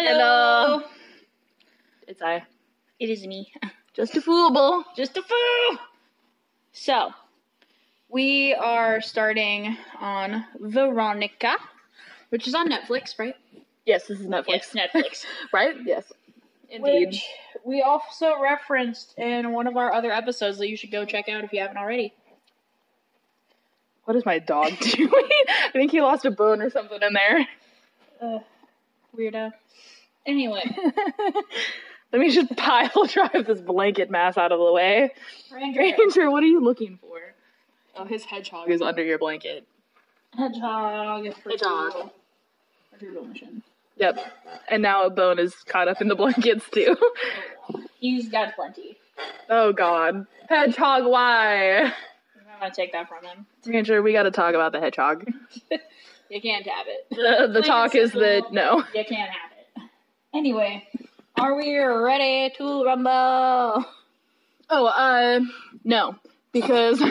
Hello. 0.00 0.82
It's 2.06 2.22
I. 2.22 2.44
It 3.00 3.10
is 3.10 3.26
me. 3.26 3.52
Just 3.94 4.16
a 4.16 4.20
foolable. 4.20 4.84
Just 4.96 5.16
a 5.16 5.22
fool. 5.22 5.78
So, 6.70 7.10
we 8.08 8.54
are 8.54 9.00
starting 9.00 9.76
on 10.00 10.44
Veronica, 10.60 11.56
which 12.28 12.46
is 12.46 12.54
on 12.54 12.68
Netflix, 12.68 13.18
right? 13.18 13.34
Yes, 13.86 14.06
this 14.06 14.20
is 14.20 14.26
Netflix. 14.26 14.72
Yes, 14.72 14.76
Netflix. 14.94 15.24
right? 15.52 15.74
Yes. 15.84 16.04
Indeed. 16.70 17.06
Which 17.08 17.24
we 17.64 17.82
also 17.82 18.40
referenced 18.40 19.18
in 19.18 19.52
one 19.52 19.66
of 19.66 19.76
our 19.76 19.92
other 19.92 20.12
episodes 20.12 20.58
that 20.58 20.68
you 20.68 20.76
should 20.76 20.92
go 20.92 21.06
check 21.06 21.28
out 21.28 21.42
if 21.42 21.52
you 21.52 21.60
haven't 21.60 21.76
already. 21.76 22.14
What 24.04 24.16
is 24.16 24.24
my 24.24 24.38
dog 24.38 24.78
doing? 24.80 25.10
I 25.10 25.70
think 25.72 25.90
he 25.90 26.00
lost 26.00 26.24
a 26.24 26.30
bone 26.30 26.62
or 26.62 26.70
something 26.70 27.02
in 27.02 27.12
there. 27.14 27.48
Uh, 28.22 28.38
weirdo. 29.16 29.52
Anyway, 30.26 30.62
Let 32.12 32.20
me 32.20 32.30
just 32.30 32.54
pile 32.56 33.04
drive 33.08 33.46
this 33.46 33.60
blanket 33.60 34.10
mass 34.10 34.38
out 34.38 34.50
of 34.52 34.58
the 34.58 34.72
way. 34.72 35.12
Ranger, 35.52 35.80
Ranger, 35.80 36.30
what 36.30 36.42
are 36.42 36.46
you 36.46 36.60
looking 36.60 36.98
for? 37.00 37.18
Oh, 37.96 38.04
his 38.04 38.24
hedgehog 38.24 38.70
is 38.70 38.80
under 38.80 39.02
your 39.04 39.18
blanket. 39.18 39.66
hedgehog, 40.36 41.26
Hedgehog. 41.26 42.10
Retrieval 42.92 43.24
mission. 43.26 43.62
Yep. 43.96 44.18
And 44.68 44.82
now 44.82 45.04
a 45.04 45.10
bone 45.10 45.38
is 45.38 45.54
caught 45.66 45.88
up 45.88 46.00
in 46.00 46.08
the 46.08 46.14
blankets 46.16 46.64
too. 46.70 46.96
He's 48.00 48.28
got 48.28 48.54
plenty. 48.54 48.96
oh 49.50 49.72
god. 49.72 50.26
Hedgehog, 50.48 51.04
why? 51.04 51.82
I'm 51.82 51.92
gonna 52.60 52.74
take 52.74 52.92
that 52.92 53.08
from 53.08 53.24
him. 53.24 53.46
Ranger, 53.66 54.00
we 54.02 54.12
gotta 54.12 54.30
talk 54.30 54.54
about 54.54 54.72
the 54.72 54.80
hedgehog. 54.80 55.26
You 56.30 56.40
can't 56.40 56.66
have 56.66 56.86
it. 56.88 57.06
The, 57.10 57.52
the 57.52 57.62
talk 57.62 57.94
is 57.94 58.12
that 58.12 58.52
no. 58.52 58.84
You 58.94 59.04
can't 59.04 59.30
have 59.30 59.50
it. 59.56 59.90
Anyway, 60.34 60.86
are 61.36 61.56
we 61.56 61.78
ready 61.78 62.52
to 62.58 62.84
rumble? 62.84 63.84
Oh, 64.70 64.86
uh, 64.86 65.40
no. 65.84 66.16
Because 66.52 67.02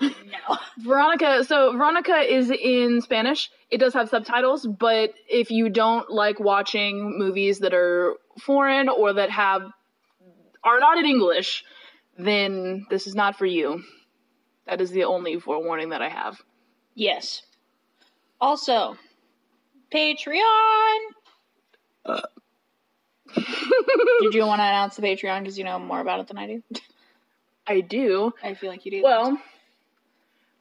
No. 0.00 0.58
Veronica, 0.78 1.44
so 1.44 1.72
Veronica 1.72 2.18
is 2.18 2.50
in 2.50 3.00
Spanish. 3.00 3.50
It 3.70 3.78
does 3.78 3.94
have 3.94 4.08
subtitles, 4.08 4.66
but 4.66 5.14
if 5.28 5.50
you 5.50 5.68
don't 5.68 6.10
like 6.10 6.38
watching 6.38 7.18
movies 7.18 7.60
that 7.60 7.74
are 7.74 8.14
foreign 8.40 8.88
or 8.88 9.14
that 9.14 9.30
have 9.30 9.62
are 10.62 10.80
not 10.80 10.98
in 10.98 11.06
English, 11.06 11.64
then 12.18 12.86
this 12.90 13.06
is 13.06 13.14
not 13.14 13.36
for 13.38 13.46
you. 13.46 13.82
That 14.66 14.80
is 14.80 14.90
the 14.90 15.04
only 15.04 15.38
forewarning 15.38 15.90
that 15.90 16.02
I 16.02 16.08
have. 16.08 16.40
Yes. 16.94 17.42
Also, 18.40 18.96
Patreon. 19.92 20.98
Did 24.20 24.34
you 24.34 24.46
want 24.46 24.60
to 24.60 24.64
announce 24.64 24.96
the 24.96 25.02
Patreon 25.02 25.40
because 25.40 25.58
you 25.58 25.64
know 25.64 25.78
more 25.78 26.00
about 26.00 26.20
it 26.20 26.28
than 26.28 26.38
I 26.38 26.46
do? 26.46 26.62
I 27.66 27.80
do. 27.80 28.32
I 28.42 28.54
feel 28.54 28.70
like 28.70 28.84
you 28.84 28.92
do. 28.92 29.02
Well, 29.02 29.38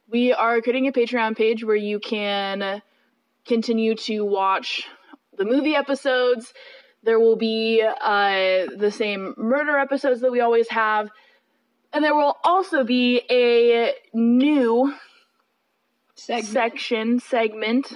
we 0.10 0.34
are 0.34 0.62
creating 0.62 0.88
a 0.88 0.92
Patreon 0.92 1.38
page 1.38 1.64
where 1.64 1.76
you 1.76 2.00
can 2.00 2.82
continue 3.46 3.96
to 3.96 4.22
watch 4.22 4.88
the 5.38 5.46
movie 5.46 5.76
episodes. 5.76 6.54
There 7.04 7.20
will 7.20 7.36
be 7.36 7.84
uh, 7.84 8.66
the 8.76 8.92
same 8.92 9.36
murder 9.38 9.78
episodes 9.78 10.22
that 10.22 10.32
we 10.32 10.42
always 10.42 10.70
have. 10.70 11.10
And 11.94 12.04
there 12.04 12.16
will 12.16 12.38
also 12.44 12.84
be 12.84 13.22
a 13.30 13.94
new 14.14 14.94
Segment. 16.16 16.46
section, 16.48 17.20
segment, 17.20 17.94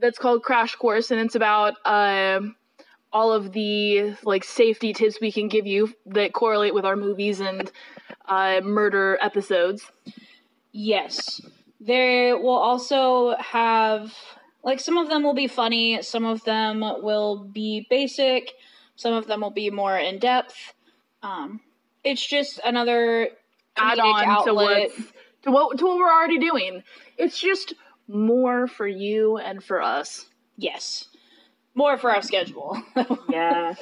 that's 0.00 0.18
called 0.18 0.42
Crash 0.42 0.74
Course, 0.74 1.10
and 1.10 1.20
it's 1.20 1.34
about 1.34 1.74
um 1.84 2.56
all 3.12 3.32
of 3.32 3.52
the 3.52 4.14
like 4.24 4.44
safety 4.44 4.92
tips 4.92 5.18
we 5.20 5.32
can 5.32 5.48
give 5.48 5.66
you 5.66 5.94
that 6.06 6.32
correlate 6.32 6.74
with 6.74 6.84
our 6.84 6.96
movies 6.96 7.40
and 7.40 7.70
uh, 8.26 8.60
murder 8.62 9.18
episodes. 9.22 9.90
Yes. 10.72 11.40
They 11.80 12.32
will 12.32 12.58
also 12.58 13.36
have 13.38 14.12
like 14.62 14.80
some 14.80 14.98
of 14.98 15.08
them 15.08 15.22
will 15.22 15.34
be 15.34 15.46
funny, 15.46 16.02
some 16.02 16.24
of 16.24 16.44
them 16.44 16.80
will 16.80 17.44
be 17.44 17.86
basic, 17.88 18.52
some 18.96 19.14
of 19.14 19.26
them 19.26 19.40
will 19.40 19.50
be 19.50 19.70
more 19.70 19.96
in 19.96 20.18
depth. 20.18 20.74
Um 21.22 21.60
it's 22.04 22.24
just 22.24 22.60
another 22.64 23.30
add 23.76 23.98
on 23.98 24.24
to 24.24 24.50
outlet. 24.50 24.90
What 25.46 25.52
to 25.52 25.52
what 25.52 25.78
to 25.78 25.84
what 25.86 25.96
we're 25.98 26.12
already 26.12 26.38
doing. 26.38 26.82
It's 27.16 27.38
just 27.40 27.74
more 28.08 28.66
for 28.66 28.86
you 28.86 29.38
and 29.38 29.62
for 29.62 29.82
us. 29.82 30.26
Yes. 30.56 31.08
More 31.74 31.98
for 31.98 32.10
our 32.10 32.22
schedule. 32.22 32.82
Yeah. 33.28 33.74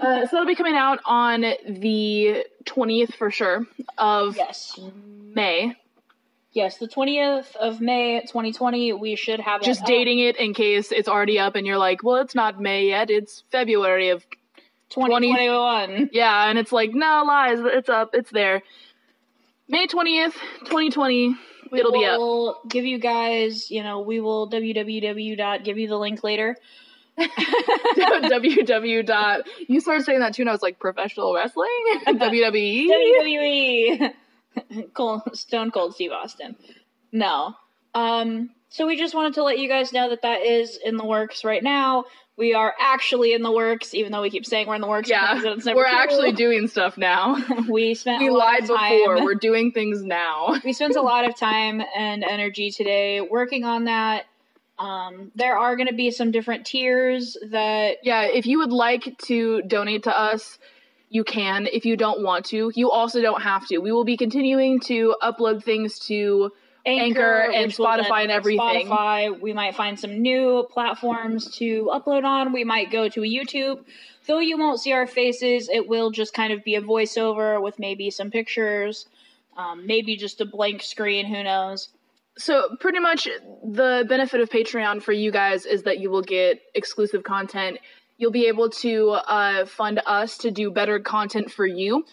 uh, 0.00 0.26
so 0.26 0.36
it'll 0.36 0.46
be 0.46 0.54
coming 0.54 0.76
out 0.76 1.00
on 1.04 1.42
the 1.68 2.46
twentieth 2.64 3.14
for 3.16 3.30
sure 3.30 3.66
of 3.98 4.36
yes. 4.36 4.78
May. 5.34 5.74
Yes, 6.52 6.78
the 6.78 6.86
20th 6.86 7.56
of 7.56 7.80
May 7.80 8.20
2020, 8.20 8.92
we 8.92 9.16
should 9.16 9.40
have 9.40 9.60
Just 9.60 9.82
up. 9.82 9.88
dating 9.88 10.20
it 10.20 10.36
in 10.36 10.54
case 10.54 10.92
it's 10.92 11.08
already 11.08 11.36
up 11.36 11.56
and 11.56 11.66
you're 11.66 11.78
like, 11.78 12.04
well, 12.04 12.22
it's 12.22 12.36
not 12.36 12.60
May 12.60 12.86
yet. 12.86 13.10
It's 13.10 13.42
February 13.50 14.10
of 14.10 14.24
2021. 14.90 16.10
yeah, 16.12 16.48
and 16.48 16.56
it's 16.56 16.70
like, 16.70 16.94
no 16.94 17.24
lies, 17.26 17.58
it's 17.60 17.88
up, 17.88 18.10
it's 18.14 18.30
there. 18.30 18.62
May 19.68 19.86
twentieth, 19.86 20.36
twenty 20.66 20.90
twenty. 20.90 21.34
We 21.70 21.80
It'll 21.80 21.92
be 21.92 22.04
up. 22.04 22.18
will 22.18 22.60
give 22.68 22.84
you 22.84 22.98
guys, 22.98 23.70
you 23.70 23.82
know, 23.82 24.00
we 24.00 24.20
will 24.20 24.48
www. 24.50 25.36
dot 25.36 25.64
give 25.64 25.78
you 25.78 25.88
the 25.88 25.96
link 25.96 26.22
later. 26.22 26.56
www. 27.18 29.06
dot 29.06 29.40
You 29.66 29.80
started 29.80 30.04
saying 30.04 30.20
that 30.20 30.34
too, 30.34 30.42
and 30.42 30.50
I 30.50 30.52
was 30.52 30.62
like, 30.62 30.78
professional 30.78 31.34
wrestling? 31.34 31.68
WWE. 32.06 32.86
WWE. 32.88 34.14
Cold, 34.94 35.22
Stone 35.32 35.70
Cold 35.70 35.94
Steve 35.94 36.12
Austin. 36.12 36.56
No. 37.10 37.54
Um. 37.94 38.50
So 38.68 38.86
we 38.86 38.96
just 38.96 39.14
wanted 39.14 39.34
to 39.34 39.44
let 39.44 39.58
you 39.58 39.68
guys 39.68 39.92
know 39.92 40.10
that 40.10 40.22
that 40.22 40.42
is 40.42 40.78
in 40.84 40.96
the 40.96 41.04
works 41.04 41.44
right 41.44 41.62
now. 41.62 42.04
We 42.36 42.52
are 42.52 42.74
actually 42.80 43.32
in 43.32 43.42
the 43.42 43.52
works, 43.52 43.94
even 43.94 44.10
though 44.10 44.22
we 44.22 44.30
keep 44.30 44.44
saying 44.44 44.66
we're 44.66 44.74
in 44.74 44.80
the 44.80 44.88
works. 44.88 45.08
Yeah, 45.08 45.34
because 45.36 45.58
it's 45.58 45.66
never 45.66 45.78
we're 45.78 45.88
true. 45.88 45.98
actually 45.98 46.32
doing 46.32 46.66
stuff 46.66 46.98
now. 46.98 47.36
we 47.68 47.94
spent 47.94 48.20
we 48.20 48.28
a 48.28 48.32
lot 48.32 48.38
lied 48.60 48.62
of 48.64 48.68
time. 48.76 48.98
before. 48.98 49.24
We're 49.24 49.34
doing 49.50 49.70
things 49.70 50.02
now. 50.02 50.60
we 50.64 50.72
spent 50.72 50.96
a 50.96 51.02
lot 51.12 51.28
of 51.28 51.36
time 51.36 51.80
and 51.96 52.24
energy 52.24 52.70
today 52.70 53.20
working 53.20 53.64
on 53.64 53.84
that. 53.84 54.24
Um, 54.80 55.30
there 55.36 55.56
are 55.56 55.76
going 55.76 55.86
to 55.86 55.94
be 55.94 56.10
some 56.10 56.32
different 56.32 56.66
tiers 56.66 57.36
that 57.50 57.98
Yeah, 58.02 58.22
if 58.22 58.46
you 58.46 58.58
would 58.58 58.72
like 58.72 59.16
to 59.26 59.62
donate 59.62 60.02
to 60.04 60.18
us, 60.18 60.58
you 61.10 61.22
can. 61.22 61.68
If 61.72 61.84
you 61.84 61.96
don't 61.96 62.24
want 62.24 62.46
to, 62.46 62.72
you 62.74 62.90
also 62.90 63.22
don't 63.22 63.42
have 63.42 63.68
to. 63.68 63.78
We 63.78 63.92
will 63.92 64.04
be 64.04 64.16
continuing 64.16 64.80
to 64.86 65.14
upload 65.22 65.62
things 65.62 66.00
to 66.08 66.50
Anchor 66.86 67.50
and 67.52 67.72
Spotify 67.72 68.22
and 68.22 68.30
everything. 68.30 68.88
Spotify. 68.88 69.40
We 69.40 69.52
might 69.52 69.74
find 69.74 69.98
some 69.98 70.20
new 70.20 70.66
platforms 70.70 71.56
to 71.56 71.90
upload 71.92 72.24
on. 72.24 72.52
We 72.52 72.64
might 72.64 72.90
go 72.90 73.08
to 73.08 73.22
a 73.22 73.26
YouTube. 73.26 73.84
Though 74.26 74.38
you 74.38 74.58
won't 74.58 74.80
see 74.80 74.92
our 74.92 75.06
faces, 75.06 75.68
it 75.68 75.88
will 75.88 76.10
just 76.10 76.34
kind 76.34 76.52
of 76.52 76.64
be 76.64 76.74
a 76.74 76.82
voiceover 76.82 77.60
with 77.62 77.78
maybe 77.78 78.10
some 78.10 78.30
pictures, 78.30 79.06
um, 79.56 79.86
maybe 79.86 80.16
just 80.16 80.40
a 80.40 80.44
blank 80.44 80.82
screen. 80.82 81.26
Who 81.26 81.42
knows? 81.42 81.88
So 82.36 82.76
pretty 82.80 82.98
much 82.98 83.28
the 83.62 84.04
benefit 84.08 84.40
of 84.40 84.50
Patreon 84.50 85.02
for 85.02 85.12
you 85.12 85.30
guys 85.30 85.66
is 85.66 85.84
that 85.84 86.00
you 86.00 86.10
will 86.10 86.22
get 86.22 86.60
exclusive 86.74 87.22
content. 87.22 87.78
You'll 88.18 88.32
be 88.32 88.46
able 88.46 88.70
to 88.70 89.10
uh, 89.10 89.66
fund 89.66 90.00
us 90.06 90.38
to 90.38 90.50
do 90.50 90.70
better 90.70 90.98
content 90.98 91.50
for 91.50 91.66
you. 91.66 92.04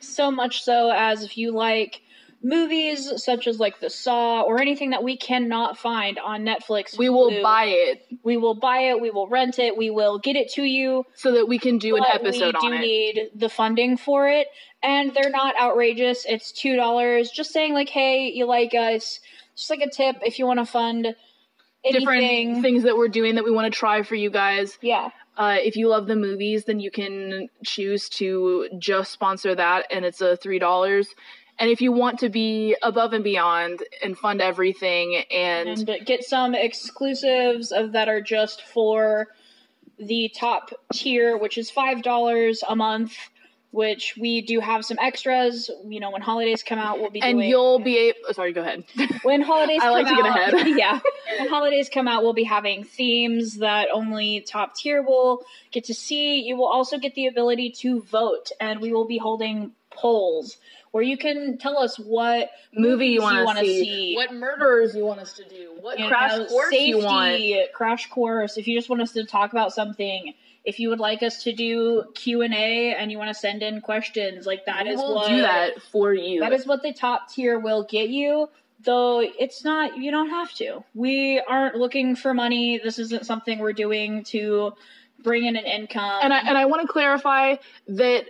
So 0.00 0.30
much 0.30 0.62
so 0.62 0.90
as 0.90 1.22
if 1.22 1.36
you 1.36 1.52
like 1.52 2.02
movies 2.42 3.22
such 3.22 3.46
as 3.46 3.58
like 3.58 3.80
The 3.80 3.90
Saw 3.90 4.42
or 4.42 4.60
anything 4.60 4.90
that 4.90 5.02
we 5.02 5.16
cannot 5.16 5.76
find 5.78 6.18
on 6.18 6.44
Netflix, 6.44 6.96
We 6.96 7.08
will 7.08 7.30
Hulu, 7.30 7.42
buy 7.42 7.64
it 7.64 8.06
We 8.22 8.36
will 8.36 8.54
buy 8.54 8.78
it. 8.90 9.00
We 9.00 9.10
will 9.10 9.26
rent 9.28 9.58
it. 9.58 9.76
We 9.76 9.90
will 9.90 10.18
get 10.18 10.36
it 10.36 10.50
to 10.52 10.62
you. 10.62 11.04
so 11.14 11.32
that 11.32 11.48
we 11.48 11.58
can 11.58 11.78
do 11.78 11.96
an 11.96 12.04
episode 12.04 12.54
we 12.60 12.66
on 12.66 12.70
do 12.70 12.76
it. 12.76 12.80
need 12.80 13.30
the 13.34 13.48
funding 13.48 13.96
for 13.96 14.28
it, 14.28 14.46
and 14.82 15.12
they're 15.14 15.30
not 15.30 15.54
outrageous. 15.60 16.24
It's 16.28 16.52
two 16.52 16.76
dollars. 16.76 17.30
Just 17.30 17.52
saying, 17.52 17.74
like, 17.74 17.88
hey, 17.88 18.30
you 18.30 18.46
like 18.46 18.74
us? 18.74 19.20
Just 19.56 19.70
like 19.70 19.80
a 19.80 19.90
tip 19.90 20.16
if 20.22 20.38
you 20.38 20.46
want 20.46 20.60
to 20.60 20.66
fund 20.66 21.14
Different 21.84 22.22
anything. 22.24 22.60
things 22.62 22.82
that 22.82 22.96
we're 22.96 23.08
doing 23.08 23.36
that 23.36 23.44
we 23.44 23.50
want 23.52 23.72
to 23.72 23.76
try 23.76 24.02
for 24.02 24.14
you 24.16 24.30
guys. 24.30 24.76
Yeah, 24.82 25.10
Uh, 25.36 25.56
if 25.60 25.76
you 25.76 25.88
love 25.88 26.06
the 26.06 26.16
movies, 26.16 26.64
then 26.64 26.80
you 26.80 26.90
can 26.90 27.48
choose 27.64 28.08
to 28.10 28.68
just 28.78 29.12
sponsor 29.12 29.54
that, 29.54 29.86
and 29.90 30.04
it's 30.04 30.20
a 30.20 30.36
three 30.36 30.58
dollars. 30.58 31.08
And 31.58 31.70
if 31.70 31.80
you 31.80 31.90
want 31.92 32.20
to 32.20 32.28
be 32.28 32.76
above 32.82 33.12
and 33.12 33.24
beyond 33.24 33.82
and 34.02 34.16
fund 34.16 34.40
everything, 34.40 35.22
and, 35.30 35.68
and 35.88 36.06
get 36.06 36.22
some 36.24 36.54
exclusives 36.54 37.72
of 37.72 37.92
that 37.92 38.08
are 38.08 38.20
just 38.20 38.62
for 38.62 39.28
the 39.98 40.30
top 40.34 40.70
tier, 40.92 41.36
which 41.36 41.58
is 41.58 41.70
five 41.70 42.02
dollars 42.02 42.62
a 42.68 42.76
month. 42.76 43.12
which 43.70 44.14
we 44.18 44.40
do 44.40 44.60
have 44.60 44.82
some 44.84 44.96
extras. 45.00 45.70
You 45.86 46.00
know, 46.00 46.10
when 46.10 46.22
holidays 46.22 46.62
come 46.62 46.78
out, 46.78 47.00
we'll 47.00 47.10
be 47.10 47.20
And 47.20 47.38
doing, 47.38 47.48
you'll 47.50 47.78
be 47.80 47.98
able. 48.08 48.18
Oh, 48.28 48.32
sorry, 48.32 48.52
go 48.52 48.62
ahead. 48.62 48.84
when 49.22 49.42
holidays 49.42 49.80
I 49.82 49.90
like 49.90 50.06
to 50.06 50.14
get 50.14 50.26
ahead. 50.26 50.68
yeah. 50.78 51.00
When 51.38 51.48
holidays 51.48 51.90
come 51.92 52.08
out, 52.08 52.22
we'll 52.22 52.32
be 52.32 52.44
having 52.44 52.84
themes 52.84 53.56
that 53.58 53.88
only 53.92 54.40
top 54.40 54.74
tier 54.74 55.02
will 55.02 55.44
get 55.70 55.84
to 55.84 55.94
see. 55.94 56.40
You 56.40 56.56
will 56.56 56.66
also 56.68 56.98
get 56.98 57.14
the 57.14 57.26
ability 57.26 57.70
to 57.82 58.00
vote, 58.02 58.52
and 58.60 58.80
we 58.80 58.92
will 58.92 59.06
be 59.06 59.18
holding 59.18 59.72
polls 59.90 60.56
where 60.92 61.02
you 61.02 61.16
can 61.16 61.58
tell 61.58 61.78
us 61.78 61.98
what 61.98 62.50
Movie 62.74 63.08
you 63.08 63.22
want 63.22 63.44
wanna 63.44 63.60
to 63.60 63.66
see, 63.66 64.14
What 64.14 64.32
murderers 64.32 64.94
you 64.94 65.04
want 65.04 65.20
us 65.20 65.34
to 65.34 65.44
do? 65.48 65.72
What 65.80 65.98
you 65.98 66.08
crash 66.08 66.36
know, 66.38 66.46
course 66.46 66.70
safety, 66.70 66.84
you 66.90 66.98
want? 66.98 67.72
crash 67.72 68.08
course. 68.08 68.56
If 68.56 68.66
you 68.68 68.76
just 68.76 68.88
want 68.88 69.02
us 69.02 69.12
to 69.12 69.24
talk 69.24 69.52
about 69.52 69.72
something, 69.72 70.34
if 70.64 70.78
you 70.78 70.88
would 70.90 70.98
like 71.00 71.22
us 71.22 71.42
to 71.44 71.52
do 71.52 72.04
Q 72.14 72.42
and 72.42 72.52
A, 72.54 72.94
and 72.94 73.10
you 73.10 73.18
want 73.18 73.28
to 73.28 73.34
send 73.34 73.62
in 73.62 73.80
questions, 73.80 74.46
like 74.46 74.64
that 74.66 74.84
We 74.84 74.92
is 74.92 74.98
will 74.98 75.14
what 75.14 75.28
do 75.28 75.40
that 75.42 75.80
for 75.92 76.12
you. 76.12 76.40
that 76.40 76.52
is 76.52 76.66
what 76.66 76.82
the 76.82 76.92
top 76.92 77.30
tier 77.30 77.58
will 77.58 77.84
get 77.84 78.08
you. 78.10 78.48
Though 78.80 79.20
it's 79.20 79.64
not, 79.64 79.96
you 79.98 80.10
don't 80.12 80.30
have 80.30 80.52
to. 80.54 80.84
We 80.94 81.40
aren't 81.40 81.74
looking 81.74 82.14
for 82.14 82.32
money. 82.32 82.78
This 82.78 82.98
isn't 83.00 83.26
something 83.26 83.58
we're 83.58 83.72
doing 83.72 84.22
to 84.24 84.72
bring 85.20 85.46
in 85.46 85.56
an 85.56 85.64
income. 85.64 86.20
and 86.22 86.32
I 86.32 86.38
and 86.40 86.56
I 86.56 86.66
want 86.66 86.82
to 86.82 86.92
clarify 86.92 87.56
that 87.88 88.26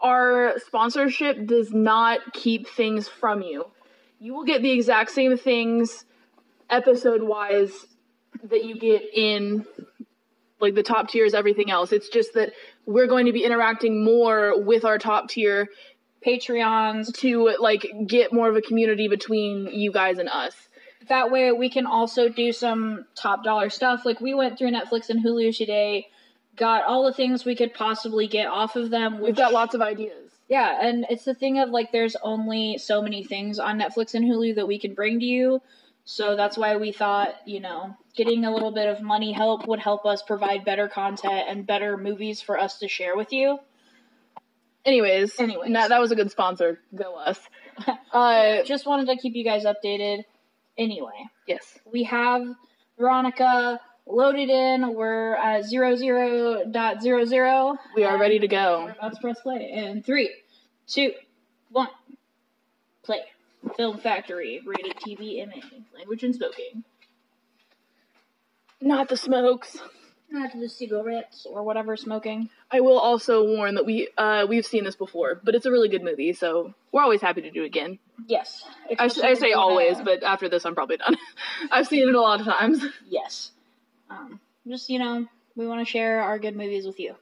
our 0.00 0.54
sponsorship 0.66 1.46
does 1.46 1.72
not 1.72 2.32
keep 2.32 2.68
things 2.68 3.08
from 3.08 3.42
you. 3.42 3.66
You 4.18 4.34
will 4.34 4.44
get 4.44 4.62
the 4.62 4.70
exact 4.70 5.10
same 5.10 5.36
things 5.36 6.04
episode 6.68 7.22
wise 7.22 7.86
that 8.44 8.64
you 8.64 8.78
get 8.78 9.02
in 9.14 9.66
like 10.60 10.74
the 10.74 10.82
top 10.82 11.08
tiers 11.08 11.34
everything 11.34 11.70
else. 11.70 11.92
It's 11.92 12.08
just 12.08 12.34
that 12.34 12.52
we're 12.86 13.06
going 13.06 13.26
to 13.26 13.32
be 13.32 13.44
interacting 13.44 14.04
more 14.04 14.62
with 14.62 14.84
our 14.84 14.98
top 14.98 15.28
tier 15.28 15.68
Patreons. 16.24 17.14
to 17.18 17.56
like 17.60 17.86
get 18.06 18.32
more 18.32 18.48
of 18.48 18.56
a 18.56 18.60
community 18.60 19.08
between 19.08 19.66
you 19.66 19.90
guys 19.90 20.18
and 20.18 20.28
us. 20.28 20.54
That 21.08 21.30
way, 21.30 21.50
we 21.50 21.70
can 21.70 21.86
also 21.86 22.28
do 22.28 22.52
some 22.52 23.06
top 23.14 23.42
dollar 23.42 23.70
stuff. 23.70 24.04
Like 24.04 24.20
we 24.20 24.34
went 24.34 24.58
through 24.58 24.70
Netflix 24.70 25.08
and 25.08 25.24
Hulu 25.24 25.56
today, 25.56 26.08
got 26.60 26.84
all 26.84 27.06
the 27.06 27.12
things 27.12 27.44
we 27.44 27.56
could 27.56 27.74
possibly 27.74 28.28
get 28.28 28.46
off 28.46 28.76
of 28.76 28.90
them. 28.90 29.20
We've 29.20 29.34
got 29.34 29.52
lots 29.52 29.74
of 29.74 29.80
ideas. 29.80 30.30
Yeah, 30.46 30.78
and 30.86 31.06
it's 31.08 31.24
the 31.24 31.34
thing 31.34 31.58
of 31.58 31.70
like 31.70 31.90
there's 31.90 32.16
only 32.22 32.76
so 32.78 33.00
many 33.02 33.24
things 33.24 33.58
on 33.58 33.80
Netflix 33.80 34.14
and 34.14 34.24
Hulu 34.24 34.56
that 34.56 34.68
we 34.68 34.78
can 34.78 34.94
bring 34.94 35.18
to 35.20 35.26
you. 35.26 35.62
So 36.04 36.36
that's 36.36 36.58
why 36.58 36.76
we 36.76 36.92
thought, 36.92 37.34
you 37.46 37.60
know, 37.60 37.96
getting 38.14 38.44
a 38.44 38.52
little 38.52 38.72
bit 38.72 38.88
of 38.88 39.00
money 39.00 39.32
help 39.32 39.66
would 39.68 39.78
help 39.78 40.04
us 40.04 40.22
provide 40.22 40.64
better 40.64 40.88
content 40.88 41.44
and 41.48 41.66
better 41.66 41.96
movies 41.96 42.42
for 42.42 42.58
us 42.58 42.78
to 42.80 42.88
share 42.88 43.16
with 43.16 43.32
you. 43.32 43.58
Anyways, 44.84 45.38
Anyways. 45.38 45.70
no, 45.70 45.88
that 45.88 46.00
was 46.00 46.10
a 46.10 46.16
good 46.16 46.30
sponsor. 46.30 46.78
Go 46.94 47.16
us. 47.16 47.40
Uh, 48.12 48.62
Just 48.64 48.86
wanted 48.86 49.06
to 49.06 49.16
keep 49.16 49.34
you 49.36 49.44
guys 49.44 49.64
updated. 49.64 50.24
Anyway, 50.76 51.14
yes. 51.46 51.78
we 51.90 52.02
have 52.02 52.42
Veronica 52.98 53.80
loaded 54.06 54.48
in. 54.50 54.94
We're 54.94 55.34
at 55.34 55.64
zero 55.64 55.96
zero 55.96 56.64
dot 56.70 57.02
zero 57.02 57.24
zero. 57.24 57.76
We 57.94 58.04
are 58.04 58.18
ready 58.18 58.38
to 58.38 58.46
We're 58.46 58.50
go. 58.50 58.92
about 58.98 59.14
to 59.14 59.20
press 59.20 59.40
play. 59.40 59.70
In 59.72 60.02
three, 60.02 60.30
two, 60.86 61.12
one, 61.70 61.88
play. 63.02 63.20
Film 63.76 63.98
Factory, 63.98 64.62
rated 64.64 64.96
TV 64.96 65.46
MA, 65.46 65.60
language 65.94 66.22
and 66.24 66.34
smoking. 66.34 66.82
Not 68.80 69.08
the 69.08 69.16
smokes. 69.16 69.76
Not 70.32 70.52
the 70.58 70.68
cigarettes 70.68 71.44
or 71.50 71.64
whatever 71.64 71.96
smoking. 71.96 72.50
I 72.70 72.80
will 72.80 72.98
also 72.98 73.44
warn 73.44 73.74
that 73.74 73.84
we 73.84 74.08
uh 74.16 74.46
we've 74.48 74.64
seen 74.64 74.84
this 74.84 74.94
before, 74.94 75.40
but 75.42 75.54
it's 75.56 75.66
a 75.66 75.70
really 75.72 75.88
good 75.88 76.04
movie, 76.04 76.32
so 76.32 76.72
we're 76.92 77.02
always 77.02 77.20
happy 77.20 77.42
to 77.42 77.50
do 77.50 77.64
it 77.64 77.66
again. 77.66 77.98
Yes. 78.28 78.64
I 78.98 79.08
say 79.34 79.52
always, 79.52 80.00
but 80.00 80.22
after 80.22 80.48
this, 80.48 80.64
I'm 80.64 80.74
probably 80.74 80.98
done. 80.98 81.16
I've 81.70 81.88
seen 81.88 82.08
it 82.08 82.14
a 82.14 82.20
lot 82.20 82.40
of 82.40 82.46
times. 82.46 82.82
yes. 83.08 83.50
Um, 84.10 84.40
just 84.68 84.90
you 84.90 84.98
know, 84.98 85.26
we 85.56 85.66
want 85.66 85.80
to 85.86 85.90
share 85.90 86.20
our 86.22 86.38
good 86.38 86.56
movies 86.56 86.86
with 86.86 86.98
you. 86.98 87.14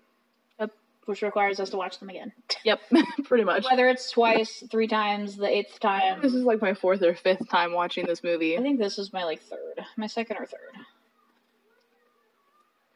Yep. 0.59 0.73
Which 1.05 1.23
requires 1.23 1.61
us 1.61 1.71
to 1.71 1.77
watch 1.77 1.99
them 1.99 2.09
again. 2.09 2.33
Yep, 2.65 2.81
pretty 3.25 3.45
much. 3.45 3.65
Whether 3.65 3.89
it's 3.89 4.11
twice, 4.11 4.65
three 4.71 4.89
times, 4.89 5.37
the 5.37 5.49
eighth 5.49 5.79
time. 5.81 6.21
This 6.23 6.35
is 6.35 6.45
like 6.45 6.61
my 6.61 6.75
fourth 6.75 7.03
or 7.03 7.15
fifth 7.15 7.49
time 7.49 7.73
watching 7.73 8.07
this 8.07 8.25
movie. 8.25 8.57
I 8.57 8.63
think 8.63 8.79
this 8.79 8.99
is 8.99 9.13
my 9.13 9.25
like 9.25 9.43
third, 9.43 9.85
my 9.97 10.07
second 10.07 10.39
or 10.39 10.47
third. 10.47 10.75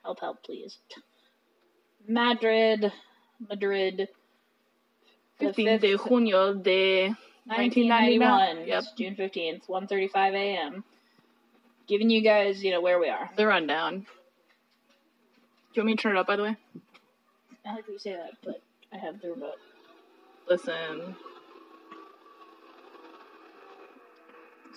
Help, 0.03 0.21
help, 0.21 0.43
please. 0.43 0.79
Madrid, 2.09 2.93
Madrid. 3.49 4.09
The 5.39 5.47
15 5.47 5.81
de 5.81 5.95
5th, 5.97 6.09
junio 6.09 6.55
de 6.55 7.09
1991. 7.45 8.67
Yep. 8.67 8.85
June 8.97 9.17
15th, 9.17 9.67
1.35 9.69 10.35
a.m. 10.35 10.85
Giving 11.87 12.11
you 12.11 12.21
guys, 12.23 12.63
you 12.63 12.71
know, 12.71 12.81
where 12.81 12.99
we 12.99 13.09
are. 13.09 13.31
the 13.37 13.47
rundown. 13.47 14.01
Do 14.01 14.07
you 15.75 15.83
want 15.83 15.87
me 15.87 15.97
to 15.97 16.03
turn 16.03 16.17
it 16.17 16.19
up, 16.19 16.27
by 16.27 16.37
the 16.37 16.43
way? 16.43 16.57
I 17.67 17.75
like 17.75 17.87
that 17.87 17.93
you 17.93 17.99
say 17.99 18.13
that, 18.13 18.33
but 18.45 18.63
I 18.93 18.99
have 18.99 19.21
the 19.21 19.31
remote. 19.31 19.55
Listen. 20.49 21.17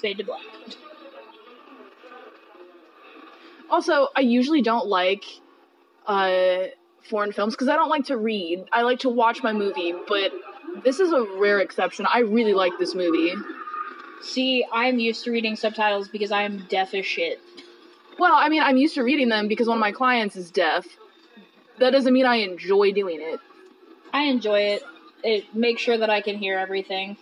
Fade 0.01 0.17
to 0.17 0.23
black. 0.23 0.41
Also, 3.69 4.09
I 4.15 4.21
usually 4.21 4.61
don't 4.61 4.87
like 4.87 5.25
uh, 6.05 6.65
foreign 7.09 7.31
films 7.31 7.55
because 7.55 7.67
I 7.67 7.75
don't 7.75 7.89
like 7.89 8.05
to 8.05 8.17
read. 8.17 8.65
I 8.71 8.83
like 8.83 8.99
to 8.99 9.09
watch 9.09 9.41
my 9.41 9.53
movie, 9.53 9.93
but 10.07 10.31
this 10.83 10.99
is 10.99 11.11
a 11.11 11.23
rare 11.37 11.59
exception. 11.59 12.05
I 12.11 12.19
really 12.19 12.53
like 12.53 12.73
this 12.79 12.93
movie. 12.93 13.33
See, 14.21 14.65
I'm 14.71 14.99
used 14.99 15.23
to 15.25 15.31
reading 15.31 15.55
subtitles 15.55 16.07
because 16.07 16.31
I'm 16.31 16.65
deaf 16.69 16.93
as 16.93 17.05
shit. 17.05 17.39
Well, 18.17 18.33
I 18.35 18.49
mean, 18.49 18.63
I'm 18.63 18.77
used 18.77 18.95
to 18.95 19.03
reading 19.03 19.29
them 19.29 19.47
because 19.47 19.67
one 19.67 19.77
of 19.77 19.81
my 19.81 19.91
clients 19.91 20.35
is 20.35 20.49
deaf. 20.51 20.85
That 21.79 21.91
doesn't 21.91 22.13
mean 22.13 22.25
I 22.25 22.37
enjoy 22.37 22.91
doing 22.91 23.19
it. 23.21 23.39
I 24.13 24.23
enjoy 24.23 24.59
it. 24.61 24.83
It 25.23 25.53
makes 25.55 25.81
sure 25.81 25.97
that 25.97 26.09
I 26.09 26.21
can 26.21 26.37
hear 26.37 26.57
everything. 26.57 27.17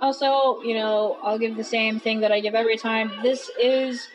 Also, 0.00 0.60
you 0.62 0.74
know, 0.74 1.16
I'll 1.22 1.38
give 1.38 1.56
the 1.56 1.62
same 1.64 2.00
thing 2.00 2.20
that 2.20 2.32
I 2.32 2.40
give 2.40 2.54
every 2.54 2.76
time. 2.76 3.12
This 3.22 3.50
is 3.60 4.08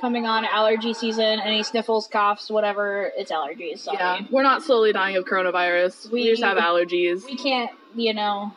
coming 0.00 0.24
on 0.26 0.46
allergy 0.46 0.94
season. 0.94 1.40
Any 1.40 1.62
sniffles, 1.62 2.06
coughs, 2.06 2.48
whatever, 2.50 3.12
it's 3.16 3.30
allergies. 3.30 3.80
Sorry. 3.80 3.98
Yeah, 3.98 4.20
we're 4.30 4.42
not 4.42 4.62
slowly 4.62 4.92
dying 4.94 5.16
of 5.16 5.24
coronavirus. 5.26 6.10
We, 6.10 6.22
We- 6.22 6.30
just 6.30 6.42
have 6.42 6.56
allergies. 6.56 7.24
We 7.26 7.36
can't, 7.36 7.70
you 7.94 8.14
know, 8.14 8.52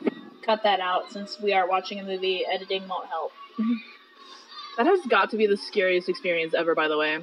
cut 0.45 0.63
that 0.63 0.79
out 0.79 1.11
since 1.11 1.39
we 1.39 1.53
are 1.53 1.67
watching 1.67 1.99
a 1.99 2.03
movie. 2.03 2.45
Editing 2.45 2.87
won't 2.87 3.07
help. 3.07 3.31
That 4.79 4.87
has 4.87 5.01
got 5.07 5.31
to 5.31 5.37
be 5.37 5.45
the 5.45 5.57
scariest 5.57 6.07
experience 6.07 6.53
ever, 6.53 6.73
by 6.73 6.87
the 6.87 6.97
way. 6.97 7.19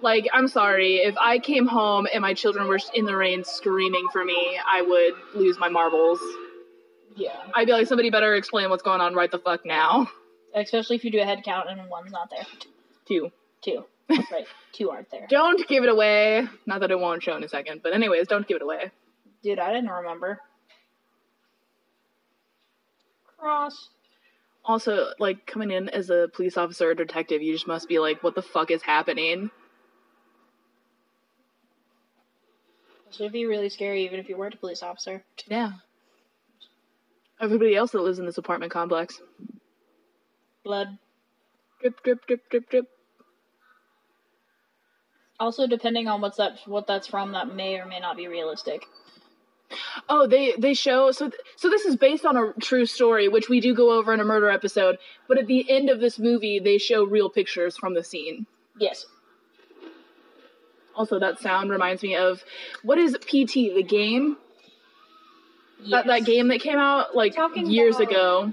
Like, 0.00 0.28
I'm 0.32 0.46
sorry, 0.46 0.98
if 0.98 1.16
I 1.20 1.40
came 1.40 1.66
home 1.66 2.06
and 2.14 2.22
my 2.22 2.32
children 2.32 2.68
were 2.68 2.78
in 2.94 3.06
the 3.06 3.16
rain 3.16 3.42
screaming 3.42 4.06
for 4.12 4.24
me, 4.24 4.56
I 4.64 4.82
would 4.82 5.14
lose 5.34 5.58
my 5.58 5.68
marbles. 5.68 6.20
Yeah. 7.16 7.36
I'd 7.56 7.66
be 7.66 7.72
like, 7.72 7.88
somebody 7.88 8.08
better 8.08 8.36
explain 8.36 8.70
what's 8.70 8.84
going 8.84 9.00
on 9.00 9.14
right 9.14 9.32
the 9.32 9.40
fuck 9.40 9.66
now. 9.66 10.08
Especially 10.54 10.94
if 10.94 11.04
you 11.04 11.10
do 11.10 11.20
a 11.20 11.24
head 11.24 11.42
count 11.44 11.68
and 11.68 11.80
one's 11.90 12.12
not 12.12 12.30
there. 12.30 12.46
Two. 13.06 13.32
Two. 13.60 13.84
right. 14.08 14.46
Two 14.72 14.90
aren't 14.90 15.10
there. 15.10 15.26
Don't 15.28 15.66
give 15.66 15.82
it 15.82 15.90
away. 15.90 16.46
Not 16.66 16.82
that 16.82 16.92
it 16.92 17.00
won't 17.00 17.20
show 17.20 17.36
in 17.36 17.42
a 17.42 17.48
second, 17.48 17.82
but 17.82 17.92
anyways, 17.92 18.28
don't 18.28 18.46
give 18.46 18.56
it 18.56 18.62
away. 18.62 18.92
Dude, 19.42 19.58
I 19.58 19.72
didn't 19.72 19.90
remember. 19.90 20.40
Also, 24.64 25.12
like, 25.18 25.46
coming 25.46 25.70
in 25.70 25.88
as 25.88 26.10
a 26.10 26.28
police 26.34 26.56
officer 26.56 26.90
or 26.90 26.94
detective, 26.94 27.42
you 27.42 27.52
just 27.52 27.66
must 27.66 27.88
be 27.88 27.98
like, 27.98 28.22
what 28.22 28.34
the 28.34 28.42
fuck 28.42 28.70
is 28.70 28.82
happening? 28.82 29.50
This 33.08 33.18
would 33.18 33.32
be 33.32 33.46
really 33.46 33.68
scary 33.68 34.04
even 34.04 34.20
if 34.20 34.28
you 34.28 34.36
weren't 34.36 34.54
a 34.54 34.58
police 34.58 34.82
officer. 34.82 35.24
Yeah. 35.48 35.72
Everybody 37.40 37.74
else 37.74 37.90
that 37.92 38.02
lives 38.02 38.18
in 38.18 38.26
this 38.26 38.38
apartment 38.38 38.70
complex. 38.70 39.20
Blood. 40.62 40.98
Drip, 41.80 42.02
drip, 42.04 42.26
drip, 42.26 42.48
drip, 42.50 42.70
drip. 42.70 42.84
Also, 45.40 45.66
depending 45.66 46.06
on 46.06 46.20
what's 46.20 46.36
that, 46.36 46.58
what 46.66 46.86
that's 46.86 47.06
from, 47.06 47.32
that 47.32 47.52
may 47.52 47.80
or 47.80 47.86
may 47.86 47.98
not 47.98 48.16
be 48.16 48.28
realistic. 48.28 48.84
Oh, 50.08 50.26
they 50.26 50.54
they 50.58 50.74
show 50.74 51.12
so 51.12 51.28
th- 51.28 51.40
so 51.56 51.68
this 51.70 51.84
is 51.84 51.94
based 51.96 52.24
on 52.26 52.36
a 52.36 52.52
true 52.60 52.86
story, 52.86 53.28
which 53.28 53.48
we 53.48 53.60
do 53.60 53.74
go 53.74 53.92
over 53.92 54.12
in 54.12 54.18
a 54.20 54.24
murder 54.24 54.50
episode. 54.50 54.98
But 55.28 55.38
at 55.38 55.46
the 55.46 55.68
end 55.70 55.88
of 55.90 56.00
this 56.00 56.18
movie, 56.18 56.58
they 56.58 56.78
show 56.78 57.04
real 57.04 57.30
pictures 57.30 57.76
from 57.76 57.94
the 57.94 58.02
scene. 58.02 58.46
Yes. 58.78 59.06
Also, 60.96 61.18
that 61.20 61.38
sound 61.38 61.70
reminds 61.70 62.02
me 62.02 62.16
of 62.16 62.42
what 62.82 62.98
is 62.98 63.16
PT, 63.20 63.72
the 63.74 63.82
game 63.86 64.36
that 65.90 66.06
that 66.06 66.24
game 66.24 66.48
that 66.48 66.60
came 66.60 66.78
out 66.78 67.14
like 67.14 67.34
Talking 67.34 67.70
years 67.70 67.96
about- 67.96 68.10
ago, 68.10 68.52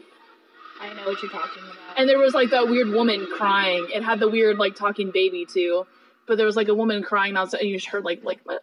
I 0.80 0.94
know 0.94 1.06
what 1.08 1.22
you're 1.22 1.32
talking 1.32 1.64
about. 1.64 1.98
and 1.98 2.08
there 2.08 2.20
was 2.20 2.34
like 2.34 2.52
that 2.52 2.68
weird 2.70 2.90
woman 2.90 3.26
crying. 3.36 3.88
It 3.94 4.04
had 4.04 4.20
the 4.20 4.30
weird 4.30 4.60
like 4.60 4.76
talking 4.76 5.12
baby 5.12 5.46
too, 5.46 5.86
but 6.28 6.38
there 6.38 6.46
was 6.46 6.56
like 6.56 6.68
a 6.70 6.76
woman 6.76 7.02
crying 7.04 7.36
outside, 7.36 7.62
and 7.62 7.70
you 7.70 7.76
just 7.78 7.88
heard 7.90 8.06
like 8.06 8.24
like 8.24 8.40
uh, 8.48 8.56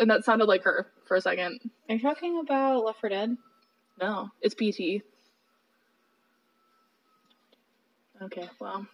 and 0.00 0.10
that 0.10 0.24
sounded 0.24 0.46
like 0.46 0.64
her 0.64 0.86
for 1.06 1.16
a 1.16 1.20
second. 1.20 1.60
Are 1.88 1.94
you 1.94 2.00
talking 2.00 2.40
about 2.40 2.84
Left 2.84 3.00
4 3.00 3.10
Dead? 3.10 3.36
No, 4.00 4.30
it's 4.40 4.54
PT. 4.54 5.02
Okay, 8.22 8.48
well. 8.60 8.86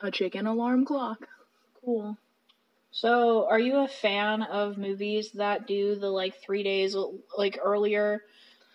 A 0.00 0.10
chicken 0.10 0.46
alarm 0.46 0.84
clock. 0.84 1.26
Cool. 1.84 2.16
So, 2.90 3.46
are 3.48 3.58
you 3.58 3.78
a 3.78 3.88
fan 3.88 4.42
of 4.42 4.78
movies 4.78 5.32
that 5.32 5.66
do 5.66 5.94
the 5.96 6.08
like 6.08 6.40
three 6.40 6.62
days 6.62 6.96
like 7.36 7.58
earlier 7.62 8.22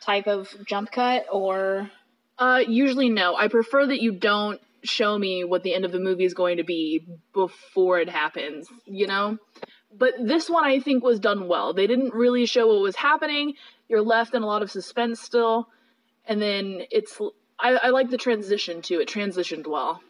type 0.01 0.27
of 0.27 0.53
jump 0.67 0.91
cut, 0.91 1.25
or 1.31 1.89
Uh, 2.37 2.61
usually 2.67 3.09
no. 3.09 3.35
I 3.35 3.47
prefer 3.47 3.85
that 3.85 4.01
you 4.01 4.11
don't 4.11 4.59
show 4.83 5.17
me 5.17 5.43
what 5.45 5.63
the 5.63 5.73
end 5.73 5.85
of 5.85 5.91
the 5.93 5.99
movie 5.99 6.25
is 6.25 6.33
going 6.33 6.57
to 6.57 6.63
be 6.63 7.05
before 7.33 7.99
it 7.99 8.09
happens, 8.09 8.67
you 8.85 9.07
know? 9.07 9.37
But 9.95 10.13
this 10.19 10.49
one 10.49 10.63
I 10.63 10.79
think 10.79 11.03
was 11.03 11.19
done 11.19 11.47
well. 11.47 11.73
They 11.73 11.87
didn't 11.87 12.13
really 12.13 12.45
show 12.45 12.67
what 12.67 12.81
was 12.81 12.95
happening. 12.95 13.53
You're 13.87 14.01
left 14.01 14.33
in 14.33 14.41
a 14.41 14.47
lot 14.47 14.63
of 14.63 14.71
suspense 14.71 15.19
still. 15.19 15.69
And 16.25 16.41
then 16.41 16.83
it's 16.89 17.19
I, 17.59 17.73
I 17.75 17.89
like 17.89 18.09
the 18.09 18.17
transition 18.17 18.81
too. 18.81 18.99
It 18.99 19.07
transitioned 19.07 19.67
well. 19.67 20.01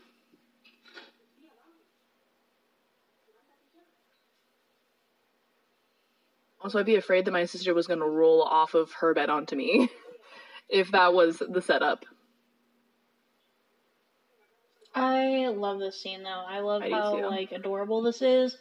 Also, 6.61 6.79
I'd 6.79 6.85
be 6.85 6.95
afraid 6.95 7.25
that 7.25 7.31
my 7.31 7.43
sister 7.43 7.73
was 7.73 7.87
going 7.87 7.99
to 7.99 8.05
roll 8.05 8.41
off 8.41 8.73
of 8.73 8.89
her 8.93 9.13
bed 9.13 9.29
onto 9.29 9.55
me 9.55 9.89
if 10.69 10.91
that 10.91 11.13
was 11.13 11.39
the 11.39 11.61
setup. 11.61 12.05
I 14.95 15.47
love 15.47 15.79
this 15.79 16.01
scene 16.01 16.23
though. 16.23 16.29
I 16.47 16.59
love 16.59 16.83
I 16.83 16.89
how 16.89 17.15
too. 17.15 17.25
like 17.27 17.51
adorable 17.51 18.01
this 18.01 18.21
is. 18.21 18.57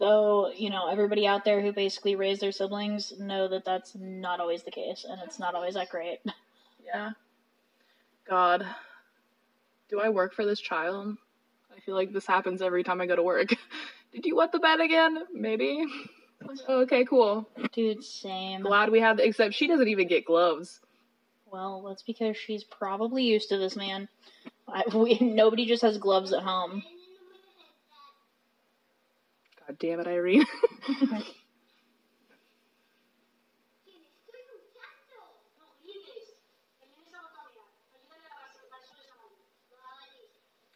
Though 0.00 0.50
you 0.50 0.70
know 0.70 0.88
everybody 0.88 1.26
out 1.26 1.44
there 1.44 1.60
who 1.60 1.72
basically 1.72 2.16
raised 2.16 2.40
their 2.40 2.52
siblings 2.52 3.12
know 3.20 3.46
that 3.48 3.64
that's 3.64 3.94
not 3.94 4.40
always 4.40 4.62
the 4.64 4.70
case, 4.70 5.06
and 5.08 5.20
it's 5.24 5.38
not 5.38 5.54
always 5.54 5.74
that 5.74 5.90
great. 5.90 6.18
Yeah. 6.84 7.10
God. 8.28 8.66
Do 9.88 10.00
I 10.00 10.08
work 10.08 10.34
for 10.34 10.44
this 10.44 10.60
child? 10.60 11.16
I 11.76 11.80
feel 11.80 11.94
like 11.94 12.12
this 12.12 12.26
happens 12.26 12.62
every 12.62 12.82
time 12.82 13.00
I 13.00 13.06
go 13.06 13.16
to 13.16 13.22
work. 13.22 13.50
Did 14.12 14.24
you 14.24 14.36
wet 14.36 14.50
the 14.52 14.58
bed 14.58 14.80
again? 14.80 15.18
Maybe. 15.32 15.84
Okay, 16.70 17.04
cool. 17.04 17.46
Dude, 17.74 18.02
same. 18.02 18.62
Glad 18.62 18.90
we 18.90 19.00
have, 19.00 19.18
except 19.18 19.52
she 19.52 19.66
doesn't 19.66 19.88
even 19.88 20.08
get 20.08 20.24
gloves. 20.24 20.80
Well, 21.44 21.84
that's 21.86 22.02
because 22.02 22.34
she's 22.36 22.64
probably 22.64 23.24
used 23.24 23.50
to 23.50 23.58
this 23.58 23.76
man. 23.76 24.08
I, 24.66 24.84
we, 24.94 25.18
nobody 25.20 25.66
just 25.66 25.82
has 25.82 25.98
gloves 25.98 26.32
at 26.32 26.42
home. 26.42 26.82
God 29.70 29.78
damn 29.78 30.00
it, 30.00 30.08
Irene. 30.08 30.44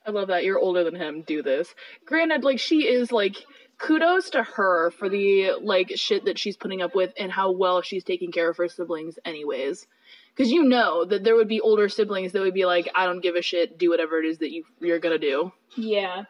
I 0.07 0.11
love 0.11 0.29
that 0.29 0.45
you're 0.45 0.61
older 0.61 0.85
than 0.85 0.95
him. 0.95 1.23
Do 1.23 1.43
this. 1.43 1.75
Granted, 2.07 2.45
like 2.45 2.61
she 2.61 2.87
is 2.87 3.11
like 3.11 3.45
kudos 3.79 4.31
to 4.31 4.45
her 4.45 4.93
for 4.93 5.09
the 5.09 5.55
like 5.61 5.91
shit 5.97 6.27
that 6.27 6.39
she's 6.39 6.57
putting 6.57 6.81
up 6.81 6.95
with 6.95 7.13
and 7.19 7.33
how 7.33 7.51
well 7.51 7.83
she's 7.83 8.05
taking 8.05 8.31
care 8.31 8.49
of 8.49 8.57
her 8.59 8.69
siblings, 8.69 9.19
anyways. 9.25 9.89
Because 10.37 10.53
you 10.53 10.63
know 10.63 11.05
that 11.05 11.25
there 11.25 11.35
would 11.35 11.49
be 11.49 11.61
older 11.61 11.89
siblings 11.89 12.31
that 12.31 12.43
would 12.43 12.55
be 12.55 12.67
like, 12.67 12.89
I 12.95 13.07
don't 13.07 13.23
give 13.23 13.35
a 13.35 13.43
shit. 13.43 13.77
Do 13.77 13.91
whatever 13.91 14.21
it 14.21 14.27
is 14.27 14.39
that 14.39 14.53
you 14.53 14.63
you're 14.81 15.01
gonna 15.01 15.19
do. 15.19 15.51
Yeah. 15.77 16.27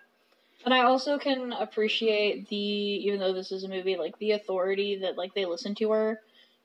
And 0.64 0.72
I 0.72 0.82
also 0.84 1.18
can 1.18 1.52
appreciate 1.52 2.48
the 2.48 2.56
even 2.56 3.20
though 3.20 3.34
this 3.34 3.52
is 3.52 3.64
a 3.64 3.68
movie, 3.68 3.96
like 3.96 4.18
the 4.18 4.32
authority 4.32 4.98
that 5.02 5.18
like 5.18 5.34
they 5.34 5.44
listen 5.44 5.74
to 5.76 5.90
her. 5.90 6.20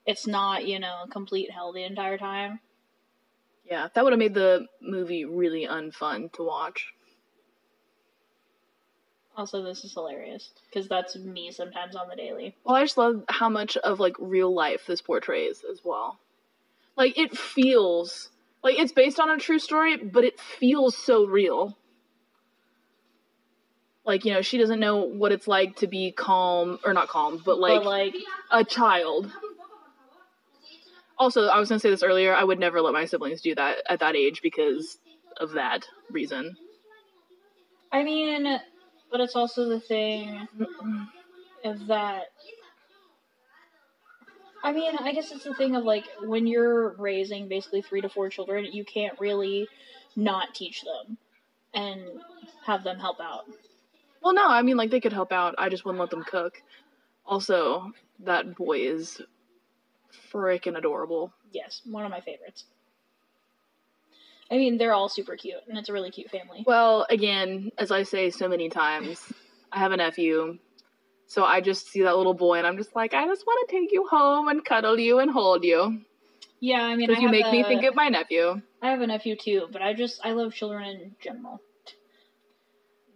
It's 0.06 0.26
not, 0.26 0.66
you 0.66 0.78
know, 0.78 1.04
complete 1.10 1.50
hell 1.50 1.72
the 1.72 1.84
entire 1.84 2.16
time. 2.16 2.60
Yeah, 3.64 3.88
that 3.94 4.02
would 4.02 4.12
have 4.12 4.18
made 4.18 4.34
the 4.34 4.66
movie 4.80 5.24
really 5.26 5.66
unfun 5.66 6.32
to 6.32 6.42
watch. 6.42 6.94
Also, 9.36 9.62
this 9.62 9.84
is 9.84 9.92
hilarious 9.92 10.50
because 10.68 10.88
that's 10.88 11.16
me 11.16 11.50
sometimes 11.52 11.94
on 11.94 12.08
the 12.08 12.16
daily. 12.16 12.56
Well, 12.64 12.76
I 12.76 12.82
just 12.82 12.98
love 12.98 13.22
how 13.28 13.48
much 13.48 13.76
of 13.76 14.00
like 14.00 14.16
real 14.18 14.52
life 14.52 14.86
this 14.86 15.00
portrays 15.02 15.62
as 15.70 15.80
well. 15.84 16.18
Like 16.96 17.16
it 17.16 17.36
feels 17.36 18.30
like 18.64 18.78
it's 18.78 18.92
based 18.92 19.20
on 19.20 19.30
a 19.30 19.38
true 19.38 19.58
story, 19.58 19.96
but 19.96 20.24
it 20.24 20.40
feels 20.40 20.96
so 20.96 21.26
real. 21.26 21.76
Like, 24.10 24.24
you 24.24 24.34
know, 24.34 24.42
she 24.42 24.58
doesn't 24.58 24.80
know 24.80 25.04
what 25.04 25.30
it's 25.30 25.46
like 25.46 25.76
to 25.76 25.86
be 25.86 26.10
calm 26.10 26.80
or 26.84 26.92
not 26.92 27.06
calm, 27.06 27.40
but 27.44 27.60
like, 27.60 27.84
but 27.84 27.86
like, 27.86 28.16
a 28.50 28.64
child. 28.64 29.30
Also, 31.16 31.46
I 31.46 31.60
was 31.60 31.68
going 31.68 31.78
to 31.78 31.80
say 31.80 31.90
this 31.90 32.02
earlier, 32.02 32.34
I 32.34 32.42
would 32.42 32.58
never 32.58 32.80
let 32.80 32.92
my 32.92 33.04
siblings 33.04 33.40
do 33.40 33.54
that 33.54 33.84
at 33.88 34.00
that 34.00 34.16
age 34.16 34.42
because 34.42 34.98
of 35.36 35.52
that 35.52 35.86
reason. 36.10 36.56
I 37.92 38.02
mean, 38.02 38.58
but 39.12 39.20
it's 39.20 39.36
also 39.36 39.68
the 39.68 39.78
thing 39.78 40.48
of 41.64 41.86
that. 41.86 42.24
I 44.64 44.72
mean, 44.72 44.96
I 44.98 45.12
guess 45.12 45.30
it's 45.30 45.44
the 45.44 45.54
thing 45.54 45.76
of 45.76 45.84
like 45.84 46.06
when 46.24 46.48
you're 46.48 46.96
raising 46.96 47.46
basically 47.46 47.82
three 47.82 48.00
to 48.00 48.08
four 48.08 48.28
children, 48.28 48.64
you 48.72 48.84
can't 48.84 49.20
really 49.20 49.68
not 50.16 50.52
teach 50.52 50.82
them 50.82 51.16
and 51.72 52.02
have 52.66 52.82
them 52.82 52.98
help 52.98 53.20
out. 53.20 53.44
Well, 54.22 54.34
no, 54.34 54.48
I 54.48 54.62
mean, 54.62 54.76
like, 54.76 54.90
they 54.90 55.00
could 55.00 55.12
help 55.12 55.32
out. 55.32 55.54
I 55.58 55.68
just 55.68 55.84
wouldn't 55.84 56.00
let 56.00 56.10
them 56.10 56.24
cook. 56.24 56.62
Also, 57.24 57.92
that 58.20 58.54
boy 58.54 58.80
is 58.80 59.20
freaking 60.32 60.76
adorable. 60.76 61.32
Yes, 61.52 61.82
one 61.84 62.04
of 62.04 62.10
my 62.10 62.20
favorites. 62.20 62.64
I 64.50 64.56
mean, 64.56 64.78
they're 64.78 64.92
all 64.92 65.08
super 65.08 65.36
cute, 65.36 65.60
and 65.68 65.78
it's 65.78 65.88
a 65.88 65.92
really 65.92 66.10
cute 66.10 66.30
family. 66.30 66.64
Well, 66.66 67.06
again, 67.08 67.70
as 67.78 67.90
I 67.90 68.02
say 68.02 68.30
so 68.30 68.48
many 68.48 68.68
times, 68.68 69.32
I 69.72 69.78
have 69.78 69.92
a 69.92 69.96
nephew. 69.96 70.58
So 71.26 71.44
I 71.44 71.60
just 71.60 71.86
see 71.86 72.02
that 72.02 72.16
little 72.16 72.34
boy 72.34 72.58
and 72.58 72.66
I'm 72.66 72.76
just 72.76 72.96
like, 72.96 73.14
I 73.14 73.24
just 73.26 73.46
want 73.46 73.68
to 73.68 73.72
take 73.76 73.92
you 73.92 74.04
home 74.08 74.48
and 74.48 74.64
cuddle 74.64 74.98
you 74.98 75.20
and 75.20 75.30
hold 75.30 75.62
you. 75.62 76.00
Yeah, 76.58 76.82
I 76.82 76.96
mean, 76.96 77.08
I 77.08 77.14
Because 77.14 77.22
you 77.22 77.28
make 77.28 77.52
me 77.52 77.62
think 77.62 77.84
of 77.84 77.94
my 77.94 78.08
nephew. 78.08 78.60
I 78.82 78.90
have 78.90 79.00
a 79.00 79.06
nephew 79.06 79.36
too, 79.36 79.68
but 79.70 79.80
I 79.80 79.92
just 79.94 80.20
I 80.24 80.32
love 80.32 80.52
children 80.52 80.88
in 80.88 81.14
general. 81.22 81.60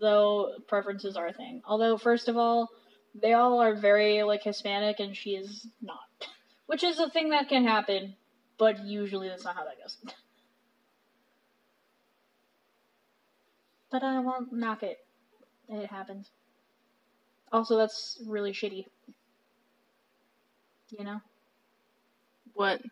Though 0.01 0.53
preferences 0.67 1.17
are 1.17 1.29
a 1.29 1.33
thing. 1.33 1.63
Although 1.67 1.97
first 1.97 2.29
of 2.29 2.37
all, 2.37 2.71
they 3.15 3.33
all 3.33 3.61
are 3.61 3.75
very 3.75 4.23
like 4.23 4.43
Hispanic 4.43 5.01
and 5.01 5.17
she 5.17 5.31
is 5.31 5.67
not. 5.81 5.99
Which 6.67 6.83
is 6.83 6.99
a 6.99 7.11
thing 7.11 7.31
that 7.31 7.49
can 7.49 7.65
happen, 7.65 8.17
but 8.59 8.85
usually 8.85 9.29
that's 9.29 9.45
not 9.45 9.57
how 9.57 9.65
that 9.65 9.81
goes. 9.81 9.97
But 13.91 14.03
I 14.03 14.19
won't 14.19 14.53
knock 14.53 14.83
it. 14.83 14.99
It 15.69 15.87
happens. 15.87 16.29
Also 17.53 17.77
that's 17.77 18.21
really 18.27 18.51
shitty. 18.53 18.87
You 20.99 21.05
know? 21.05 21.21
What? 22.55 22.83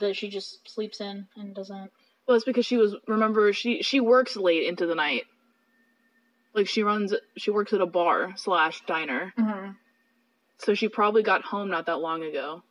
That 0.00 0.14
she 0.14 0.28
just 0.28 0.68
sleeps 0.68 1.00
in 1.00 1.26
and 1.36 1.54
doesn't 1.54 1.90
Well, 2.26 2.36
it's 2.36 2.44
because 2.44 2.66
she 2.66 2.76
was, 2.76 2.94
remember, 3.06 3.54
she, 3.54 3.82
she 3.82 4.00
works 4.00 4.36
late 4.36 4.66
into 4.66 4.84
the 4.84 4.94
night. 4.94 5.24
Like, 6.54 6.68
she 6.68 6.82
runs, 6.82 7.12
she 7.36 7.50
works 7.50 7.72
at 7.72 7.80
a 7.80 7.86
bar 7.86 8.34
slash 8.36 8.82
diner. 8.86 9.32
Mm-hmm. 9.38 9.70
So 10.58 10.74
she 10.74 10.88
probably 10.88 11.22
got 11.22 11.42
home 11.42 11.68
not 11.68 11.86
that 11.86 11.98
long 11.98 12.22
ago. 12.22 12.62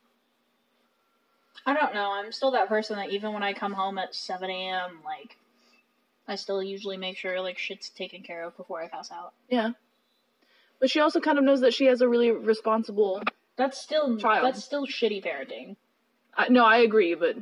I 1.65 1.73
don't 1.73 1.93
know. 1.93 2.11
I'm 2.11 2.31
still 2.31 2.51
that 2.51 2.67
person 2.67 2.97
that 2.97 3.11
even 3.11 3.33
when 3.33 3.43
I 3.43 3.53
come 3.53 3.73
home 3.73 3.97
at 3.97 4.15
7 4.15 4.49
a.m., 4.49 4.99
like, 5.05 5.37
I 6.27 6.35
still 6.35 6.63
usually 6.63 6.97
make 6.97 7.17
sure, 7.17 7.39
like, 7.41 7.57
shit's 7.57 7.89
taken 7.89 8.23
care 8.23 8.43
of 8.43 8.55
before 8.57 8.81
I 8.81 8.87
pass 8.87 9.11
out. 9.11 9.33
Yeah. 9.49 9.71
But 10.79 10.89
she 10.89 10.99
also 10.99 11.19
kind 11.19 11.37
of 11.37 11.43
knows 11.43 11.61
that 11.61 11.73
she 11.73 11.85
has 11.85 12.01
a 12.01 12.07
really 12.07 12.31
responsible. 12.31 13.21
That's 13.55 13.79
still, 13.79 14.17
Child. 14.17 14.45
that's 14.45 14.63
still 14.63 14.85
shitty 14.85 15.23
parenting. 15.23 15.75
I, 16.35 16.49
no, 16.49 16.65
I 16.65 16.77
agree, 16.77 17.15
but 17.15 17.37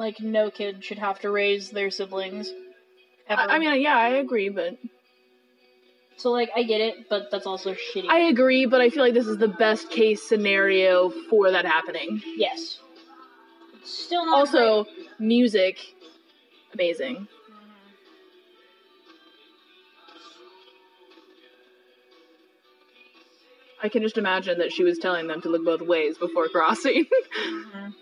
Like, 0.00 0.18
no 0.18 0.50
kid 0.50 0.82
should 0.82 0.96
have 0.96 1.20
to 1.20 1.30
raise 1.30 1.68
their 1.68 1.90
siblings. 1.90 2.50
Ever. 3.28 3.42
I, 3.42 3.56
I 3.56 3.58
mean, 3.58 3.82
yeah, 3.82 3.98
I 3.98 4.08
agree, 4.08 4.48
but 4.48 4.78
so, 6.16 6.30
like, 6.30 6.48
I 6.56 6.62
get 6.62 6.80
it, 6.80 7.10
but 7.10 7.30
that's 7.30 7.44
also 7.44 7.74
shitty. 7.74 8.06
I 8.08 8.20
agree, 8.20 8.64
but 8.64 8.80
I 8.80 8.88
feel 8.88 9.02
like 9.02 9.12
this 9.12 9.26
is 9.26 9.36
the 9.36 9.46
best 9.46 9.90
case 9.90 10.22
scenario 10.22 11.10
for 11.28 11.50
that 11.50 11.66
happening. 11.66 12.22
yes. 12.34 12.78
Still 13.84 14.24
not 14.24 14.38
Also, 14.38 14.86
music, 15.18 15.76
amazing. 16.72 17.28
I 23.82 23.90
can 23.90 24.00
just 24.00 24.16
imagine 24.16 24.58
that 24.60 24.72
she 24.72 24.82
was 24.82 24.98
telling 24.98 25.26
them 25.26 25.42
to 25.42 25.50
look 25.50 25.64
both 25.64 25.82
ways 25.82 26.16
before 26.16 26.48
crossing. 26.48 27.04
Mhm. 27.38 27.94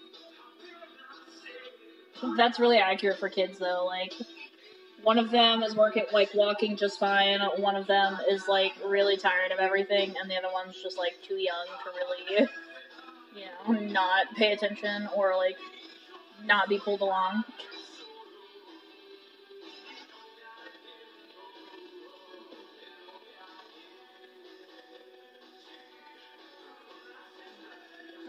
That's 2.36 2.58
really 2.58 2.78
accurate 2.78 3.18
for 3.18 3.28
kids 3.28 3.58
though. 3.58 3.84
Like 3.86 4.12
one 5.02 5.18
of 5.18 5.30
them 5.30 5.62
is 5.62 5.74
working 5.74 6.04
like 6.12 6.34
walking 6.34 6.76
just 6.76 6.98
fine. 6.98 7.40
One 7.58 7.76
of 7.76 7.86
them 7.86 8.18
is 8.28 8.48
like 8.48 8.72
really 8.84 9.16
tired 9.16 9.52
of 9.52 9.58
everything, 9.58 10.14
and 10.20 10.30
the 10.30 10.36
other 10.36 10.52
one's 10.52 10.80
just 10.82 10.98
like 10.98 11.14
too 11.22 11.36
young 11.36 11.66
to 11.84 11.90
really, 12.36 12.48
you 13.36 13.46
know, 13.74 13.80
not 13.92 14.34
pay 14.36 14.52
attention 14.52 15.08
or 15.14 15.36
like 15.36 15.56
not 16.44 16.68
be 16.68 16.78
pulled 16.78 17.00
along. 17.00 17.44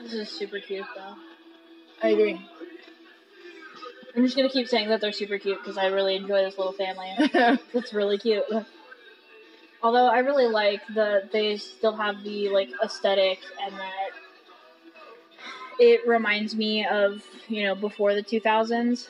This 0.01 0.13
is 0.13 0.29
super 0.29 0.59
cute 0.59 0.85
though. 0.95 1.15
I 2.01 2.09
agree. 2.09 2.39
I'm 4.15 4.23
just 4.23 4.35
gonna 4.35 4.49
keep 4.49 4.67
saying 4.67 4.89
that 4.89 5.01
they're 5.01 5.11
super 5.11 5.37
cute 5.37 5.59
because 5.59 5.77
I 5.77 5.87
really 5.87 6.15
enjoy 6.15 6.43
this 6.43 6.57
little 6.57 6.73
family. 6.73 7.09
It's 7.73 7.93
really 7.93 8.17
cute. 8.17 8.43
Although 9.81 10.07
I 10.07 10.19
really 10.19 10.47
like 10.47 10.81
that 10.95 11.31
they 11.31 11.57
still 11.57 11.95
have 11.95 12.23
the 12.23 12.49
like 12.49 12.69
aesthetic 12.83 13.39
and 13.63 13.73
that 13.75 14.09
it 15.79 16.05
reminds 16.07 16.55
me 16.55 16.85
of 16.85 17.23
you 17.47 17.63
know 17.63 17.75
before 17.75 18.13
the 18.15 18.23
2000s, 18.23 19.07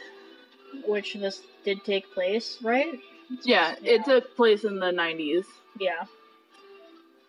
which 0.86 1.13
this 1.15 1.41
did 1.63 1.84
take 1.84 2.12
place, 2.13 2.58
right? 2.62 3.00
yeah, 3.44 3.75
it 3.84 4.06
took 4.06 4.36
place 4.36 4.63
in 4.63 4.79
the 4.79 4.91
90s. 4.91 5.46
Yeah. 5.79 6.06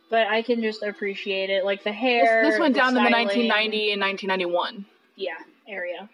But 0.08 0.26
I 0.26 0.42
can 0.42 0.60
just 0.60 0.82
appreciate 0.82 1.50
it, 1.50 1.64
like 1.64 1.84
the 1.84 1.90
This, 1.90 1.98
hair. 1.98 2.42
this 2.50 2.58
went 2.58 2.74
the 2.74 2.80
down 2.80 2.88
in 2.96 3.02
the 3.04 3.08
styling. 3.10 3.26
1990 3.28 3.92
and 3.92 4.00
1991. 4.00 4.84
Yeah, 5.16 5.34
area. 5.68 6.08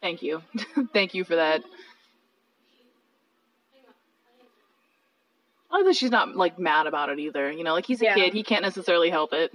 Thank 0.00 0.22
you. 0.22 0.42
Thank 0.92 1.14
you 1.14 1.24
for 1.24 1.36
that. 1.36 1.62
I 5.70 5.76
like 5.76 5.84
that 5.86 5.96
she's 5.96 6.10
not 6.10 6.36
like 6.36 6.58
mad 6.58 6.86
about 6.86 7.10
it 7.10 7.18
either. 7.18 7.50
You 7.50 7.62
know, 7.64 7.72
like 7.72 7.86
he's 7.86 8.02
a 8.02 8.06
Yeah. 8.06 8.14
kid, 8.14 8.32
he 8.34 8.42
can't 8.42 8.62
necessarily 8.62 9.10
help 9.10 9.32
it. 9.32 9.52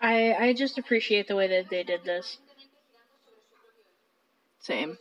I 0.00 0.34
I 0.34 0.52
just 0.52 0.78
appreciate 0.78 1.26
the 1.28 1.36
way 1.36 1.46
that 1.48 1.70
they 1.70 1.82
did 1.82 2.04
this. 2.04 2.38
Same. 4.60 4.98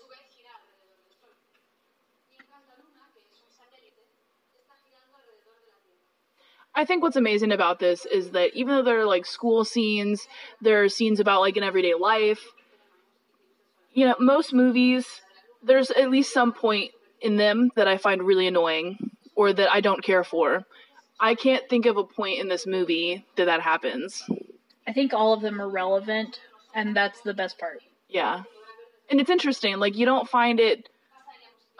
I 6.75 6.84
think 6.86 7.01
what's 7.01 7.15
amazing 7.15 7.51
about 7.51 7.80
this 7.80 8.06
is 8.06 8.32
that 8.32 8.51
even 8.54 8.75
though 8.75 8.84
there 8.84 9.00
are 9.00 9.06
like 9.06 9.25
school 9.25 9.63
scenes, 9.63 10.27
there 10.62 10.84
are 10.84 10.89
scenes 10.89 11.20
about 11.22 11.39
like 11.42 11.56
an 11.58 11.63
everyday 11.63 11.94
life. 11.94 12.51
You 13.96 14.06
know, 14.06 14.16
most 14.20 14.54
movies, 14.54 15.22
there's 15.64 15.90
at 15.90 16.12
least 16.12 16.34
some 16.34 16.54
point 16.54 16.92
in 17.22 17.38
them 17.38 17.72
that 17.75 17.88
I 17.88 17.98
find 17.98 18.22
really 18.22 18.46
annoying 18.46 19.10
or 19.36 19.54
that 19.54 19.72
I 19.72 19.82
don't 19.82 20.04
care 20.04 20.24
for. 20.24 20.66
I 21.20 21.34
can't 21.34 21.68
think 21.70 21.86
of 21.86 21.96
a 21.96 22.04
point 22.04 22.40
in 22.40 22.50
this 22.50 22.68
movie 22.68 23.25
that 23.38 23.46
that 23.46 23.62
happens. 23.62 24.22
I 24.86 24.92
think 24.92 25.14
all 25.14 25.34
of 25.34 25.42
them 25.42 25.62
are 25.62 25.70
relevant, 25.70 26.42
and 26.74 26.96
that's 26.96 27.22
the 27.22 27.34
best 27.34 27.58
part. 27.58 27.82
Yeah. 28.10 28.44
And 29.10 29.22
it's 29.22 29.30
interesting. 29.30 29.78
Like, 29.78 29.96
you 29.96 30.06
don't 30.06 30.28
find 30.30 30.60
it 30.60 30.90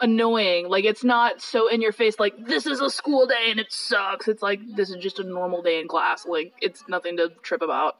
annoying. 0.00 0.68
Like, 0.68 0.84
it's 0.84 1.04
not 1.04 1.42
so 1.42 1.68
in 1.68 1.82
your 1.82 1.92
face, 1.92 2.18
like, 2.18 2.46
this 2.46 2.66
is 2.66 2.80
a 2.80 2.88
school 2.88 3.26
day 3.26 3.50
and 3.50 3.60
it 3.60 3.72
sucks. 3.72 4.26
It's 4.26 4.42
like, 4.42 4.60
this 4.74 4.88
is 4.90 4.96
just 4.96 5.18
a 5.18 5.24
normal 5.24 5.62
day 5.62 5.80
in 5.80 5.88
class. 5.88 6.26
Like, 6.26 6.54
it's 6.62 6.82
nothing 6.88 7.18
to 7.18 7.30
trip 7.42 7.62
about. 7.62 7.98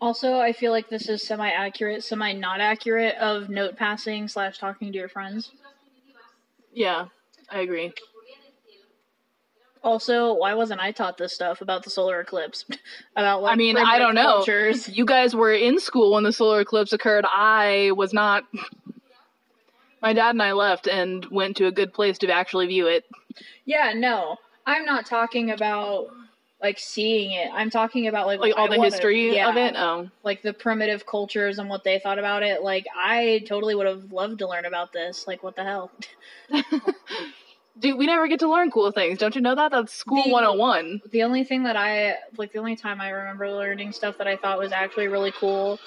Also, 0.00 0.38
I 0.38 0.52
feel 0.52 0.70
like 0.70 0.88
this 0.88 1.08
is 1.08 1.22
semi 1.22 1.48
accurate, 1.48 2.04
semi 2.04 2.32
not 2.32 2.60
accurate 2.60 3.16
of 3.16 3.48
note 3.48 3.76
passing 3.76 4.28
slash 4.28 4.58
talking 4.58 4.92
to 4.92 4.98
your 4.98 5.08
friends. 5.08 5.50
Yeah, 6.72 7.06
I 7.50 7.60
agree. 7.60 7.92
Also, 9.82 10.34
why 10.34 10.54
wasn't 10.54 10.80
I 10.80 10.92
taught 10.92 11.16
this 11.16 11.32
stuff 11.32 11.60
about 11.60 11.82
the 11.82 11.90
solar 11.90 12.20
eclipse? 12.20 12.64
about 13.16 13.42
like 13.42 13.52
I 13.52 13.56
mean, 13.56 13.76
I 13.76 13.98
don't 13.98 14.14
know. 14.14 14.36
cultures? 14.36 14.88
You 14.88 15.04
guys 15.04 15.34
were 15.34 15.52
in 15.52 15.80
school 15.80 16.12
when 16.12 16.24
the 16.24 16.32
solar 16.32 16.60
eclipse 16.60 16.92
occurred. 16.92 17.24
I 17.28 17.92
was 17.96 18.12
not. 18.12 18.44
My 20.00 20.12
dad 20.12 20.30
and 20.30 20.42
I 20.42 20.52
left 20.52 20.86
and 20.86 21.26
went 21.26 21.56
to 21.56 21.66
a 21.66 21.72
good 21.72 21.92
place 21.92 22.18
to 22.18 22.30
actually 22.30 22.66
view 22.68 22.86
it. 22.86 23.04
Yeah, 23.64 23.92
no, 23.96 24.36
I'm 24.64 24.84
not 24.84 25.06
talking 25.06 25.50
about 25.50 26.08
like 26.60 26.78
seeing 26.78 27.30
it. 27.32 27.50
I'm 27.54 27.70
talking 27.70 28.08
about 28.08 28.26
like 28.26 28.40
Like, 28.40 28.54
all 28.56 28.64
I 28.66 28.70
the 28.74 28.78
wanna- 28.78 28.90
history 28.90 29.36
yeah, 29.36 29.48
of 29.50 29.56
it. 29.56 29.74
Oh. 29.76 30.08
like 30.24 30.42
the 30.42 30.52
primitive 30.52 31.06
cultures 31.06 31.58
and 31.58 31.68
what 31.68 31.84
they 31.84 31.98
thought 32.00 32.18
about 32.18 32.42
it. 32.42 32.62
Like, 32.62 32.86
I 32.96 33.44
totally 33.46 33.74
would 33.76 33.86
have 33.86 34.10
loved 34.12 34.40
to 34.40 34.48
learn 34.48 34.64
about 34.64 34.92
this. 34.92 35.26
Like, 35.28 35.42
what 35.42 35.54
the 35.56 35.62
hell? 35.64 35.90
Dude, 37.78 37.96
we 37.96 38.06
never 38.06 38.26
get 38.26 38.40
to 38.40 38.50
learn 38.50 38.72
cool 38.72 38.90
things. 38.90 39.18
Don't 39.20 39.36
you 39.36 39.40
know 39.40 39.54
that? 39.54 39.70
That's 39.70 39.92
school 39.94 40.24
The- 40.24 40.30
101. 40.30 41.00
The 41.12 41.22
only 41.22 41.44
thing 41.44 41.62
that 41.62 41.76
I 41.76 42.16
like, 42.36 42.52
the 42.52 42.58
only 42.58 42.74
time 42.74 43.00
I 43.00 43.10
remember 43.10 43.48
learning 43.52 43.92
stuff 43.92 44.18
that 44.18 44.26
I 44.26 44.36
thought 44.36 44.58
was 44.58 44.72
actually 44.72 45.06
really 45.06 45.30
cool 45.32 45.78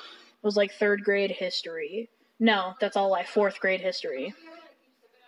was 0.41 0.55
like 0.55 0.71
third 0.73 1.03
grade 1.03 1.31
history. 1.31 2.09
No, 2.39 2.73
that's 2.79 2.95
all 2.95 3.11
like 3.11 3.27
fourth 3.27 3.59
grade 3.59 3.81
history. 3.81 4.33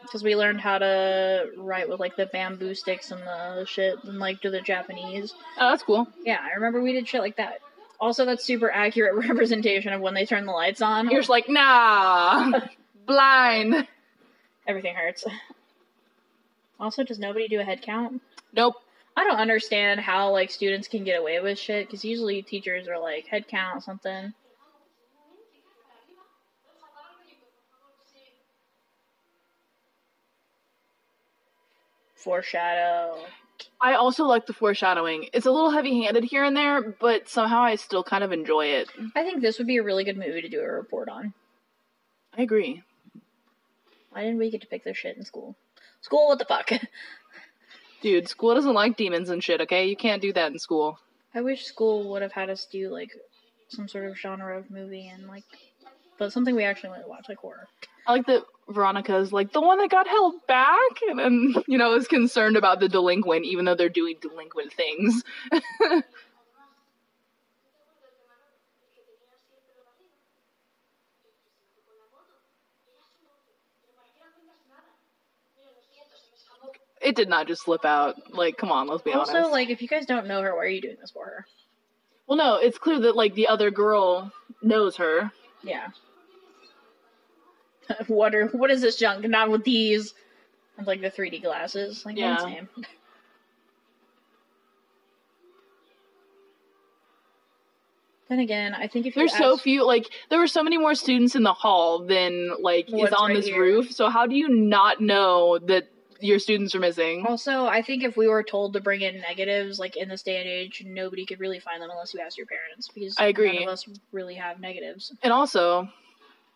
Because 0.04 0.24
we 0.24 0.36
learned 0.36 0.62
how 0.62 0.78
to 0.78 1.50
write 1.58 1.89
with 1.89 2.00
like 2.00 2.16
the 2.16 2.28
bamboo 2.28 2.76
sticks 2.76 3.12
and 3.12 3.22
the 3.22 3.66
shit 3.66 3.96
and 4.04 4.20
like 4.20 4.42
do 4.42 4.52
the 4.52 4.62
Japanese. 4.62 5.34
Oh, 5.58 5.70
that's 5.70 5.84
cool. 5.84 6.08
Yeah, 6.24 6.39
I 6.42 6.56
remember 6.56 6.82
we 6.82 6.94
did 6.94 7.08
shit 7.08 7.22
like 7.22 7.38
that. 7.38 7.60
Also, 8.00 8.26
that's 8.26 8.44
super 8.44 8.70
accurate 8.70 9.16
representation 9.30 9.94
of 9.94 10.02
when 10.02 10.13
they 10.13 10.26
turn 10.26 10.46
the 10.46 10.52
lights 10.52 10.82
on. 10.82 11.10
You're 11.10 11.22
just 11.22 11.30
like, 11.30 11.50
nah, 11.50 12.60
blind. 13.06 13.88
Everything 14.68 14.96
hurts. 14.96 15.26
Also, 16.80 17.04
does 17.04 17.20
nobody 17.20 17.48
do 17.48 17.60
a 17.60 17.63
head 17.63 17.82
count? 17.82 18.22
Nope. 18.54 18.76
I 19.16 19.24
don't 19.24 19.38
understand 19.38 20.00
how 20.00 20.32
like 20.32 20.50
students 20.50 20.88
can 20.88 21.04
get 21.04 21.20
away 21.20 21.39
with 21.39 21.60
shit 21.60 21.88
because 21.88 22.04
usually 22.04 22.42
teachers 22.42 22.88
are 22.88 23.00
like 23.00 23.28
head 23.28 23.48
count 23.48 23.84
something. 23.84 24.34
Foreshadow. 32.24 33.18
I 33.82 33.94
also 33.96 34.26
like 34.26 34.46
the 34.46 34.54
foreshadowing. 34.54 35.30
It's 35.34 35.46
a 35.46 35.52
little 35.52 35.72
heavy 35.72 36.04
handed 36.04 36.24
here 36.24 36.44
and 36.44 36.56
there, 36.56 36.82
but 36.82 37.30
somehow 37.30 37.62
I 37.62 37.76
still 37.76 38.04
kind 38.04 38.24
of 38.24 38.32
enjoy 38.32 38.68
it. 38.68 38.90
I 39.16 39.24
think 39.24 39.42
this 39.42 39.58
would 39.58 39.68
be 39.68 39.78
a 39.78 39.84
really 39.84 40.04
good 40.04 40.18
movie 40.18 40.42
to 40.42 40.50
do 40.50 40.62
a 40.62 40.68
report 40.68 41.10
on. 41.10 41.34
I 42.38 42.42
agree. 42.42 42.82
Why 44.12 44.22
didn't 44.22 44.38
we 44.38 44.52
get 44.52 44.62
to 44.62 44.68
pick 44.68 44.84
this 44.84 44.98
shit 44.98 45.18
in 45.18 45.24
school? 45.24 45.56
School, 46.02 46.28
what 46.28 46.40
the 46.40 46.46
fuck? 46.46 46.72
Dude, 48.02 48.28
school 48.28 48.56
doesn't 48.56 48.74
like 48.74 48.98
demons 48.98 49.30
and 49.30 49.44
shit, 49.44 49.62
okay? 49.62 49.88
You 49.88 49.96
can't 49.96 50.22
do 50.22 50.34
that 50.34 50.52
in 50.52 50.60
school. 50.60 51.00
I 51.34 51.42
wish 51.42 51.66
school 51.66 52.12
would 52.12 52.22
have 52.22 52.34
had 52.34 52.50
us 52.50 52.68
do 52.72 52.90
like 52.90 53.12
some 53.70 53.88
sort 53.88 54.06
of 54.06 54.18
genre 54.18 54.58
of 54.58 54.70
movie 54.70 55.08
and 55.08 55.28
like, 55.28 55.44
but 56.18 56.32
something 56.32 56.56
we 56.56 56.64
actually 56.64 56.90
want 56.90 57.04
to 57.04 57.10
watch, 57.10 57.26
like 57.30 57.40
horror. 57.40 57.68
I 58.08 58.12
like 58.12 58.26
that 58.28 58.44
Veronica's 58.70 59.32
like 59.34 59.52
the 59.52 59.62
one 59.62 59.78
that 59.80 59.89
got 59.89 60.08
held 60.08 60.36
back 60.48 61.02
and, 61.10 61.20
and 61.20 61.63
you 61.68 61.78
know, 61.78 61.96
is 61.96 62.08
concerned 62.08 62.58
about 62.58 62.80
the 62.80 62.89
delinquent, 62.89 63.46
even 63.46 63.66
though 63.66 63.76
they're 63.76 63.89
doing 63.89 64.16
delinquent 64.22 64.74
things. 64.74 65.24
it 77.02 77.16
did 77.16 77.30
not 77.30 77.48
just 77.48 77.63
slip 77.63 77.86
out. 77.86 78.16
Like, 78.34 78.58
come 78.58 78.72
on, 78.72 78.88
let's 78.88 79.04
be 79.04 79.12
Also, 79.12 79.32
honest. 79.32 79.46
Also, 79.46 79.52
like, 79.52 79.70
if 79.70 79.82
you 79.82 79.88
guys 79.88 80.06
don't 80.06 80.28
know 80.28 80.42
her, 80.42 80.56
why 80.56 80.62
are 80.62 80.68
you 80.68 80.82
doing 80.82 80.98
this 81.00 81.12
for 81.12 81.26
her? 81.26 81.46
well, 82.28 82.38
no, 82.38 82.56
it's 82.56 82.78
clear 82.78 83.02
that 83.02 83.16
like 83.18 83.36
the 83.36 83.48
other 83.48 83.70
girl 83.70 84.32
knows 84.62 84.96
her. 84.96 85.32
Yeah. 85.62 85.88
what 88.08 88.36
are 88.36 88.48
what 88.48 88.72
is 88.72 88.82
this 88.82 88.96
junk? 88.98 89.28
Not 89.28 89.50
with 89.50 89.63
these. 89.63 90.13
With 90.78 90.88
like 90.88 91.02
the 91.02 91.12
3D 91.12 91.41
glasses. 91.41 92.06
Like 92.06 92.17
Yeah. 92.17 92.34
insane. 92.34 92.69
Then 98.30 98.39
again, 98.39 98.74
I 98.74 98.88
think 98.88 99.06
if 99.06 99.15
you 99.15 99.19
There's 99.19 99.38
so 99.38 99.58
few, 99.58 99.86
like, 99.86 100.10
there 100.30 100.39
were 100.39 100.48
so 100.48 100.63
many 100.63 100.78
more 100.78 100.96
students 100.96 101.36
in 101.36 101.43
the 101.43 101.54
hall 101.54 102.00
than, 102.00 102.56
like, 102.62 102.88
is 102.91 103.12
on 103.12 103.28
right 103.28 103.36
this 103.36 103.48
here. 103.48 103.62
roof. 103.62 103.91
So, 103.91 104.10
how 104.10 104.26
do 104.26 104.34
you 104.34 104.48
not 104.48 105.02
know 105.02 105.60
that 105.60 105.84
your 106.24 106.39
students 106.39 106.74
are 106.74 106.80
missing. 106.80 107.26
Also, 107.28 107.65
I 107.65 107.82
think 107.82 108.04
if 108.04 108.15
we 108.15 108.28
were 108.28 108.43
told 108.43 108.74
to 108.74 108.82
bring 108.82 109.02
in 109.02 109.19
negatives, 109.22 109.78
like 109.78 109.96
in 109.96 110.10
this 110.10 110.24
day 110.24 110.39
and 110.39 110.48
age, 110.48 110.84
nobody 110.86 111.26
could 111.26 111.39
really 111.39 111.60
find 111.60 111.82
them 111.82 111.89
unless 111.91 112.13
you 112.13 112.22
ask 112.22 112.38
your 112.38 112.48
parents. 112.48 112.88
Because 112.93 113.15
I 113.17 113.26
agree. 113.26 113.54
none 113.54 113.63
of 113.63 113.69
us 113.69 113.86
really 114.12 114.36
have 114.36 114.60
negatives. 114.60 115.13
And 115.22 115.34
also, 115.34 115.89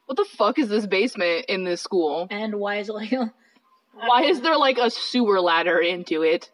what 0.08 0.16
the 0.18 0.26
fuck 0.26 0.58
is 0.58 0.70
this 0.70 0.88
basement 0.88 1.46
in 1.48 1.64
this 1.64 1.82
school? 1.82 2.28
And 2.32 2.56
why 2.56 2.78
is 2.78 2.90
it 2.90 2.94
like? 2.94 3.12
a- 3.12 3.34
Why 3.94 4.24
is 4.24 4.42
there 4.42 4.58
like 4.58 4.78
a 4.78 4.90
sewer 4.90 5.40
ladder 5.42 5.80
into 5.80 6.24
it? 6.24 6.50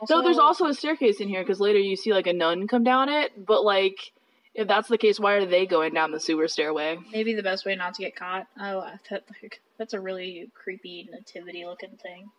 Also, 0.00 0.16
So 0.16 0.22
there's 0.22 0.38
also 0.38 0.66
a 0.66 0.74
staircase 0.74 1.20
in 1.20 1.28
here 1.28 1.42
because 1.42 1.60
later 1.60 1.78
you 1.78 1.96
see 1.96 2.12
like 2.12 2.26
a 2.26 2.32
nun 2.32 2.68
come 2.68 2.84
down 2.84 3.08
it. 3.08 3.32
But 3.46 3.64
like, 3.64 4.12
if 4.54 4.68
that's 4.68 4.88
the 4.88 4.98
case, 4.98 5.18
why 5.18 5.34
are 5.34 5.46
they 5.46 5.66
going 5.66 5.94
down 5.94 6.10
the 6.12 6.20
sewer 6.20 6.46
stairway? 6.46 6.98
maybe 7.10 7.34
the 7.34 7.42
best 7.42 7.64
way 7.64 7.74
not 7.74 7.94
to 7.94 8.02
get 8.02 8.16
caught. 8.16 8.46
Oh, 8.60 8.84
that, 9.10 9.24
like, 9.42 9.60
that's 9.78 9.94
a 9.94 10.00
really 10.00 10.50
creepy 10.54 11.08
nativity 11.10 11.64
looking 11.64 11.96
thing. 12.02 12.30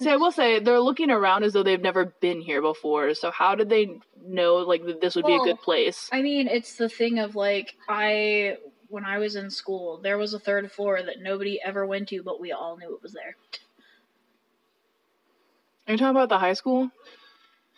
See, 0.00 0.08
I 0.08 0.16
will 0.16 0.32
say 0.32 0.60
they're 0.60 0.80
looking 0.80 1.10
around 1.10 1.42
as 1.44 1.52
though 1.52 1.62
they've 1.62 1.80
never 1.80 2.06
been 2.06 2.40
here 2.40 2.62
before. 2.62 3.12
So 3.14 3.30
how 3.30 3.54
did 3.54 3.68
they 3.68 3.98
know 4.26 4.56
like 4.56 4.84
that 4.86 5.00
this 5.00 5.16
would 5.16 5.26
be 5.26 5.34
a 5.34 5.38
good 5.38 5.60
place? 5.60 6.08
I 6.12 6.22
mean, 6.22 6.48
it's 6.48 6.74
the 6.76 6.88
thing 6.88 7.18
of 7.18 7.36
like 7.36 7.76
I 7.88 8.58
when 8.88 9.04
I 9.04 9.18
was 9.18 9.36
in 9.36 9.50
school, 9.50 10.00
there 10.02 10.18
was 10.18 10.34
a 10.34 10.38
third 10.38 10.70
floor 10.72 11.00
that 11.02 11.20
nobody 11.20 11.60
ever 11.64 11.86
went 11.86 12.08
to, 12.08 12.22
but 12.22 12.40
we 12.40 12.52
all 12.52 12.76
knew 12.76 12.94
it 12.94 13.02
was 13.02 13.12
there. 13.12 13.36
Are 15.86 15.92
you 15.92 15.98
talking 15.98 16.10
about 16.10 16.28
the 16.28 16.38
high 16.38 16.54
school? 16.54 16.90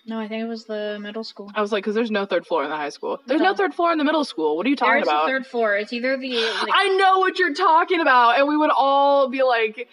No, 0.05 0.19
I 0.19 0.27
think 0.27 0.43
it 0.43 0.49
was 0.49 0.65
the 0.65 0.99
middle 1.01 1.23
school. 1.23 1.51
I 1.55 1.61
was 1.61 1.71
like, 1.71 1.85
because 1.85 1.95
there's 1.95 2.11
no 2.11 2.27
third 2.27 2.45
floor 2.45 2.65
in 2.65 2.71
the 2.71 2.77
high 2.77 2.89
school. 2.89 3.21
There's 3.27 3.41
no, 3.41 3.51
No. 3.51 3.55
third 3.57 3.73
floor 3.73 3.93
in 3.93 3.99
the 3.99 4.05
middle 4.05 4.25
school. 4.25 4.57
What 4.57 4.67
are 4.67 4.69
you 4.69 4.75
talking 4.75 5.03
about? 5.03 5.05
There's 5.05 5.09
about? 5.09 5.27
the 5.27 5.33
third 5.33 5.47
floor. 5.47 5.77
It's 5.77 5.93
either 5.93 6.17
the 6.17 6.35
like, 6.35 6.71
I 6.75 6.89
know 6.97 7.21
what 7.21 7.39
you're 7.39 7.55
talking 7.55 8.01
about, 8.01 8.37
and 8.39 8.49
we 8.49 8.57
would 8.57 8.73
all 8.77 9.29
be 9.31 9.45
like, 9.45 9.89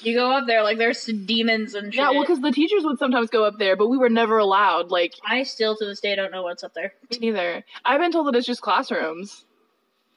you 0.00 0.14
go 0.14 0.30
up 0.32 0.46
there 0.46 0.62
like 0.62 0.78
there's 0.78 1.04
demons 1.04 1.74
and 1.74 1.92
shit. 1.92 2.00
yeah, 2.02 2.10
well, 2.12 2.22
because 2.22 2.40
the 2.40 2.50
teachers 2.50 2.82
would 2.84 2.98
sometimes 2.98 3.28
go 3.28 3.44
up 3.44 3.58
there, 3.58 3.76
but 3.76 3.88
we 3.88 3.98
were 3.98 4.08
never 4.08 4.38
allowed. 4.38 4.90
Like, 4.90 5.12
I 5.24 5.42
still 5.42 5.76
to 5.76 5.84
this 5.84 6.00
day 6.00 6.14
don't 6.14 6.32
know 6.32 6.42
what's 6.42 6.64
up 6.64 6.72
there. 6.72 6.94
me 7.10 7.18
neither. 7.20 7.62
I've 7.84 8.00
been 8.00 8.10
told 8.12 8.28
that 8.28 8.36
it's 8.36 8.46
just 8.46 8.62
classrooms. 8.62 9.44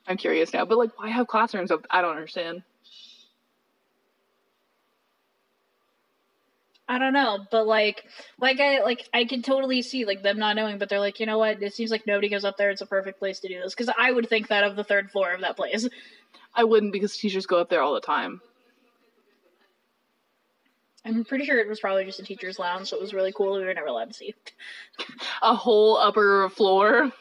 I'm 0.07 0.17
curious 0.17 0.53
now, 0.53 0.63
but 0.63 0.77
like, 0.77 0.97
why 0.97 1.09
have 1.09 1.27
classrooms? 1.27 1.71
Up? 1.71 1.85
I 1.89 2.01
don't 2.01 2.11
understand. 2.11 2.63
I 6.87 6.99
don't 6.99 7.13
know, 7.13 7.39
but 7.49 7.65
like, 7.65 8.03
like 8.39 8.59
I 8.59 8.83
like 8.83 9.09
I 9.11 9.25
can 9.25 9.41
totally 9.41 9.81
see 9.81 10.05
like 10.05 10.21
them 10.21 10.37
not 10.37 10.55
knowing, 10.55 10.77
but 10.77 10.87
they're 10.87 10.99
like, 10.99 11.19
you 11.19 11.25
know 11.25 11.39
what? 11.39 11.61
It 11.63 11.73
seems 11.73 11.89
like 11.89 12.05
nobody 12.05 12.29
goes 12.29 12.45
up 12.45 12.57
there. 12.57 12.69
It's 12.69 12.81
a 12.81 12.85
perfect 12.85 13.17
place 13.17 13.39
to 13.39 13.47
do 13.47 13.59
this 13.59 13.73
because 13.73 13.91
I 13.97 14.11
would 14.11 14.29
think 14.29 14.49
that 14.49 14.63
of 14.63 14.75
the 14.75 14.83
third 14.83 15.09
floor 15.09 15.33
of 15.33 15.41
that 15.41 15.57
place. 15.57 15.87
I 16.53 16.63
wouldn't 16.63 16.93
because 16.93 17.17
teachers 17.17 17.47
go 17.47 17.57
up 17.57 17.69
there 17.69 17.81
all 17.81 17.95
the 17.95 18.01
time. 18.01 18.39
I'm 21.03 21.23
pretty 21.23 21.45
sure 21.45 21.59
it 21.59 21.67
was 21.67 21.79
probably 21.79 22.05
just 22.05 22.19
a 22.19 22.23
teacher's 22.23 22.57
lounge, 22.57 22.89
so 22.89 22.97
it 22.97 23.01
was 23.01 23.13
really 23.13 23.31
cool. 23.31 23.53
We 23.57 23.63
were 23.63 23.73
never 23.73 23.87
allowed 23.87 24.07
to 24.09 24.13
see. 24.13 24.33
A 25.41 25.53
whole 25.55 25.97
upper 25.97 26.49
floor. 26.49 27.11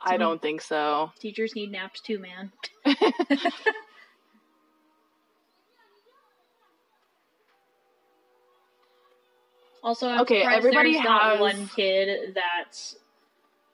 I 0.00 0.16
don't 0.16 0.42
think 0.42 0.60
so. 0.60 1.10
Teachers 1.20 1.54
need 1.54 1.70
naps 1.70 2.00
too, 2.00 2.18
man. 2.18 2.52
Also, 9.86 10.08
I'm 10.08 10.20
Okay, 10.22 10.40
surprised 10.40 10.58
everybody 10.58 10.92
there's 10.94 11.04
not 11.04 11.22
has- 11.32 11.40
one 11.40 11.68
kid 11.68 12.34
that's 12.34 12.96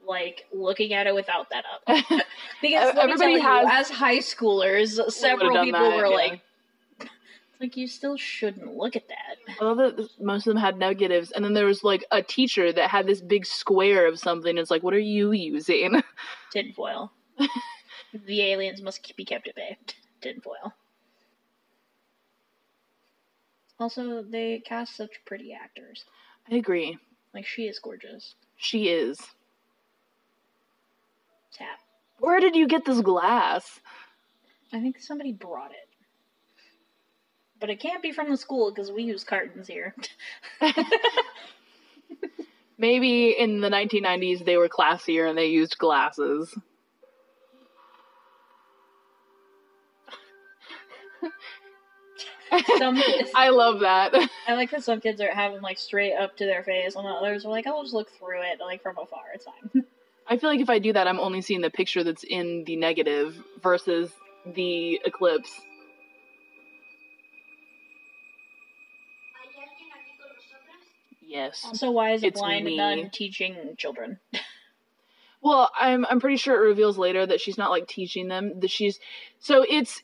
like 0.07 0.45
looking 0.53 0.93
at 0.93 1.07
it 1.07 1.15
without 1.15 1.49
that 1.49 1.65
up. 1.65 1.83
because 2.61 2.91
Ev- 2.91 2.97
let 2.97 3.07
me 3.07 3.17
tell 3.17 3.29
everybody 3.29 3.33
you, 3.33 3.41
has- 3.41 3.89
as 3.89 3.91
high 3.91 4.19
schoolers, 4.19 5.11
several 5.11 5.65
people 5.65 5.81
that, 5.81 5.97
were 5.97 6.09
yeah. 6.09 6.15
like, 6.15 6.41
"It's 7.01 7.61
like 7.61 7.79
you 7.79 7.87
still 7.87 8.19
shouldn't 8.19 8.77
look 8.77 8.95
at 8.95 9.09
that." 9.09 9.57
I 9.59 9.65
love 9.65 9.79
that 9.79 10.07
most 10.21 10.47
of 10.47 10.53
them 10.53 10.63
had 10.63 10.77
negatives, 10.79 11.31
and 11.31 11.43
then 11.43 11.55
there 11.55 11.65
was 11.65 11.83
like 11.83 12.05
a 12.11 12.21
teacher 12.21 12.71
that 12.75 12.91
had 12.91 13.07
this 13.07 13.23
big 13.23 13.47
square 13.47 14.07
of 14.07 14.19
something. 14.19 14.59
It's 14.59 14.71
like, 14.71 14.83
what 14.83 14.93
are 14.93 14.99
you 14.99 15.33
using? 15.33 16.03
Tinfoil. 16.53 17.11
the 18.27 18.43
aliens 18.43 18.83
must 18.83 19.17
be 19.17 19.25
kept 19.25 19.49
at 19.49 19.55
bay. 19.55 19.79
Tinfoil. 20.21 20.75
Also, 23.83 24.23
they 24.23 24.63
cast 24.65 24.97
such 24.97 25.11
pretty 25.25 25.53
actors. 25.53 26.05
I 26.49 26.55
agree. 26.55 26.99
Like 27.35 27.45
she 27.45 27.63
is 27.63 27.81
gorgeous. 27.81 28.37
She 28.57 28.89
is. 28.89 29.19
Tap. 31.53 31.81
Where 32.21 32.39
did 32.39 32.55
you 32.55 32.69
get 32.69 32.85
this 32.85 33.01
glass? 33.01 33.81
I 34.73 34.81
think 34.81 35.01
somebody 35.01 35.33
brought 35.33 35.73
it. 35.73 35.89
But 37.59 37.71
it 37.71 37.81
can't 37.81 38.05
be 38.05 38.13
from 38.13 38.31
the 38.31 38.37
school 38.37 38.71
because 38.71 38.93
we 38.93 39.03
use 39.03 39.25
cartons 39.25 39.67
here. 39.67 39.97
Maybe 42.79 43.31
in 43.31 43.61
the 43.61 43.69
1990s 43.69 44.45
they 44.45 44.59
were 44.59 44.69
classier 44.69 45.29
and 45.29 45.37
they 45.37 45.47
used 45.47 45.77
glasses. 45.77 46.57
Some, 52.79 53.03
I 53.35 53.49
love 53.51 53.81
that. 53.81 54.15
I 54.47 54.55
like 54.55 54.71
that 54.71 54.85
some 54.85 55.01
kids 55.01 55.21
are 55.21 55.33
having 55.33 55.61
like 55.63 55.79
straight 55.79 56.15
up 56.15 56.37
to 56.37 56.45
their 56.47 56.63
face, 56.63 56.95
and 56.97 57.07
others 57.07 57.45
are 57.45 57.51
like, 57.51 57.67
"I'll 57.67 57.83
just 57.83 57.95
look 57.95 58.11
through 58.11 58.43
it, 58.43 58.61
like 58.61 58.83
from 58.83 58.99
afar. 58.99 59.23
It's 59.35 59.45
fine." 59.45 59.85
I 60.27 60.37
feel 60.37 60.51
like 60.51 60.61
if 60.61 60.71
I 60.71 60.79
do 60.79 60.93
that, 60.93 61.09
I'm 61.09 61.19
only 61.19 61.41
seeing 61.41 61.61
the 61.61 61.71
picture 61.71 62.05
that's 62.05 62.25
in 62.25 62.65
the 62.65 62.77
negative 62.77 63.37
versus 63.63 64.13
the 64.47 65.01
eclipse. 65.05 65.51
¿Hay 69.35 69.49
alguien 69.61 69.91
aquí 69.91 70.17
con 70.19 70.29
nosotras? 70.37 70.83
Yes. 71.27 71.67
So 71.75 71.91
why 71.91 72.13
is 72.13 72.23
a 72.25 72.31
blind 72.31 72.67
me. 72.67 72.77
nun 72.77 73.11
teaching 73.11 73.75
children? 73.77 74.19
Well, 75.43 75.73
I'm 75.77 76.07
I'm 76.09 76.21
pretty 76.21 76.37
sure 76.37 76.55
it 76.55 76.69
reveals 76.69 76.97
later 76.97 77.27
that 77.27 77.41
she's 77.41 77.59
not 77.59 77.71
like 77.71 77.89
teaching 77.89 78.29
them. 78.29 78.61
That 78.61 78.71
she's 78.71 79.01
so 79.41 79.67
it's 79.69 80.01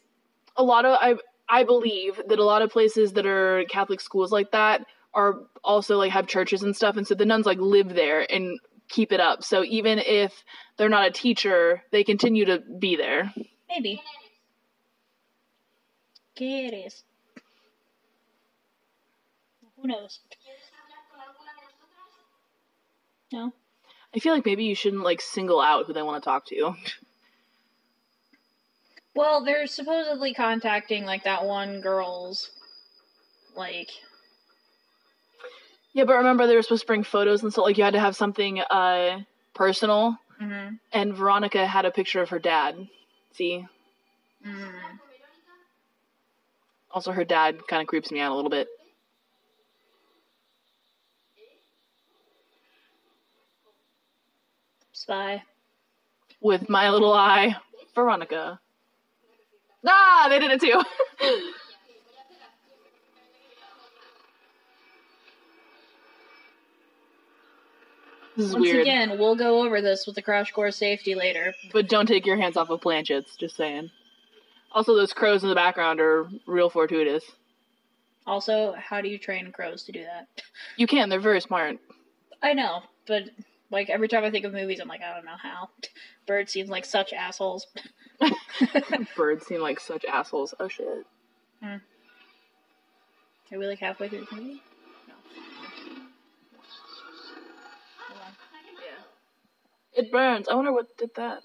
a 0.57 0.65
lot 0.65 0.85
of 0.85 0.99
I 1.01 1.15
I 1.49 1.65
believe 1.65 2.21
that 2.29 2.39
a 2.39 2.45
lot 2.45 2.63
of 2.63 2.71
places 2.71 3.13
that 3.15 3.27
are 3.27 3.65
Catholic 3.69 4.01
schools 4.01 4.31
like 4.31 4.51
that 4.53 4.85
are 5.15 5.37
also 5.65 5.97
like 5.97 6.13
have 6.13 6.27
churches 6.27 6.63
and 6.63 6.77
stuff, 6.77 6.97
and 6.97 7.07
so 7.07 7.15
the 7.15 7.25
nuns 7.25 7.47
like 7.47 7.59
live 7.59 7.95
there 7.95 8.31
and 8.31 8.59
keep 8.89 9.13
it 9.13 9.21
up. 9.21 9.43
So 9.43 9.65
even 9.65 9.99
if 9.99 10.45
they're 10.77 10.89
not 10.89 11.07
a 11.07 11.11
teacher, 11.11 11.83
they 11.91 12.05
continue 12.05 12.45
to 12.47 12.61
be 12.79 12.97
there. 12.97 13.33
Maybe. 13.69 14.03
¿Qué 16.39 16.69
eres? 16.69 17.05
Who 19.77 19.89
knows? 19.89 20.21
¿Quieres 20.31 20.71
hablar 20.73 21.03
con 21.11 21.21
alguna 21.21 21.53
de 21.55 21.63
nosotras? 21.63 22.13
No. 23.33 23.53
I 24.15 24.21
feel 24.21 24.33
like 24.35 24.47
maybe 24.47 24.65
you 24.65 24.75
shouldn't 24.75 25.05
like 25.05 25.21
single 25.21 25.61
out 25.61 25.87
who 25.87 25.93
they 25.93 26.03
want 26.03 26.23
to 26.23 26.29
talk 26.29 26.47
to. 26.47 26.75
Well, 29.15 29.45
they're 29.45 29.67
supposedly 29.67 30.33
contacting 30.35 31.05
like 31.05 31.25
that 31.25 31.45
one 31.45 31.81
girl's 31.81 32.51
like 33.57 33.91
yeah, 35.93 36.05
but 36.05 36.17
remember 36.17 36.47
they 36.47 36.55
were 36.55 36.63
supposed 36.63 36.83
to 36.83 36.87
bring 36.87 37.03
photos 37.03 37.43
and 37.43 37.53
so 37.53 37.63
like 37.63 37.77
you 37.79 37.85
had 37.85 37.95
to 37.95 38.01
have 38.01 38.15
something 38.15 38.61
uh 38.61 39.21
personal, 39.55 40.17
mhm, 40.41 40.79
and 40.93 41.15
Veronica 41.15 41.67
had 41.67 41.85
a 41.85 41.91
picture 41.91 42.23
of 42.23 42.29
her 42.29 42.39
dad. 42.39 42.89
See, 43.33 43.67
mm. 44.47 44.73
Also, 46.91 47.13
her 47.13 47.25
dad 47.25 47.67
kind 47.67 47.83
of 47.83 47.89
creeps 47.89 48.11
me 48.11 48.21
out 48.21 48.33
a 48.33 48.35
little 48.35 48.51
bit. 48.51 48.69
spy. 55.09 55.43
With 56.41 56.69
my 56.69 56.91
little 56.91 57.15
eye, 57.15 57.57
Veronica. 57.95 58.61
Ah, 59.87 60.27
they 60.29 60.39
did 60.39 60.51
it 60.51 60.61
too. 60.61 60.83
this 68.37 68.47
is 68.47 68.53
Once 68.55 68.63
weird. 68.63 68.81
again, 68.81 69.19
we'll 69.19 69.37
go 69.37 69.65
over 69.65 69.81
this 69.81 70.07
with 70.07 70.15
the 70.15 70.23
crash 70.23 70.53
course 70.53 70.77
safety 70.77 71.15
later. 71.15 71.55
But 71.73 71.89
don't 71.89 72.07
take 72.07 72.27
your 72.27 72.37
hands 72.37 72.57
off 72.57 72.71
of 72.71 72.81
planchettes, 72.81 73.37
just 73.37 73.57
saying. 73.57 73.91
Also, 74.73 74.95
those 74.95 75.13
crows 75.13 75.43
in 75.43 75.49
the 75.49 75.55
background 75.55 76.01
are 76.01 76.29
real 76.47 76.71
fortuitous. 76.71 77.25
Also, 78.27 78.75
how 78.79 79.01
do 79.01 79.09
you 79.09 79.19
train 79.19 79.51
crows 79.53 79.83
to 79.85 79.93
do 79.93 80.05
that? 80.05 80.29
You 80.77 80.87
can, 80.87 81.09
they're 81.09 81.21
very 81.21 81.41
smart. 81.41 81.79
I 82.43 82.53
know, 82.53 82.83
but 83.07 83.25
like 83.71 83.89
every 83.89 84.09
time 84.09 84.25
I 84.25 84.31
think 84.31 84.45
of 84.45 84.53
movies, 84.53 84.81
I'm 84.81 84.89
like, 84.89 85.01
I 85.03 85.15
don't 85.15 85.25
know 85.25 85.37
how. 85.41 85.71
Birds 86.27 86.53
seem 86.53 86.67
like 86.67 86.85
such 86.85 87.13
assholes. 87.13 87.67
Birds 89.17 89.47
seem 89.47 89.61
like 89.61 89.81
such 89.81 90.05
assholes. 90.05 90.55
Oh 90.59 90.69
shit. 90.69 91.07
Hmm. 91.63 91.77
Are 93.53 93.59
we 93.59 93.67
like 93.67 93.79
halfway 93.79 94.09
through 94.09 94.27
the 94.31 94.37
movie? 94.37 94.63
No. 95.09 95.15
Yeah. 98.85 100.03
It 100.03 100.13
burns. 100.13 100.49
I 100.49 100.55
wonder 100.55 100.73
what 100.73 100.97
did 100.99 101.11
that. 101.17 101.43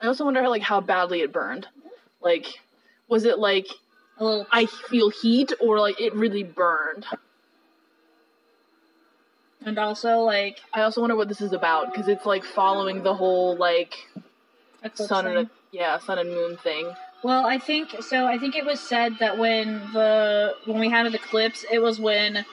I 0.00 0.06
also 0.06 0.24
wonder 0.24 0.48
like 0.48 0.62
how 0.62 0.80
badly 0.80 1.22
it 1.22 1.32
burned. 1.32 1.66
Like, 2.20 2.46
was 3.08 3.24
it 3.24 3.38
like 3.38 3.66
A 4.18 4.24
little. 4.24 4.46
I 4.52 4.66
feel 4.66 5.10
heat 5.10 5.52
or 5.60 5.80
like 5.80 6.00
it 6.00 6.14
really 6.14 6.42
burned? 6.44 7.06
And 9.64 9.78
also, 9.78 10.18
like, 10.18 10.60
I 10.74 10.82
also 10.82 11.00
wonder 11.00 11.16
what 11.16 11.28
this 11.28 11.40
is 11.40 11.52
about 11.52 11.92
because 11.92 12.08
it's 12.08 12.26
like 12.26 12.44
following 12.44 13.02
the 13.02 13.14
whole 13.14 13.56
like 13.56 13.94
sun 14.94 15.24
thing. 15.24 15.36
and 15.36 15.50
yeah 15.72 15.98
sun 15.98 16.18
and 16.18 16.30
moon 16.30 16.56
thing. 16.58 16.92
Well, 17.22 17.46
I 17.46 17.58
think 17.58 18.02
so. 18.02 18.26
I 18.26 18.36
think 18.38 18.54
it 18.54 18.66
was 18.66 18.78
said 18.78 19.14
that 19.20 19.38
when 19.38 19.80
the 19.94 20.54
when 20.66 20.78
we 20.78 20.90
had 20.90 21.06
an 21.06 21.14
eclipse, 21.14 21.64
it 21.72 21.78
was 21.78 21.98
when 21.98 22.44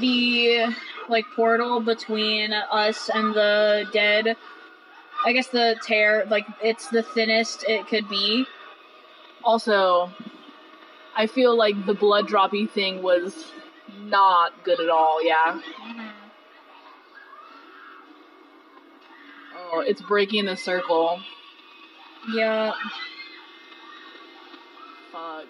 the 0.00 0.74
like 1.08 1.24
portal 1.36 1.80
between 1.80 2.52
us 2.52 3.08
and 3.14 3.32
the 3.32 3.86
dead. 3.92 4.36
I 5.24 5.32
guess 5.32 5.46
the 5.48 5.76
tear, 5.82 6.26
like 6.28 6.46
it's 6.62 6.88
the 6.88 7.02
thinnest 7.02 7.64
it 7.68 7.86
could 7.86 8.08
be. 8.08 8.44
Also, 9.44 10.10
I 11.16 11.28
feel 11.28 11.56
like 11.56 11.86
the 11.86 11.94
blood 11.94 12.26
droppy 12.26 12.68
thing 12.68 13.02
was 13.02 13.52
not 13.98 14.64
good 14.64 14.80
at 14.80 14.88
all. 14.88 15.24
Yeah. 15.24 15.60
Mm-hmm. 15.60 16.08
Oh, 19.72 19.80
it's 19.80 20.02
breaking 20.02 20.44
the 20.44 20.56
circle. 20.56 21.20
Yeah, 22.32 22.72
Fuck. 25.16 25.46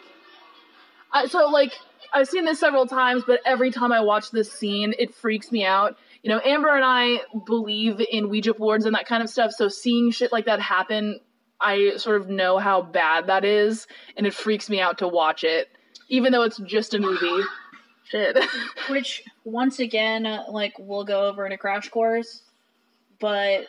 I, 1.13 1.27
so 1.27 1.49
like 1.49 1.73
I've 2.13 2.29
seen 2.29 2.45
this 2.45 2.61
several 2.61 2.87
times, 2.87 3.25
but 3.27 3.41
every 3.45 3.71
time 3.71 3.93
I 3.93 4.01
watch 4.01 4.31
this 4.31 4.53
scene, 4.53 4.95
it 4.99 5.15
freaks 5.15 5.51
me 5.51 5.65
out. 5.65 5.97
You 6.23 6.31
know, 6.31 6.41
Amber 6.45 6.75
and 6.75 6.85
I 6.85 7.21
believe 7.47 8.01
in 8.11 8.29
Ouija 8.29 8.55
boards 8.55 8.87
and 8.87 8.95
that 8.95 9.07
kind 9.07 9.23
of 9.23 9.29
stuff, 9.29 9.53
so 9.53 9.69
seeing 9.69 10.11
shit 10.11 10.33
like 10.33 10.45
that 10.47 10.61
happen, 10.61 11.21
I 11.61 11.97
sort 11.97 12.21
of 12.21 12.29
know 12.29 12.59
how 12.59 12.83
bad 12.83 13.27
that 13.27 13.45
is, 13.45 13.87
and 14.17 14.27
it 14.27 14.35
freaks 14.35 14.71
me 14.71 14.81
out 14.81 14.99
to 14.99 15.09
watch 15.09 15.43
it, 15.43 15.69
even 16.09 16.33
though 16.33 16.43
it's 16.43 16.59
just 16.59 16.95
a 16.95 16.99
movie. 16.99 17.43
Shit. 18.09 18.39
which 18.89 19.23
once 19.45 19.79
again, 19.79 20.23
like 20.49 20.75
we'll 20.79 21.05
go 21.05 21.27
over 21.27 21.47
in 21.47 21.53
a 21.53 21.59
crash 21.59 21.89
course, 21.89 22.43
but 23.21 23.67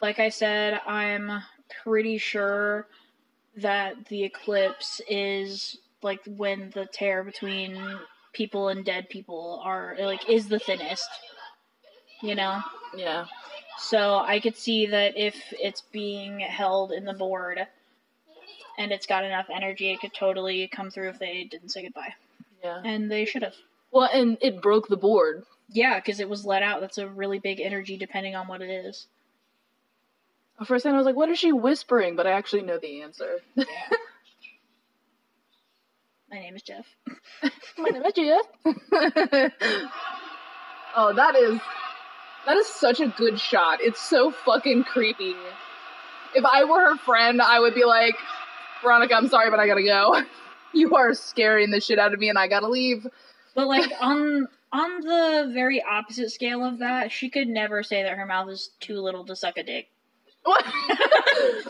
like 0.00 0.18
I 0.18 0.28
said, 0.28 0.80
I'm 0.86 1.42
pretty 1.82 2.18
sure 2.18 2.86
that 3.56 4.06
the 4.06 4.24
eclipse 4.24 5.00
is 5.08 5.78
like 6.02 6.20
when 6.26 6.70
the 6.74 6.86
tear 6.86 7.22
between 7.22 7.80
people 8.32 8.68
and 8.68 8.84
dead 8.84 9.08
people 9.08 9.62
are 9.64 9.96
like 10.00 10.28
is 10.28 10.48
the 10.48 10.58
thinnest. 10.58 11.08
You 12.20 12.34
know? 12.34 12.60
yeah. 12.96 13.26
So 13.78 14.16
I 14.18 14.38
could 14.38 14.56
see 14.56 14.86
that 14.86 15.16
if 15.16 15.34
it's 15.52 15.82
being 15.92 16.40
held 16.40 16.92
in 16.92 17.04
the 17.04 17.12
board 17.12 17.66
and 18.78 18.92
it's 18.92 19.06
got 19.06 19.24
enough 19.24 19.46
energy, 19.52 19.90
it 19.90 20.00
could 20.00 20.14
totally 20.14 20.68
come 20.68 20.90
through 20.90 21.08
if 21.08 21.18
they 21.18 21.44
didn't 21.44 21.70
say 21.70 21.82
goodbye. 21.82 22.14
Yeah. 22.62 22.80
And 22.84 23.10
they 23.10 23.24
should 23.24 23.42
have. 23.42 23.54
Well, 23.90 24.08
and 24.12 24.38
it 24.40 24.62
broke 24.62 24.88
the 24.88 24.96
board. 24.96 25.44
Yeah, 25.68 25.98
because 25.98 26.20
it 26.20 26.28
was 26.28 26.44
let 26.44 26.62
out. 26.62 26.80
That's 26.80 26.98
a 26.98 27.08
really 27.08 27.38
big 27.38 27.60
energy 27.60 27.96
depending 27.96 28.34
on 28.34 28.46
what 28.46 28.60
it 28.62 28.70
is. 28.70 29.06
At 30.60 30.66
first, 30.66 30.86
I 30.86 30.92
was 30.92 31.06
like, 31.06 31.16
"What 31.16 31.28
is 31.30 31.38
she 31.38 31.50
whispering?" 31.52 32.14
But 32.14 32.26
I 32.26 32.32
actually 32.32 32.62
know 32.62 32.78
the 32.78 33.02
answer. 33.02 33.38
Yeah. 33.54 33.64
My 36.30 36.38
name 36.38 36.56
is 36.56 36.62
Jeff. 36.62 36.86
My 37.78 37.90
name 37.90 38.02
is 38.04 38.12
Jeff. 38.14 38.46
oh, 40.96 41.12
that 41.14 41.34
is 41.36 41.60
that 42.46 42.56
is 42.56 42.66
such 42.66 43.00
a 43.00 43.08
good 43.08 43.38
shot. 43.38 43.80
It's 43.82 44.00
so 44.00 44.30
fucking 44.30 44.84
creepy. 44.84 45.34
If 46.34 46.44
I 46.44 46.64
were 46.64 46.80
her 46.80 46.96
friend, 46.96 47.42
I 47.42 47.60
would 47.60 47.74
be 47.74 47.84
like, 47.84 48.14
Veronica, 48.82 49.14
I'm 49.14 49.28
sorry, 49.28 49.50
but 49.50 49.60
I 49.60 49.66
gotta 49.66 49.82
go. 49.82 50.22
You 50.74 50.94
are 50.96 51.14
scaring 51.14 51.70
the 51.70 51.80
shit 51.80 51.98
out 51.98 52.14
of 52.14 52.20
me, 52.20 52.28
and 52.28 52.38
I 52.38 52.48
gotta 52.48 52.68
leave. 52.68 53.06
But 53.54 53.68
like 53.68 53.90
on 54.00 54.48
on 54.72 55.00
the 55.00 55.50
very 55.52 55.82
opposite 55.82 56.30
scale 56.30 56.64
of 56.64 56.78
that, 56.78 57.12
she 57.12 57.28
could 57.28 57.48
never 57.48 57.82
say 57.82 58.02
that 58.02 58.16
her 58.16 58.26
mouth 58.26 58.48
is 58.48 58.70
too 58.80 59.00
little 59.00 59.24
to 59.26 59.36
suck 59.36 59.58
a 59.58 59.62
dick. 59.62 59.88
What? 60.44 60.64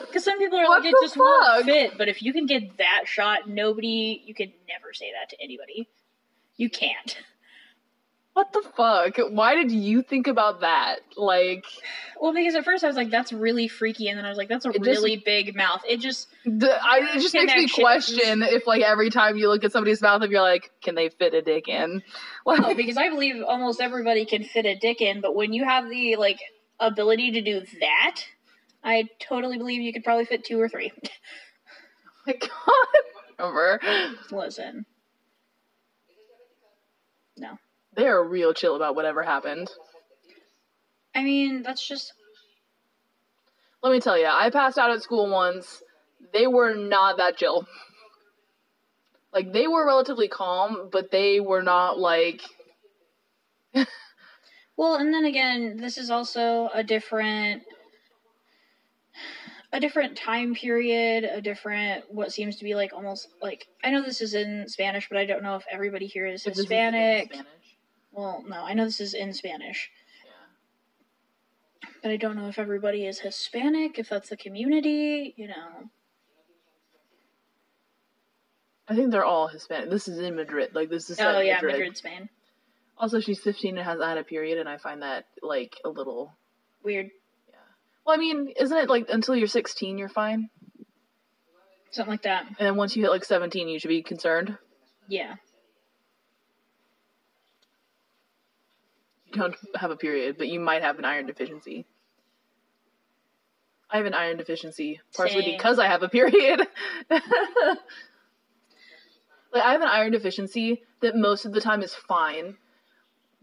Because 0.07 0.25
some 0.25 0.38
people 0.38 0.59
are 0.59 0.67
What 0.69 0.83
like, 0.83 0.93
it 0.93 0.97
just 1.03 1.17
won't 1.17 1.65
fit. 1.65 1.97
But 1.97 2.09
if 2.09 2.23
you 2.23 2.35
can 2.35 2.45
get 2.45 2.77
that 2.77 3.05
shot, 3.07 3.49
nobody, 3.49 4.23
you 4.27 4.35
can 4.35 4.53
never 4.69 4.93
say 4.93 5.11
that 5.19 5.31
to 5.31 5.43
anybody. 5.43 5.88
You 6.57 6.69
can't. 6.69 7.17
What 8.35 8.53
the 8.53 8.62
fuck? 8.77 9.16
Why 9.31 9.55
did 9.55 9.71
you 9.71 10.03
think 10.03 10.27
about 10.27 10.61
that? 10.61 11.01
Like, 11.16 11.64
Well, 12.21 12.33
because 12.33 12.55
at 12.55 12.64
first 12.64 12.83
I 12.83 12.87
was 12.87 12.97
like, 12.97 13.11
that's 13.11 13.33
really 13.33 13.68
freaky, 13.68 14.09
and 14.09 14.18
then 14.18 14.25
I 14.25 14.31
was 14.31 14.38
like, 14.38 14.49
that's 14.49 14.64
a 14.64 14.73
just- 14.73 14.87
really 14.87 15.16
big 15.16 15.55
mouth. 15.55 15.83
It 15.87 16.01
just 16.01 16.29
d- 16.45 16.66
I, 16.66 17.11
it 17.14 17.21
just 17.21 17.35
makes 17.35 17.55
me 17.55 17.68
question 17.68 18.42
if, 18.42 18.66
like, 18.66 18.83
every 18.83 19.11
time 19.11 19.37
you 19.37 19.49
look 19.49 19.64
at 19.64 19.73
somebody's 19.73 20.01
mouth, 20.01 20.23
if 20.23 20.31
you're 20.31 20.40
like, 20.40 20.71
can 20.83 20.95
they 20.95 21.11
fit 21.11 21.35
a 21.35 21.42
dick 21.42 21.68
in? 21.68 22.03
No, 22.47 22.75
because 22.75 22.97
I 22.97 23.09
believe 23.09 23.37
almost 23.47 23.81
everybody 23.81 24.25
can 24.25 24.42
fit 24.45 24.66
a 24.66 24.75
dick 24.75 25.01
in, 25.01 25.21
but 25.21 25.35
when 25.35 25.53
you 25.53 25.64
have 25.64 25.88
the 25.88 26.16
like 26.16 26.40
ability 26.81 27.33
to 27.33 27.40
do 27.40 27.62
that, 27.81 28.23
I 28.83 29.09
totally 29.21 29.59
believe 29.59 29.81
you 29.81 29.92
could 29.92 30.05
probably 30.05 30.25
fit 30.25 30.45
two 30.45 30.61
or 30.61 30.68
three. 30.68 30.90
my 32.27 32.33
god. 32.35 32.51
Over. 33.38 33.81
Listen. 34.31 34.87
No. 37.37 37.59
They 37.94 38.07
are 38.07 38.24
real 38.26 38.55
chill 38.55 38.76
about 38.76 38.94
whatever 38.94 39.22
happened. 39.22 39.70
I 41.14 41.22
mean, 41.22 41.62
that's 41.62 41.87
just 41.87 42.12
Let 43.83 43.92
me 43.92 44.00
tell 44.00 44.18
you, 44.18 44.26
I 44.26 44.50
passed 44.50 44.78
out 44.78 44.90
at 44.90 45.02
school 45.02 45.31
once. 45.31 45.83
They 46.33 46.46
were 46.46 46.74
not 46.74 47.18
that 47.18 47.37
chill. 47.37 47.66
Like 49.33 49.52
they 49.52 49.66
were 49.66 49.87
relatively 49.87 50.28
calm, 50.28 50.88
but 50.90 51.11
they 51.11 51.40
were 51.40 51.62
not 51.62 51.98
like 51.98 52.42
well, 54.76 54.96
and 54.96 55.12
then 55.12 55.24
again, 55.24 55.78
this 55.78 55.96
is 55.96 56.11
also 56.11 56.68
a 56.74 56.83
different 56.83 57.62
a 59.72 59.81
different 59.81 60.16
time 60.16 60.55
period, 60.55 61.24
a 61.24 61.40
different 61.40 62.05
what 62.11 62.33
seems 62.33 62.57
to 62.57 62.64
be 62.64 62.74
like 62.74 62.92
almost 62.92 63.28
like 63.40 63.66
I 63.83 63.90
know 63.90 64.02
this 64.02 64.20
is 64.20 64.35
in 64.35 64.68
Spanish, 64.68 65.09
but 65.09 65.18
I 65.18 65.24
don't 65.24 65.42
know 65.42 65.57
if 65.57 65.64
everybody 65.70 66.07
here 66.07 66.26
is 66.26 66.44
this 66.44 66.55
is 66.55 66.64
Hispanic. 66.64 67.33
Spanish. 67.33 67.62
Well, 68.12 68.44
no, 68.46 68.62
I 68.64 68.75
know 68.75 68.85
this 68.85 69.01
is 69.01 69.14
in 69.14 69.33
Spanish. 69.33 69.90
But 72.03 72.11
I 72.11 72.16
don't 72.16 72.37
know 72.37 72.48
if 72.48 72.59
everybody 72.59 73.07
is 73.07 73.20
Hispanic, 73.20 73.96
if 73.98 74.09
that's 74.09 74.29
the 74.29 74.37
community, 74.37 75.35
you 75.37 75.46
know. 75.46 75.88
I 78.88 78.96
think 78.96 79.11
they're 79.12 79.25
all 79.25 79.46
Hispanic. 79.48 79.88
This 79.88 80.09
is 80.09 80.18
in 80.18 80.35
Madrid. 80.35 80.75
Like 80.75 80.90
this 80.90 81.09
is 81.11 81.20
Oh 81.20 81.38
yeah, 81.40 81.55
Madrid. 81.55 81.75
Madrid, 81.75 81.96
Spain. 81.96 82.29
Also, 82.98 83.20
she's 83.20 83.38
15 83.40 83.79
and 83.79 83.87
hasn't 83.87 84.05
had 84.07 84.18
a 84.18 84.25
period, 84.25 84.59
and 84.59 84.68
I 84.68 84.77
find 84.77 85.03
that 85.03 85.27
like 85.42 85.77
a 85.85 85.88
little. 85.88 86.33
Weird. 86.83 87.11
Yeah. 87.48 87.55
Well, 88.05 88.16
I 88.16 88.18
mean, 88.18 88.53
isn't 88.59 88.77
it 88.77 88.88
like 88.88 89.07
until 89.09 89.37
you're 89.37 89.46
16 89.46 89.96
you're 89.96 90.09
fine, 90.09 90.51
Something 91.92 92.11
like 92.12 92.22
that. 92.22 92.46
and 92.46 92.57
then 92.59 92.77
once 92.77 92.96
you 92.96 93.03
hit 93.05 93.11
like 93.11 93.25
17 93.25 93.68
you 93.68 93.79
should 93.79 93.88
be 93.88 94.03
concerned. 94.03 94.59
Yeah. 95.09 95.37
Don't 99.33 99.55
have 99.75 99.90
a 99.90 99.97
period, 99.97 100.37
but 100.38 100.49
you 100.49 100.61
might 100.61 100.83
have 100.83 100.99
an 100.99 101.05
iron 101.05 101.27
deficiency. 101.27 101.87
I 103.90 103.99
have 103.99 104.07
an 104.07 104.14
iron 104.14 104.38
deficiency 104.38 105.01
partially 105.14 105.42
Same. 105.42 105.57
because 105.57 105.79
I 105.79 105.87
have 105.87 106.03
a 106.03 106.09
period. 106.09 106.61
like 107.11 107.18
I 109.55 109.73
have 109.73 109.83
an 109.83 109.88
iron 109.88 110.12
deficiency 110.12 110.83
that 111.01 111.14
most 111.14 111.45
of 111.45 111.53
the 111.53 111.61
time 111.61 111.83
is 111.83 111.95
fine, 111.95 112.57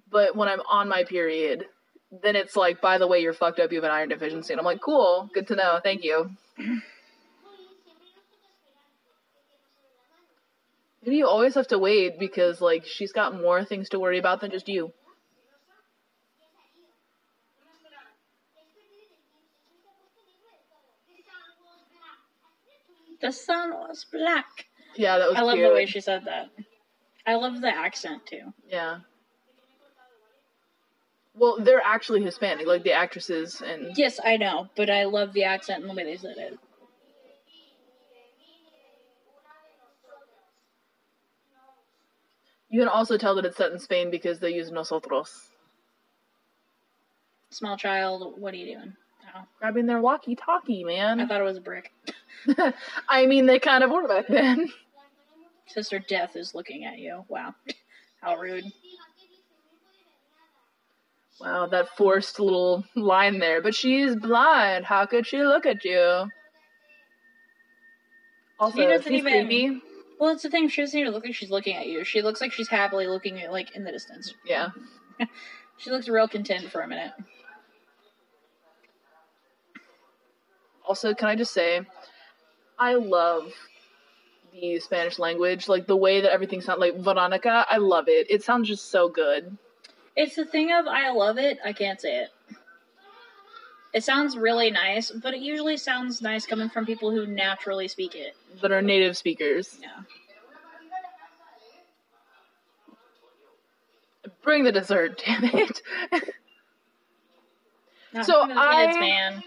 but 0.10 0.36
when 0.36 0.50
I'm 0.50 0.62
on 0.62 0.90
my 0.90 1.04
period, 1.04 1.66
then 2.24 2.36
it's 2.36 2.56
like, 2.56 2.82
by 2.82 2.98
the 2.98 3.08
way, 3.08 3.20
you're 3.20 3.34
fucked 3.34 3.60
up. 3.60 3.72
You 3.72 3.78
have 3.78 3.84
an 3.84 3.92
iron 3.92 4.10
deficiency, 4.10 4.52
and 4.54 4.60
I'm 4.60 4.66
like, 4.66 4.82
cool, 4.82 5.30
good 5.34 5.48
to 5.48 5.56
know, 5.56 5.80
thank 5.84 6.04
you. 6.04 6.32
Maybe 11.04 11.18
you 11.18 11.28
always 11.28 11.56
have 11.56 11.68
to 11.68 11.80
wait 11.80 12.20
because 12.20 12.60
like 12.60 12.86
she's 12.86 13.12
got 13.12 13.40
more 13.40 13.64
things 13.64 13.90
to 13.90 14.00
worry 14.00 14.18
about 14.18 14.42
than 14.42 14.52
just 14.52 14.68
you. 14.68 14.92
The 23.22 23.32
sun 23.32 23.72
was 23.72 24.06
black. 24.12 24.66
Yeah, 24.96 25.18
that 25.18 25.30
was. 25.30 25.38
I 25.38 25.42
love 25.42 25.56
cute. 25.56 25.68
the 25.68 25.74
way 25.74 25.86
she 25.86 26.02
said 26.02 26.26
that. 26.26 26.50
I 27.26 27.36
love 27.36 27.62
the 27.62 27.70
accent 27.70 28.26
too. 28.26 28.54
Yeah. 28.68 29.00
Well, 31.36 31.58
they're 31.60 31.82
actually 31.84 32.24
Hispanic, 32.24 32.68
like 32.68 32.84
the 32.84 32.94
actresses, 32.94 33.62
and 33.62 33.96
Yes, 33.96 34.20
I 34.24 34.38
know, 34.38 34.70
but 34.76 34.90
I 34.90 35.06
love 35.06 35.34
the 35.34 35.44
accent 35.44 35.82
and 35.82 35.90
the 35.90 35.94
way 35.94 36.04
they 36.04 36.18
said 36.18 36.38
it. 36.38 36.60
you 42.70 42.80
can 42.80 42.88
also 42.88 43.18
tell 43.18 43.36
that 43.36 43.46
it's 43.46 43.58
set 43.58 43.72
in 43.72 43.80
Spain 43.80 44.12
because 44.12 44.40
they 44.40 44.54
use 44.54 44.72
nosotros. 44.72 45.50
Small 47.50 47.78
child, 47.78 48.36
what 48.40 48.54
are 48.54 48.58
you 48.58 48.76
doing? 48.76 48.94
Oh, 49.36 49.42
grabbing 49.60 49.86
their 49.86 50.00
walkie-talkie, 50.02 50.84
man. 50.84 51.20
I 51.20 51.28
thought 51.28 51.42
it 51.42 51.44
was 51.44 51.58
a 51.58 51.62
brick. 51.62 51.92
I 53.10 53.26
mean, 53.26 53.46
they 53.46 53.60
kind 53.60 53.84
of 53.84 53.92
were 53.92 54.08
back 54.08 54.28
then. 54.28 54.72
Sister 55.68 56.00
Death 56.00 56.36
is 56.36 56.56
looking 56.56 56.86
at 56.86 56.98
you. 56.98 57.24
Wow. 57.28 57.54
How 58.22 58.38
rude. 58.38 58.66
Wow, 61.40 61.68
that 61.68 61.90
forced 61.96 62.40
little 62.40 62.84
line 62.96 63.40
there. 63.40 63.62
But 63.62 63.74
she's 63.76 64.16
blind. 64.16 64.86
How 64.86 65.06
could 65.06 65.26
she 65.26 65.44
look 65.44 65.66
at 65.66 65.86
you? 65.86 66.28
Also, 68.60 68.78
She 68.78 68.86
doesn't 68.88 69.14
even- 69.14 69.48
creepy. 69.48 69.82
Well, 70.20 70.32
it's 70.32 70.44
the 70.44 70.50
thing. 70.50 70.68
She 70.68 70.82
doesn't 70.82 71.00
even 71.00 71.14
look 71.14 71.24
like 71.24 71.34
she's 71.34 71.50
looking 71.50 71.78
at 71.78 71.88
you. 71.88 72.04
She 72.04 72.22
looks 72.22 72.42
like 72.42 72.52
she's 72.52 72.68
happily 72.68 73.08
looking 73.08 73.42
at, 73.42 73.54
like, 73.54 73.74
in 73.74 73.86
the 73.86 73.92
distance. 73.92 74.34
Yeah. 74.46 74.70
She 75.78 75.92
looks 75.92 76.10
real 76.10 76.28
content 76.28 76.70
for 76.70 76.82
a 76.82 76.88
minute. 76.90 77.14
Also, 80.90 81.14
can 81.14 81.28
I 81.28 81.36
just 81.36 81.54
say, 81.54 81.82
I 82.80 82.96
love 82.96 83.54
the 84.52 84.80
Spanish 84.80 85.20
language. 85.20 85.70
Like 85.70 85.86
the 85.86 85.96
way 85.96 86.20
that 86.22 86.32
everything 86.32 86.62
sounds 86.62 86.80
like 86.80 86.98
Veronica. 86.98 87.64
I 87.70 87.78
love 87.78 88.06
it. 88.08 88.26
It 88.28 88.42
sounds 88.44 88.68
just 88.68 88.90
so 88.90 89.08
good. 89.08 89.56
It's 90.16 90.36
the 90.36 90.46
thing 90.46 90.74
of 90.74 90.88
I 90.88 91.12
love 91.12 91.38
it, 91.38 91.60
I 91.64 91.74
can't 91.74 92.02
say 92.02 92.24
it. 92.24 92.30
It 93.94 94.04
sounds 94.04 94.36
really 94.36 94.72
nice, 94.72 95.12
but 95.12 95.36
it 95.36 95.42
usually 95.42 95.78
sounds 95.78 96.24
nice 96.24 96.48
coming 96.48 96.70
from 96.70 96.88
people 96.88 97.12
who 97.12 97.28
naturally 97.28 97.88
speak 97.88 98.16
it. 98.16 98.36
That 98.62 98.72
are 98.72 98.82
native 98.82 99.16
speakers. 99.16 99.78
Yeah. 99.80 99.90
Bring 104.44 104.64
the 104.64 104.72
dessert, 104.72 105.22
damn 105.24 105.44
it. 105.44 105.82
So 108.24 108.42
for 108.42 108.48
the 108.48 108.54
kids, 108.54 108.98
I- 108.98 109.00
man. 109.00 109.44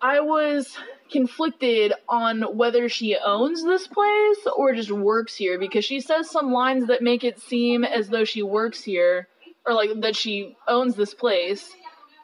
I 0.00 0.20
was 0.20 0.76
conflicted 1.10 1.92
on 2.08 2.42
whether 2.56 2.88
she 2.88 3.16
owns 3.16 3.64
this 3.64 3.86
place 3.86 4.46
or 4.56 4.74
just 4.74 4.90
works 4.90 5.36
here 5.36 5.58
because 5.58 5.84
she 5.84 6.00
says 6.00 6.30
some 6.30 6.52
lines 6.52 6.88
that 6.88 7.02
make 7.02 7.24
it 7.24 7.40
seem 7.40 7.84
as 7.84 8.08
though 8.08 8.24
she 8.24 8.42
works 8.42 8.82
here 8.82 9.28
or 9.64 9.72
like 9.72 9.90
that 10.00 10.16
she 10.16 10.56
owns 10.68 10.94
this 10.96 11.14
place, 11.14 11.70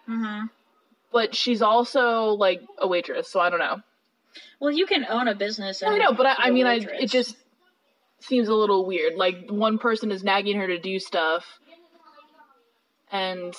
hmm 0.06 0.42
but 1.12 1.34
she's 1.34 1.62
also 1.62 2.28
like 2.28 2.62
a 2.78 2.88
waitress, 2.88 3.28
so 3.28 3.38
I 3.38 3.50
don't 3.50 3.58
know. 3.58 3.80
Well, 4.58 4.72
you 4.72 4.86
can 4.86 5.04
own 5.08 5.28
a 5.28 5.34
business. 5.34 5.82
And 5.82 5.94
I 5.94 5.98
know, 5.98 6.12
but 6.14 6.26
I, 6.26 6.34
I 6.38 6.50
mean, 6.50 6.66
I 6.66 6.76
it 6.76 7.10
just 7.10 7.36
seems 8.20 8.48
a 8.48 8.54
little 8.54 8.86
weird. 8.86 9.14
Like 9.14 9.50
one 9.50 9.78
person 9.78 10.10
is 10.10 10.24
nagging 10.24 10.58
her 10.58 10.66
to 10.66 10.78
do 10.78 10.98
stuff, 10.98 11.44
and 13.10 13.54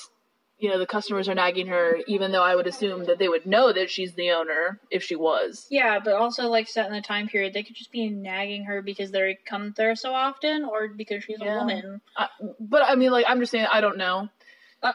you 0.63 0.69
know 0.69 0.79
the 0.79 0.87
customers 0.87 1.27
are 1.27 1.35
nagging 1.35 1.67
her, 1.67 1.97
even 2.07 2.31
though 2.31 2.41
I 2.41 2.55
would 2.55 2.67
assume 2.67 3.03
that 3.03 3.19
they 3.19 3.27
would 3.27 3.45
know 3.45 3.73
that 3.73 3.89
she's 3.89 4.13
the 4.13 4.31
owner 4.31 4.79
if 4.89 5.03
she 5.03 5.17
was. 5.17 5.67
Yeah, 5.69 5.99
but 5.99 6.13
also 6.13 6.47
like 6.47 6.69
set 6.69 6.87
in 6.87 6.93
the 6.93 7.01
time 7.01 7.27
period, 7.27 7.53
they 7.53 7.63
could 7.63 7.75
just 7.75 7.91
be 7.91 8.09
nagging 8.09 8.63
her 8.63 8.81
because 8.81 9.11
they 9.11 9.37
come 9.45 9.73
there 9.75 9.93
so 9.97 10.13
often, 10.13 10.63
or 10.63 10.87
because 10.87 11.25
she's 11.25 11.41
Yeah. 11.41 11.55
a 11.55 11.57
woman. 11.59 11.99
I, 12.15 12.29
but 12.61 12.81
I 12.81 12.95
mean, 12.95 13.11
like 13.11 13.25
I'm 13.27 13.41
just 13.41 13.51
saying, 13.51 13.67
I 13.73 13.81
don't 13.81 13.97
know. 13.97 14.29
Uh. 14.81 14.93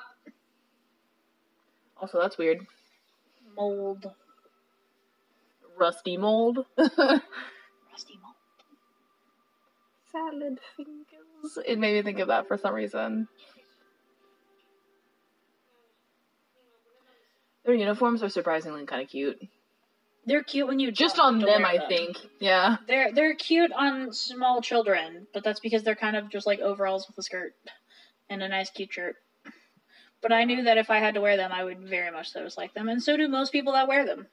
Also, 2.00 2.18
that's 2.18 2.38
weird. 2.38 2.66
Mold, 3.54 4.10
Rusty 5.76 6.16
mold. 6.16 6.64
rusty 6.78 8.18
mold. 8.22 8.36
Salad 10.10 10.60
fingers. 10.78 11.58
It 11.66 11.78
made 11.78 11.92
me 11.92 12.02
think 12.02 12.20
of 12.20 12.28
that 12.28 12.48
for 12.48 12.56
some 12.56 12.72
reason. 12.72 13.28
Their 17.68 17.76
uniforms 17.76 18.22
are 18.22 18.30
surprisingly 18.30 18.86
kind 18.86 19.02
of 19.02 19.10
cute. 19.10 19.38
They're 20.24 20.42
cute 20.42 20.66
when 20.66 20.78
you 20.78 20.90
Just 20.90 21.18
on 21.18 21.38
them, 21.38 21.66
I 21.66 21.78
think. 21.86 22.16
Yeah. 22.40 22.78
They're 22.86 23.12
they're 23.12 23.34
cute 23.34 23.72
on 23.72 24.14
small 24.14 24.62
children, 24.62 25.26
but 25.34 25.44
that's 25.44 25.60
because 25.60 25.82
they're 25.82 25.94
kind 25.94 26.16
of 26.16 26.30
just 26.30 26.46
like 26.46 26.60
overalls 26.60 27.06
with 27.06 27.18
a 27.18 27.22
skirt 27.22 27.52
and 28.30 28.42
a 28.42 28.48
nice 28.48 28.70
cute 28.70 28.90
shirt. 28.94 29.16
But 30.22 30.32
I 30.32 30.44
knew 30.44 30.62
that 30.64 30.78
if 30.78 30.88
I 30.88 30.98
had 30.98 31.12
to 31.16 31.20
wear 31.20 31.36
them, 31.36 31.52
I 31.52 31.62
would 31.62 31.80
very 31.80 32.10
much 32.10 32.30
so 32.32 32.42
dislike 32.42 32.72
them, 32.72 32.88
and 32.88 33.02
so 33.02 33.18
do 33.18 33.28
most 33.28 33.52
people 33.52 33.74
that 33.74 33.86
wear 33.86 34.06
them. 34.06 34.28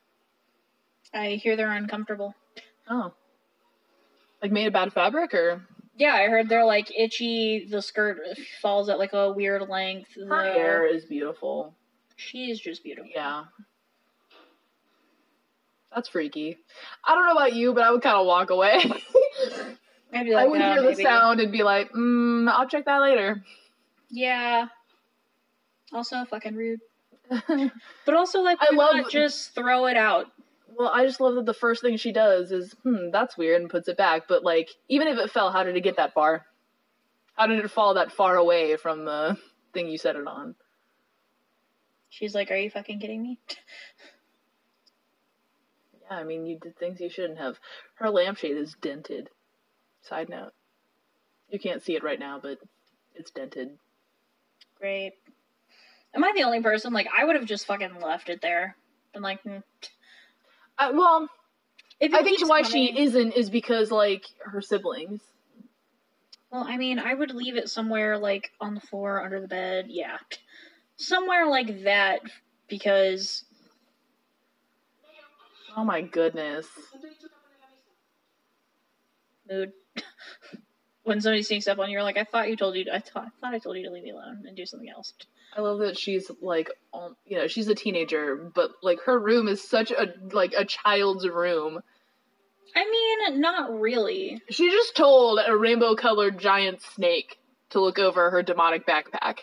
I 1.13 1.32
hear 1.32 1.58
they're 1.58 1.74
uncomfortable. 1.74 2.36
Oh. 2.89 3.12
Like 4.41 4.54
made 4.54 4.67
of 4.67 4.71
bad 4.71 4.93
fabric 4.93 5.34
or 5.34 5.62
Yeah, 5.98 6.13
I 6.13 6.28
heard 6.30 6.48
they're 6.48 6.63
like 6.63 6.89
itchy. 6.98 7.67
The 7.69 7.82
skirt 7.82 8.17
falls 8.62 8.88
at 8.88 8.98
like 8.98 9.12
a 9.12 9.34
weird 9.34 9.67
length. 9.67 10.15
her 10.15 10.26
the- 10.26 10.54
hair 10.54 10.86
is 10.86 11.04
beautiful. 11.04 11.76
She 12.15 12.49
is 12.51 12.60
just 12.60 12.84
beautiful. 12.84 13.10
Yeah. 13.13 13.43
That's 15.93 16.10
freaky. 16.10 16.58
I 17.06 17.15
don't 17.15 17.25
know 17.25 17.32
about 17.34 17.54
you, 17.54 17.73
but 17.73 17.84
I 17.84 17.91
would 17.91 18.01
kind 18.01 18.17
of 18.17 18.25
walk 18.25 18.49
away. 18.49 18.80
Like, 20.13 20.34
I 20.34 20.47
would 20.47 20.62
"Oh, 20.62 20.73
hear 20.73 20.82
the 20.82 20.95
sound 20.95 21.41
and 21.41 21.51
be 21.51 21.63
like, 21.63 21.91
mm, 21.91 22.47
I'll 22.49 22.69
check 22.69 22.86
that 22.86 22.99
later. 23.01 23.43
Yeah. 24.10 24.67
Also, 25.91 26.23
fucking 26.23 26.56
rude. 26.56 26.80
But 28.06 28.15
also, 28.15 28.39
like, 28.41 28.58
I 28.62 28.73
love- 28.73 28.95
not 28.95 29.12
just 29.12 29.54
throw 29.56 29.88
it 29.88 29.97
out? 29.97 30.28
well, 30.78 30.89
I 30.93 31.06
just 31.06 31.19
love 31.19 31.36
that 31.36 31.45
the 31.45 31.54
first 31.54 31.82
thing 31.82 31.97
she 31.97 32.13
does 32.13 32.51
is, 32.54 32.73
hmm, 32.84 33.10
that's 33.12 33.38
weird, 33.38 33.60
and 33.62 33.69
puts 33.69 33.89
it 33.89 33.97
back. 33.97 34.28
But, 34.30 34.43
like, 34.43 34.69
even 34.88 35.10
if 35.10 35.17
it 35.17 35.32
fell, 35.32 35.51
how 35.51 35.63
did 35.63 35.75
it 35.75 35.82
get 35.82 35.97
that 35.97 36.13
far? 36.13 36.45
How 37.34 37.47
did 37.47 37.60
it 37.60 37.71
fall 37.71 37.95
that 37.95 38.12
far 38.12 38.38
away 38.38 38.78
from 38.78 39.04
the 39.04 39.38
thing 39.73 39.89
you 39.89 39.97
set 39.97 40.15
it 40.15 40.28
on? 40.28 40.56
She's 42.15 42.34
like, 42.34 42.49
"Are 42.49 42.56
you 42.56 42.69
fucking 42.69 42.99
kidding 43.01 43.21
me?" 43.21 43.39
Yeah, 46.10 46.17
I 46.17 46.23
mean, 46.23 46.45
you 46.45 46.58
did 46.58 46.78
things 46.78 47.01
you 47.01 47.10
shouldn't 47.10 47.39
have. 47.39 47.60
Her 47.95 48.10
lampshade 48.10 48.56
is 48.56 48.75
dented. 48.82 49.30
Side 50.01 50.30
note. 50.30 50.54
You 51.49 51.60
can't 51.60 51.84
see 51.84 51.95
it 51.95 52.04
right 52.04 52.19
now, 52.19 52.39
but 52.41 52.60
it's 53.15 53.32
dented. 53.32 53.78
Great. 54.80 55.13
Am 56.13 56.23
I 56.23 56.32
the 56.34 56.43
only 56.43 56.62
person? 56.62 56.93
Like, 56.93 57.08
I 57.15 57.25
would 57.25 57.36
have 57.36 57.45
just 57.45 57.65
fucking 57.65 57.99
left 57.99 58.30
it 58.30 58.41
there. 58.41 58.78
Been 59.13 59.21
like, 59.23 59.41
hmm. 59.41 59.58
Uh, 60.78 60.91
well, 60.93 61.28
I 62.01 62.23
think 62.23 62.47
why 62.47 62.62
coming- 62.62 62.71
she 62.71 62.99
isn't 63.01 63.34
is 63.34 63.49
because, 63.49 63.91
like, 63.91 64.25
her 64.45 64.62
siblings. 64.62 65.21
Well, 66.51 66.63
I 66.65 66.78
mean, 66.78 66.99
I 66.99 67.13
would 67.13 67.34
leave 67.34 67.58
it 67.58 67.69
somewhere 67.69 68.17
like 68.17 68.51
on 68.62 68.75
the 68.75 68.82
floor, 68.82 69.21
under 69.21 69.41
the 69.41 69.47
bed. 69.47 69.88
Yeah, 69.89 70.17
somewhere 70.98 71.48
like 71.48 71.84
that 71.84 72.22
because 72.68 73.46
Oh 75.78 75.84
my 75.84 76.02
goodness. 76.02 76.68
mood. 79.50 79.74
when 81.04 81.22
somebody 81.22 81.44
sneaks 81.44 81.68
up 81.68 81.80
on 81.80 81.90
you, 81.90 81.94
you're 81.94 82.04
like, 82.04 82.18
I 82.18 82.24
thought 82.24 82.50
you 82.50 82.56
told 82.56 82.76
you. 82.76 82.86
I 82.92 83.00
thought, 83.00 83.26
I 83.26 83.30
thought 83.42 83.54
I 83.54 83.60
told 83.60 83.78
you 83.78 83.84
to 83.84 83.92
leave 83.92 84.04
me 84.04 84.12
alone 84.12 84.44
and 84.48 84.56
do 84.56 84.66
something 84.66 84.90
else. 84.90 85.14
I 85.56 85.62
love 85.62 85.80
that 85.80 85.98
she's 85.98 86.32
like, 86.42 86.70
you 87.26 87.38
know, 87.38 87.48
she's 87.48 87.68
a 87.68 87.76
teenager, 87.76 88.52
but 88.54 88.72
like 88.82 89.00
her 89.06 89.20
room 89.20 89.48
is 89.48 89.68
such 89.68 89.92
a 89.92 90.14
like 90.32 90.54
a 90.58 90.66
child's 90.66 91.28
room. 91.28 91.80
I 92.76 92.90
mean, 93.30 93.40
not 93.40 93.80
really. 93.80 94.42
She 94.50 94.70
just 94.70 94.98
told 94.98 95.40
a 95.46 95.56
rainbow-colored 95.56 96.38
giant 96.38 96.82
snake 96.82 97.38
to 97.70 97.80
look 97.80 98.00
over 98.00 98.32
her 98.32 98.44
demonic 98.44 98.86
backpack. 98.86 99.40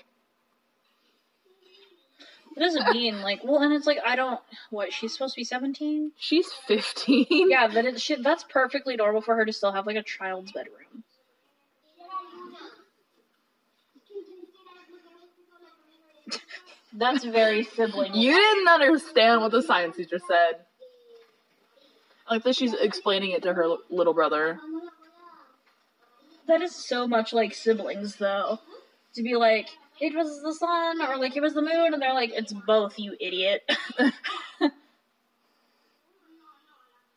It 2.57 2.61
doesn't 2.61 2.91
mean 2.91 3.23
like 3.23 3.41
well, 3.45 3.63
and 3.63 3.73
it's 3.73 3.87
like 3.87 3.99
I 4.05 4.17
don't. 4.17 4.41
What 4.71 4.93
she's 4.93 5.13
supposed 5.13 5.35
to 5.35 5.41
be 5.41 5.45
seventeen? 5.45 6.13
She's 6.19 6.53
15. 6.67 7.27
Yeah, 7.51 7.67
that 7.69 7.85
it 7.87 8.01
should. 8.01 8.23
That's 8.23 8.45
perfectly 8.45 8.97
normal 8.97 9.23
for 9.23 9.35
her 9.37 9.45
to 9.45 9.53
still 9.53 9.73
have 9.73 9.87
like 9.87 9.97
a 9.97 10.03
child's 10.03 10.53
bedroom. 10.53 11.05
That's 16.95 17.25
very 17.25 17.65
sibling. 17.65 18.15
You 18.15 18.35
didn't 18.35 18.69
understand 18.69 19.41
what 19.41 19.51
the 19.51 19.63
science 19.63 19.97
teacher 19.97 20.19
said. 20.19 20.61
I 22.29 22.35
like 22.35 22.45
that 22.45 22.55
she's 22.57 22.75
explaining 22.75 23.31
it 23.31 23.43
to 23.45 23.55
her 23.55 23.65
l- 23.65 23.79
little 23.89 24.13
brother. 24.13 24.59
That 26.49 26.61
is 26.61 26.75
so 26.75 27.07
much 27.09 27.33
like 27.33 27.55
siblings, 27.55 28.17
though. 28.17 28.59
To 29.15 29.23
be 29.23 29.37
like, 29.37 29.69
it 30.01 30.15
was 30.15 30.43
the 30.43 30.55
sun, 30.55 31.01
or 31.03 31.17
like 31.17 31.37
it 31.37 31.43
was 31.43 31.55
the 31.55 31.63
moon, 31.63 31.93
and 31.93 32.03
they're 32.03 32.15
like, 32.15 32.33
it's 32.33 32.53
both, 32.53 32.99
you 32.99 33.15
idiot. 33.21 33.63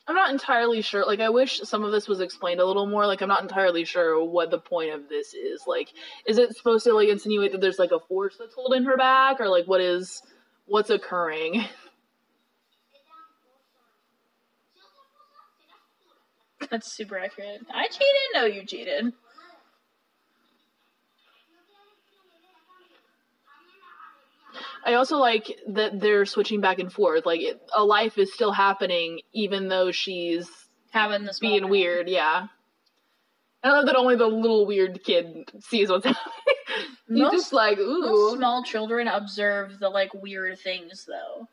I'm 0.07 0.13
not 0.13 0.29
entirely 0.29 0.83
sure. 0.83 1.03
Like, 1.03 1.19
I 1.19 1.29
wish 1.29 1.61
some 1.61 1.83
of 1.83 1.91
this 1.91 2.07
was 2.07 2.21
explained 2.21 2.59
a 2.59 2.65
little 2.65 2.85
more. 2.85 3.07
Like, 3.07 3.21
I'm 3.21 3.27
not 3.27 3.41
entirely 3.41 3.85
sure 3.85 4.23
what 4.23 4.51
the 4.51 4.59
point 4.59 4.93
of 4.93 5.09
this 5.09 5.33
is. 5.33 5.63
Like, 5.65 5.89
is 6.27 6.37
it 6.37 6.55
supposed 6.55 6.83
to 6.83 6.93
like 6.93 7.09
insinuate 7.09 7.51
that 7.53 7.61
there's 7.61 7.79
like 7.79 7.91
a 7.91 7.99
force 7.99 8.35
that's 8.37 8.53
holding 8.53 8.83
her 8.83 8.97
back, 8.97 9.39
or 9.39 9.49
like 9.49 9.65
what 9.65 9.81
is 9.81 10.21
what's 10.65 10.91
occurring? 10.91 11.65
That's 16.69 16.91
super 16.91 17.17
accurate. 17.17 17.61
I 17.73 17.87
cheated? 17.87 18.05
No, 18.33 18.45
you 18.45 18.65
cheated. 18.65 19.13
I 24.85 24.93
also 24.93 25.17
like 25.17 25.51
that 25.69 25.99
they're 25.99 26.25
switching 26.25 26.61
back 26.61 26.77
and 26.79 26.91
forth. 26.93 27.25
Like 27.25 27.41
it, 27.41 27.59
a 27.75 27.83
life 27.83 28.17
is 28.19 28.33
still 28.33 28.51
happening 28.51 29.21
even 29.33 29.67
though 29.67 29.91
she's 29.91 30.49
Having 30.91 31.25
this 31.25 31.39
being 31.39 31.63
moment. 31.63 31.71
weird. 31.71 32.09
Yeah. 32.09 32.47
I 33.63 33.69
love 33.71 33.87
that 33.87 33.95
only 33.95 34.15
the 34.15 34.27
little 34.27 34.65
weird 34.67 35.03
kid 35.03 35.51
sees 35.59 35.89
what's 35.89 36.05
happening. 36.05 36.23
Most- 37.09 37.33
just 37.33 37.53
like, 37.53 37.79
ooh. 37.79 38.35
small 38.37 38.63
children 38.63 39.07
observe 39.07 39.79
the 39.79 39.89
like 39.89 40.13
weird 40.13 40.59
things 40.59 41.05
though. 41.07 41.47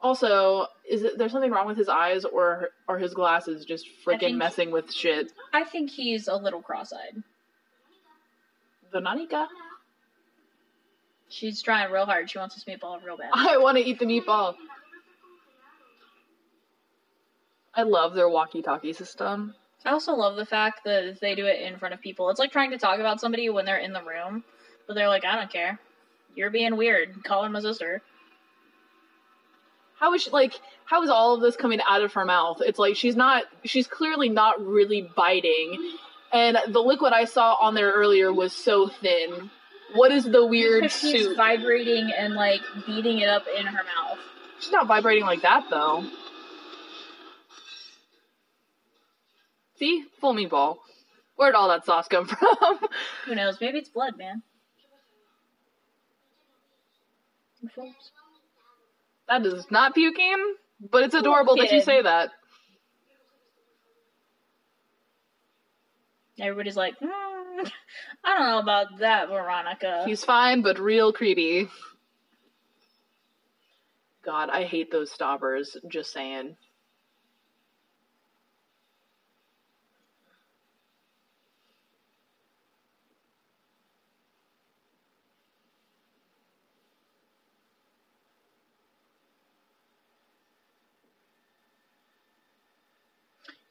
Also, 0.00 0.66
is 0.88 1.02
it 1.02 1.18
there's 1.18 1.32
something 1.32 1.50
wrong 1.50 1.66
with 1.66 1.76
his 1.76 1.88
eyes 1.88 2.24
or 2.24 2.70
are 2.88 2.98
his 2.98 3.12
glasses 3.14 3.64
just 3.64 3.86
freaking 4.06 4.36
messing 4.36 4.70
with 4.70 4.92
shit? 4.92 5.32
I 5.52 5.64
think 5.64 5.90
he's 5.90 6.28
a 6.28 6.36
little 6.36 6.62
cross-eyed. 6.62 7.22
The 8.92 9.00
Nanika? 9.00 9.46
She's 11.28 11.62
trying 11.62 11.90
real 11.92 12.06
hard. 12.06 12.30
She 12.30 12.38
wants 12.38 12.54
this 12.54 12.64
meatball 12.64 13.02
real 13.04 13.16
bad. 13.16 13.30
I 13.34 13.58
want 13.58 13.76
to 13.76 13.84
eat 13.84 13.98
the 13.98 14.06
meatball. 14.06 14.54
I 17.74 17.82
love 17.82 18.14
their 18.14 18.28
walkie-talkie 18.28 18.94
system. 18.94 19.54
I 19.84 19.90
also 19.90 20.14
love 20.14 20.36
the 20.36 20.46
fact 20.46 20.84
that 20.84 21.20
they 21.20 21.34
do 21.34 21.46
it 21.46 21.60
in 21.60 21.78
front 21.78 21.94
of 21.94 22.00
people. 22.00 22.30
It's 22.30 22.40
like 22.40 22.50
trying 22.50 22.72
to 22.72 22.78
talk 22.78 22.98
about 22.98 23.20
somebody 23.20 23.48
when 23.50 23.64
they're 23.64 23.78
in 23.78 23.92
the 23.92 24.02
room, 24.02 24.42
but 24.86 24.94
they're 24.94 25.08
like, 25.08 25.24
I 25.24 25.36
don't 25.36 25.52
care. 25.52 25.78
You're 26.34 26.50
being 26.50 26.76
weird. 26.76 27.22
Call 27.24 27.44
her 27.44 27.50
my 27.50 27.60
sister. 27.60 28.02
How 29.98 30.14
is 30.14 30.22
she 30.22 30.30
like? 30.30 30.54
How 30.84 31.02
is 31.02 31.10
all 31.10 31.34
of 31.34 31.40
this 31.40 31.56
coming 31.56 31.80
out 31.88 32.02
of 32.02 32.12
her 32.12 32.24
mouth? 32.24 32.62
It's 32.64 32.78
like 32.78 32.96
she's 32.96 33.16
not. 33.16 33.44
She's 33.64 33.88
clearly 33.88 34.28
not 34.28 34.64
really 34.64 35.10
biting, 35.16 35.96
and 36.32 36.56
the 36.68 36.80
liquid 36.80 37.12
I 37.12 37.24
saw 37.24 37.54
on 37.54 37.74
there 37.74 37.92
earlier 37.92 38.32
was 38.32 38.52
so 38.52 38.88
thin. 38.88 39.50
What 39.94 40.12
is 40.12 40.24
the 40.24 40.44
weird 40.44 40.82
Because 40.82 40.98
she's 41.00 41.24
suit? 41.24 41.36
vibrating 41.36 42.10
and 42.16 42.34
like 42.34 42.60
beating 42.86 43.18
it 43.18 43.28
up 43.28 43.44
in 43.58 43.66
her 43.66 43.82
mouth. 43.84 44.18
She's 44.60 44.72
not 44.72 44.86
vibrating 44.86 45.24
like 45.24 45.42
that 45.42 45.64
though. 45.70 46.04
See, 49.78 50.04
full 50.20 50.34
meatball. 50.34 50.76
Where'd 51.36 51.54
all 51.54 51.68
that 51.68 51.84
sauce 51.84 52.08
come 52.08 52.26
from? 52.26 52.78
Who 53.26 53.34
knows? 53.34 53.58
Maybe 53.60 53.78
it's 53.78 53.88
blood, 53.88 54.18
man. 54.18 54.42
that 59.28 59.44
is 59.44 59.66
not 59.70 59.94
puking, 59.94 60.54
but 60.90 61.04
it's 61.04 61.14
adorable 61.14 61.56
that 61.56 61.72
you 61.72 61.80
say 61.80 62.02
that. 62.02 62.30
Everybody's 66.40 66.76
like, 66.76 66.94
mm, 67.00 67.08
I 68.24 68.38
don't 68.38 68.48
know 68.48 68.58
about 68.58 68.98
that, 68.98 69.28
Veronica. 69.28 70.04
He's 70.06 70.24
fine, 70.24 70.62
but 70.62 70.78
real 70.78 71.12
creepy. 71.12 71.68
God, 74.24 74.50
I 74.50 74.64
hate 74.64 74.90
those 74.90 75.10
stoppers. 75.10 75.76
Just 75.88 76.12
saying. 76.12 76.56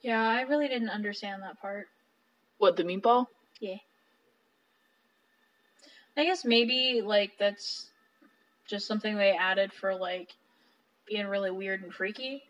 yeah, 0.08 0.22
I 0.26 0.42
really 0.42 0.68
didn't 0.68 0.88
understand 0.88 1.42
that 1.42 1.60
part. 1.60 1.86
What, 2.58 2.76
the 2.76 2.84
meatball? 2.84 3.26
I 6.18 6.24
guess 6.24 6.44
maybe 6.44 7.00
like 7.04 7.32
that's 7.38 7.88
just 8.66 8.86
something 8.86 9.16
they 9.16 9.32
added 9.32 9.72
for 9.72 9.94
like 9.94 10.34
being 11.06 11.26
really 11.26 11.52
weird 11.52 11.82
and 11.82 11.94
freaky. 11.94 12.42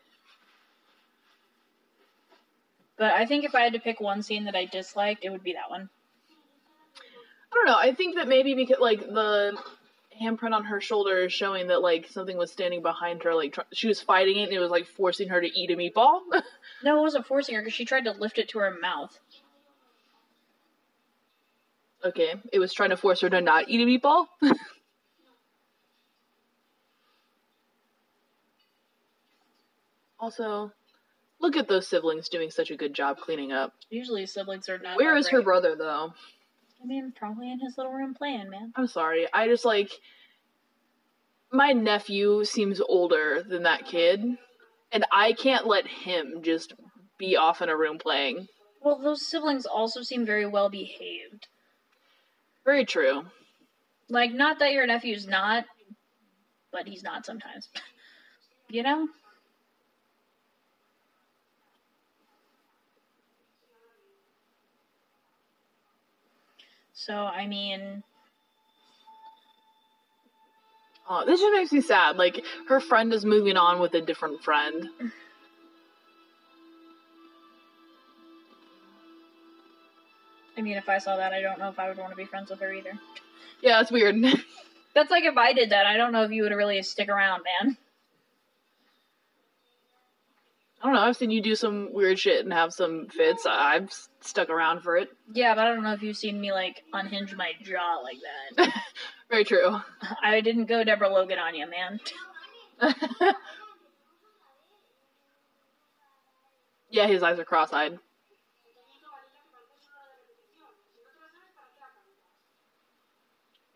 But 2.96 3.12
I 3.12 3.26
think 3.26 3.44
if 3.44 3.54
I 3.54 3.60
had 3.60 3.74
to 3.74 3.78
pick 3.78 4.00
one 4.00 4.22
scene 4.22 4.44
that 4.46 4.56
I 4.56 4.64
disliked, 4.64 5.24
it 5.24 5.30
would 5.30 5.44
be 5.44 5.52
that 5.52 5.70
one. 5.70 5.88
I 7.52 7.54
don't 7.54 7.66
know. 7.66 7.76
I 7.78 7.94
think 7.94 8.16
that 8.16 8.26
maybe 8.26 8.54
because, 8.54 8.80
like, 8.80 9.00
the 9.00 9.56
handprint 10.20 10.52
on 10.52 10.64
her 10.64 10.80
shoulder 10.80 11.18
is 11.18 11.32
showing 11.32 11.68
that, 11.68 11.80
like, 11.80 12.08
something 12.08 12.36
was 12.36 12.50
standing 12.50 12.82
behind 12.82 13.22
her. 13.22 13.34
Like, 13.34 13.52
tr- 13.52 13.60
she 13.72 13.86
was 13.86 14.00
fighting 14.00 14.38
it 14.38 14.44
and 14.44 14.52
it 14.52 14.58
was, 14.58 14.70
like, 14.70 14.86
forcing 14.86 15.28
her 15.28 15.40
to 15.40 15.58
eat 15.58 15.70
a 15.70 15.76
meatball. 15.76 16.20
No, 16.80 16.96
it 16.98 17.02
wasn't 17.02 17.26
forcing 17.26 17.56
her 17.56 17.60
because 17.60 17.74
she 17.74 17.84
tried 17.84 18.04
to 18.04 18.12
lift 18.12 18.38
it 18.38 18.50
to 18.50 18.60
her 18.60 18.70
mouth. 18.80 19.18
Okay. 22.04 22.34
It 22.52 22.58
was 22.58 22.72
trying 22.72 22.90
to 22.90 22.96
force 22.96 23.20
her 23.20 23.30
to 23.30 23.40
not 23.40 23.68
eat 23.68 23.80
a 23.80 23.86
meatball. 23.86 24.26
also, 30.20 30.72
look 31.40 31.56
at 31.56 31.68
those 31.68 31.88
siblings 31.88 32.28
doing 32.28 32.50
such 32.50 32.70
a 32.70 32.76
good 32.76 32.94
job 32.94 33.18
cleaning 33.18 33.52
up. 33.52 33.72
Usually 33.90 34.26
siblings 34.26 34.68
are 34.68 34.78
not. 34.78 34.96
Where 34.96 35.16
is 35.16 35.28
her 35.28 35.42
brother, 35.42 35.76
though? 35.76 36.12
I 36.82 36.86
mean, 36.86 37.12
probably 37.16 37.50
in 37.50 37.60
his 37.60 37.76
little 37.76 37.92
room 37.92 38.14
playing, 38.14 38.50
man. 38.50 38.72
I'm 38.76 38.86
sorry. 38.86 39.26
I 39.32 39.48
just 39.48 39.64
like 39.64 39.90
my 41.52 41.72
nephew 41.72 42.44
seems 42.44 42.80
older 42.80 43.42
than 43.42 43.62
that 43.64 43.86
kid, 43.86 44.22
and 44.92 45.04
I 45.12 45.32
can't 45.32 45.66
let 45.66 45.86
him 45.86 46.42
just 46.42 46.74
be 47.18 47.36
off 47.36 47.62
in 47.62 47.68
a 47.68 47.76
room 47.76 47.98
playing. 47.98 48.48
Well, 48.82 48.98
those 48.98 49.28
siblings 49.28 49.66
also 49.66 50.02
seem 50.02 50.24
very 50.24 50.46
well 50.46 50.68
behaved. 50.68 51.48
Very 52.64 52.84
true. 52.84 53.24
Like, 54.08 54.32
not 54.32 54.58
that 54.58 54.72
your 54.72 54.86
nephew's 54.86 55.26
not, 55.26 55.64
but 56.72 56.86
he's 56.86 57.02
not 57.02 57.26
sometimes. 57.26 57.68
you 58.68 58.82
know? 58.82 59.08
So, 66.94 67.14
I 67.14 67.46
mean, 67.46 68.02
Oh, 71.10 71.24
this 71.24 71.40
just 71.40 71.52
makes 71.54 71.72
me 71.72 71.80
sad. 71.80 72.16
Like 72.16 72.44
her 72.68 72.80
friend 72.80 73.12
is 73.14 73.24
moving 73.24 73.56
on 73.56 73.80
with 73.80 73.94
a 73.94 74.00
different 74.00 74.42
friend. 74.42 74.88
I 80.58 80.60
mean, 80.60 80.76
if 80.76 80.88
I 80.88 80.98
saw 80.98 81.16
that, 81.16 81.32
I 81.32 81.40
don't 81.40 81.60
know 81.60 81.68
if 81.68 81.78
I 81.78 81.88
would 81.88 81.98
want 81.98 82.10
to 82.10 82.16
be 82.16 82.24
friends 82.24 82.50
with 82.50 82.58
her 82.60 82.72
either. 82.72 82.92
Yeah, 83.62 83.78
that's 83.78 83.92
weird. 83.92 84.16
That's 84.94 85.10
like 85.12 85.24
if 85.24 85.36
I 85.36 85.52
did 85.52 85.70
that, 85.70 85.86
I 85.86 85.96
don't 85.96 86.10
know 86.10 86.24
if 86.24 86.32
you 86.32 86.42
would 86.42 86.50
really 86.50 86.82
stick 86.82 87.08
around, 87.08 87.44
man. 87.44 87.76
I 90.82 90.86
don't 90.86 90.94
know. 90.94 91.02
I've 91.02 91.16
seen 91.16 91.30
you 91.30 91.40
do 91.40 91.54
some 91.54 91.92
weird 91.92 92.18
shit 92.18 92.42
and 92.42 92.52
have 92.52 92.72
some 92.72 93.06
fits. 93.06 93.46
I've 93.46 93.92
stuck 94.20 94.48
around 94.48 94.80
for 94.80 94.96
it. 94.96 95.08
Yeah, 95.32 95.54
but 95.54 95.66
I 95.66 95.74
don't 95.74 95.84
know 95.84 95.92
if 95.92 96.02
you've 96.02 96.16
seen 96.16 96.40
me 96.40 96.52
like 96.52 96.82
unhinge 96.92 97.36
my 97.36 97.52
jaw 97.62 98.00
like 98.02 98.16
that. 98.56 98.82
Very 99.30 99.44
true. 99.44 99.78
I 100.24 100.40
didn't 100.40 100.64
go 100.64 100.82
Deborah 100.82 101.12
Logan 101.12 101.38
on 101.38 101.54
you, 101.54 101.66
man. 101.70 102.00
yeah, 106.90 107.06
his 107.06 107.22
eyes 107.22 107.38
are 107.38 107.44
cross-eyed. 107.44 108.00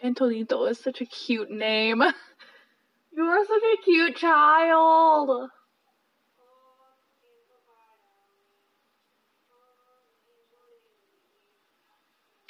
Antonito 0.02 0.68
is 0.70 0.78
such 0.78 1.00
a 1.00 1.06
cute 1.06 1.50
name. 1.50 2.02
You 3.14 3.24
are 3.24 3.44
such 3.44 3.62
a 3.62 3.82
cute 3.84 4.16
child. 4.16 5.50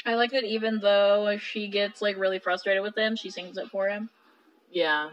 I 0.07 0.14
like 0.14 0.30
that 0.32 0.44
even 0.44 0.80
though 0.80 1.36
she 1.38 1.68
gets 1.68 2.03
like 2.03 2.16
really 2.16 2.38
frustrated 2.38 2.82
with 2.82 2.96
him, 2.96 3.16
she 3.16 3.30
sings 3.30 3.57
it 3.57 3.68
for 3.70 3.88
him. 3.88 4.09
Yeah. 4.70 5.11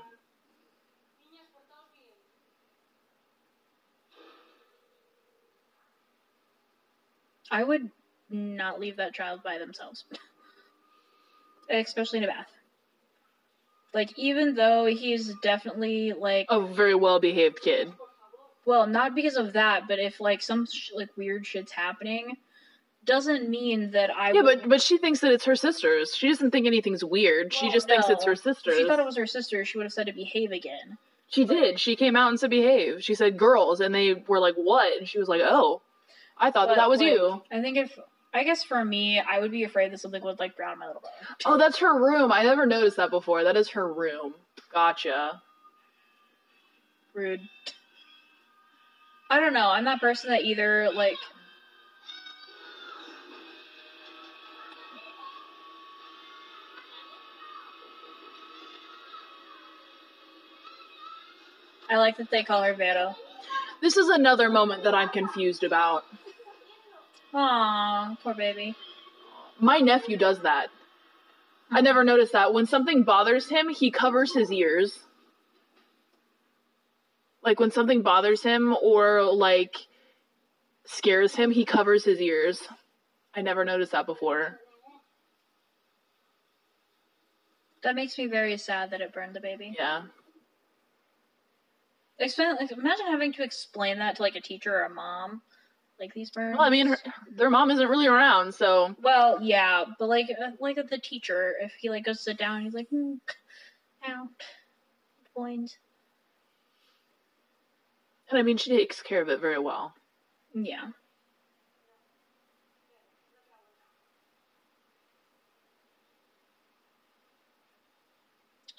I 7.51 7.63
would 7.63 7.89
not 8.29 8.79
leave 8.79 8.97
that 8.97 9.13
child 9.13 9.41
by 9.43 9.57
themselves. 9.57 10.05
Especially 11.69 12.17
in 12.19 12.23
a 12.25 12.27
bath. 12.27 12.47
Like 13.93 14.17
even 14.17 14.55
though 14.55 14.85
he's 14.85 15.33
definitely 15.41 16.13
like 16.13 16.45
A 16.49 16.61
very 16.61 16.95
well-behaved 16.95 17.61
kid. 17.61 17.91
well, 18.65 18.85
not 18.85 19.15
because 19.15 19.35
of 19.35 19.53
that, 19.53 19.87
but 19.87 19.99
if 19.99 20.19
like 20.19 20.41
some 20.41 20.65
sh- 20.67 20.91
like 20.95 21.09
weird 21.17 21.45
shit's 21.45 21.71
happening, 21.71 22.37
doesn't 23.05 23.49
mean 23.49 23.91
that 23.91 24.15
I 24.15 24.31
Yeah, 24.31 24.41
would- 24.41 24.61
but 24.61 24.69
but 24.69 24.81
she 24.81 24.97
thinks 24.99 25.19
that 25.21 25.31
it's 25.31 25.45
her 25.45 25.55
sisters. 25.55 26.15
She 26.15 26.27
doesn't 26.27 26.51
think 26.51 26.67
anything's 26.67 27.03
weird. 27.03 27.51
She 27.53 27.65
Well, 27.65 27.73
just 27.73 27.87
thinks 27.87 28.09
it's 28.09 28.21
no. 28.25 28.27
her 28.27 28.33
If 28.33 28.77
she 28.77 28.85
thought 28.87 28.99
it 28.99 29.05
was 29.05 29.17
her 29.17 29.25
sister, 29.25 29.65
she 29.65 29.77
would 29.77 29.85
have 29.85 29.93
said 29.93 30.05
to 30.05 30.13
behave 30.13 30.51
again. 30.51 30.97
She 31.29 31.45
did. 31.45 31.79
She 31.79 31.95
came 31.95 32.15
out 32.15 32.29
and 32.29 32.39
said 32.39 32.49
behave. 32.49 33.03
She 33.03 33.13
said 33.15 33.37
girls, 33.37 33.81
and 33.81 33.93
they 33.93 34.15
were 34.27 34.39
like, 34.39 34.55
"What?" 34.55 34.97
And 34.97 35.07
she 35.07 35.17
was 35.19 35.27
like, 35.29 35.41
"Oh, 35.43 35.81
I 36.37 36.49
thought 36.51 36.67
that 36.69 36.77
that 36.77 36.89
was 36.89 36.99
like, 36.99 37.11
you." 37.11 37.41
I 37.51 37.61
think 37.61 37.77
if 37.77 37.97
I 38.33 38.43
guess 38.43 38.63
for 38.63 38.83
me, 38.85 39.19
I 39.19 39.39
would 39.39 39.51
be 39.51 39.63
afraid 39.63 39.91
that 39.91 39.99
something 39.99 40.23
would 40.23 40.39
like 40.39 40.55
drown 40.55 40.79
my 40.79 40.87
little 40.87 41.01
brother. 41.01 41.15
Oh, 41.45 41.57
that's 41.57 41.79
her 41.79 41.99
room. 41.99 42.31
I 42.31 42.43
never 42.43 42.65
noticed 42.65 42.97
that 42.97 43.09
before. 43.09 43.43
That 43.43 43.57
is 43.57 43.69
her 43.69 43.91
room. 43.91 44.35
Gotcha. 44.71 45.41
Rude. 47.13 47.41
I 49.31 49.39
don't 49.39 49.53
know. 49.53 49.69
I'm 49.69 49.85
that 49.85 49.99
person 49.99 50.29
that 50.29 50.43
either 50.43 50.91
like 50.93 51.17
I 61.89 61.97
like 61.97 62.17
that 62.17 62.29
they 62.29 62.43
call 62.43 62.61
her 62.61 62.73
Vero. 62.73 63.15
This 63.81 63.97
is 63.97 64.09
another 64.09 64.49
moment 64.49 64.83
that 64.83 64.93
I'm 64.93 65.09
confused 65.09 65.63
about. 65.63 66.03
Aw, 67.33 68.15
poor 68.23 68.33
baby. 68.33 68.75
My 69.59 69.79
nephew 69.79 70.17
does 70.17 70.39
that. 70.41 70.69
I 71.71 71.79
hmm. 71.79 71.83
never 71.83 72.03
noticed 72.03 72.33
that. 72.33 72.53
When 72.53 72.65
something 72.65 73.03
bothers 73.03 73.49
him, 73.49 73.69
he 73.69 73.91
covers 73.91 74.33
his 74.33 74.51
ears. 74.51 74.99
Like 77.43 77.59
when 77.59 77.71
something 77.71 78.01
bothers 78.01 78.43
him 78.43 78.75
or 78.81 79.23
like 79.23 79.75
scares 80.85 81.35
him, 81.35 81.51
he 81.51 81.65
covers 81.65 82.03
his 82.03 82.19
ears. 82.19 82.61
I 83.35 83.41
never 83.41 83.63
noticed 83.63 83.91
that 83.91 84.05
before. 84.05 84.59
That 87.83 87.95
makes 87.95 88.17
me 88.17 88.27
very 88.27 88.57
sad 88.57 88.91
that 88.91 88.99
it 88.99 89.13
burned 89.13 89.35
the 89.35 89.39
baby. 89.39 89.73
Yeah. 89.77 90.03
Explain, 92.17 92.57
like, 92.59 92.71
imagine 92.71 93.05
having 93.05 93.31
to 93.33 93.43
explain 93.43 93.99
that 93.99 94.17
to 94.17 94.21
like 94.21 94.35
a 94.35 94.41
teacher 94.41 94.75
or 94.75 94.83
a 94.83 94.89
mom. 94.89 95.41
Like 95.99 96.13
these 96.13 96.31
burns. 96.31 96.57
Well, 96.57 96.65
I 96.65 96.69
mean, 96.69 96.87
her, 96.87 96.97
their 97.35 97.49
mom 97.49 97.71
isn't 97.71 97.87
really 97.89 98.07
around, 98.07 98.53
so 98.53 98.95
Well, 99.01 99.41
yeah, 99.41 99.83
but 99.99 100.07
like, 100.07 100.27
uh, 100.29 100.51
like 100.59 100.77
the 100.89 100.97
teacher, 100.97 101.55
if 101.61 101.73
he 101.79 101.89
like 101.89 102.05
goes 102.05 102.23
sit 102.23 102.37
down, 102.37 102.61
he's 102.61 102.73
like, 102.73 102.87
hmm, 102.89 103.15
ow, 104.07 104.29
point. 105.35 105.77
and 108.29 108.39
I 108.39 108.43
mean, 108.43 108.57
she 108.57 108.69
takes 108.69 109.01
care 109.01 109.21
of 109.21 109.29
it 109.29 109.41
very 109.41 109.59
well. 109.59 109.93
Yeah. 110.53 110.89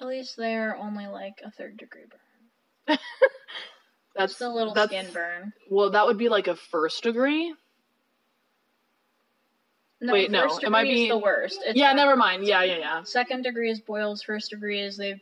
At 0.00 0.06
least 0.06 0.36
they're 0.36 0.76
only 0.76 1.06
like 1.06 1.42
a 1.44 1.50
third 1.50 1.76
degree 1.76 2.06
burn. 2.08 2.98
That's 4.20 4.32
Just 4.34 4.42
a 4.42 4.50
little 4.50 4.74
that's, 4.74 4.90
skin 4.92 5.06
burn. 5.14 5.54
Well, 5.70 5.88
that 5.92 6.04
would 6.04 6.18
be 6.18 6.28
like 6.28 6.46
a 6.46 6.54
first 6.54 7.02
degree. 7.04 7.54
No, 10.02 10.12
Wait, 10.12 10.30
no, 10.30 10.46
am 10.62 10.74
I 10.74 10.82
being- 10.82 11.08
the 11.08 11.16
worst. 11.16 11.58
It's 11.64 11.78
yeah, 11.78 11.94
never 11.94 12.16
mind. 12.16 12.44
Yeah, 12.44 12.62
yeah, 12.64 12.76
yeah. 12.76 13.02
Second 13.04 13.44
degree 13.44 13.70
is 13.70 13.80
boils. 13.80 14.22
First 14.22 14.50
degree 14.50 14.78
is 14.78 14.98
they've 14.98 15.20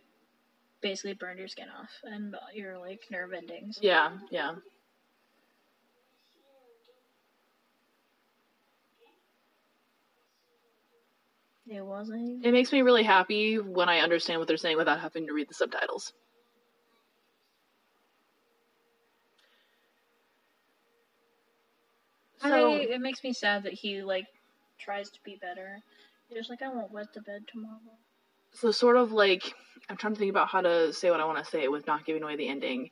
basically 0.80 1.14
burned 1.14 1.38
your 1.38 1.46
skin 1.46 1.68
off 1.80 1.90
and 2.02 2.34
your 2.52 2.76
like 2.78 3.02
nerve 3.08 3.32
endings. 3.32 3.78
Yeah, 3.80 4.10
yeah. 4.32 4.56
It 11.68 11.84
wasn't. 11.84 12.44
It 12.44 12.50
makes 12.50 12.72
me 12.72 12.82
really 12.82 13.04
happy 13.04 13.60
when 13.60 13.88
I 13.88 14.00
understand 14.00 14.40
what 14.40 14.48
they're 14.48 14.56
saying 14.56 14.76
without 14.76 14.98
having 14.98 15.28
to 15.28 15.32
read 15.32 15.48
the 15.48 15.54
subtitles. 15.54 16.12
I, 22.42 22.48
So, 22.50 22.74
it 22.76 23.00
makes 23.00 23.22
me 23.24 23.32
sad 23.32 23.64
that 23.64 23.72
he 23.72 24.02
like 24.02 24.26
tries 24.78 25.10
to 25.10 25.18
be 25.24 25.36
better. 25.40 25.80
He's 26.28 26.38
just 26.38 26.50
like, 26.50 26.62
I 26.62 26.68
won't 26.68 26.92
wet 26.92 27.12
the 27.14 27.20
bed 27.22 27.42
tomorrow. 27.50 27.78
so 28.52 28.70
sort 28.70 28.96
of 28.96 29.12
like 29.12 29.54
I'm 29.88 29.96
trying 29.96 30.14
to 30.14 30.18
think 30.18 30.30
about 30.30 30.48
how 30.48 30.60
to 30.60 30.92
say 30.92 31.10
what 31.10 31.20
I 31.20 31.24
want 31.24 31.38
to 31.44 31.50
say 31.50 31.68
with 31.68 31.86
not 31.86 32.04
giving 32.04 32.22
away 32.22 32.36
the 32.36 32.48
ending. 32.48 32.90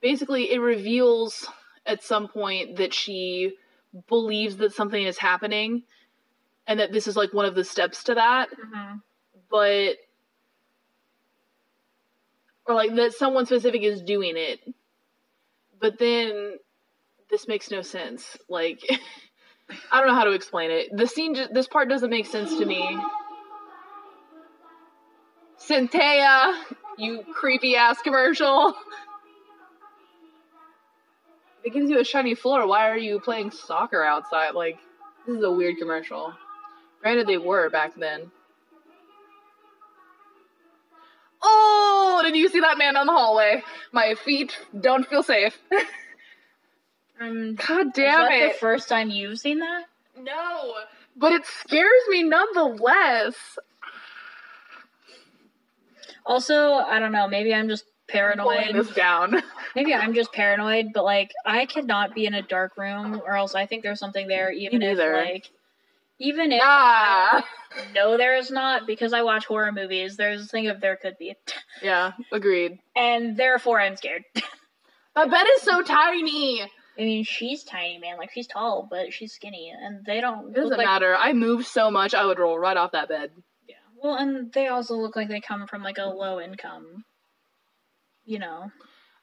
Basically, 0.00 0.52
it 0.52 0.58
reveals 0.58 1.48
at 1.86 2.02
some 2.02 2.28
point 2.28 2.76
that 2.76 2.92
she 2.92 3.54
believes 4.08 4.56
that 4.58 4.72
something 4.72 5.02
is 5.02 5.18
happening 5.18 5.82
and 6.66 6.80
that 6.80 6.92
this 6.92 7.06
is 7.06 7.16
like 7.16 7.32
one 7.32 7.46
of 7.46 7.54
the 7.54 7.64
steps 7.64 8.04
to 8.04 8.14
that, 8.14 8.50
Mm-hmm. 8.50 8.98
but 9.50 9.96
or 12.66 12.74
like 12.74 12.94
that 12.96 13.12
someone 13.14 13.46
specific 13.46 13.82
is 13.82 14.02
doing 14.02 14.34
it. 14.36 14.60
But 15.80 15.98
then 15.98 16.58
this 17.30 17.48
makes 17.48 17.70
no 17.70 17.82
sense. 17.82 18.36
Like 18.48 18.80
I 19.92 19.98
don't 19.98 20.08
know 20.08 20.14
how 20.14 20.24
to 20.24 20.32
explain 20.32 20.70
it. 20.70 20.88
The 20.96 21.06
scene 21.06 21.36
this 21.52 21.68
part 21.68 21.88
doesn't 21.88 22.10
make 22.10 22.26
sense 22.26 22.56
to 22.58 22.64
me. 22.64 22.98
Centea, 25.58 26.54
you 26.96 27.24
creepy 27.32 27.76
ass 27.76 28.00
commercial. 28.02 28.74
It 31.64 31.72
gives 31.74 31.90
you 31.90 32.00
a 32.00 32.04
shiny 32.04 32.34
floor. 32.34 32.66
Why 32.66 32.88
are 32.88 32.96
you 32.96 33.20
playing 33.20 33.50
soccer 33.50 34.02
outside? 34.02 34.54
Like, 34.54 34.78
this 35.26 35.36
is 35.36 35.42
a 35.42 35.50
weird 35.50 35.76
commercial. 35.76 36.32
Granted, 37.02 37.26
they 37.26 37.36
were 37.36 37.68
back 37.68 37.94
then. 37.96 38.30
Oh, 41.42 42.20
did 42.24 42.36
you 42.36 42.48
see 42.48 42.60
that 42.60 42.78
man 42.78 42.96
on 42.96 43.06
the 43.06 43.12
hallway? 43.12 43.62
My 43.92 44.14
feet 44.14 44.56
don't 44.80 45.06
feel 45.06 45.22
safe. 45.22 45.58
Um, 47.20 47.54
God 47.56 47.86
is 47.88 47.92
damn 47.94 48.20
that 48.22 48.32
it. 48.32 48.52
the 48.52 48.58
first 48.58 48.88
time 48.88 49.10
you've 49.10 49.38
seen 49.40 49.58
that? 49.60 49.84
no, 50.20 50.74
but 51.16 51.32
it 51.32 51.46
scares 51.46 52.02
me 52.08 52.22
nonetheless. 52.24 53.34
Also, 56.26 56.74
I 56.74 56.98
don't 56.98 57.12
know. 57.12 57.28
Maybe 57.28 57.54
I'm 57.54 57.68
just 57.68 57.84
paranoid. 58.08 58.74
this 58.74 58.90
down. 58.90 59.42
Maybe 59.76 59.94
I'm 59.94 60.14
just 60.14 60.32
paranoid. 60.32 60.86
But 60.92 61.04
like, 61.04 61.32
I 61.46 61.66
cannot 61.66 62.14
be 62.14 62.26
in 62.26 62.34
a 62.34 62.42
dark 62.42 62.76
room, 62.76 63.20
or 63.24 63.36
else 63.36 63.54
I 63.54 63.66
think 63.66 63.82
there's 63.82 63.98
something 64.00 64.26
there. 64.28 64.50
Even 64.50 64.82
if 64.82 64.98
like, 64.98 65.50
even 66.18 66.52
if 66.52 66.60
ah. 66.62 67.44
I 67.72 67.92
know 67.92 68.16
there 68.16 68.36
is 68.36 68.50
not, 68.50 68.86
because 68.86 69.12
I 69.12 69.22
watch 69.22 69.46
horror 69.46 69.72
movies. 69.72 70.16
There's 70.16 70.44
a 70.44 70.46
thing 70.46 70.68
of 70.68 70.80
there 70.80 70.96
could 70.96 71.16
be, 71.18 71.34
Yeah, 71.82 72.12
agreed. 72.32 72.78
and 72.96 73.36
therefore 73.36 73.80
I'm 73.80 73.96
scared. 73.96 74.24
My 75.16 75.26
bed 75.26 75.46
is 75.56 75.62
so 75.62 75.82
tiny. 75.82 76.62
I 76.98 77.02
mean, 77.02 77.24
she's 77.24 77.62
tiny, 77.62 77.98
man. 77.98 78.18
Like 78.18 78.32
she's 78.32 78.48
tall, 78.48 78.88
but 78.90 79.12
she's 79.12 79.32
skinny, 79.32 79.72
and 79.72 80.04
they 80.04 80.20
don't 80.20 80.48
It 80.48 80.54
doesn't 80.54 80.70
look 80.70 80.78
like 80.78 80.86
matter. 80.86 81.14
I 81.16 81.32
move 81.32 81.64
so 81.64 81.90
much, 81.90 82.12
I 82.12 82.26
would 82.26 82.40
roll 82.40 82.58
right 82.58 82.76
off 82.76 82.92
that 82.92 83.08
bed. 83.08 83.30
Yeah. 83.68 83.76
Well, 84.02 84.16
and 84.16 84.52
they 84.52 84.66
also 84.66 84.96
look 84.96 85.14
like 85.14 85.28
they 85.28 85.40
come 85.40 85.68
from 85.68 85.82
like 85.82 85.98
a 85.98 86.06
low 86.06 86.40
income. 86.40 87.04
You 88.24 88.40
know. 88.40 88.72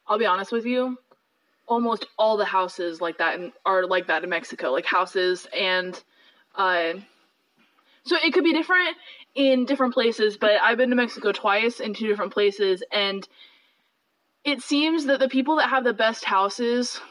I'll 0.08 0.18
be 0.18 0.26
honest 0.26 0.52
with 0.52 0.66
you. 0.66 0.98
Almost 1.68 2.06
all 2.18 2.38
the 2.38 2.46
houses 2.46 3.02
like 3.02 3.18
that 3.18 3.40
in, 3.40 3.52
are 3.66 3.86
like 3.86 4.08
that 4.08 4.24
in 4.24 4.30
Mexico, 4.30 4.72
like 4.72 4.86
houses 4.86 5.48
and 5.56 6.02
uh 6.56 6.94
so 8.04 8.16
it 8.24 8.34
could 8.34 8.44
be 8.44 8.54
different 8.54 8.96
in 9.34 9.66
different 9.66 9.96
places, 9.96 10.38
but 10.38 10.52
I've 10.62 10.78
been 10.78 10.92
to 10.92 10.96
Mexico 10.96 11.32
twice 11.32 11.80
in 11.80 11.96
two 11.96 12.08
different 12.08 12.34
places 12.34 12.84
and 12.92 13.28
it 14.44 14.62
seems 14.62 15.08
that 15.08 15.20
the 15.20 15.28
people 15.28 15.56
that 15.56 15.72
have 15.72 15.84
the 15.84 15.94
best 15.94 16.24
houses 16.24 17.02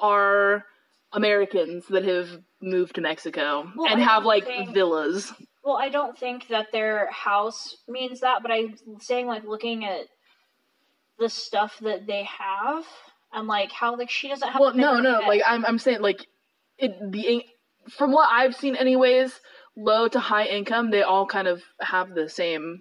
are 0.00 0.64
Americans 1.12 1.86
that 1.88 2.04
have 2.04 2.28
moved 2.60 2.94
to 2.96 3.00
Mexico 3.00 3.70
Well, 3.76 3.90
and 3.92 4.00
I 4.00 4.04
have 4.04 4.24
like 4.24 4.44
think- 4.44 4.74
villas. 4.74 5.32
Well, 5.64 5.76
I 5.76 5.90
don't 5.90 6.16
think 6.16 6.48
that 6.48 6.72
their 6.72 7.10
house 7.10 7.76
means 7.86 8.20
that, 8.20 8.40
but 8.42 8.50
I'm 8.50 8.74
saying 9.00 9.26
like 9.26 9.44
looking 9.44 9.84
at 9.84 10.06
the 11.18 11.28
stuff 11.28 11.78
that 11.82 12.06
they 12.06 12.24
have 12.24 12.84
and 13.32 13.46
like 13.46 13.70
how 13.72 13.96
like 13.96 14.08
she 14.08 14.28
doesn't 14.28 14.48
have. 14.48 14.60
Well, 14.60 14.72
no, 14.74 14.98
no, 15.00 15.20
like 15.26 15.42
I'm, 15.46 15.66
I'm 15.66 15.78
saying, 15.78 16.00
like 16.00 16.26
it 16.78 17.10
being 17.10 17.42
from 17.90 18.12
what 18.12 18.28
I've 18.32 18.54
seen, 18.56 18.76
anyways, 18.76 19.40
low 19.76 20.08
to 20.08 20.20
high 20.20 20.46
income, 20.46 20.90
they 20.90 21.02
all 21.02 21.26
kind 21.26 21.48
of 21.48 21.62
have 21.80 22.14
the 22.14 22.28
same. 22.30 22.80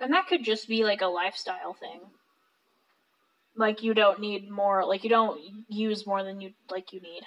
and 0.00 0.12
that 0.14 0.26
could 0.26 0.42
just 0.44 0.68
be 0.68 0.84
like 0.84 1.02
a 1.02 1.06
lifestyle 1.06 1.74
thing. 1.74 2.00
Like 3.56 3.82
you 3.82 3.94
don't 3.94 4.20
need 4.20 4.50
more. 4.50 4.84
Like 4.84 5.04
you 5.04 5.10
don't 5.10 5.40
use 5.68 6.06
more 6.06 6.22
than 6.22 6.40
you 6.40 6.52
like 6.70 6.92
you 6.92 7.00
need. 7.00 7.22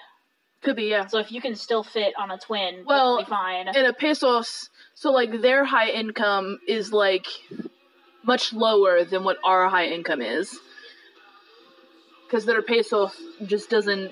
Could 0.61 0.75
be, 0.75 0.83
yeah. 0.83 1.07
So 1.07 1.19
if 1.19 1.31
you 1.31 1.39
can 1.41 1.55
still 1.55 1.83
fit 1.83 2.13
on 2.17 2.31
a 2.31 2.37
twin, 2.37 2.83
Well, 2.85 3.23
fine. 3.25 3.69
And 3.69 3.87
a 3.87 3.93
pesos, 3.93 4.69
so 4.93 5.11
like 5.11 5.41
their 5.41 5.63
high 5.63 5.89
income 5.89 6.59
is 6.67 6.91
like 6.91 7.27
much 8.23 8.51
lower 8.51 9.05
than 9.05 9.23
what 9.23 9.37
our 9.43 9.69
high 9.69 9.85
income 9.85 10.21
is, 10.21 10.59
because 12.25 12.45
their 12.45 12.61
pesos 12.61 13.15
just 13.45 13.69
doesn't 13.69 14.11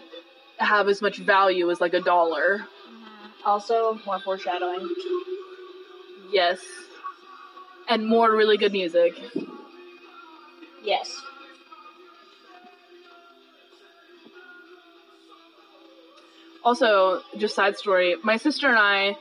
have 0.58 0.88
as 0.88 1.02
much 1.02 1.18
value 1.18 1.70
as 1.70 1.82
like 1.82 1.94
a 1.94 2.02
dollar. 2.02 2.60
Mm-hmm. 2.60 3.46
Also, 3.46 4.00
more 4.06 4.20
foreshadowing. 4.20 4.90
Yes, 6.32 6.60
and 7.90 8.08
more 8.08 8.32
really 8.32 8.58
good 8.58 8.72
music. 8.72 9.14
Yes. 10.82 11.22
Also 16.68 17.22
just 17.38 17.56
side 17.56 17.78
story 17.78 18.16
my 18.24 18.38
sister 18.38 18.68
and 18.68 18.78
i 18.78 19.16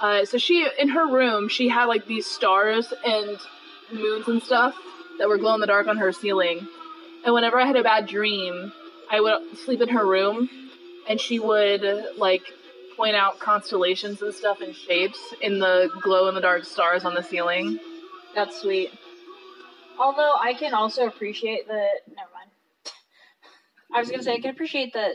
uh, 0.00 0.24
so 0.24 0.38
she 0.38 0.66
in 0.78 0.88
her 0.88 1.06
room 1.12 1.48
she 1.48 1.68
had 1.68 1.86
like 1.86 2.06
these 2.06 2.26
stars 2.26 2.92
and 3.04 3.38
moons 3.92 4.28
and 4.28 4.42
stuff 4.42 4.74
that 5.18 5.28
were 5.28 5.38
glow 5.38 5.54
in 5.54 5.60
the 5.60 5.66
dark 5.66 5.86
on 5.88 5.96
her 5.96 6.12
ceiling. 6.12 6.66
And 7.24 7.34
whenever 7.34 7.60
I 7.60 7.66
had 7.66 7.76
a 7.76 7.82
bad 7.82 8.06
dream, 8.06 8.72
I 9.10 9.20
would 9.20 9.58
sleep 9.58 9.80
in 9.80 9.88
her 9.88 10.06
room 10.06 10.48
and 11.08 11.20
she 11.20 11.38
would 11.38 11.82
like 12.16 12.42
point 12.96 13.16
out 13.16 13.38
constellations 13.38 14.22
and 14.22 14.34
stuff 14.34 14.60
and 14.60 14.74
shapes 14.74 15.18
in 15.40 15.58
the 15.58 15.90
glow 16.02 16.28
in 16.28 16.34
the 16.34 16.40
dark 16.40 16.64
stars 16.64 17.04
on 17.04 17.14
the 17.14 17.22
ceiling. 17.22 17.78
That's 18.34 18.60
sweet. 18.60 18.90
Although 19.98 20.34
I 20.40 20.54
can 20.54 20.74
also 20.74 21.06
appreciate 21.06 21.66
that. 21.68 21.90
Never 22.08 22.30
mind. 22.32 22.50
I 23.94 23.98
was 24.00 24.10
gonna 24.10 24.22
say 24.22 24.34
I 24.34 24.40
can 24.40 24.50
appreciate 24.50 24.92
that 24.94 25.14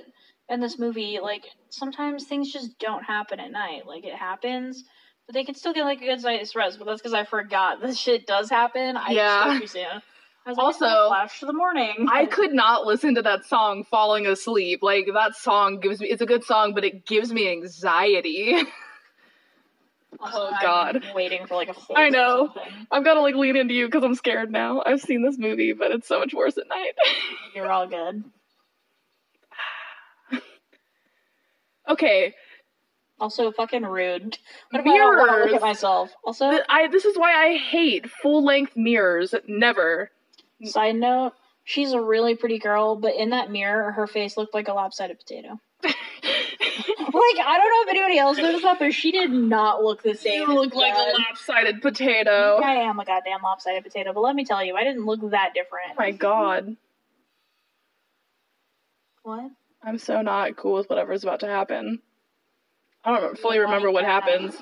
in 0.50 0.60
this 0.60 0.78
movie. 0.80 1.20
Like 1.22 1.44
sometimes 1.70 2.26
things 2.26 2.52
just 2.52 2.78
don't 2.80 3.04
happen 3.04 3.40
at 3.40 3.52
night. 3.52 3.86
Like 3.86 4.06
it 4.06 4.16
happens, 4.16 4.84
but 5.28 5.34
they 5.34 5.44
can 5.44 5.56
still 5.56 5.74
get 5.74 5.84
like 5.84 6.02
a 6.02 6.06
good 6.06 6.22
night's 6.24 6.56
rest. 6.56 6.80
But 6.80 6.86
that's 6.86 7.02
because 7.02 7.14
I 7.14 7.24
forgot 7.26 7.82
this 7.82 7.98
shit 8.00 8.26
does 8.28 8.50
happen. 8.50 8.98
I 8.98 9.12
Yeah. 9.12 9.44
just 9.44 9.52
understand. 9.56 10.02
I 10.46 10.50
was 10.50 10.58
like, 10.58 10.66
Also, 10.66 11.08
flash 11.08 11.40
to 11.40 11.46
the 11.46 11.54
morning. 11.54 12.08
I 12.12 12.26
could 12.32 12.54
not 12.54 12.86
listen 12.86 13.16
to 13.16 13.22
that 13.22 13.46
song 13.46 13.86
falling 13.90 14.28
asleep. 14.28 14.80
Like 14.82 15.08
that 15.14 15.36
song 15.36 15.80
gives 15.80 16.02
me 16.02 16.10
it's 16.10 16.22
a 16.22 16.26
good 16.26 16.44
song, 16.44 16.74
but 16.74 16.84
it 16.84 17.06
gives 17.06 17.32
me 17.32 17.50
anxiety. 17.52 18.64
Also, 20.20 20.38
oh, 20.38 20.52
I'm 20.54 20.62
God. 20.62 21.04
waiting 21.16 21.48
for 21.48 21.56
like 21.56 21.70
a. 21.70 21.76
I 21.96 22.10
know. 22.10 22.54
I've 22.92 23.04
got 23.04 23.16
to 23.16 23.22
like 23.22 23.36
lean 23.36 23.56
into 23.56 23.74
you 23.74 23.88
because 23.88 24.04
I'm 24.04 24.16
scared 24.16 24.52
now. 24.52 24.82
I've 24.86 25.02
seen 25.02 25.24
this 25.24 25.38
movie, 25.38 25.74
but 25.74 25.92
it's 25.92 26.08
so 26.08 26.20
much 26.20 26.34
worse 26.34 26.58
at 26.58 26.68
night. 26.70 26.94
You're 27.56 27.70
all 27.70 27.88
good. 27.88 28.24
Okay, 31.88 32.34
Also, 33.20 33.52
fucking 33.52 33.84
rude. 33.86 34.38
What 34.72 34.80
if 34.82 34.88
I 34.88 34.90
want 34.90 35.30
to 35.30 35.36
look 35.36 35.46
Mirrors. 35.46 35.54
at 35.54 35.62
myself? 35.62 36.12
Also, 36.24 36.50
th- 36.52 36.64
I 36.70 36.88
this 36.88 37.06
is 37.06 37.18
why 37.18 37.34
I 37.48 37.58
hate 37.58 38.10
full 38.10 38.44
length 38.44 38.74
mirrors. 38.76 39.34
Never. 39.48 40.12
side 40.66 40.96
note, 40.96 41.34
she's 41.64 41.92
a 41.94 42.02
really 42.02 42.36
pretty 42.36 42.60
girl, 42.60 42.96
but 42.96 43.16
in 43.16 43.30
that 43.30 43.52
mirror, 43.52 43.92
her 43.92 44.08
face 44.08 44.36
looked 44.38 44.54
like 44.54 44.68
a 44.68 44.74
lopsided 44.74 45.20
potato. 45.20 45.60
Like, 47.14 47.46
I 47.46 47.58
don't 47.58 47.70
know 47.70 47.82
if 47.84 47.90
anybody 47.90 48.18
else 48.18 48.38
noticed 48.38 48.64
that, 48.64 48.80
but 48.80 48.92
she 48.94 49.12
did 49.12 49.30
not 49.30 49.84
look 49.84 50.02
the 50.02 50.16
same. 50.16 50.42
you 50.42 50.48
look 50.56 50.74
like 50.74 50.96
a 50.96 51.14
lopsided 51.20 51.80
potato. 51.82 52.60
I 52.64 52.76
am 52.76 53.00
a 53.00 53.06
goddamn 53.06 53.42
lopsided 53.44 53.84
potato, 53.84 54.14
but 54.14 54.22
let 54.22 54.36
me 54.36 54.44
tell 54.46 54.64
you, 54.64 54.76
I 54.76 54.84
didn't 54.84 55.06
look 55.06 55.20
that 55.30 55.54
different. 55.54 55.92
Oh 55.92 55.96
my 56.00 56.10
god. 56.12 56.76
What? 59.22 59.52
I'm 59.84 59.98
so 59.98 60.22
not 60.22 60.56
cool 60.56 60.76
with 60.76 60.90
whatever's 60.90 61.24
about 61.24 61.42
to 61.42 61.48
happen. 61.48 62.02
I 63.04 63.20
don't 63.20 63.38
fully 63.38 63.60
remember 63.60 63.92
what 63.92 64.06
happens, 64.06 64.56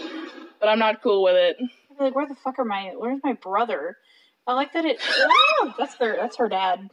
but 0.60 0.68
I'm 0.68 0.80
not 0.80 1.04
cool 1.04 1.22
with 1.24 1.36
it. 1.36 1.58
I'd 1.92 2.04
like, 2.04 2.16
where 2.16 2.28
the 2.28 2.36
fuck 2.36 2.58
are 2.58 2.66
my? 2.66 2.94
Where's 2.98 3.20
my 3.24 3.34
brother? 3.34 3.98
I 4.48 4.54
like 4.54 4.74
that 4.74 4.86
it. 4.86 5.00
Oh, 5.64 5.76
that's 5.78 5.96
their. 5.98 6.16
That's 6.16 6.38
her 6.38 6.50
dad. 6.50 6.90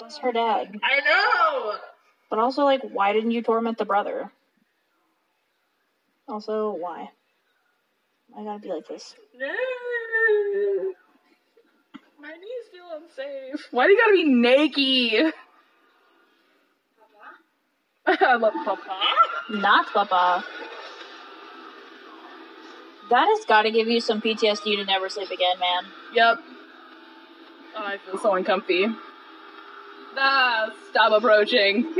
That's 0.00 0.16
her 0.18 0.32
dad. 0.32 0.74
I 0.82 1.00
know. 1.00 1.74
But 2.30 2.38
also, 2.38 2.64
like, 2.64 2.80
why 2.82 3.12
didn't 3.12 3.32
you 3.32 3.42
torment 3.42 3.76
the 3.76 3.84
brother? 3.84 4.32
Also, 6.26 6.70
why? 6.70 7.10
I 8.34 8.44
gotta 8.44 8.60
be 8.60 8.68
like 8.68 8.88
this. 8.88 9.14
No. 9.36 9.54
My 12.30 12.36
knees 12.36 12.68
feel 12.70 12.84
unsafe. 12.94 13.66
Why 13.72 13.86
do 13.86 13.92
you 13.92 13.98
gotta 13.98 14.12
be 14.12 14.24
naked? 14.24 15.32
I 18.20 18.36
love 18.36 18.52
Papa. 18.64 19.00
Not 19.50 19.86
Papa. 19.92 20.44
That 23.10 23.26
has 23.26 23.44
got 23.46 23.62
to 23.62 23.72
give 23.72 23.88
you 23.88 24.00
some 24.00 24.20
PTSD 24.22 24.76
to 24.76 24.84
never 24.84 25.08
sleep 25.08 25.32
again, 25.32 25.58
man. 25.58 25.86
Yep. 26.14 26.38
Oh, 27.76 27.84
I 27.84 27.98
feel 27.98 28.16
so 28.18 28.34
uncomfy. 28.36 28.86
Ah, 30.16 30.70
stop 30.90 31.10
approaching. 31.12 31.92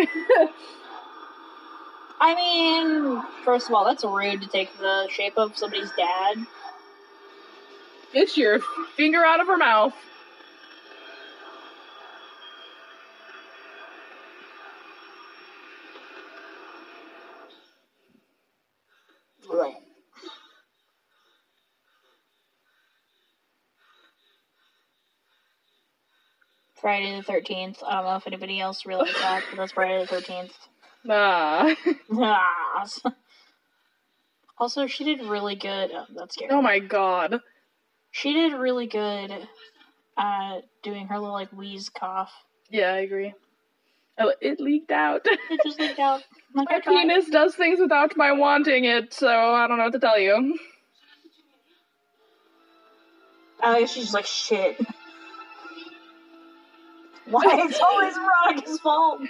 I 2.21 2.37
mean, 2.37 3.21
first 3.45 3.69
of 3.69 3.75
all, 3.75 3.85
that's 3.85 4.05
rude 4.05 4.43
to 4.43 4.49
take 4.49 4.79
the 4.79 5.09
shape 5.11 5.37
of 5.37 5.57
somebody's 5.59 5.91
dad. 5.97 6.47
Get 8.13 8.37
your 8.37 8.61
finger 8.97 9.25
out 9.25 9.41
of 9.41 9.49
her 9.49 9.57
mouth. 9.57 9.95
Friday 26.81 27.17
the 27.21 27.33
13th. 27.33 27.83
I 27.87 27.97
don't 27.97 28.05
know 28.05 28.17
if 28.17 28.27
anybody 28.27 28.61
else 28.61 28.87
realized 28.87 29.15
that, 29.17 29.45
but 29.51 29.57
that's 29.57 29.73
Friday 29.73 30.05
the 30.05 30.15
13th. 30.17 30.53
Ah. 31.09 31.75
Ah. 32.13 32.89
also, 34.59 34.87
she 34.87 35.05
did 35.05 35.23
really 35.23 35.55
good. 35.55 35.91
Oh, 35.95 36.05
that's 36.15 36.35
scary. 36.35 36.51
oh 36.53 36.61
my 36.63 36.79
god. 36.79 37.41
She 38.11 38.33
did 38.33 38.53
really 38.55 38.87
good 38.87 39.33
at 40.19 40.65
doing 40.83 41.07
her 41.09 41.19
little 41.19 41.35
like 41.35 41.51
wheeze 41.53 41.89
cough. 41.89 42.33
Yeah, 42.71 42.93
I 42.93 42.99
agree. 42.99 43.33
Oh, 44.19 44.33
it 44.41 44.61
leaked 44.61 44.91
out. 44.91 45.23
It 45.25 45.61
just 45.65 45.79
leaked 45.81 45.99
out. 45.99 46.23
Like, 46.53 46.69
my 46.69 46.77
I 46.77 46.81
tried. 46.81 46.93
penis 47.03 47.31
does 47.31 47.55
things 47.55 47.79
without 47.81 48.17
my 48.17 48.33
wanting 48.33 48.85
it, 48.85 49.15
so 49.15 49.29
I 49.29 49.69
don't 49.69 49.79
know 49.79 49.85
what 49.85 49.93
to 49.93 50.01
tell 50.01 50.19
you. 50.19 50.59
I 53.63 53.83
Oh, 53.83 53.87
she's 53.87 54.13
like 54.13 54.27
shit. 54.27 54.77
Why? 57.31 57.43
It's 57.69 57.81
always 57.81 58.15
Veronica's 58.17 58.81
fault. 58.81 59.23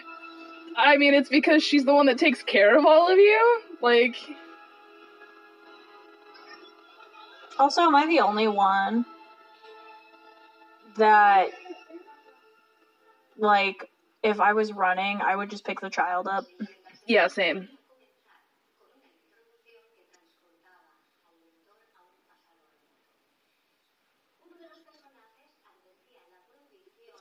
I 0.77 0.97
mean, 0.97 1.15
it's 1.15 1.29
because 1.29 1.63
she's 1.63 1.85
the 1.85 1.95
one 1.95 2.07
that 2.07 2.19
takes 2.19 2.43
care 2.43 2.79
of 2.79 2.87
all 2.87 3.11
of 3.11 3.19
you. 3.19 3.61
Like, 3.81 4.17
Also, 7.59 7.83
am 7.83 7.95
I 7.95 8.07
the 8.07 8.21
only 8.21 8.49
one 8.49 9.05
that, 10.97 11.51
like, 13.37 13.91
if 14.23 14.41
I 14.41 14.55
was 14.55 14.73
running, 14.73 15.21
I 15.21 15.37
would 15.37 15.51
just 15.51 15.65
pick 15.65 15.81
the 15.81 15.91
child 15.91 16.27
up? 16.27 16.45
yeah, 17.07 17.27
same. 17.27 17.69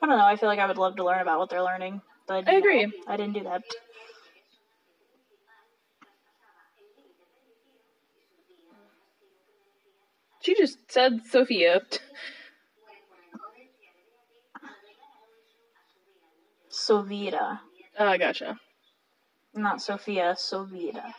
I 0.02 0.06
don't 0.06 0.18
know. 0.18 0.26
I 0.26 0.36
feel 0.36 0.50
like 0.50 0.60
I 0.60 0.68
would 0.68 0.78
love 0.78 0.96
to 0.98 1.04
learn 1.06 1.22
about 1.22 1.40
what 1.40 1.50
they're 1.50 1.64
learning. 1.64 2.02
But 2.28 2.48
I 2.48 2.56
agree. 2.56 2.86
know, 2.86 2.92
I 3.08 3.18
didn't 3.18 3.34
do 3.34 3.44
that. 3.44 3.64
She 10.42 10.56
just 10.56 10.92
said 10.92 11.26
Sophia. 11.26 11.82
Sovita. 16.72 17.60
Ah, 17.98 18.18
gotcha. 18.18 18.58
Not 19.54 19.82
Sophia, 19.82 20.36
Sovita. 20.38 21.14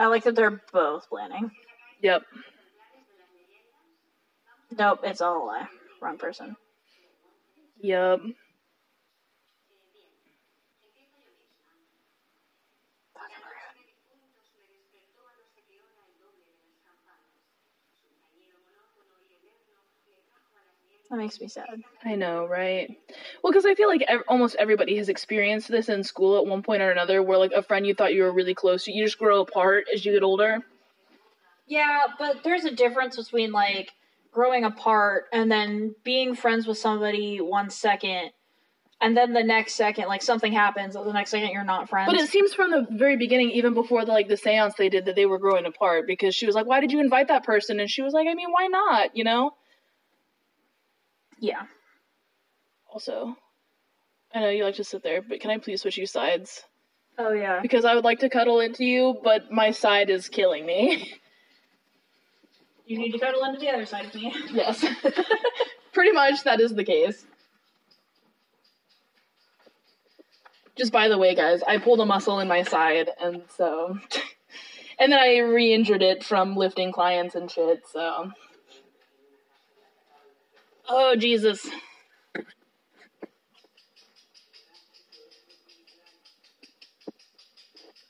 I 0.00 0.06
like 0.06 0.24
that 0.24 0.34
they're 0.34 0.62
both 0.72 1.10
planning. 1.10 1.52
Yep. 2.02 2.22
Nope, 4.78 5.00
it's 5.04 5.20
all 5.20 5.44
a 5.44 5.46
lie. 5.46 5.68
Wrong 6.00 6.18
person. 6.18 6.56
Yep. 7.82 8.20
That 21.10 21.16
makes 21.16 21.40
me 21.40 21.48
sad. 21.48 21.82
I 22.04 22.14
know, 22.14 22.46
right? 22.46 22.88
Well, 23.42 23.52
because 23.52 23.66
I 23.66 23.74
feel 23.74 23.88
like 23.88 24.02
ev- 24.02 24.22
almost 24.28 24.54
everybody 24.60 24.96
has 24.96 25.08
experienced 25.08 25.68
this 25.68 25.88
in 25.88 26.04
school 26.04 26.38
at 26.38 26.46
one 26.46 26.62
point 26.62 26.82
or 26.82 26.90
another, 26.92 27.20
where 27.20 27.36
like 27.38 27.52
a 27.52 27.62
friend 27.62 27.84
you 27.84 27.94
thought 27.94 28.14
you 28.14 28.22
were 28.22 28.32
really 28.32 28.54
close 28.54 28.84
to, 28.84 28.92
you 28.92 29.04
just 29.04 29.18
grow 29.18 29.40
apart 29.40 29.86
as 29.92 30.04
you 30.04 30.12
get 30.12 30.22
older. 30.22 30.60
Yeah, 31.66 32.02
but 32.18 32.44
there's 32.44 32.64
a 32.64 32.70
difference 32.70 33.16
between 33.16 33.50
like 33.50 33.90
growing 34.30 34.64
apart 34.64 35.24
and 35.32 35.50
then 35.50 35.96
being 36.04 36.36
friends 36.36 36.66
with 36.66 36.78
somebody 36.78 37.40
one 37.40 37.70
second 37.70 38.30
and 39.00 39.16
then 39.16 39.32
the 39.32 39.42
next 39.42 39.74
second 39.74 40.06
like 40.06 40.22
something 40.22 40.52
happens 40.52 40.94
the 40.94 41.12
next 41.12 41.30
second 41.30 41.50
you're 41.50 41.64
not 41.64 41.88
friends. 41.88 42.10
But 42.12 42.20
it 42.20 42.28
seems 42.28 42.54
from 42.54 42.70
the 42.70 42.86
very 42.90 43.16
beginning, 43.16 43.50
even 43.50 43.74
before 43.74 44.04
the 44.04 44.12
like 44.12 44.28
the 44.28 44.36
seance 44.36 44.74
they 44.76 44.88
did, 44.88 45.06
that 45.06 45.16
they 45.16 45.26
were 45.26 45.38
growing 45.38 45.66
apart 45.66 46.06
because 46.06 46.34
she 46.34 46.46
was 46.46 46.54
like, 46.54 46.66
"Why 46.66 46.80
did 46.80 46.92
you 46.92 47.00
invite 47.00 47.28
that 47.28 47.44
person?" 47.44 47.80
And 47.80 47.90
she 47.90 48.02
was 48.02 48.12
like, 48.12 48.28
"I 48.28 48.34
mean, 48.34 48.50
why 48.50 48.66
not?" 48.66 49.16
You 49.16 49.24
know. 49.24 49.52
Yeah. 51.40 51.62
Also, 52.92 53.36
I 54.34 54.40
know 54.40 54.50
you 54.50 54.64
like 54.64 54.76
to 54.76 54.84
sit 54.84 55.02
there, 55.02 55.22
but 55.22 55.40
can 55.40 55.50
I 55.50 55.58
please 55.58 55.82
switch 55.82 55.98
you 55.98 56.06
sides? 56.06 56.62
Oh 57.18 57.32
yeah. 57.32 57.60
Because 57.60 57.84
I 57.84 57.94
would 57.94 58.04
like 58.04 58.20
to 58.20 58.28
cuddle 58.28 58.60
into 58.60 58.84
you, 58.84 59.18
but 59.22 59.50
my 59.50 59.72
side 59.72 60.10
is 60.10 60.28
killing 60.28 60.64
me. 60.64 61.12
You 62.86 62.98
need 62.98 63.12
to 63.12 63.18
cuddle 63.18 63.44
into 63.44 63.60
the 63.60 63.68
other 63.68 63.86
side 63.86 64.06
of 64.06 64.14
me. 64.14 64.34
yes. 64.52 64.84
Pretty 65.92 66.12
much 66.12 66.42
that 66.44 66.60
is 66.60 66.74
the 66.74 66.84
case. 66.84 67.24
Just 70.76 70.92
by 70.92 71.08
the 71.08 71.18
way, 71.18 71.34
guys, 71.34 71.62
I 71.62 71.78
pulled 71.78 72.00
a 72.00 72.06
muscle 72.06 72.40
in 72.40 72.48
my 72.48 72.62
side, 72.62 73.10
and 73.20 73.42
so. 73.56 73.98
and 74.98 75.12
then 75.12 75.20
I 75.20 75.38
re 75.38 75.72
injured 75.72 76.02
it 76.02 76.24
from 76.24 76.56
lifting 76.56 76.90
clients 76.90 77.34
and 77.34 77.50
shit, 77.50 77.82
so. 77.92 78.32
Oh, 80.92 81.14
Jesus. 81.14 81.68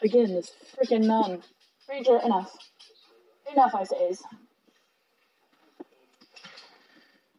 Again, 0.03 0.33
this 0.33 0.51
freaking 0.75 1.05
nun. 1.05 1.43
Ranger, 1.91 2.19
enough. 2.25 2.57
Enough, 3.53 3.75
I 3.75 3.85
says. 3.85 4.23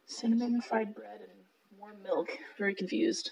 Cinnamon 0.06 0.62
fried 0.62 0.94
bread 0.94 1.22
and 1.22 1.80
warm 1.80 2.04
milk. 2.04 2.30
Very 2.60 2.76
confused. 2.76 3.32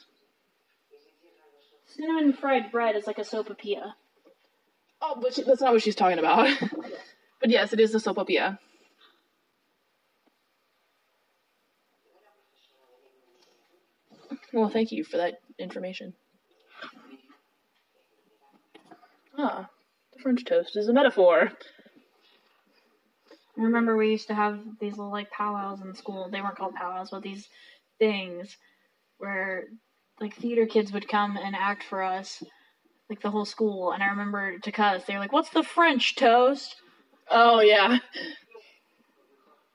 Cinnamon 1.86 2.34
fried 2.34 2.72
bread 2.72 2.95
is 2.95 3.05
like 3.05 3.20
a 3.20 3.22
sopapilla. 3.22 3.93
Oh, 4.99 5.20
but 5.22 5.36
she, 5.36 5.43
that's 5.43 5.62
not 5.62 5.74
what 5.74 5.84
she's 5.84 5.95
talking 5.95 6.18
about. 6.18 6.49
but 7.39 7.51
yes, 7.51 7.72
it 7.72 7.80
is 7.80 7.93
a 7.93 7.99
sopapilla. 7.99 8.57
Well, 14.53 14.69
thank 14.69 14.91
you 14.91 15.03
for 15.03 15.17
that 15.17 15.35
information. 15.59 16.13
Ah, 19.37 19.69
the 20.13 20.19
French 20.19 20.43
toast 20.45 20.75
is 20.75 20.89
a 20.89 20.93
metaphor. 20.93 21.51
I 23.57 23.61
remember 23.61 23.95
we 23.95 24.11
used 24.11 24.27
to 24.27 24.35
have 24.35 24.59
these 24.79 24.97
little 24.97 25.11
like 25.11 25.31
powwows 25.31 25.81
in 25.81 25.93
school. 25.93 26.29
They 26.29 26.41
weren't 26.41 26.57
called 26.57 26.75
powwows, 26.75 27.09
but 27.11 27.21
these 27.23 27.47
things 27.99 28.55
where 29.17 29.65
like 30.19 30.35
theater 30.35 30.65
kids 30.65 30.91
would 30.93 31.07
come 31.07 31.37
and 31.37 31.55
act 31.55 31.83
for 31.83 32.01
us, 32.01 32.41
like 33.09 33.21
the 33.21 33.31
whole 33.31 33.45
school. 33.45 33.91
And 33.91 34.01
I 34.01 34.07
remember 34.07 34.57
to 34.59 34.71
cuss, 34.71 35.03
they 35.05 35.13
were 35.13 35.19
like, 35.19 35.33
"What's 35.33 35.49
the 35.49 35.63
French 35.63 36.15
toast?" 36.15 36.75
Oh 37.29 37.59
yeah. 37.59 37.99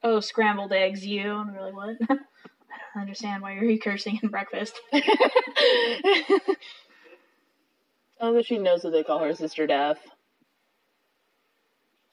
Oh, 0.03 0.21
scrambled 0.21 0.73
eggs, 0.73 1.07
you. 1.07 1.31
And 1.31 1.53
we 1.53 1.59
were 1.59 1.71
like, 1.71 1.75
"What?" 2.09 2.19
I 2.95 3.01
understand 3.01 3.43
why 3.43 3.55
you're 3.55 3.77
cursing 3.83 4.21
in 4.23 4.29
breakfast. 4.29 4.81
oh, 8.21 8.35
but 8.35 8.47
she 8.47 8.59
knows 8.59 8.83
that 8.83 8.91
they 8.91 9.03
call 9.03 9.21
her 9.21 9.35
Sister 9.35 9.67
Death. 9.67 9.99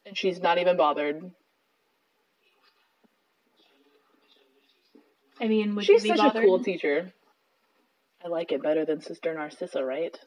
And 0.05 0.17
she's 0.17 0.41
not 0.41 0.57
even 0.57 0.77
bothered. 0.77 1.31
I 5.39 5.47
mean, 5.47 5.75
would 5.75 5.85
she's 5.85 6.05
such 6.07 6.17
bothered? 6.17 6.43
a 6.43 6.45
cool 6.45 6.63
teacher. 6.63 7.13
I 8.23 8.27
like 8.27 8.51
it 8.51 8.61
better 8.61 8.85
than 8.85 9.01
Sister 9.01 9.33
Narcissa, 9.33 9.83
right? 9.83 10.17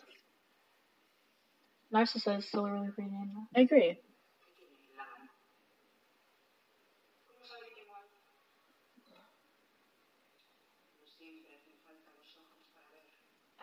Narcissa 1.92 2.34
is 2.36 2.46
still 2.46 2.66
a 2.66 2.72
really 2.72 2.90
pretty 2.90 3.10
name. 3.10 3.30
though. 3.34 3.60
I 3.60 3.62
agree. 3.62 3.98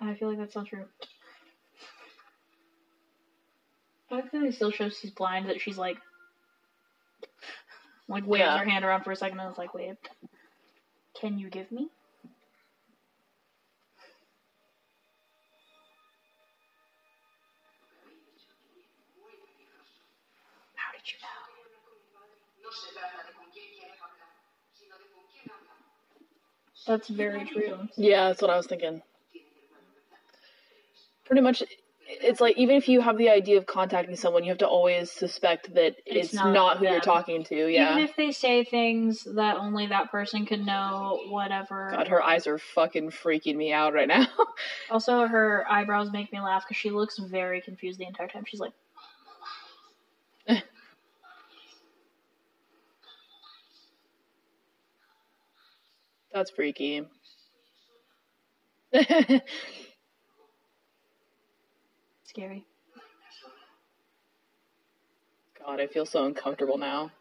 I 0.02 0.16
feel 0.16 0.30
like 0.30 0.40
that's 0.40 0.56
not 0.56 0.66
true. 0.66 0.86
I 4.10 4.16
like 4.16 4.34
it 4.34 4.54
still 4.56 4.72
shows 4.72 4.98
she's 5.00 5.12
blind, 5.12 5.48
that 5.50 5.62
she's 5.62 5.78
like, 5.78 5.98
like 8.10 8.26
waves 8.28 8.42
Yeah. 8.42 8.58
her 8.58 8.66
hand 8.66 8.84
around 8.84 9.04
for 9.04 9.12
a 9.12 9.16
second 9.16 9.40
and 9.40 9.50
it's 9.50 9.58
like, 9.58 9.74
wait, 9.74 9.96
can 11.20 11.38
you 11.38 11.50
give 11.50 11.72
me? 11.72 11.88
How 20.76 20.92
did 20.92 21.02
you 21.08 21.18
know? 21.22 21.38
That's 26.88 27.08
very 27.08 27.46
true. 27.46 27.88
Yeah, 27.96 28.28
that's 28.30 28.42
what 28.42 28.52
I 28.52 28.58
was 28.58 28.68
thinking. 28.68 29.02
Pretty 31.32 31.44
much, 31.44 31.64
it's 32.10 32.42
like 32.42 32.58
even 32.58 32.76
if 32.76 32.90
you 32.90 33.00
have 33.00 33.18
the 33.18 33.30
idea 33.30 33.58
of 33.58 33.66
contacting 33.66 34.18
someone, 34.18 34.44
you 34.44 34.50
have 34.50 34.58
to 34.58 34.68
always 34.68 35.10
suspect 35.10 35.74
that 35.76 35.96
it's, 36.06 36.26
It's 36.26 36.34
not, 36.34 36.52
not 36.52 36.78
who 36.80 36.90
you're 36.90 37.00
talking 37.00 37.46
to. 37.46 37.68
Yeah. 37.72 37.94
Even 37.94 38.04
if 38.04 38.18
they 38.18 38.34
say 38.34 38.66
things 38.66 39.26
that 39.36 39.56
only 39.56 39.88
that 39.88 40.12
person 40.12 40.46
could 40.46 40.60
know, 40.66 41.22
whatever. 41.30 41.90
God, 41.90 42.10
her 42.10 42.22
eyes 42.22 42.48
are 42.48 42.58
fucking 42.58 43.12
freaking 43.12 43.56
me 43.56 43.72
out 43.72 43.94
right 43.94 44.10
now. 44.10 44.28
Also, 44.92 45.26
her 45.26 45.66
eyebrows 45.70 46.12
make 46.12 46.34
me 46.34 46.42
laugh 46.42 46.66
because 46.68 46.76
she 46.76 46.90
looks 46.90 47.18
very 47.18 47.62
confused 47.62 47.98
the 47.98 48.06
entire 48.06 48.28
time. 48.28 48.44
She's 48.46 48.60
like, 48.60 48.74
That's 56.34 56.52
freaky. 56.52 57.06
scary. 62.32 62.66
God, 65.60 65.82
I 65.82 65.88
feel 65.88 66.06
so 66.06 66.24
uncomfortable 66.24 66.78
now. 66.78 67.12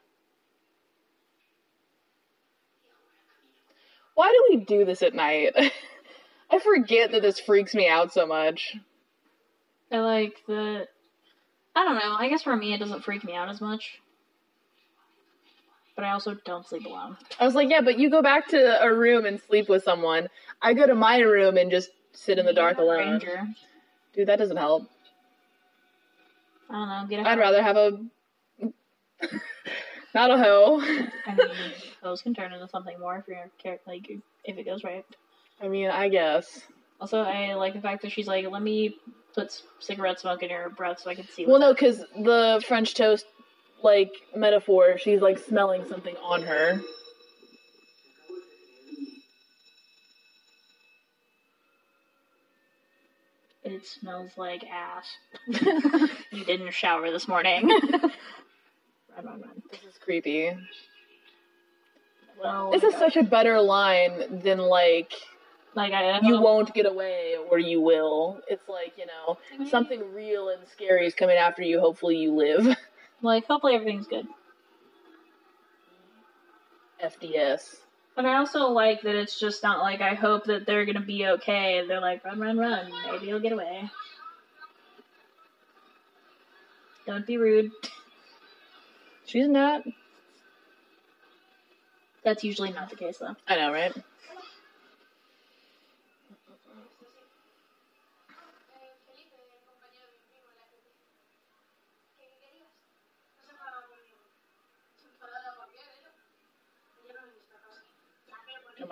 Why 4.15 4.29
do 4.29 4.57
we 4.57 4.65
do 4.65 4.85
this 4.85 5.03
at 5.03 5.15
night? 5.15 5.53
I 6.51 6.59
forget 6.61 7.11
that 7.11 7.23
this 7.23 7.41
freaks 7.41 7.75
me 7.75 7.89
out 7.89 8.13
so 8.13 8.25
much. 8.25 8.77
I 9.91 9.99
like 9.99 10.37
the. 10.47 10.87
I 11.75 11.85
don't 11.85 11.97
know. 11.97 12.17
I 12.17 12.29
guess 12.29 12.43
for 12.45 12.55
me, 12.55 12.73
it 12.73 12.79
doesn't 12.79 13.03
freak 13.03 13.25
me 13.25 13.35
out 13.35 13.49
as 13.49 13.61
much. 13.61 14.01
But 15.97 16.05
I 16.05 16.13
also 16.13 16.37
don't 16.45 16.67
sleep 16.67 16.87
alone. 16.87 17.17
I 17.41 17.45
was 17.45 17.55
like, 17.57 17.69
yeah, 17.69 17.81
but 17.81 17.99
you 17.99 18.11
go 18.11 18.23
back 18.23 18.49
to 18.49 18.83
a 18.83 18.95
room 18.95 19.27
and 19.27 19.41
sleep 19.41 19.69
with 19.69 19.83
someone. 19.83 20.29
I 20.63 20.73
go 20.73 20.87
to 20.87 20.95
my 20.95 21.19
room 21.19 21.57
and 21.57 21.71
just 21.71 21.91
sit 22.13 22.39
in 22.39 22.47
the 22.47 22.53
dark 22.53 22.79
alone. 22.79 23.13
Ranger. 23.13 23.49
Dude, 24.13 24.29
that 24.29 24.39
doesn't 24.39 24.57
help. 24.57 24.89
I 26.71 26.73
don't 26.73 26.89
know. 26.89 27.07
Get 27.09 27.27
a 27.27 27.29
I'd 27.29 27.39
rather 27.39 27.63
have 27.63 27.77
a. 27.77 27.99
Not 30.15 30.31
a 30.31 30.39
hoe. 30.39 30.81
I 30.81 31.35
mean, 31.35 31.49
those 32.03 32.23
can 32.23 32.35
turn 32.35 32.53
into 32.53 32.69
something 32.69 32.99
more 32.99 33.17
if 33.17 33.29
you're 33.29 33.51
char- 33.63 33.81
like 33.87 34.11
if 34.45 34.57
it 34.57 34.65
goes 34.65 34.83
right. 34.83 35.05
I 35.61 35.69
mean, 35.69 35.89
I 35.91 36.09
guess. 36.09 36.61
Also, 37.01 37.21
I 37.21 37.55
like 37.55 37.75
the 37.75 37.81
fact 37.81 38.03
that 38.03 38.13
she's 38.13 38.27
like, 38.27 38.47
"Let 38.51 38.63
me 38.63 38.97
put 39.35 39.63
cigarette 39.79 40.21
smoke 40.21 40.43
in 40.43 40.51
your 40.51 40.69
breath 40.71 41.01
so 41.01 41.11
I 41.11 41.15
can 41.15 41.29
see." 41.29 41.47
Well, 41.47 41.61
no, 41.61 41.73
because 41.73 41.99
the 41.99 42.63
French 42.67 42.95
toast, 42.95 43.25
like, 43.83 44.11
metaphor, 44.35 44.99
she's, 44.99 45.21
like, 45.21 45.39
smelling 45.39 45.87
something 45.89 46.17
on 46.17 46.43
her. 46.43 46.81
It 53.71 53.87
smells 53.87 54.33
like 54.37 54.65
ass. 54.65 55.07
you 56.33 56.45
didn't 56.45 56.73
shower 56.73 57.11
this 57.11 57.29
morning. 57.29 57.69
run, 57.69 58.11
run, 59.17 59.25
run. 59.25 59.63
This 59.71 59.83
is 59.85 59.97
creepy. 60.03 60.57
Well, 62.43 62.73
This 62.73 62.83
is 62.83 62.95
such 62.95 63.17
a 63.17 63.23
better 63.23 63.61
line 63.61 64.41
than, 64.43 64.59
like, 64.59 65.13
like 65.77 65.93
I 65.93 66.19
you 66.23 66.41
won't 66.41 66.75
get 66.75 66.87
away 66.87 67.37
or 67.49 67.61
you 67.61 67.81
will. 67.81 68.41
It's 68.49 68.69
like, 68.69 68.95
you 68.99 69.07
know, 69.07 69.39
mm-hmm. 69.55 69.67
something 69.67 70.03
real 70.13 70.49
and 70.49 70.67
scary 70.67 71.07
is 71.07 71.15
coming 71.15 71.37
after 71.37 71.63
you. 71.63 71.79
Hopefully 71.79 72.17
you 72.17 72.35
live. 72.35 72.77
like 73.23 73.47
hopefully 73.47 73.75
everything's 73.77 74.09
good. 74.09 74.27
FDS. 77.05 77.77
But 78.21 78.29
I 78.29 78.37
also 78.37 78.67
like 78.67 79.01
that 79.01 79.15
it's 79.15 79.41
just 79.41 79.63
not 79.63 79.81
like 79.81 80.03
I 80.03 80.13
hope 80.13 80.45
that 80.45 80.67
they're 80.67 80.85
gonna 80.85 81.01
be 81.01 81.27
okay. 81.27 81.83
They're 81.89 82.03
like 82.03 82.23
run, 82.23 82.39
run, 82.39 82.59
run. 82.59 82.93
Maybe 83.11 83.29
you'll 83.29 83.41
get 83.41 83.53
away. 83.53 83.89
Don't 87.07 87.27
be 87.27 87.39
rude. 87.39 87.73
She's 89.25 89.49
not. 89.49 89.85
That's 92.23 92.45
usually 92.45 92.73
not 92.73 92.91
the 92.91 92.97
case 92.97 93.17
though. 93.17 93.37
I 93.49 93.57
know, 93.57 93.73
right? 93.73 93.97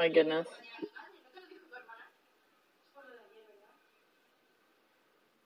my 0.08 0.14
goodness. 0.14 0.48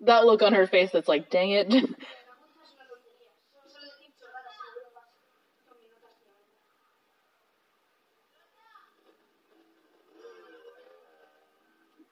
That 0.01 0.25
look 0.25 0.43
on 0.43 0.55
her 0.55 0.67
face 0.67 0.91
that's 0.93 1.09
like, 1.09 1.31
dang 1.31 1.51
it. 1.51 1.73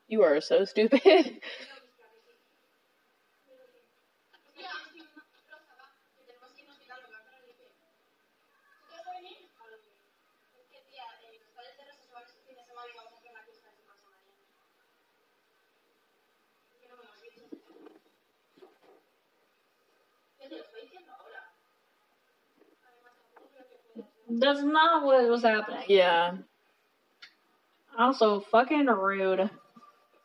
you 0.08 0.22
are 0.22 0.40
so 0.40 0.64
stupid. 0.64 1.00
That's 24.38 24.62
not 24.62 25.04
what 25.04 25.28
was 25.28 25.42
happening. 25.42 25.84
yeah. 25.88 26.32
Also, 27.98 28.40
fucking 28.40 28.86
rude. 28.86 29.50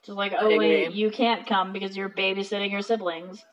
Just 0.05 0.17
like, 0.17 0.33
oh 0.37 0.55
wait, 0.55 0.91
you 0.91 1.09
can't 1.09 1.47
come 1.47 1.73
because 1.73 1.97
you're 1.97 2.09
babysitting 2.09 2.71
your 2.71 2.83
siblings. 2.83 3.43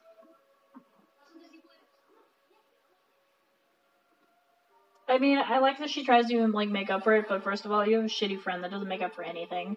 I 5.08 5.18
mean, 5.18 5.38
I 5.38 5.58
like 5.58 5.78
that 5.78 5.90
she 5.90 6.04
tries 6.04 6.26
to 6.26 6.34
even 6.34 6.52
like 6.52 6.68
make 6.68 6.90
up 6.90 7.04
for 7.04 7.14
it, 7.14 7.26
but 7.28 7.42
first 7.42 7.64
of 7.64 7.72
all, 7.72 7.86
you 7.86 7.96
have 7.96 8.04
a 8.04 8.08
shitty 8.08 8.40
friend 8.40 8.62
that 8.62 8.70
doesn't 8.70 8.88
make 8.88 9.02
up 9.02 9.14
for 9.14 9.22
anything. 9.22 9.76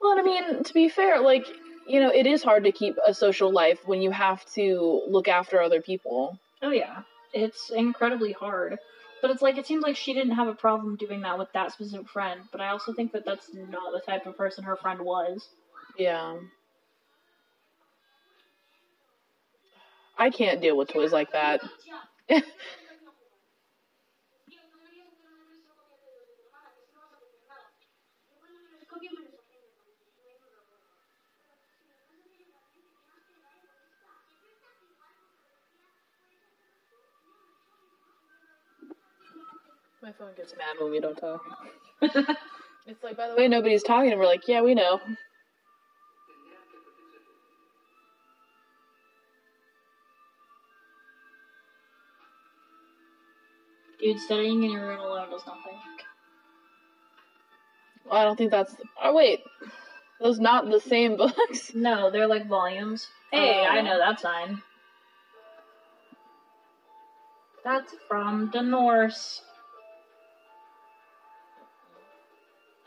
Well, 0.00 0.18
I 0.18 0.22
mean, 0.22 0.64
to 0.64 0.74
be 0.74 0.88
fair, 0.88 1.20
like, 1.20 1.46
you 1.86 2.00
know, 2.00 2.10
it 2.10 2.26
is 2.26 2.42
hard 2.42 2.64
to 2.64 2.72
keep 2.72 2.96
a 3.06 3.12
social 3.12 3.52
life 3.52 3.86
when 3.86 4.00
you 4.00 4.10
have 4.10 4.44
to 4.54 5.02
look 5.08 5.28
after 5.28 5.60
other 5.60 5.80
people. 5.80 6.38
Oh 6.62 6.70
yeah, 6.70 7.02
it's 7.32 7.70
incredibly 7.70 8.32
hard. 8.32 8.78
But 9.20 9.30
it's 9.30 9.42
like 9.42 9.58
it 9.58 9.66
seems 9.66 9.82
like 9.82 9.96
she 9.96 10.14
didn't 10.14 10.34
have 10.34 10.48
a 10.48 10.54
problem 10.54 10.96
doing 10.96 11.20
that 11.22 11.38
with 11.38 11.52
that 11.52 11.72
specific 11.72 12.08
friend. 12.08 12.40
But 12.52 12.60
I 12.60 12.68
also 12.68 12.92
think 12.92 13.12
that 13.12 13.24
that's 13.24 13.52
not 13.54 13.92
the 13.92 14.00
type 14.00 14.26
of 14.26 14.36
person 14.36 14.64
her 14.64 14.76
friend 14.76 15.00
was. 15.00 15.48
Yeah. 15.98 16.36
I 20.18 20.30
can't 20.30 20.60
deal 20.60 20.76
with 20.76 20.88
toys 20.88 21.12
like 21.12 21.32
that. 21.32 21.60
My 40.02 40.12
phone 40.12 40.34
gets 40.36 40.54
mad 40.56 40.76
when 40.80 40.90
we 40.90 41.00
don't 41.00 41.16
talk. 41.16 41.42
It's 42.86 43.04
like, 43.04 43.16
by 43.16 43.28
the 43.28 43.36
way, 43.36 43.46
nobody's 43.46 43.82
talking, 43.84 44.10
and 44.10 44.18
we're 44.18 44.26
like, 44.26 44.48
yeah, 44.48 44.62
we 44.62 44.74
know. 44.74 44.98
Dude, 54.00 54.18
studying 54.18 54.62
in 54.64 54.70
your 54.70 54.86
room 54.88 55.00
alone 55.00 55.30
does 55.30 55.46
nothing. 55.46 55.78
Well, 58.06 58.18
I 58.20 58.24
don't 58.24 58.36
think 58.36 58.50
that's. 58.50 58.74
Oh 59.02 59.14
wait, 59.14 59.40
those 60.20 60.40
not 60.40 60.68
the 60.70 60.80
same 60.80 61.16
books. 61.18 61.72
No, 61.74 62.10
they're 62.10 62.26
like 62.26 62.48
volumes. 62.48 63.06
Hey, 63.30 63.64
Oh. 63.68 63.70
I 63.70 63.82
know 63.82 63.98
that 63.98 64.18
sign. 64.20 64.62
That's 67.62 67.94
from 68.08 68.50
the 68.52 68.62
Norse. 68.62 69.42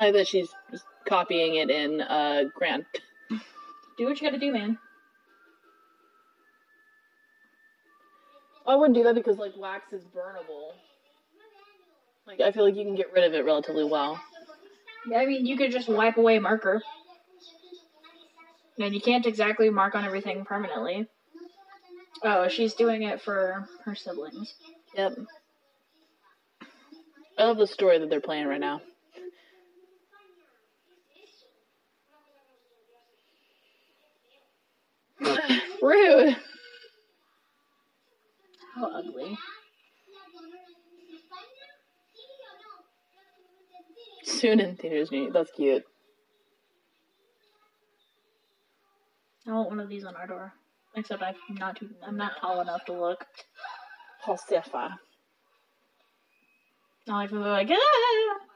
I 0.04 0.12
bet 0.12 0.28
she's 0.28 0.54
just 0.70 0.86
copying 1.08 1.56
it 1.56 1.70
in 1.70 2.02
uh 2.02 2.44
Grant. 2.54 2.86
Do 3.98 4.06
what 4.06 4.20
you 4.20 4.28
gotta 4.28 4.40
do, 4.40 4.52
man. 4.52 4.78
I 8.66 8.76
wouldn't 8.76 8.96
do 8.96 9.04
that 9.04 9.16
because 9.16 9.38
like 9.38 9.56
wax 9.58 9.94
is 9.94 10.04
burnable. 10.04 10.72
Like 12.28 12.42
I 12.42 12.52
feel 12.52 12.66
like 12.66 12.76
you 12.76 12.84
can 12.84 12.96
get 12.96 13.14
rid 13.14 13.24
of 13.24 13.34
it 13.34 13.46
relatively 13.46 13.84
well. 13.84 14.20
Yeah, 15.08 15.20
I 15.20 15.26
mean, 15.26 15.46
you 15.46 15.58
could 15.58 15.72
just 15.72 15.90
wipe 15.90 16.18
away 16.18 16.40
marker. 16.40 16.82
And 18.80 18.94
you 18.94 19.02
can't 19.02 19.26
exactly 19.26 19.70
mark 19.70 19.96
on 19.96 20.04
everything 20.04 20.46
permanently. 20.46 21.08
Oh, 22.24 22.48
she's 22.48 22.74
doing 22.74 23.04
it 23.04 23.22
for 23.22 23.68
her 23.84 23.96
siblings. 23.96 24.54
Yep. 24.96 25.18
I 27.38 27.44
love 27.44 27.58
the 27.58 27.68
story 27.68 28.00
that 28.00 28.10
they're 28.10 28.22
playing 28.22 28.48
right 28.48 28.60
now. 28.60 28.82
Rude. 35.82 36.36
How 38.76 38.86
ugly. 38.86 39.38
Soon 44.24 44.60
in 44.60 44.76
theaters. 44.76 45.10
That's 45.32 45.52
cute. 45.52 45.84
I 49.48 49.52
want 49.52 49.70
one 49.70 49.80
of 49.80 49.90
these 49.90 50.06
on 50.06 50.16
our 50.16 50.28
door. 50.28 50.54
Except 50.96 51.22
I'm 51.22 51.36
not 51.52 51.76
too. 51.78 51.90
I'm 52.06 52.18
not 52.18 52.34
tall 52.40 52.62
enough 52.62 52.86
to 52.86 52.94
look. 52.94 53.26
Josefa. 54.26 54.96
I 57.10 57.12
like 57.12 57.32
like, 57.32 57.70
ah! 57.72 58.53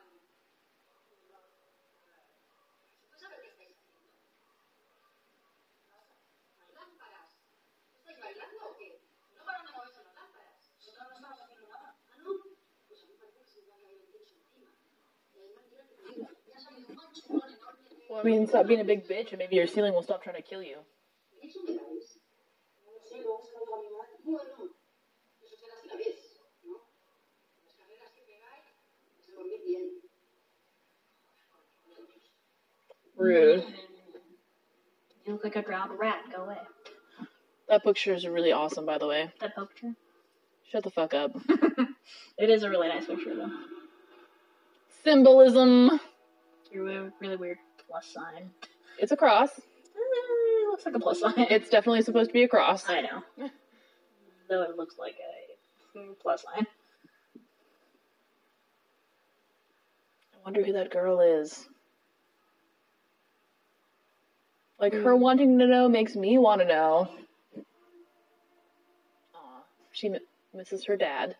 Well, 18.09 18.21
I 18.21 18.23
mean, 18.23 18.47
stop 18.47 18.67
being 18.67 18.79
a 18.79 18.85
big 18.85 19.07
bitch, 19.07 19.29
and 19.31 19.39
maybe 19.39 19.57
your 19.57 19.67
ceiling 19.67 19.93
will 19.93 20.03
stop 20.03 20.23
trying 20.23 20.37
to 20.37 20.41
kill 20.41 20.63
you. 20.63 20.77
Rude. 33.17 33.65
You 35.25 35.33
look 35.33 35.43
like 35.43 35.55
a 35.55 35.61
drowned 35.61 35.99
rat. 35.99 36.19
Go 36.33 36.43
away. 36.43 36.57
That 37.67 37.83
picture 37.83 38.13
is 38.13 38.25
really 38.25 38.53
awesome, 38.53 38.85
by 38.85 38.97
the 38.97 39.07
way. 39.07 39.29
That 39.41 39.55
picture. 39.55 39.93
Shut 40.71 40.83
the 40.83 40.91
fuck 40.91 41.13
up. 41.13 41.31
it 42.37 42.49
is 42.49 42.63
a 42.63 42.69
really 42.69 42.87
nice 42.87 43.07
picture, 43.07 43.35
though. 43.35 43.51
Symbolism. 45.03 45.99
You're 46.71 46.83
really, 46.83 47.09
really 47.19 47.35
weird 47.37 47.57
plus 47.89 48.05
sign. 48.07 48.51
It's 48.99 49.11
a 49.11 49.17
cross. 49.17 49.49
Eh, 49.59 50.69
looks 50.69 50.85
like 50.85 50.95
a 50.95 50.99
plus 50.99 51.19
sign. 51.21 51.33
It's 51.49 51.69
definitely 51.69 52.01
supposed 52.01 52.29
to 52.29 52.33
be 52.33 52.43
a 52.43 52.47
cross. 52.47 52.87
I 52.89 53.01
know. 53.01 53.23
Though 54.49 54.63
it 54.63 54.77
looks 54.77 54.97
like 54.97 55.15
a 55.95 56.13
plus 56.21 56.43
sign. 56.43 56.65
I 60.33 60.37
wonder 60.43 60.63
who 60.63 60.73
that 60.73 60.89
girl 60.91 61.19
is. 61.19 61.67
Like 64.79 64.93
her 64.93 65.15
Hmm. 65.15 65.21
wanting 65.21 65.59
to 65.59 65.65
know 65.67 65.89
makes 65.89 66.15
me 66.15 66.37
want 66.37 66.61
to 66.61 66.67
know. 66.67 67.09
Aw, 69.35 69.63
she 69.91 70.07
m- 70.07 70.19
misses 70.53 70.85
her 70.85 70.95
dad, 70.95 71.35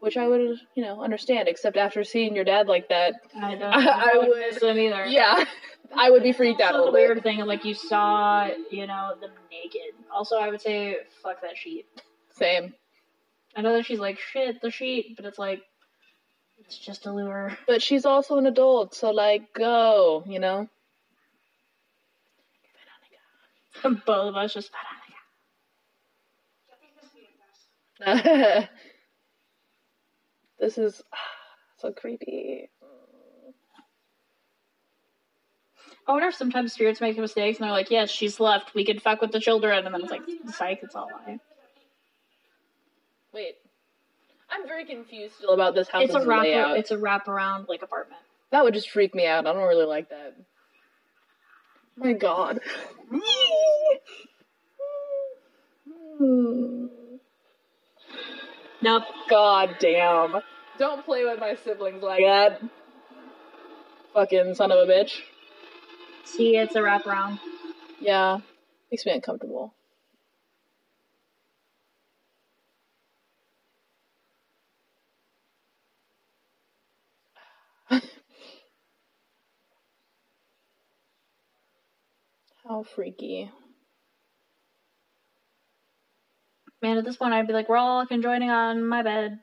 which 0.00 0.16
I 0.16 0.26
would, 0.28 0.58
you 0.74 0.82
know, 0.84 1.02
understand. 1.02 1.48
Except 1.48 1.76
after 1.76 2.04
seeing 2.04 2.34
your 2.34 2.44
dad 2.44 2.66
like 2.68 2.88
that, 2.88 3.14
I 3.36 3.54
don't. 3.54 3.62
I- 3.72 4.10
I 4.12 4.16
wouldn't 4.18 4.52
would- 4.54 4.60
them 4.62 4.78
either. 4.78 5.06
yeah, 5.06 5.44
I 5.96 6.10
would 6.10 6.22
be 6.22 6.32
freaked 6.32 6.60
out 6.60 6.74
a 6.74 6.84
the 6.84 6.90
weird 6.90 7.16
bit. 7.16 7.22
thing, 7.24 7.38
like 7.46 7.64
you 7.64 7.74
saw, 7.74 8.48
you 8.70 8.86
know, 8.86 9.14
them 9.20 9.30
naked. 9.50 9.94
Also, 10.14 10.36
I 10.36 10.48
would 10.50 10.60
say, 10.60 10.96
fuck 11.22 11.40
that 11.42 11.56
sheet. 11.56 11.86
Same, 12.34 12.74
I 13.56 13.62
know 13.62 13.72
that 13.74 13.86
she's 13.86 13.98
like, 13.98 14.18
shit, 14.18 14.60
the 14.60 14.70
sheet, 14.70 15.14
but 15.16 15.24
it's 15.24 15.38
like, 15.38 15.62
it's 16.58 16.78
just 16.78 17.06
a 17.06 17.12
lure. 17.12 17.56
but 17.66 17.82
she's 17.82 18.04
also 18.04 18.36
an 18.38 18.46
adult, 18.46 18.94
so 18.94 19.10
like, 19.10 19.52
go, 19.54 20.22
you 20.26 20.38
know. 20.38 20.68
Both 23.82 24.06
of 24.08 24.36
us 24.36 24.54
just. 24.54 24.70
This 30.58 30.78
is 30.78 31.02
so 31.78 31.92
creepy. 31.92 32.70
I 36.06 36.12
wonder 36.12 36.28
if 36.28 36.34
sometimes 36.34 36.72
spirits 36.72 37.02
make 37.02 37.18
mistakes 37.18 37.58
and 37.58 37.66
they're 37.66 37.72
like, 37.72 37.90
yes, 37.90 38.10
she's 38.10 38.40
left. 38.40 38.74
We 38.74 38.84
can 38.84 38.98
fuck 38.98 39.20
with 39.20 39.30
the 39.30 39.40
children. 39.40 39.84
And 39.84 39.94
then 39.94 40.00
it's 40.00 40.10
like, 40.10 40.22
psych, 40.54 40.80
it's 40.82 40.94
all 40.94 41.08
lie. 41.12 41.38
Wait. 43.34 43.56
I'm 44.50 44.66
very 44.66 44.86
confused 44.86 45.34
still 45.34 45.52
about 45.52 45.74
this 45.74 45.88
house. 45.88 46.04
It's 46.04 46.14
a 46.14 46.26
wrap. 46.26 46.44
layout. 46.44 46.78
It's 46.78 46.90
a 46.90 46.96
wraparound 46.96 47.68
like 47.68 47.82
apartment. 47.82 48.22
That 48.50 48.64
would 48.64 48.72
just 48.72 48.90
freak 48.90 49.14
me 49.14 49.26
out. 49.26 49.46
I 49.46 49.52
don't 49.52 49.68
really 49.68 49.84
like 49.84 50.08
that. 50.08 50.34
My 51.96 52.14
god. 52.14 52.60
Nope. 58.82 59.04
God 59.28 59.76
damn. 59.80 60.40
Don't 60.78 61.04
play 61.04 61.24
with 61.24 61.40
my 61.40 61.56
siblings 61.56 62.02
like 62.02 62.22
that. 62.24 62.62
Fucking 64.14 64.54
son 64.54 64.72
of 64.72 64.88
a 64.88 64.92
bitch. 64.92 65.20
See, 66.24 66.56
it's 66.56 66.76
a 66.76 66.80
wraparound. 66.80 67.40
Yeah. 68.00 68.38
Makes 68.90 69.06
me 69.06 69.12
uncomfortable. 69.12 69.74
How 82.68 82.82
freaky. 82.82 83.50
Man, 86.80 86.96
at 86.96 87.04
this 87.04 87.16
point, 87.16 87.34
I'd 87.34 87.46
be 87.46 87.52
like, 87.52 87.68
we're 87.68 87.76
all 87.76 88.06
conjoining 88.06 88.50
on 88.50 88.86
my 88.86 89.02
bed. 89.02 89.40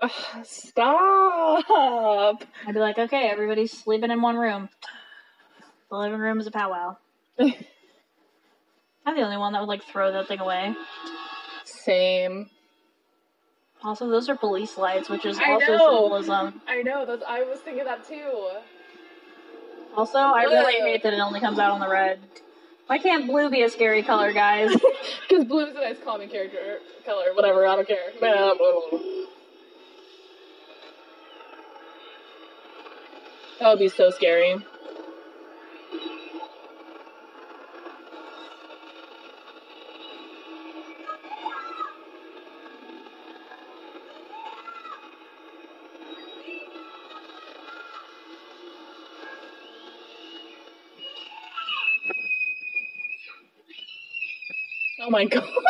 Ugh, 0.00 0.10
stop! 0.44 1.64
I'd 1.68 2.74
be 2.74 2.78
like, 2.78 2.98
okay, 2.98 3.28
everybody's 3.28 3.72
sleeping 3.72 4.12
in 4.12 4.22
one 4.22 4.36
room. 4.36 4.68
The 5.90 5.96
living 5.96 6.20
room 6.20 6.38
is 6.38 6.46
a 6.46 6.52
powwow. 6.52 6.96
I'm 7.40 9.16
the 9.16 9.22
only 9.22 9.36
one 9.36 9.52
that 9.54 9.60
would 9.60 9.68
like 9.68 9.82
throw 9.82 10.12
that 10.12 10.28
thing 10.28 10.38
away. 10.38 10.76
Same. 11.64 12.48
Also, 13.82 14.08
those 14.08 14.28
are 14.28 14.36
police 14.36 14.76
lights, 14.78 15.08
which 15.08 15.24
is 15.24 15.38
I 15.38 15.52
also 15.52 15.72
know. 15.72 15.78
symbolism. 15.78 16.60
I 16.68 16.82
know, 16.82 17.04
that's 17.04 17.24
I 17.26 17.42
was 17.42 17.58
thinking 17.60 17.84
that 17.84 18.06
too. 18.06 18.48
Also, 19.96 20.18
I 20.18 20.44
really 20.44 20.74
hate 20.74 21.02
that 21.02 21.14
it 21.14 21.20
only 21.20 21.40
comes 21.40 21.58
out 21.58 21.72
on 21.72 21.80
the 21.80 21.88
red. 21.88 22.20
Why 22.88 22.96
can't 22.96 23.26
blue 23.26 23.50
be 23.50 23.62
a 23.62 23.68
scary 23.68 24.02
color, 24.02 24.32
guys? 24.32 24.74
Because 25.28 25.44
blue 25.44 25.66
is 25.66 25.76
a 25.76 25.80
nice 25.80 25.98
calming 26.02 26.30
character 26.30 26.78
color, 27.04 27.34
whatever, 27.34 27.66
I 27.66 27.76
don't 27.76 27.86
care. 27.86 27.98
Uh, 28.16 28.20
blah, 28.20 28.54
blah, 28.54 28.80
blah. 28.90 29.00
That 33.60 33.68
would 33.68 33.78
be 33.78 33.88
so 33.90 34.10
scary. 34.10 34.56
El 55.18 55.30
salón. 55.30 55.68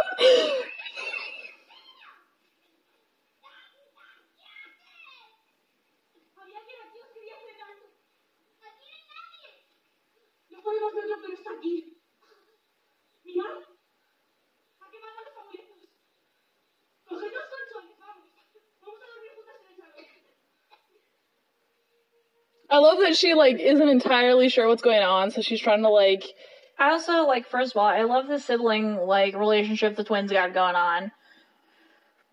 I 22.71 22.77
love 22.79 22.99
that 22.99 23.17
she 23.17 23.33
like 23.35 23.59
isn't 23.59 23.89
entirely 23.89 24.51
sure 24.51 24.69
what's 24.69 24.83
going 24.83 25.03
on, 25.03 25.31
so 25.31 25.41
she's 25.41 25.61
trying 25.61 25.83
to 25.83 25.89
like 25.89 26.25
I 26.79 26.91
also 26.91 27.27
like, 27.27 27.47
first 27.49 27.73
of 27.73 27.79
all, 27.79 27.87
I 27.87 28.03
love 28.03 28.29
the 28.29 28.39
sibling 28.39 28.97
like 28.97 29.35
relationship 29.37 29.97
the 29.97 30.05
twins 30.05 30.31
got 30.33 30.55
going 30.55 30.77
on. 30.77 31.13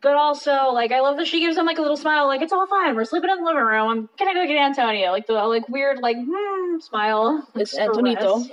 But 0.02 0.16
also, 0.16 0.72
like, 0.72 0.92
I 0.92 1.00
love 1.02 1.18
that 1.18 1.28
she 1.28 1.40
gives 1.40 1.56
them 1.56 1.66
like 1.66 1.80
a 1.80 1.82
little 1.82 1.98
smile, 1.98 2.28
like 2.28 2.42
it's 2.42 2.54
all 2.54 2.68
fine. 2.68 2.96
We're 2.96 3.06
sleeping 3.06 3.30
in 3.32 3.38
the 3.38 3.44
living 3.46 3.64
room. 3.64 3.90
I'm 3.90 4.10
gonna 4.20 4.34
go 4.36 4.46
get 4.46 4.58
Antonio. 4.58 5.12
Like 5.12 5.26
the 5.28 5.34
like 5.34 5.68
weird 5.70 6.00
like 6.00 6.18
hmm, 6.20 6.80
smile. 6.80 7.48
It's. 7.56 7.76
Antonito. 7.76 8.48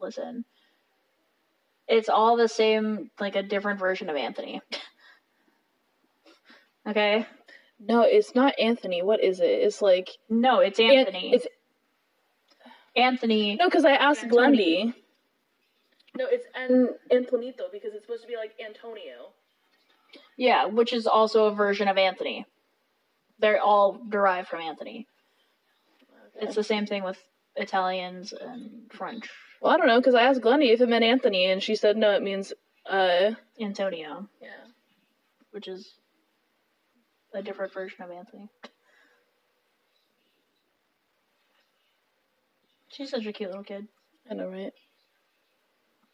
Listen, 0.00 0.44
it's 1.88 2.08
all 2.08 2.36
the 2.36 2.48
same, 2.48 3.10
like 3.20 3.36
a 3.36 3.42
different 3.42 3.80
version 3.80 4.08
of 4.08 4.16
Anthony. 4.16 4.62
okay, 6.88 7.26
No, 7.80 8.02
it's 8.02 8.34
not 8.34 8.58
Anthony. 8.58 9.02
What 9.02 9.22
is 9.22 9.40
it? 9.40 9.46
It's 9.46 9.82
like 9.82 10.10
no, 10.28 10.60
it's 10.60 10.78
An- 10.78 10.90
Anthony. 10.90 11.32
it's 11.34 11.46
Anthony. 12.96 13.56
no, 13.56 13.66
because 13.68 13.84
I 13.84 13.92
asked 13.92 14.24
Antonio. 14.24 14.50
Glendy. 14.50 14.94
No, 16.16 16.26
it's 16.26 16.46
An 16.54 16.88
Antonito 17.12 17.70
because 17.70 17.94
it's 17.94 18.04
supposed 18.04 18.22
to 18.22 18.28
be 18.28 18.36
like 18.36 18.52
Antonio. 18.64 19.32
Yeah, 20.36 20.66
which 20.66 20.92
is 20.92 21.06
also 21.06 21.46
a 21.46 21.54
version 21.54 21.88
of 21.88 21.96
Anthony. 21.98 22.46
They're 23.38 23.60
all 23.60 24.00
derived 24.08 24.48
from 24.48 24.60
Anthony. 24.60 25.06
It's 26.40 26.54
the 26.54 26.64
same 26.64 26.86
thing 26.86 27.02
with 27.04 27.18
Italians 27.56 28.32
and 28.32 28.90
French. 28.90 29.28
Well, 29.60 29.72
I 29.72 29.76
don't 29.76 29.88
know 29.88 29.98
because 29.98 30.14
I 30.14 30.22
asked 30.22 30.40
Glendy 30.40 30.72
if 30.72 30.80
it 30.80 30.88
meant 30.88 31.04
Anthony, 31.04 31.46
and 31.46 31.62
she 31.62 31.74
said 31.74 31.96
no, 31.96 32.12
it 32.12 32.22
means 32.22 32.52
uh 32.88 33.32
Antonio, 33.60 34.28
yeah. 34.40 34.48
which 35.50 35.68
is 35.68 35.94
a 37.34 37.42
different 37.42 37.72
version 37.72 38.02
of 38.02 38.10
Anthony. 38.10 38.48
She's 42.98 43.10
such 43.10 43.26
a 43.26 43.32
cute 43.32 43.50
little 43.50 43.62
kid. 43.62 43.86
I 44.28 44.34
know, 44.34 44.48
right? 44.48 44.72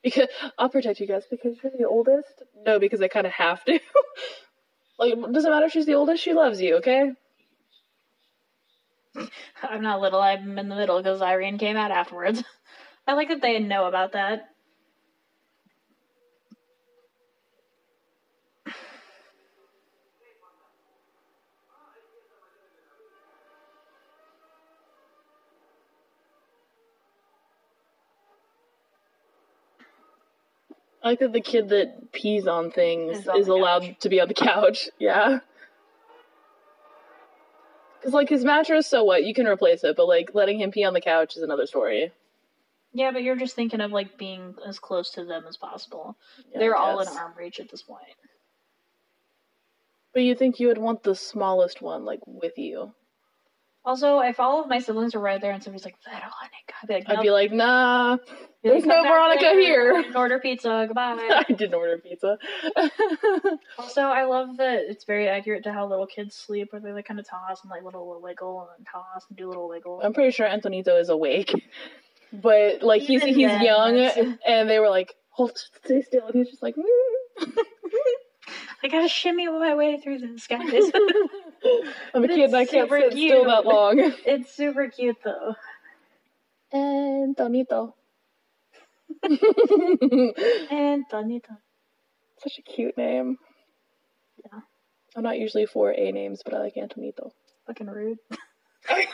Because 0.03 0.29
I'll 0.59 0.69
protect 0.69 1.01
you 1.01 1.07
guys 1.07 1.25
because 1.31 1.57
you're 1.63 1.73
the 1.79 1.89
oldest. 1.89 2.43
No, 2.67 2.79
because 2.79 3.01
I 3.01 3.09
kind 3.09 3.27
of 3.27 3.33
have 3.33 3.65
to. 3.65 3.73
like, 4.99 5.15
it 5.15 5.33
doesn't 5.33 5.51
matter 5.51 5.65
if 5.65 5.73
she's 5.73 5.87
the 5.87 5.95
oldest. 5.95 6.23
She 6.23 6.35
loves 6.35 6.61
you, 6.61 6.77
okay? 6.77 7.13
I'm 9.63 9.81
not 9.81 10.03
little, 10.03 10.21
I'm 10.21 10.59
in 10.59 10.69
the 10.69 10.77
middle 10.77 10.99
because 10.99 11.23
Irene 11.23 11.57
came 11.57 11.79
out 11.79 11.91
afterwards. 11.91 12.45
I 13.07 13.15
like 13.15 13.29
that 13.29 13.41
they 13.41 13.59
know 13.61 13.87
about 13.87 14.13
that. 14.13 14.51
I 31.05 31.09
like 31.11 31.21
that 31.21 31.35
the 31.35 31.41
kid 31.43 31.69
that 31.69 32.13
pees 32.13 32.47
on 32.47 32.71
things 32.71 33.19
Is 33.19 33.29
on 33.29 33.39
is 33.39 33.49
allowed 33.49 33.83
couch. 33.83 34.01
to 34.01 34.09
be 34.09 34.21
on 34.21 34.29
the 34.29 34.35
couch. 34.35 34.89
Yeah. 34.99 35.41
Because, 38.01 38.13
like, 38.13 38.29
his 38.29 38.45
mattress, 38.45 38.87
so 38.87 39.03
what? 39.03 39.25
You 39.25 39.33
can 39.33 39.47
replace 39.47 39.83
it, 39.83 39.97
but, 39.97 40.07
like, 40.07 40.35
letting 40.35 40.61
him 40.61 40.71
pee 40.71 40.85
on 40.85 40.93
the 40.93 41.01
couch 41.01 41.37
is 41.37 41.43
another 41.43 41.67
story. 41.67 42.13
Yeah, 42.93 43.13
but 43.13 43.23
you're 43.23 43.37
just 43.37 43.57
thinking 43.57 43.81
of 43.81 43.91
like 43.93 44.19
being 44.19 44.55
as 44.65 44.79
close 44.79 45.11
to 45.13 45.25
them 45.25 45.45
as 45.49 45.57
possible. 45.57 46.17
Yeah, 46.53 46.59
They're 46.61 46.77
all 46.77 47.01
in 47.01 47.09
arm 47.09 47.33
reach 47.37 47.59
at 47.61 47.71
this 47.71 47.83
point. 47.83 48.05
But 50.13 50.23
you 50.23 50.35
think 50.37 50.61
you 50.61 50.69
would 50.69 50.79
want 50.79 51.03
the 51.03 51.15
smallest 51.17 51.83
one, 51.83 52.05
like, 52.05 52.21
with 52.27 52.57
you. 52.57 52.93
Also, 53.87 54.21
if 54.21 54.41
all 54.41 54.63
of 54.63 54.69
my 54.69 54.79
siblings 54.79 55.15
were 55.15 55.21
right 55.21 55.43
there 55.43 55.53
and 55.53 55.63
somebody's 55.63 55.85
like 55.85 55.97
Veronica, 56.05 56.33
I'd 56.83 56.89
be 56.89 56.95
like, 56.95 57.09
I'd 57.11 57.23
be 57.23 57.31
like, 57.31 57.53
nah, 57.53 58.17
there's 58.63 58.87
no 58.87 59.03
Veronica 59.03 59.51
here." 59.51 59.93
I 59.95 60.03
didn't 60.03 60.17
order 60.17 60.39
pizza. 60.39 60.85
Goodbye. 60.87 61.43
I 61.49 61.53
didn't 61.53 61.75
order 61.75 61.99
pizza. 61.99 62.39
also, 63.79 64.01
I 64.01 64.25
love 64.25 64.57
that 64.57 64.85
it's 64.89 65.05
very 65.05 65.29
accurate 65.29 65.65
to 65.65 65.73
how 65.73 65.87
little 65.87 66.07
kids 66.07 66.35
sleep, 66.35 66.73
where 66.73 66.81
they 66.81 66.93
like 66.93 67.07
kind 67.07 67.21
of 67.21 67.29
toss 67.29 67.63
and 67.63 67.71
like 67.71 67.85
little 67.85 68.19
wiggle 68.23 68.61
and 68.63 68.71
then 68.79 68.87
toss 68.91 69.27
and 69.29 69.37
do 69.37 69.49
little 69.49 69.69
wiggle. 69.69 70.01
I'm 70.03 70.15
pretty 70.15 70.31
sure 70.31 70.47
Antonito 70.49 70.99
is 70.99 71.11
awake, 71.11 71.53
but 72.33 72.83
like 72.83 73.03
he's 73.03 73.23
Even 73.23 73.35
he's 73.35 73.49
then, 73.49 73.63
young, 73.63 73.97
that's- 73.97 74.39
and 74.47 74.71
they 74.71 74.79
were 74.79 74.89
like, 74.89 75.15
"Hold, 75.29 75.59
stay 75.85 76.01
still," 76.01 76.27
and 76.27 76.37
he's 76.37 76.49
just 76.49 76.63
like. 76.63 76.75
I 78.83 78.89
gotta 78.89 79.09
shimmy 79.09 79.49
my 79.49 79.75
way 79.75 79.99
through 79.99 80.19
this, 80.19 80.47
guys. 80.47 80.91
"I'm 82.15 82.25
a 82.25 82.29
kid, 82.29 82.45
and 82.47 82.57
I 82.57 82.67
can't 82.67 82.91
sit 82.91 83.13
still 83.13 83.45
that 83.47 83.65
long." 83.65 83.99
it's 84.27 84.53
super 84.55 84.89
cute 84.89 85.17
though. 85.25 85.55
Antonito, 86.75 87.93
And 89.23 91.05
Donita. 91.11 91.57
such 92.39 92.59
a 92.59 92.63
cute 92.63 92.97
name. 92.97 93.39
Yeah. 94.45 94.61
I'm 95.17 95.23
not 95.23 95.39
usually 95.39 95.67
for 95.67 95.91
A 95.93 96.13
names, 96.13 96.43
but 96.45 96.55
I 96.55 96.59
like 96.59 96.75
Antonito. 96.75 97.31
Fucking 97.67 97.87
rude. 97.87 98.19
I 98.89 99.07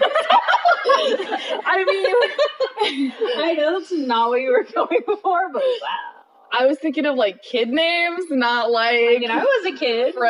mean, 1.87 3.13
I 3.37 3.53
know 3.57 3.79
that's 3.79 3.93
not 3.93 4.31
what 4.31 4.41
you 4.41 4.51
were 4.51 4.65
going 4.75 5.03
for, 5.23 5.53
but 5.53 5.63
wow. 5.63 6.23
I 6.53 6.67
was 6.67 6.79
thinking 6.79 7.07
of 7.07 7.17
like 7.17 7.43
kid 7.43 7.69
names, 7.69 8.25
not 8.31 8.71
like. 8.71 8.95
I 8.97 9.19
mean, 9.19 9.31
I 9.31 9.45
was 9.45 9.75
a 9.75 9.79
kid. 9.79 10.15
Fre- 10.15 10.27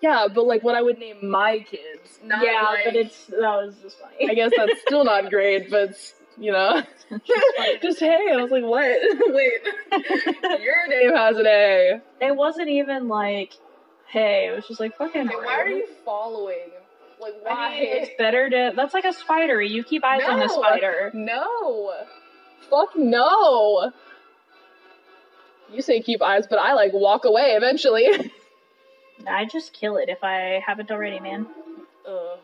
yeah, 0.00 0.26
but 0.32 0.46
like 0.46 0.62
what 0.62 0.74
I 0.74 0.82
would 0.82 0.98
name 0.98 1.28
my 1.28 1.58
kids. 1.60 2.18
Not 2.22 2.44
yeah, 2.44 2.62
like, 2.62 2.84
but 2.84 2.96
it's 2.96 3.26
that 3.26 3.38
was 3.40 3.74
just 3.82 3.98
funny. 3.98 4.30
I 4.30 4.34
guess 4.34 4.52
that's 4.56 4.80
still 4.82 5.04
not 5.04 5.30
great, 5.30 5.70
but 5.70 5.96
you 6.38 6.52
know, 6.52 6.82
just 7.82 8.00
hey. 8.00 8.28
I 8.32 8.36
was 8.36 8.50
like, 8.50 8.64
what? 8.64 8.84
Wait, 9.34 10.62
your 10.62 10.88
name 10.88 11.14
has 11.14 11.36
an 11.38 11.46
A. 11.46 12.00
it 12.20 12.36
wasn't 12.36 12.68
even 12.68 13.08
like, 13.08 13.54
hey, 14.08 14.48
it 14.48 14.56
was 14.56 14.66
just 14.66 14.80
like 14.80 14.96
fucking. 14.96 15.28
Hey, 15.28 15.36
why 15.36 15.60
are 15.60 15.68
you 15.68 15.86
following? 16.04 16.70
Like 17.20 17.34
I 17.48 17.54
why? 17.54 17.70
mean, 17.70 17.88
it's 18.02 18.10
better 18.18 18.50
to. 18.50 18.72
That's 18.74 18.94
like 18.94 19.04
a 19.04 19.12
spider. 19.12 19.62
You 19.62 19.84
keep 19.84 20.04
eyes 20.04 20.22
on 20.28 20.38
the 20.38 20.48
spider. 20.48 21.10
No. 21.14 21.92
Fuck 22.70 22.96
no. 22.96 23.92
You 25.72 25.82
say 25.82 26.00
keep 26.00 26.22
eyes, 26.22 26.46
but 26.48 26.58
I 26.58 26.74
like 26.74 26.92
walk 26.92 27.24
away 27.24 27.52
eventually. 27.56 28.08
I 29.26 29.44
just 29.44 29.72
kill 29.72 29.96
it 29.96 30.08
if 30.08 30.22
I 30.22 30.62
haven't 30.66 30.90
already, 30.90 31.20
man. 31.20 31.46
Ugh. 32.06 32.38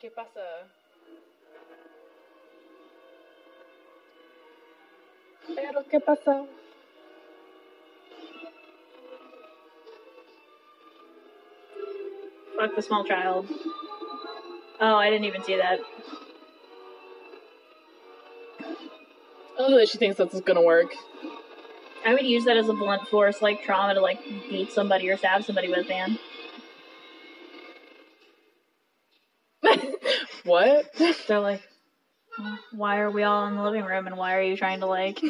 ¿Qué 0.00 0.10
pasa? 0.10 0.66
Pero 5.54 5.82
qué 5.90 6.00
pasa? 6.00 6.46
Fuck 12.56 12.74
the 12.76 12.82
small 12.82 13.04
child. 13.04 13.48
Oh, 14.80 14.94
I 14.96 15.10
didn't 15.10 15.26
even 15.26 15.42
see 15.42 15.56
that. 15.56 15.80
I 18.60 19.62
don't 19.62 19.70
know 19.70 19.78
that 19.78 19.88
she 19.88 19.98
thinks 19.98 20.18
that's 20.18 20.40
gonna 20.40 20.62
work. 20.62 20.94
I 22.08 22.14
would 22.14 22.24
use 22.24 22.46
that 22.46 22.56
as 22.56 22.70
a 22.70 22.72
blunt 22.72 23.06
force, 23.08 23.42
like 23.42 23.62
trauma, 23.62 23.92
to 23.92 24.00
like 24.00 24.24
beat 24.48 24.72
somebody 24.72 25.10
or 25.10 25.18
stab 25.18 25.44
somebody 25.44 25.68
with, 25.68 25.86
man. 25.90 26.18
what? 30.44 30.86
They're 31.26 31.40
like, 31.40 31.60
why 32.72 33.00
are 33.00 33.10
we 33.10 33.24
all 33.24 33.46
in 33.48 33.56
the 33.56 33.62
living 33.62 33.84
room, 33.84 34.06
and 34.06 34.16
why 34.16 34.36
are 34.36 34.40
you 34.40 34.56
trying 34.56 34.80
to 34.80 34.86
like 34.86 35.20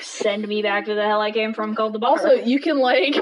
send 0.00 0.48
me 0.48 0.62
back 0.62 0.86
to 0.86 0.94
the 0.94 1.04
hell 1.04 1.20
I 1.20 1.30
came 1.30 1.52
from, 1.52 1.74
called 1.74 1.92
the 1.92 1.98
bar? 1.98 2.12
Also, 2.12 2.30
you 2.30 2.58
can 2.58 2.78
like 2.78 3.16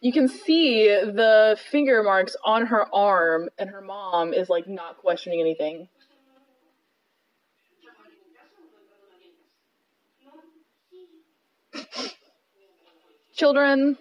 you 0.00 0.12
can 0.12 0.28
see 0.28 0.86
the 0.86 1.58
finger 1.72 2.04
marks 2.04 2.36
on 2.44 2.66
her 2.66 2.86
arm, 2.94 3.48
and 3.58 3.70
her 3.70 3.80
mom 3.80 4.32
is 4.32 4.48
like 4.48 4.68
not 4.68 4.98
questioning 4.98 5.40
anything. 5.40 5.88
Children. 13.36 13.98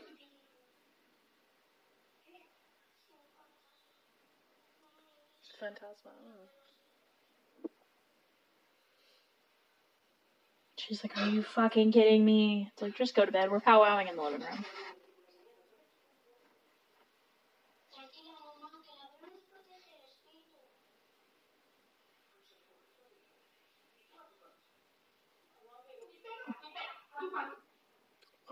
Phantasma. 5.59 6.11
She's 10.77 11.03
like, 11.03 11.17
are 11.17 11.29
you 11.29 11.43
fucking 11.43 11.91
kidding 11.91 12.23
me? 12.23 12.69
It's 12.71 12.81
like, 12.81 12.95
just 12.95 13.15
go 13.15 13.25
to 13.25 13.31
bed. 13.31 13.51
We're 13.51 13.59
powwowing 13.59 14.09
in 14.09 14.15
the 14.15 14.21
living 14.21 14.41
room. 14.41 14.65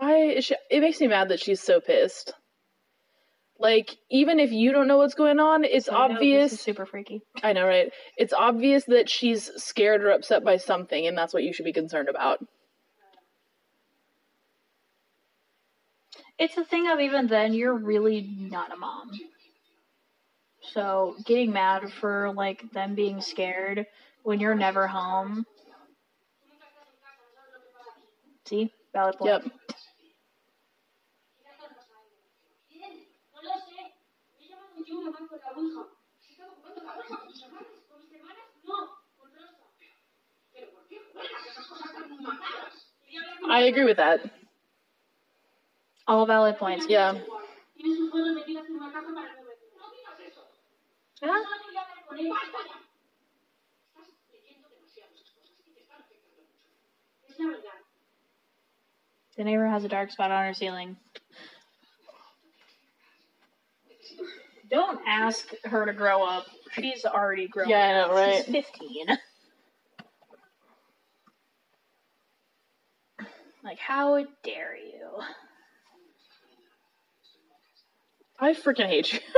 I 0.04 0.40
she, 0.40 0.54
it 0.70 0.80
makes 0.80 1.00
me 1.00 1.06
mad 1.08 1.30
that 1.30 1.40
she's 1.40 1.60
so 1.60 1.80
pissed. 1.80 2.32
Like 3.58 3.96
even 4.10 4.40
if 4.40 4.52
you 4.52 4.72
don't 4.72 4.88
know 4.88 4.98
what's 4.98 5.14
going 5.14 5.38
on, 5.38 5.64
it's 5.64 5.88
I 5.88 5.92
know, 5.92 6.08
this 6.08 6.16
obvious. 6.16 6.52
is 6.52 6.60
super 6.60 6.84
freaky. 6.84 7.22
I 7.42 7.52
know, 7.52 7.66
right? 7.66 7.90
It's 8.16 8.32
obvious 8.32 8.84
that 8.84 9.08
she's 9.08 9.50
scared 9.56 10.02
or 10.02 10.10
upset 10.10 10.44
by 10.44 10.56
something, 10.56 11.06
and 11.06 11.16
that's 11.16 11.32
what 11.32 11.44
you 11.44 11.52
should 11.52 11.64
be 11.64 11.72
concerned 11.72 12.08
about. 12.08 12.40
It's 16.38 16.56
a 16.58 16.64
thing 16.64 16.88
of 16.90 17.00
even 17.00 17.28
then, 17.28 17.54
you're 17.54 17.74
really 17.74 18.28
not 18.36 18.72
a 18.72 18.76
mom. 18.76 19.10
So 20.72 21.14
getting 21.24 21.52
mad 21.52 21.92
for 21.92 22.32
like 22.34 22.70
them 22.72 22.94
being 22.94 23.20
scared 23.20 23.86
when 24.24 24.40
you're 24.40 24.54
never 24.54 24.86
home. 24.88 25.46
See, 28.46 28.72
valid 28.92 29.16
point. 29.16 29.30
Yep. 29.30 29.52
Bien, 32.68 32.90
no 33.34 33.40
lo 33.42 33.54
sé. 33.60 33.94
Me 34.36 34.46
he 34.46 34.48
llamado 34.50 34.73
la 34.86 35.10
estado 36.30 36.52
jugando 36.56 36.82
la 36.82 36.92
con. 36.94 37.16
¿Con 37.16 37.26
mis 37.26 37.42
hermanas? 38.12 38.44
No, 38.64 38.98
con 39.16 39.32
Rosa. 39.32 39.64
¿Pero 40.52 40.70
por 40.72 40.86
qué 40.88 41.00
juegas 41.12 41.46
esas 41.46 41.66
cosas 41.66 41.92
tan 41.92 43.50
I 43.50 43.68
agree 43.68 43.84
with 43.84 43.96
that. 43.96 44.20
All 46.06 46.26
valid 46.26 46.58
points. 46.58 46.86
Yeah. 46.88 47.14
Ah, 51.22 51.40
la. 52.08 52.34
The 59.36 59.44
neighbor 59.44 59.66
has 59.66 59.84
a 59.84 59.88
dark 59.88 60.10
spot 60.12 60.30
on 60.30 60.46
her 60.46 60.54
ceiling. 60.54 60.96
Don't 64.70 65.00
ask 65.06 65.52
her 65.64 65.86
to 65.86 65.92
grow 65.92 66.24
up. 66.24 66.46
She's 66.72 67.04
already 67.04 67.48
grown 67.48 67.68
Yeah, 67.68 67.78
I 67.78 67.92
know, 68.08 68.14
right? 68.14 68.44
She's 68.44 68.52
15. 68.52 69.18
Like, 73.62 73.78
how 73.78 74.24
dare 74.42 74.76
you? 74.76 75.08
I 78.38 78.52
freaking 78.52 78.86
hate 78.86 79.12
you. 79.12 79.20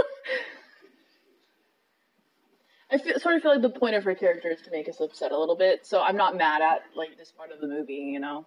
I 2.91 2.99
feel, 2.99 3.19
sort 3.19 3.37
of 3.37 3.43
feel 3.43 3.53
like 3.53 3.63
the 3.63 3.71
point 3.71 3.97
of 3.97 4.05
her 4.05 4.15
character 4.15 4.49
is 4.51 4.63
to 4.63 4.71
make 4.71 4.89
us 4.89 5.01
upset 5.01 5.33
a 5.33 5.39
little 5.39 5.57
bit, 5.57 5.85
so 5.87 6.01
I'm 6.01 6.17
not 6.17 6.37
mad 6.37 6.63
at 6.63 6.83
like 6.95 7.17
this 7.19 7.33
part 7.33 7.51
of 7.51 7.61
the 7.61 7.67
movie, 7.67 7.95
you 7.95 8.21
know. 8.21 8.47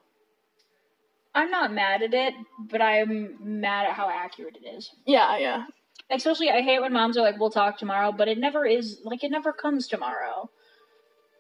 I'm 1.36 1.51
not 1.51 1.73
mad 1.73 2.01
at 2.01 2.13
it, 2.13 2.34
but 2.59 2.82
I'm 2.82 3.38
mad 3.41 3.86
at 3.86 3.93
how 3.93 4.09
accurate 4.09 4.57
it 4.61 4.67
is. 4.67 4.89
Yeah, 5.06 5.38
yeah. 5.38 5.65
Especially, 6.11 6.49
I 6.49 6.61
hate 6.61 6.81
when 6.81 6.91
moms 6.94 7.18
are 7.18 7.22
like, 7.22 7.40
"We'll 7.40 7.52
talk 7.52 7.77
tomorrow," 7.77 8.11
but 8.11 8.27
it 8.27 8.38
never 8.38 8.65
is. 8.65 9.02
Like, 9.03 9.23
it 9.23 9.30
never 9.31 9.53
comes 9.53 9.88
tomorrow. 9.88 10.49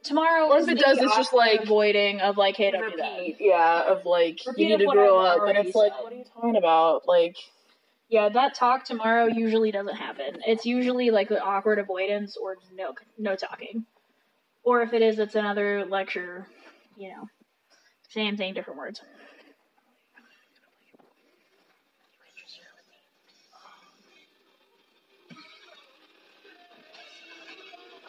Tomorrow, 0.03 0.47
Or 0.47 0.59
if 0.59 0.69
it 0.69 0.77
does, 0.79 0.97
it's 0.99 1.15
just 1.15 1.33
like- 1.33 1.61
avoiding 1.61 2.21
of 2.21 2.37
like, 2.37 2.55
"Hey, 2.55 2.71
don't 2.71 2.91
do 2.91 2.97
that." 2.97 3.41
Yeah, 3.41 3.83
of 3.91 4.05
like 4.05 4.39
Repeat 4.45 4.61
you 4.63 4.69
need 4.77 4.85
to 4.85 4.91
grow 4.91 5.19
up, 5.19 5.47
and 5.47 5.57
it's 5.57 5.75
like, 5.75 5.91
said. 5.93 6.03
what 6.03 6.13
are 6.13 6.15
you 6.15 6.23
talking 6.23 6.55
about? 6.55 7.07
Like, 7.07 7.35
Yeah, 8.07 8.29
that 8.29 8.55
talk 8.55 8.85
tomorrow 8.85 9.25
usually 9.27 9.71
doesn't 9.71 9.95
happen. 9.95 10.41
It's 10.47 10.65
usually 10.65 11.11
like 11.11 11.29
the 11.29 11.39
awkward 11.43 11.77
avoidance 11.77 12.37
or 12.37 12.57
no 12.73 12.95
no 13.17 13.35
talking. 13.35 13.85
Or 14.63 14.81
if 14.81 14.93
it 14.93 15.01
is, 15.03 15.19
it's 15.19 15.35
another 15.35 15.85
lecture. 15.85 16.47
You 16.97 17.09
know, 17.09 17.29
same 18.07 18.35
thing, 18.37 18.53
different 18.53 18.79
words. 18.79 19.01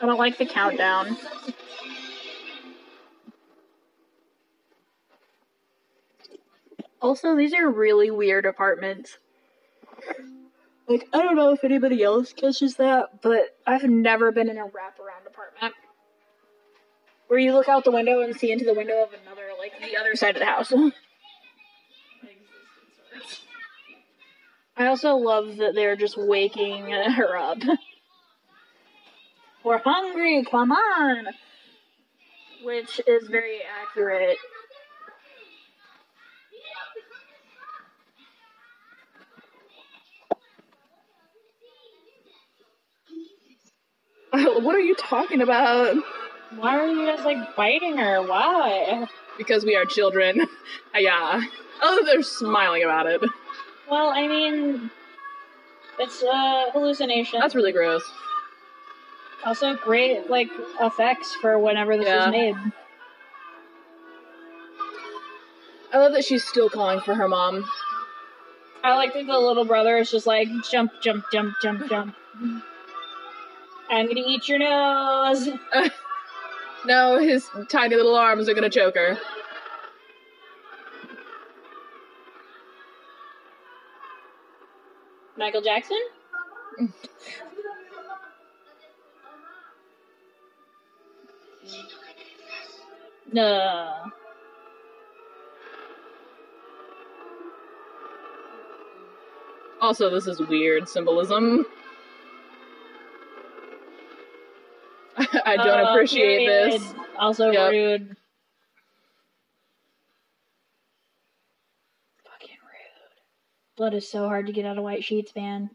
I 0.01 0.06
don't 0.06 0.18
like 0.18 0.39
the 0.39 0.47
countdown. 0.47 1.16
Also, 7.02 7.36
these 7.36 7.52
are 7.55 7.68
really 7.70 8.10
weird 8.10 8.47
apartments. 8.47 9.18
Like, 10.89 11.06
I 11.12 11.22
don't 11.22 11.36
know 11.36 11.52
if 11.52 11.62
anybody 11.64 12.02
else 12.02 12.32
catches 12.32 12.77
that, 12.77 13.22
but 13.22 13.56
I've 13.66 13.85
never 13.85 14.32
been 14.32 14.48
in 14.48 14.59
a 14.59 14.64
wraparound 14.64 15.27
apartment 15.27 15.74
where 17.28 17.39
you 17.39 17.52
look 17.52 17.68
out 17.68 17.85
the 17.85 17.93
window 17.93 18.22
and 18.22 18.35
see 18.35 18.51
into 18.51 18.64
the 18.64 18.74
window 18.74 19.05
of 19.05 19.10
another, 19.22 19.51
like 19.59 19.72
the 19.81 19.97
other 19.97 20.16
side 20.16 20.35
of 20.35 20.40
the 20.40 20.47
house. 20.47 20.72
I 24.77 24.86
also 24.86 25.14
love 25.14 25.59
that 25.59 25.74
they're 25.74 25.94
just 25.94 26.16
waking 26.16 26.90
her 26.90 27.36
up. 27.36 27.59
We're 29.62 29.78
hungry, 29.78 30.45
come 30.51 30.73
on! 30.73 31.27
Which 32.65 33.01
is 33.07 33.28
very 33.28 33.61
accurate. 33.82 34.39
What 44.32 44.74
are 44.77 44.81
you 44.81 44.95
talking 44.95 45.43
about? 45.43 45.97
Why 46.57 46.78
are 46.78 46.87
you 46.87 47.07
guys 47.07 47.24
like 47.24 47.57
biting 47.57 47.97
her? 47.97 48.23
Why? 48.23 49.07
Because 49.37 49.65
we 49.65 49.74
are 49.74 49.85
children. 49.85 50.47
yeah. 50.95 51.43
Oh, 51.82 52.05
they're 52.05 52.23
smiling 52.23 52.85
about 52.85 53.07
it. 53.07 53.23
Well, 53.91 54.11
I 54.11 54.28
mean, 54.28 54.91
it's 55.99 56.23
a 56.23 56.70
hallucination. 56.73 57.41
That's 57.41 57.55
really 57.55 57.73
gross. 57.73 58.03
Also 59.45 59.75
great, 59.77 60.29
like 60.31 60.51
effects 60.81 61.35
for 61.41 61.59
whenever 61.59 61.97
this 61.97 62.07
Yeah. 62.07 62.27
was 62.27 62.33
made. 62.33 62.57
I 65.93 65.99
love 65.99 66.12
that 66.12 66.25
she's 66.25 66.45
still 66.45 66.71
calling 66.71 67.01
for 67.01 67.15
her 67.15 67.29
mom. 67.29 67.69
I 68.83 68.95
like 68.95 69.12
that 69.15 69.27
the 69.27 69.39
little 69.39 69.65
brother 69.65 69.99
is 69.99 70.11
just 70.11 70.27
like 70.27 70.49
jump, 70.71 70.93
jump, 71.03 71.25
jump, 71.33 71.55
jump, 71.61 71.89
jump. 71.89 72.15
I'm 73.91 74.07
gonna 74.07 74.23
eat 74.25 74.49
your 74.49 74.59
nose. 74.59 75.49
No, 76.87 77.19
his 77.19 77.47
tiny 77.69 77.95
little 77.95 78.17
arms 78.17 78.49
are 78.49 78.55
gonna 78.55 78.71
choke 78.71 78.95
her. 78.95 79.19
Michael 85.37 85.61
Jackson? 85.61 85.99
No. 93.32 93.92
Also, 99.80 100.10
this 100.10 100.26
is 100.26 100.40
weird 100.40 100.88
symbolism. 100.88 101.64
I 105.47 105.56
don't 105.56 105.68
Uh, 105.86 105.92
appreciate 105.92 106.38
period. 106.47 106.72
this. 106.80 106.94
Also 107.18 107.51
Yep. 107.51 107.70
rude. 107.70 108.16
Fucking 112.24 112.56
rude. 112.62 113.76
Blood 113.76 113.94
is 113.94 114.09
so 114.09 114.26
hard 114.28 114.47
to 114.47 114.52
get 114.52 114.64
out 114.66 114.76
of 114.78 114.84
white 114.84 115.05
sheets, 115.05 115.34
man. 115.34 115.70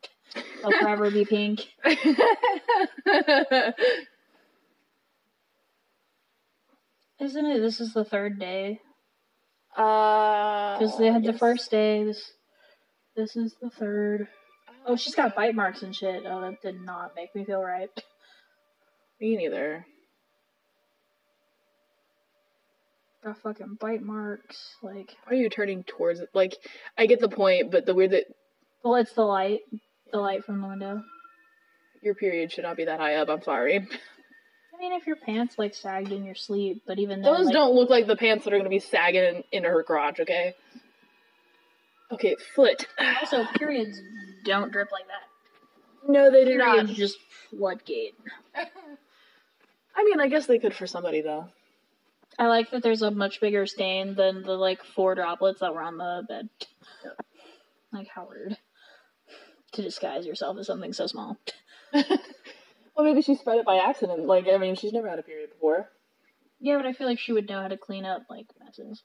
They'll 0.62 0.72
forever 0.72 1.10
be 1.10 1.26
pink. 1.26 1.68
Isn't 7.20 7.46
it? 7.46 7.60
This 7.60 7.80
is 7.80 7.94
the 7.94 8.04
third 8.06 8.40
day. 8.40 8.80
uh, 9.78 10.78
Because 10.78 10.98
they 10.98 11.08
had 11.12 11.24
the 11.24 11.34
first 11.34 11.72
day. 11.72 12.04
This 12.04 12.32
this 13.16 13.36
is 13.36 13.56
the 13.62 13.70
third. 13.70 14.28
Oh, 14.86 14.96
she's 14.96 15.16
got 15.16 15.36
bite 15.36 15.56
marks 15.56 15.82
and 15.82 15.96
shit. 15.96 16.24
Oh, 16.28 16.42
that 16.42 16.62
did 16.62 16.82
not 16.82 17.14
make 17.16 17.34
me 17.34 17.46
feel 17.46 17.62
right. 17.62 17.90
Me 19.22 19.36
neither. 19.38 19.86
Got 23.24 23.38
fucking 23.42 23.78
bite 23.80 24.04
marks. 24.04 24.76
Like, 24.84 25.16
Why 25.26 25.32
are 25.32 25.40
you 25.40 25.50
turning 25.50 25.84
towards 25.84 26.20
it? 26.20 26.30
Like, 26.34 26.56
I 26.98 27.06
get 27.08 27.20
the 27.22 27.30
point, 27.30 27.72
but 27.72 27.86
the 27.86 27.96
weird 27.96 28.12
that 28.12 28.26
well, 28.84 28.96
it's 28.96 29.14
the 29.14 29.24
light. 29.24 29.62
The 30.12 30.20
light 30.20 30.46
from 30.46 30.62
the 30.62 30.68
window. 30.68 31.02
your 32.04 32.14
period 32.14 32.52
should 32.52 32.66
not 32.66 32.78
be 32.78 32.86
that 32.86 33.00
high 33.00 33.16
up. 33.16 33.30
I'm 33.30 33.42
sorry. 33.42 33.88
I 34.76 34.78
mean, 34.78 34.94
if 34.94 35.08
your 35.08 35.16
pants 35.16 35.58
like 35.58 35.74
sagged 35.74 36.12
in 36.12 36.26
your 36.26 36.36
sleep, 36.36 36.84
but 36.86 37.00
even 37.00 37.22
then, 37.22 37.34
Those 37.34 37.46
like, 37.46 37.54
don't 37.54 37.76
look 37.76 37.90
like 37.90 38.08
the 38.08 38.16
pants 38.16 38.44
that 38.44 38.54
are 38.54 38.58
gonna 38.58 38.70
be 38.70 38.80
sagging 38.80 39.24
in, 39.24 39.44
into 39.52 39.70
her 39.70 39.84
garage. 39.84 40.20
Okay. 40.20 40.54
Okay, 42.12 42.36
foot. 42.56 42.86
Also, 43.00 43.46
periods 43.58 44.00
don't 44.44 44.72
drip 44.72 44.92
like 44.92 45.08
that. 45.08 46.12
No, 46.12 46.30
they 46.30 46.46
do 46.46 46.58
not. 46.58 46.88
Just 46.88 47.18
floodgate. 47.50 48.16
I 49.96 50.04
mean, 50.04 50.20
I 50.20 50.28
guess 50.28 50.46
they 50.46 50.60
could 50.60 50.74
for 50.74 50.88
somebody 50.88 51.22
though. 51.22 51.50
I 52.38 52.48
like 52.48 52.72
that 52.72 52.84
there's 52.84 53.02
a 53.02 53.12
much 53.12 53.40
bigger 53.40 53.66
stain 53.66 54.16
than 54.16 54.44
the 54.44 54.54
like 54.54 54.84
four 54.84 55.16
droplets 55.16 55.62
that 55.62 55.74
were 55.74 55.82
on 55.82 55.98
the 55.98 56.24
bed. 56.28 56.50
Like 57.94 58.10
how 58.14 58.28
rude 58.28 58.58
to 59.72 59.82
disguise 59.82 60.26
yourself 60.26 60.58
as 60.58 60.68
something 60.68 60.94
so 60.94 61.08
small. 61.08 61.38
Well, 62.96 63.06
maybe 63.06 63.22
she 63.22 63.36
spread 63.36 63.58
it 63.60 63.66
by 63.66 63.78
accident. 63.78 64.26
Like, 64.26 64.48
I 64.48 64.58
mean, 64.58 64.76
she's 64.76 64.94
never 64.94 65.10
had 65.10 65.20
a 65.20 65.24
period 65.24 65.50
before. 65.50 65.90
Yeah, 66.60 66.78
but 66.78 66.86
I 66.86 66.94
feel 66.94 67.08
like 67.08 67.20
she 67.20 67.34
would 67.34 67.50
know 67.50 67.62
how 67.62 67.68
to 67.68 67.78
clean 67.78 68.06
up 68.06 68.24
like 68.30 68.48
messes. 68.64 69.04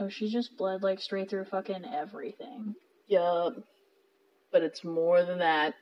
Oh, 0.00 0.08
she 0.08 0.30
just 0.30 0.56
bled 0.56 0.82
like 0.82 1.00
straight 1.00 1.28
through 1.28 1.44
fucking 1.44 1.84
everything. 1.84 2.74
Yup. 3.08 3.54
But 4.50 4.62
it's 4.62 4.84
more 4.84 5.22
than 5.24 5.38
that. 5.40 5.74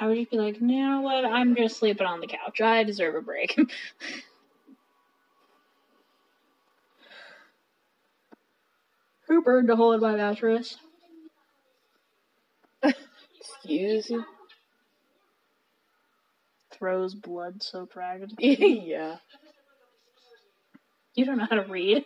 I 0.00 0.06
would 0.06 0.16
just 0.16 0.30
be 0.30 0.38
like, 0.38 0.60
you 0.60 0.66
know 0.66 1.00
what? 1.00 1.24
I'm 1.24 1.56
just 1.56 1.78
sleeping 1.78 2.06
on 2.06 2.20
the 2.20 2.28
couch. 2.28 2.60
I 2.60 2.84
deserve 2.84 3.16
a 3.16 3.20
break. 3.20 3.58
Who 9.28 9.42
burned 9.42 9.70
a 9.70 9.76
hole 9.76 9.92
in 9.92 10.00
my 10.00 10.16
mattress? 10.16 10.76
Excuse 12.82 14.08
you? 14.08 14.24
Throws 16.72 17.14
blood 17.14 17.62
soaked 17.62 17.96
ragged. 17.96 18.32
yeah. 18.38 19.16
You 21.14 21.24
don't 21.24 21.38
know 21.38 21.46
how 21.50 21.56
to 21.56 21.64
read. 21.64 22.04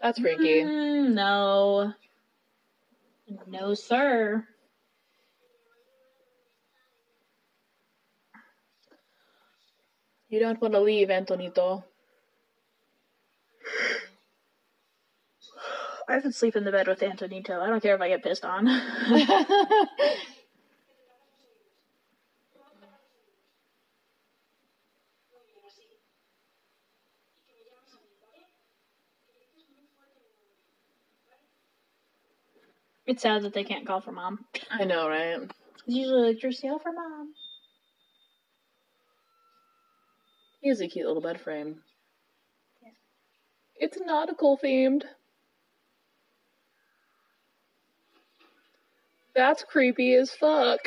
That's 0.00 0.18
freaky. 0.18 0.62
Mm, 0.62 1.12
no. 1.14 1.92
No, 3.46 3.74
sir. 3.74 4.46
You 10.28 10.40
don't 10.40 10.60
want 10.60 10.74
to 10.74 10.80
leave, 10.80 11.08
Antonito. 11.08 11.84
I 16.08 16.20
could 16.20 16.34
sleep 16.34 16.56
in 16.56 16.64
the 16.64 16.72
bed 16.72 16.88
with 16.88 17.00
Antonito. 17.00 17.60
I 17.60 17.68
don't 17.68 17.82
care 17.82 17.94
if 17.94 18.00
I 18.00 18.08
get 18.08 18.22
pissed 18.22 18.44
on. 18.44 18.66
it's 33.10 33.22
sad 33.22 33.42
that 33.42 33.52
they 33.52 33.64
can't 33.64 33.84
call 33.84 34.00
for 34.00 34.12
mom. 34.12 34.44
I 34.70 34.84
know, 34.84 35.08
right? 35.08 35.42
It's 35.42 35.52
usually 35.86 36.28
like, 36.28 36.38
just 36.38 36.62
yell 36.62 36.78
for 36.78 36.92
mom. 36.92 37.34
He 40.60 40.68
has 40.68 40.80
a 40.80 40.86
cute 40.86 41.08
little 41.08 41.20
bed 41.20 41.40
frame. 41.40 41.82
It's 43.76 43.98
nautical 43.98 44.56
themed. 44.62 45.02
That's 49.34 49.64
creepy 49.64 50.14
as 50.14 50.30
fuck. 50.30 50.78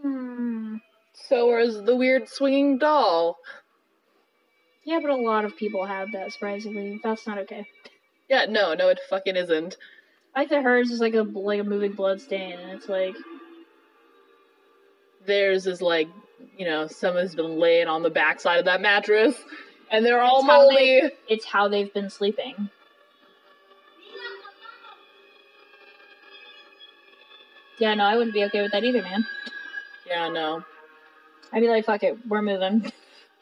Hmm. 0.00 0.76
So 1.14 1.58
is 1.58 1.82
the 1.82 1.96
weird 1.96 2.28
swinging 2.28 2.78
doll. 2.78 3.38
Yeah, 4.84 5.00
but 5.00 5.10
a 5.10 5.16
lot 5.16 5.44
of 5.44 5.56
people 5.56 5.84
have 5.84 6.12
that, 6.12 6.32
surprisingly. 6.32 7.00
That's 7.02 7.26
not 7.26 7.38
okay. 7.38 7.66
Yeah, 8.28 8.44
no, 8.48 8.74
no, 8.74 8.88
it 8.88 9.00
fucking 9.10 9.34
isn't. 9.34 9.76
I 10.38 10.42
like 10.42 10.50
that 10.50 10.62
hers 10.62 10.92
is 10.92 11.00
like 11.00 11.14
a 11.14 11.22
like 11.22 11.58
a 11.58 11.64
moving 11.64 11.94
blood 11.94 12.20
stain, 12.20 12.52
and 12.60 12.70
it's 12.70 12.88
like 12.88 13.16
Theirs 15.26 15.66
is 15.66 15.82
like, 15.82 16.06
you 16.56 16.64
know, 16.64 16.86
someone's 16.86 17.34
been 17.34 17.58
laying 17.58 17.88
on 17.88 18.04
the 18.04 18.10
backside 18.10 18.60
of 18.60 18.66
that 18.66 18.80
mattress, 18.80 19.34
and 19.90 20.06
they're 20.06 20.20
all 20.20 20.38
It's 20.38 20.46
how 20.48 20.58
moldy. 20.60 21.00
it's 21.28 21.44
how 21.44 21.66
they've 21.66 21.92
been 21.92 22.08
sleeping. 22.08 22.70
Yeah, 27.80 27.94
no, 27.94 28.04
I 28.04 28.16
wouldn't 28.16 28.32
be 28.32 28.44
okay 28.44 28.62
with 28.62 28.70
that 28.70 28.84
either, 28.84 29.02
man. 29.02 29.26
Yeah, 30.06 30.28
no. 30.28 30.62
I'd 31.52 31.62
be 31.62 31.68
like, 31.68 31.84
fuck 31.84 32.04
it, 32.04 32.16
we're 32.28 32.42
moving. 32.42 32.92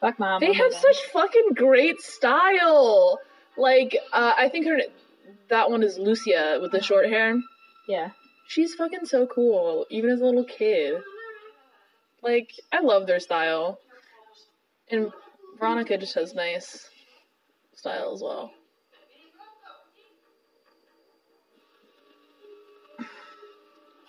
Fuck 0.01 0.17
mom. 0.17 0.39
They 0.39 0.51
have 0.53 0.71
moving. 0.71 0.79
such 0.79 0.97
fucking 1.13 1.49
great 1.53 2.01
style. 2.01 3.19
Like, 3.55 3.95
uh, 4.11 4.33
I 4.35 4.49
think 4.49 4.65
her 4.65 4.79
that 5.49 5.69
one 5.69 5.83
is 5.83 5.97
Lucia 5.97 6.59
with 6.61 6.71
the 6.71 6.81
short 6.81 7.07
hair. 7.09 7.35
yeah. 7.87 8.11
She's 8.49 8.75
fucking 8.75 9.05
so 9.05 9.27
cool, 9.27 9.85
even 9.89 10.09
as 10.09 10.21
a 10.21 10.25
little 10.25 10.45
kid. 10.45 11.01
Like, 12.23 12.49
I 12.71 12.79
love 12.79 13.05
their 13.05 13.19
style. 13.19 13.77
And 14.89 15.11
Veronica 15.59 15.97
just 15.97 16.15
has 16.15 16.33
nice 16.33 16.89
style 17.75 18.13
as 18.13 18.21
well. 18.21 18.51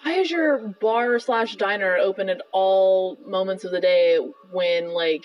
Why 0.04 0.14
is 0.20 0.30
your 0.30 0.58
bar 0.80 1.18
slash 1.18 1.56
diner 1.56 1.96
open 1.96 2.28
at 2.28 2.40
all 2.52 3.16
moments 3.26 3.64
of 3.64 3.72
the 3.72 3.80
day 3.80 4.18
when 4.52 4.92
like 4.94 5.24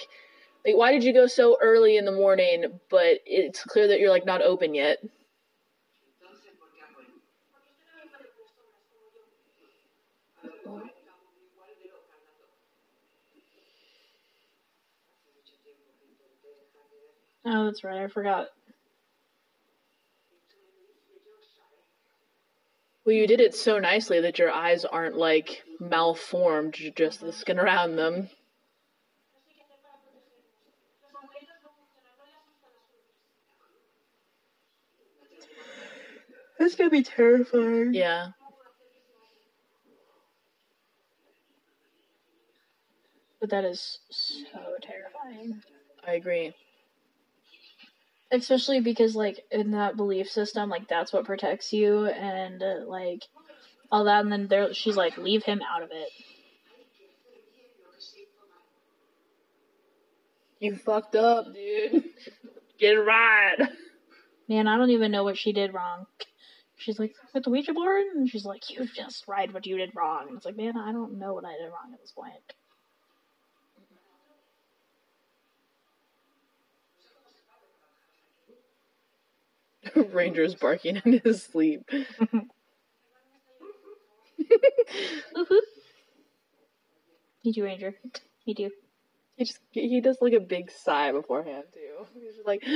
like 0.66 0.76
why 0.76 0.92
did 0.92 1.04
you 1.04 1.14
go 1.14 1.28
so 1.28 1.58
early 1.62 1.98
in 1.98 2.06
the 2.06 2.12
morning 2.12 2.66
but 2.90 3.20
it's 3.26 3.64
clear 3.64 3.88
that 3.88 4.00
you're 4.00 4.10
like 4.10 4.26
not 4.26 4.42
open 4.42 4.74
yet? 4.74 4.98
Entonces, 6.22 6.52
¿por 6.60 6.70
qué 6.74 6.82
apoyo? 6.82 7.14
Porque 7.52 7.72
usted 7.72 7.86
no 7.96 8.02
es 8.04 8.12
de 8.12 8.18
personas 8.20 8.76
como 8.92 9.10
yo. 9.14 9.22
A 10.40 10.48
ver, 10.48 10.60
¿cómo 10.64 10.86
estamos 10.86 11.32
igual 11.40 11.70
de 11.80 11.88
locas 11.90 12.20
las 12.28 12.38
dos? 12.40 12.60
Hace 15.16 15.30
mucho 15.32 15.56
tiempo 15.64 15.92
que 16.00 16.06
intenté 16.06 16.48
dejar 16.50 16.90
de 16.90 16.98
ver. 17.00 17.33
Oh, 17.46 17.66
that's 17.66 17.84
right. 17.84 18.02
I 18.02 18.08
forgot. 18.08 18.48
Esto 20.38 20.56
me 20.58 20.70
lo 20.74 20.88
hice 20.96 21.26
yo, 21.26 21.34
¿sabes? 21.56 21.84
Well, 23.06 23.16
you 23.16 23.28
did 23.28 23.42
it 23.42 23.54
so 23.54 23.80
nicely 23.80 24.22
that 24.22 24.40
your 24.40 24.52
eyes 24.52 24.86
aren't 24.86 25.18
like 25.18 25.64
malformed, 25.80 26.76
just 26.96 27.20
the 27.20 27.34
skin 27.34 27.60
around 27.60 27.96
them. 27.98 28.30
Así 29.34 29.54
que 29.56 29.64
hacer 29.64 29.82
para 29.82 30.00
protegernos. 30.00 30.72
Los 31.02 31.14
abuelitos 31.14 31.62
no 31.64 31.70
funcionan, 31.76 32.16
no 32.18 32.24
le 32.24 32.38
asustan 32.38 32.72
las 32.72 33.50
urnas. 33.52 33.78
That's 36.60 36.76
gonna 36.76 36.90
be 36.90 37.04
terrifying. 37.04 37.94
Yeah. 37.94 38.28
But 43.42 43.50
that 43.50 43.66
is 43.66 44.00
so 44.10 44.78
terrifying. 44.82 45.62
I 46.08 46.14
agree. 46.14 46.54
Especially 48.34 48.82
because, 48.82 49.16
like, 49.16 49.46
in 49.52 49.72
that 49.72 49.96
belief 49.96 50.30
system, 50.30 50.70
like, 50.70 50.88
that's 50.90 51.14
what 51.14 51.24
protects 51.24 51.72
you, 51.72 52.08
and, 52.08 52.62
uh, 52.62 52.80
like, 52.88 53.24
all 53.92 54.06
that, 54.06 54.24
and 54.24 54.32
then 54.32 54.48
there, 54.48 54.74
she's 54.74 54.98
like, 54.98 55.18
leave 55.18 55.44
him 55.44 55.62
out 55.62 55.84
of 55.84 55.92
it. 55.92 56.10
You 60.60 60.76
fucked 60.76 61.16
up, 61.16 61.54
dude. 61.54 62.06
Get 62.80 62.96
it 62.96 63.00
right. 63.00 63.58
Man, 64.50 64.68
I 64.68 64.78
don't 64.78 64.90
even 64.90 65.12
know 65.12 65.24
what 65.24 65.38
she 65.38 65.54
did 65.54 65.74
wrong. 65.74 66.06
She's 66.78 66.98
like, 66.98 67.14
with 67.34 67.44
the 67.44 67.50
Ouija 67.50 67.74
board? 67.74 68.04
And 68.16 68.30
she's 68.30 68.46
like, 68.46 68.70
you 68.70 68.88
just 68.96 69.28
write 69.28 69.54
what 69.54 69.68
you 69.68 69.78
did 69.78 69.92
wrong. 69.96 70.26
And 70.28 70.38
it's 70.38 70.46
like, 70.46 70.58
man, 70.58 70.76
I 70.76 70.92
don't 70.92 71.20
know 71.20 71.34
what 71.34 71.46
I 71.46 71.52
did 71.52 71.66
wrong 71.66 71.94
at 71.94 72.02
this 72.02 72.12
point. 72.12 72.34
Ranger's 80.14 80.56
barking 80.56 81.02
in 81.06 81.22
his 81.24 81.44
sleep. 81.44 81.90
Me 87.44 87.52
too, 87.54 87.64
Ranger. 87.64 87.96
Me 88.48 88.54
do. 88.54 88.70
He 89.36 89.46
just 89.46 89.60
he 89.72 90.00
does 90.00 90.18
like 90.22 90.34
a 90.34 90.40
big 90.40 90.72
sigh 90.72 91.12
beforehand 91.12 91.64
too. 91.74 92.06
He's 92.14 92.36
just 92.36 92.48
like 92.48 92.62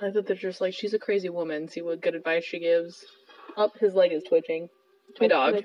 I 0.00 0.10
thought 0.10 0.26
they're 0.26 0.36
just 0.36 0.60
like 0.60 0.74
she's 0.74 0.94
a 0.94 0.98
crazy 0.98 1.28
woman. 1.28 1.68
See 1.68 1.82
what 1.82 2.00
good 2.00 2.14
advice 2.14 2.44
she 2.44 2.58
gives. 2.58 3.04
Up, 3.56 3.78
his 3.78 3.94
leg 3.94 4.12
is 4.12 4.24
twitching. 4.24 4.68
My 5.20 5.26
dog. 5.28 5.64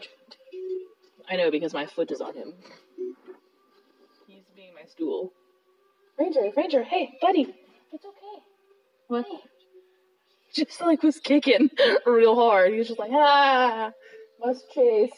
I 1.30 1.36
know 1.36 1.52
because 1.52 1.74
my 1.74 1.86
foot 1.86 2.12
is 2.12 2.22
on 2.22 2.36
him. 2.36 2.54
He's 4.28 4.44
being 4.56 4.74
my 4.74 4.88
stool. 4.88 5.32
Ranger, 6.18 6.52
Ranger, 6.56 6.84
hey, 6.84 7.18
buddy. 7.22 7.54
It's 7.94 8.06
okay. 8.06 8.44
What? 9.08 9.26
Just 10.54 10.82
like 10.82 11.04
was 11.04 11.20
kicking 11.20 11.70
real 12.06 12.36
hard. 12.36 12.72
He 12.72 12.80
was 12.80 12.88
just 12.88 13.00
like, 13.00 13.12
ah, 13.14 13.92
must 14.44 14.70
chase. 14.74 15.12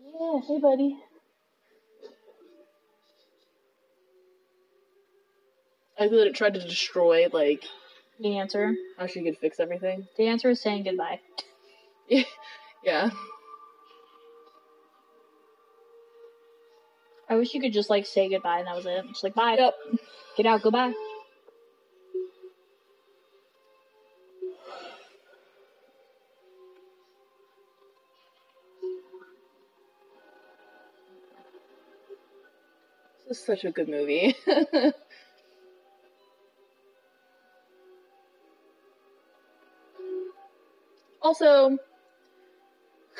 Yeah, 0.00 0.40
hey, 0.46 0.58
buddy. 0.60 0.96
I 6.00 6.08
thought 6.08 6.26
it 6.26 6.34
tried 6.34 6.54
to 6.54 6.60
destroy 6.60 7.26
like 7.32 7.64
The 8.20 8.38
answer. 8.38 8.74
how 8.96 9.06
she 9.06 9.22
could 9.22 9.36
fix 9.38 9.58
everything. 9.60 10.06
The 10.16 10.28
answer 10.28 10.48
is 10.50 10.60
saying 10.60 10.84
goodbye. 10.84 11.20
Yeah. 12.84 13.10
I 17.28 17.36
wish 17.36 17.52
you 17.52 17.60
could 17.60 17.72
just 17.72 17.90
like 17.90 18.06
say 18.06 18.28
goodbye 18.28 18.58
and 18.58 18.66
that 18.66 18.76
was 18.76 18.86
it. 18.86 19.06
Just 19.08 19.22
like 19.24 19.34
bye. 19.34 19.56
Yep. 19.58 19.74
Get 20.36 20.46
out. 20.46 20.62
Goodbye. 20.62 20.94
This 33.28 33.38
is 33.38 33.44
such 33.44 33.64
a 33.64 33.70
good 33.70 33.88
movie. 33.90 34.34
also, 41.22 41.76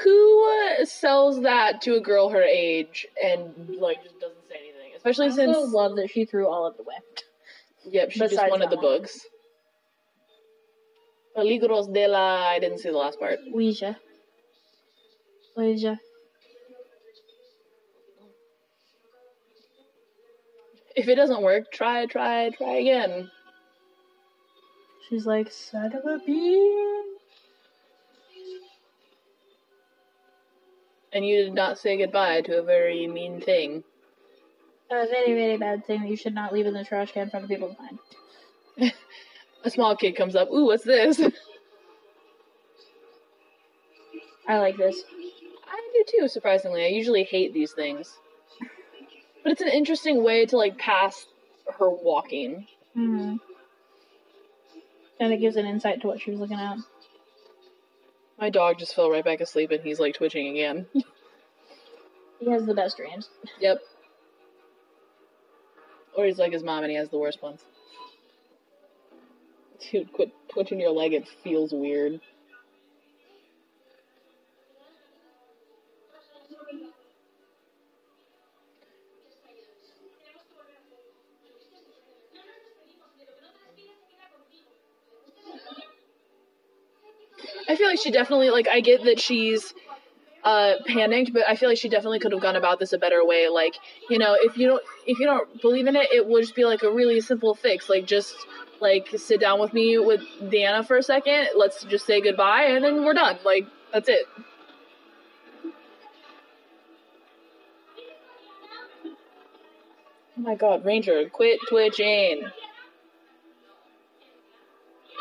who 0.03 0.79
uh, 0.81 0.85
sells 0.85 1.43
that 1.43 1.83
to 1.83 1.97
a 1.97 2.01
girl 2.01 2.29
her 2.29 2.43
age 2.43 3.07
and 3.23 3.77
like 3.81 4.03
just 4.03 4.21
doesn't 4.21 4.49
say 4.49 4.57
anything? 4.61 4.93
Especially 4.97 5.27
I 5.27 5.31
since 5.31 5.57
also 5.57 5.77
love 5.77 5.97
that 5.97 6.11
she 6.11 6.25
threw 6.25 6.47
all 6.47 6.67
of 6.67 6.77
the 6.77 6.83
away. 6.83 6.95
yep, 7.91 8.11
she 8.11 8.21
just 8.21 8.37
wanted 8.37 8.71
the 8.71 8.77
one. 8.77 8.85
books. 8.85 9.21
Peligros 11.37 11.93
de 11.93 12.07
la. 12.07 12.49
I 12.49 12.59
didn't 12.59 12.79
see 12.79 12.91
the 12.91 12.97
last 12.97 13.19
part. 13.19 13.39
Ouija. 13.53 13.97
Ouija. 15.57 15.99
If 20.97 21.07
it 21.07 21.15
doesn't 21.15 21.43
work, 21.43 21.71
try, 21.71 22.07
try, 22.07 22.51
try 22.51 22.75
again. 22.75 23.31
She's 25.09 25.27
like, 25.27 25.51
son 25.53 25.93
of 25.93 26.05
a 26.05 26.19
bean. 26.27 27.18
And 31.13 31.27
you 31.27 31.45
did 31.45 31.55
not 31.55 31.79
say 31.79 31.97
goodbye 31.97 32.43
to 32.43 32.59
a 32.59 32.63
very 32.63 33.07
mean 33.07 33.41
thing. 33.41 33.83
A 34.91 35.07
very, 35.07 35.35
very 35.35 35.57
bad 35.57 35.87
thing 35.87 36.03
that 36.03 36.09
you 36.09 36.17
should 36.17 36.35
not 36.35 36.53
leave 36.53 36.67
in 36.67 36.75
the 36.75 36.85
trash 36.85 37.13
can 37.13 37.23
in 37.25 37.31
front 37.31 37.45
of 37.45 37.51
people's 37.51 37.77
mind. 37.79 37.99
A 39.65 39.71
small 39.71 39.97
kid 39.97 40.13
comes 40.17 40.37
up. 40.37 40.49
Ooh, 40.51 40.67
what's 40.67 40.85
this? 40.85 41.21
I 44.47 44.59
like 44.59 44.77
this. 44.77 45.03
I 45.67 45.91
do 45.93 46.05
too, 46.21 46.29
surprisingly. 46.29 46.85
I 46.85 46.89
usually 46.89 47.25
hate 47.25 47.53
these 47.53 47.73
things. 47.73 48.17
But 49.43 49.53
it's 49.53 49.61
an 49.61 49.69
interesting 49.69 50.23
way 50.23 50.47
to 50.47 50.57
like 50.57 50.79
pass 50.79 51.27
her 51.79 51.91
walking. 51.91 52.67
hmm 52.95 53.37
And 55.21 55.33
it 55.33 55.39
gives 55.39 55.57
an 55.57 55.67
insight 55.67 56.01
to 56.03 56.07
what 56.07 56.21
she 56.21 56.31
was 56.31 56.41
looking 56.41 56.59
at. 56.59 56.79
My 58.39 58.51
dog 58.51 58.79
just 58.79 58.95
fell 58.95 59.11
right 59.11 59.25
back 59.25 59.41
asleep 59.41 59.71
and 59.73 59.83
he's 59.83 59.99
like 59.99 60.15
twitching 60.15 60.49
again. 60.49 60.87
He 62.41 62.51
has 62.51 62.65
the 62.67 62.75
best 62.75 62.97
dreams. 62.97 63.29
yep. 63.61 63.79
Or 66.17 66.25
he's 66.25 66.39
like 66.39 66.53
his 66.53 66.63
mom 66.63 66.85
and 66.85 66.91
he 66.91 66.97
has 66.97 67.09
the 67.09 67.19
worst 67.19 67.43
ones. 67.43 67.65
Dude, 69.91 70.13
quit 70.13 70.31
twitching 70.53 70.81
your 70.81 70.91
leg, 70.91 71.15
it 71.15 71.27
feels 71.43 71.73
weird. 71.73 72.21
Like 87.99 88.05
she 88.05 88.11
definitely 88.11 88.51
like 88.51 88.69
I 88.69 88.81
get 88.81 89.05
that 89.05 89.21
she's 89.21 89.75
uh 90.45 90.75
panicked, 90.87 91.33
but 91.33 91.43
I 91.49 91.57
feel 91.57 91.69
like 91.69 91.79
she 91.79 91.89
definitely 91.89 92.21
could 92.21 92.33
have 92.33 92.41
gone 92.41 92.57
about 92.57 92.79
this 92.79 92.93
a 92.93 92.99
better 92.99 93.25
way. 93.25 93.49
Like, 93.49 93.75
you 94.09 94.19
know, 94.19 94.37
if 94.41 94.57
you 94.57 94.69
don't 94.69 94.83
if 95.07 95.19
you 95.19 95.27
don't 95.27 95.61
believe 95.61 95.87
in 95.87 95.97
it, 95.97 96.09
it 96.13 96.27
would 96.27 96.43
just 96.43 96.55
be 96.55 96.65
like 96.65 96.83
a 96.83 96.91
really 96.91 97.21
simple 97.21 97.55
fix. 97.55 97.89
Like 97.89 98.07
just 98.07 98.35
like 98.81 99.09
sit 99.17 99.41
down 99.41 99.61
with 99.61 99.73
me 99.73 99.99
with 99.99 100.21
Deanna 100.41 100.87
for 100.87 100.97
a 100.97 101.03
second, 101.03 101.49
let's 101.57 101.85
just 101.85 102.07
say 102.07 102.21
goodbye 102.21 102.65
and 102.65 102.85
then 102.85 103.05
we're 103.05 103.15
done. 103.15 103.39
Like 103.45 103.67
that's 103.93 104.09
it. 104.09 104.27
Oh 110.37 110.41
my 110.41 110.55
god, 110.55 110.85
Ranger, 110.85 111.29
quit 111.31 111.59
twitching. 111.69 112.45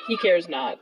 He 0.08 0.16
cares 0.18 0.48
not. 0.48 0.80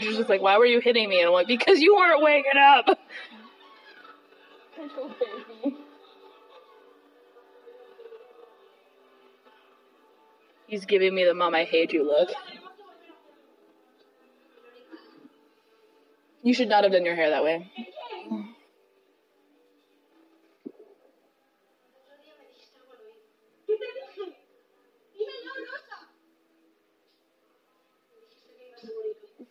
Ranger's 0.00 0.16
just 0.16 0.30
like, 0.30 0.40
why 0.40 0.56
were 0.56 0.66
you 0.66 0.80
hitting 0.80 1.08
me? 1.08 1.18
And 1.20 1.28
I'm 1.28 1.32
like, 1.32 1.46
because 1.46 1.80
you 1.80 1.94
weren't 1.94 2.22
waking 2.22 2.58
up. 2.58 2.98
He's 10.66 10.86
giving 10.86 11.14
me 11.14 11.24
the 11.24 11.34
mom 11.34 11.54
I 11.54 11.64
hate 11.64 11.92
you 11.92 12.04
look. 12.04 12.30
You 16.42 16.54
should 16.54 16.68
not 16.68 16.84
have 16.84 16.92
done 16.92 17.04
your 17.04 17.16
hair 17.16 17.30
that 17.30 17.44
way. 17.44 17.70
¿Qué 23.66 23.76
te 23.76 23.84
dije? 23.84 24.36
Dímelo, 25.12 25.54
Rosa. 25.54 26.08
Dijiste 28.16 28.56
que 28.56 28.66
ibas 28.68 28.84
a 28.84 28.86
morir 28.88 29.06
hoy. 29.06 29.46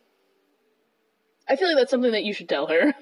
I 1.40 1.48
feel 1.60 1.68
like 1.68 1.78
that's 1.78 1.92
something 1.92 2.14
that 2.14 2.24
you 2.24 2.34
should 2.34 2.50
tell 2.50 2.68
her. 2.68 2.94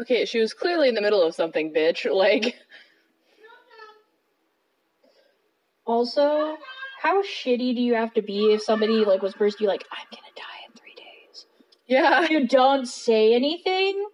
Okay, 0.00 0.24
she 0.24 0.40
was 0.40 0.52
clearly 0.52 0.88
in 0.88 0.94
the 0.94 1.00
middle 1.00 1.22
of 1.22 1.34
something, 1.34 1.72
bitch. 1.72 2.04
Like, 2.14 2.56
Also, 5.86 6.56
how 7.04 7.22
shitty 7.22 7.76
do 7.76 7.82
you 7.82 7.94
have 7.94 8.14
to 8.14 8.22
be 8.22 8.54
if 8.54 8.62
somebody 8.62 9.04
like 9.04 9.20
whispers 9.20 9.54
to 9.56 9.64
you 9.64 9.68
like, 9.68 9.84
I'm 9.92 10.06
gonna 10.10 10.32
die 10.34 10.64
in 10.66 10.72
three 10.72 10.94
days? 10.94 11.46
yeah. 11.86 12.26
You 12.30 12.48
don't 12.48 12.86
say 12.86 13.34
anything? 13.34 14.06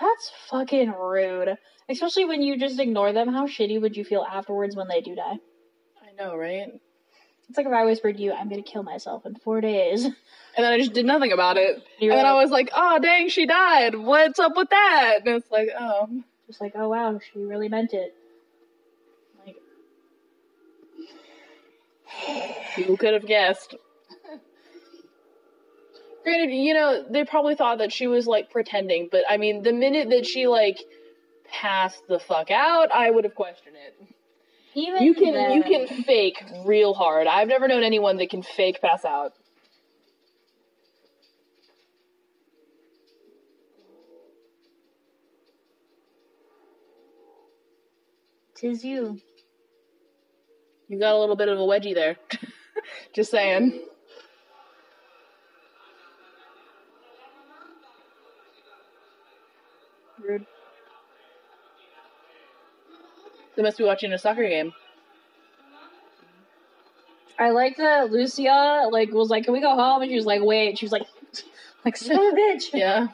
That's 0.00 0.32
fucking 0.48 0.90
rude. 0.90 1.58
Especially 1.86 2.24
when 2.24 2.40
you 2.40 2.58
just 2.58 2.80
ignore 2.80 3.12
them. 3.12 3.28
How 3.28 3.46
shitty 3.46 3.78
would 3.78 3.94
you 3.94 4.04
feel 4.06 4.22
afterwards 4.28 4.74
when 4.74 4.88
they 4.88 5.02
do 5.02 5.14
die? 5.14 5.36
I 6.02 6.12
know, 6.16 6.34
right? 6.34 6.68
It's 7.50 7.58
like 7.58 7.66
if 7.66 7.72
I 7.74 7.84
whispered 7.84 8.16
to 8.16 8.22
you, 8.22 8.32
I'm 8.32 8.48
gonna 8.48 8.62
kill 8.62 8.82
myself 8.82 9.26
in 9.26 9.34
four 9.34 9.60
days. 9.60 10.04
And 10.04 10.14
then 10.64 10.72
I 10.72 10.78
just 10.78 10.94
did 10.94 11.04
nothing 11.04 11.32
about 11.32 11.58
it. 11.58 11.82
You're 12.00 12.12
and 12.12 12.20
then 12.20 12.26
I 12.26 12.40
was 12.40 12.50
like, 12.50 12.70
oh, 12.74 12.98
dang, 13.00 13.28
she 13.28 13.44
died. 13.44 13.96
What's 13.96 14.38
up 14.38 14.56
with 14.56 14.70
that? 14.70 15.18
And 15.26 15.36
it's 15.36 15.50
like, 15.50 15.68
oh. 15.78 16.08
Just 16.46 16.60
like, 16.60 16.72
oh 16.74 16.88
wow, 16.88 17.18
she 17.18 17.40
really 17.40 17.68
meant 17.68 17.92
it. 17.92 18.14
Who 22.76 22.96
could 22.96 23.14
have 23.14 23.26
guessed? 23.26 23.74
Granted, 26.24 26.54
you 26.54 26.72
know, 26.72 27.04
they 27.08 27.24
probably 27.24 27.54
thought 27.54 27.78
that 27.78 27.92
she 27.92 28.06
was 28.06 28.26
like 28.26 28.50
pretending, 28.50 29.08
but 29.12 29.24
I 29.28 29.36
mean, 29.36 29.62
the 29.62 29.72
minute 29.72 30.08
that 30.10 30.24
she 30.24 30.46
like 30.46 30.78
passed 31.50 32.02
the 32.08 32.18
fuck 32.18 32.50
out, 32.50 32.90
I 32.92 33.10
would 33.10 33.24
have 33.24 33.34
questioned 33.34 33.76
it. 33.76 34.08
even 34.74 35.02
You 35.02 35.14
can 35.14 35.34
then, 35.34 35.52
you 35.52 35.62
can 35.62 35.86
fake 36.04 36.42
real 36.64 36.94
hard. 36.94 37.26
I've 37.26 37.48
never 37.48 37.68
known 37.68 37.82
anyone 37.82 38.16
that 38.16 38.30
can 38.30 38.42
fake 38.42 38.80
pass 38.80 39.04
out. 39.04 39.34
Tis 48.54 48.82
you. 48.82 49.20
You 50.88 50.98
got 50.98 51.14
a 51.14 51.18
little 51.18 51.36
bit 51.36 51.48
of 51.48 51.58
a 51.58 51.62
wedgie 51.62 51.94
there. 51.94 52.16
Just 53.12 53.30
saying. 53.30 53.80
Rude. 60.22 60.46
They 63.56 63.62
must 63.62 63.78
be 63.78 63.84
watching 63.84 64.12
a 64.12 64.18
soccer 64.18 64.46
game. 64.48 64.72
I 67.38 67.50
like 67.50 67.76
that 67.78 68.10
Lucia 68.10 68.88
like 68.90 69.12
was 69.12 69.28
like, 69.30 69.44
"Can 69.44 69.52
we 69.52 69.60
go 69.60 69.74
home?" 69.74 70.02
And 70.02 70.10
she 70.10 70.16
was 70.16 70.26
like, 70.26 70.42
"Wait." 70.42 70.78
She 70.78 70.84
was 70.84 70.92
like, 70.92 71.06
"Like 71.84 71.96
son 71.96 72.16
of 72.16 72.34
a 72.34 72.36
bitch." 72.36 72.72
Yeah. 72.72 73.08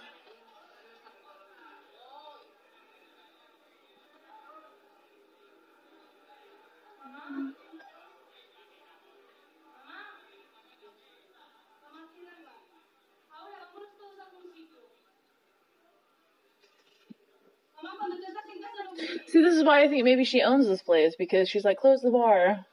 Why 19.71 19.85
I 19.85 19.89
think 19.89 20.03
maybe 20.05 20.25
she 20.25 20.43
owns 20.43 20.67
this 20.67 20.83
place 20.83 21.15
because 21.17 21.49
she's 21.49 21.65
like, 21.65 21.79
close 21.79 22.01
the 22.03 22.11
bar. 22.11 22.67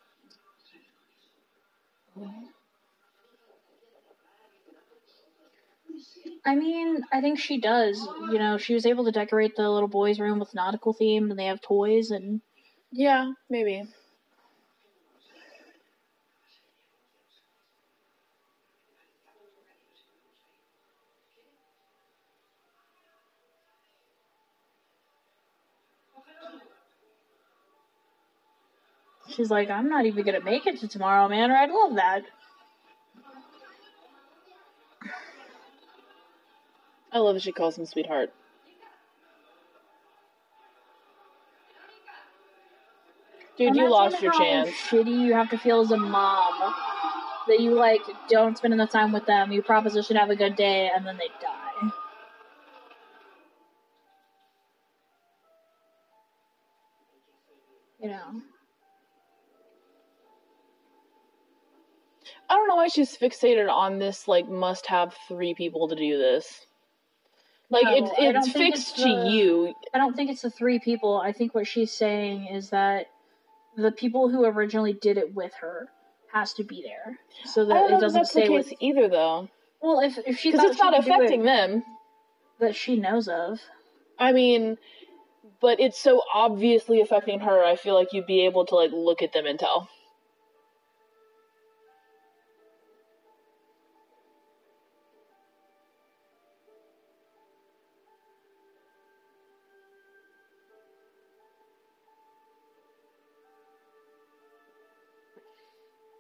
I 6.44 6.56
mean, 6.56 7.04
I 7.14 7.22
think 7.22 7.40
she 7.40 7.60
does. 7.60 8.00
You 8.32 8.40
know, 8.40 8.58
she 8.58 8.74
was 8.74 8.86
able 8.88 9.06
to 9.06 9.12
decorate 9.12 9.56
the 9.56 9.70
little 9.70 9.88
boys' 9.88 10.20
room 10.20 10.40
with 10.40 10.56
nautical 10.56 10.94
theme, 10.94 11.30
and 11.30 11.40
they 11.40 11.46
have 11.46 11.62
toys, 11.62 12.10
and 12.10 12.42
Yeah, 12.92 13.32
maybe. 13.50 13.84
She's 29.38 29.52
like, 29.52 29.70
"I'm 29.70 29.88
not 29.88 30.06
even 30.06 30.26
gonna 30.26 30.42
make 30.42 30.66
it 30.66 30.80
to 30.82 30.88
tomorrow, 30.88 31.30
man." 31.30 31.52
Or 31.52 31.56
I'd 31.56 31.72
love 31.72 31.96
that. 31.96 32.24
I 37.14 37.20
love 37.20 37.36
that 37.36 37.44
she 37.44 37.54
calls 37.54 37.78
him 37.78 37.86
sweetheart. 37.86 38.34
Dude, 43.58 43.76
you 43.76 43.90
lost 43.90 44.22
your 44.22 44.34
chance. 44.34 44.70
Shitty 44.70 45.20
you 45.20 45.34
have 45.34 45.50
to 45.52 45.58
feel 45.58 45.82
as 45.82 45.92
a 45.92 45.98
mom 45.98 46.76
that 47.48 47.60
you 47.60 47.72
like 47.74 48.02
don't 48.30 48.58
spend 48.58 48.74
enough 48.74 48.92
time 48.92 49.12
with 49.12 49.26
them. 49.26 49.52
You 49.52 49.62
proposition 49.62 50.16
have 50.16 50.30
a 50.30 50.36
good 50.36 50.56
day, 50.56 50.92
and 50.94 51.06
then 51.06 51.18
they 51.18 51.30
die. 51.42 51.57
Why 62.88 62.94
she's 62.94 63.18
fixated 63.18 63.70
on 63.70 64.00
this, 64.00 64.28
like, 64.28 64.48
must 64.48 64.88
have 64.88 65.14
three 65.28 65.54
people 65.54 65.90
to 65.90 65.96
do 65.96 66.18
this. 66.18 66.66
Like, 67.70 67.84
No, 67.84 67.96
it's, 67.96 68.12
it's 68.18 68.52
fixed 68.54 68.94
it's 68.94 69.04
to 69.04 69.10
you. 69.10 69.74
I 69.94 69.98
don't 69.98 70.16
think 70.16 70.30
it's 70.32 70.42
the 70.42 70.50
three 70.50 70.80
people. 70.80 71.20
I 71.20 71.34
think 71.34 71.54
what 71.54 71.68
she's 71.68 71.92
saying 71.92 72.48
is 72.48 72.70
that 72.70 73.08
the 73.76 73.92
people 73.92 74.30
who 74.30 74.46
originally 74.46 74.94
did 74.94 75.18
it 75.18 75.36
with 75.36 75.54
her 75.60 75.90
has 76.32 76.54
to 76.54 76.64
be 76.64 76.82
there, 76.82 77.20
so 77.46 77.66
that 77.66 77.86
it 77.86 78.00
doesn't 78.00 78.14
that's 78.14 78.34
the 78.34 78.42
stay 78.42 78.48
case 78.48 78.70
with. 78.70 78.74
either, 78.80 79.10
though. 79.10 79.50
Well, 79.82 80.00
if 80.00 80.18
if 80.26 80.40
she 80.40 80.52
Because 80.52 80.72
it's 80.72 80.78
she 80.78 80.84
not 80.84 80.94
do 80.94 80.98
it 81.12 81.14
affecting 81.14 81.44
them. 81.44 81.84
that 82.60 82.76
she 82.76 82.96
knows 82.96 83.28
of. 83.28 83.60
I 84.18 84.32
mean, 84.32 84.78
but 85.62 85.80
it's 85.80 86.00
so 86.00 86.22
obviously 86.34 87.02
affecting 87.02 87.42
her, 87.42 87.64
I 87.64 87.76
feel 87.76 87.96
like 87.96 88.14
you'd 88.14 88.26
be 88.26 88.46
able 88.46 88.66
to, 88.68 88.76
like, 88.76 88.92
look 88.94 89.22
at 89.22 89.34
them 89.34 89.46
and 89.46 89.60
tell. 89.60 89.90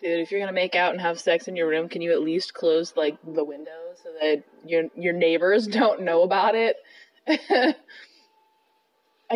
Dude, 0.07 0.21
if 0.21 0.31
you're 0.31 0.39
gonna 0.39 0.53
make 0.53 0.73
out 0.73 0.93
and 0.93 1.01
have 1.01 1.19
sex 1.19 1.49
in 1.49 1.57
your 1.57 1.67
room, 1.67 1.89
can 1.89 2.01
you 2.01 2.13
at 2.13 2.21
least 2.21 2.53
close 2.53 2.95
like 2.95 3.17
the 3.25 3.43
window 3.43 3.93
so 4.01 4.07
that 4.21 4.41
your 4.65 4.85
your 4.95 5.11
neighbors 5.11 5.67
don't 5.79 6.03
know 6.03 6.21
about 6.21 6.55
it? 6.55 6.77
I 7.27 7.75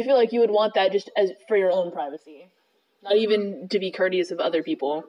feel 0.02 0.15
like 0.15 0.31
you 0.31 0.39
would 0.39 0.49
want 0.49 0.76
that 0.76 0.93
just 0.93 1.11
as 1.18 1.31
for 1.49 1.57
your 1.57 1.72
own 1.72 1.91
privacy, 1.91 2.48
not 3.03 3.18
even 3.18 3.68
to 3.68 3.80
be 3.80 3.91
courteous 3.91 4.31
of 4.31 4.39
other 4.39 4.64
people. 4.64 5.03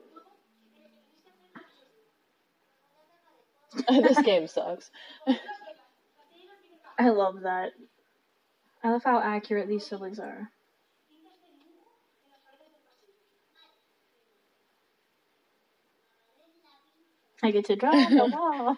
this 3.88 4.20
game 4.22 4.48
sucks. 4.48 4.90
I 6.98 7.10
love 7.10 7.42
that. 7.42 7.70
I 8.82 8.90
love 8.90 9.04
how 9.04 9.20
accurate 9.20 9.68
these 9.68 9.86
siblings 9.86 10.18
are. 10.18 10.50
I 17.42 17.50
get 17.50 17.66
to 17.66 17.76
drive 17.76 18.10
the 18.10 18.26
wall. 18.26 18.76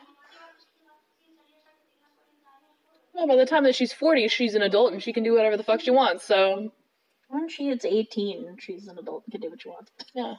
Well, 3.14 3.28
by 3.28 3.36
the 3.36 3.46
time 3.46 3.64
that 3.64 3.76
she's 3.76 3.92
40, 3.92 4.28
she's 4.28 4.54
an 4.54 4.62
adult 4.62 4.92
and 4.92 5.02
she 5.02 5.12
can 5.12 5.22
do 5.22 5.34
whatever 5.34 5.56
the 5.56 5.62
fuck 5.62 5.80
she 5.80 5.90
wants, 5.90 6.24
so. 6.24 6.72
When 7.28 7.48
she 7.48 7.68
hits 7.68 7.84
18, 7.84 8.56
she's 8.58 8.88
an 8.88 8.98
adult 8.98 9.24
and 9.24 9.32
can 9.32 9.40
do 9.40 9.50
what 9.50 9.62
she 9.62 9.68
wants. 9.68 9.92
Yeah. 10.14 10.34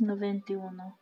91. 0.00 0.94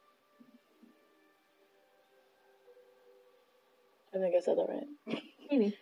I 4.14 4.18
think 4.18 4.34
I 4.36 4.40
said 4.40 4.56
that 4.58 4.66
right. 4.68 5.22
Maybe. 5.50 5.76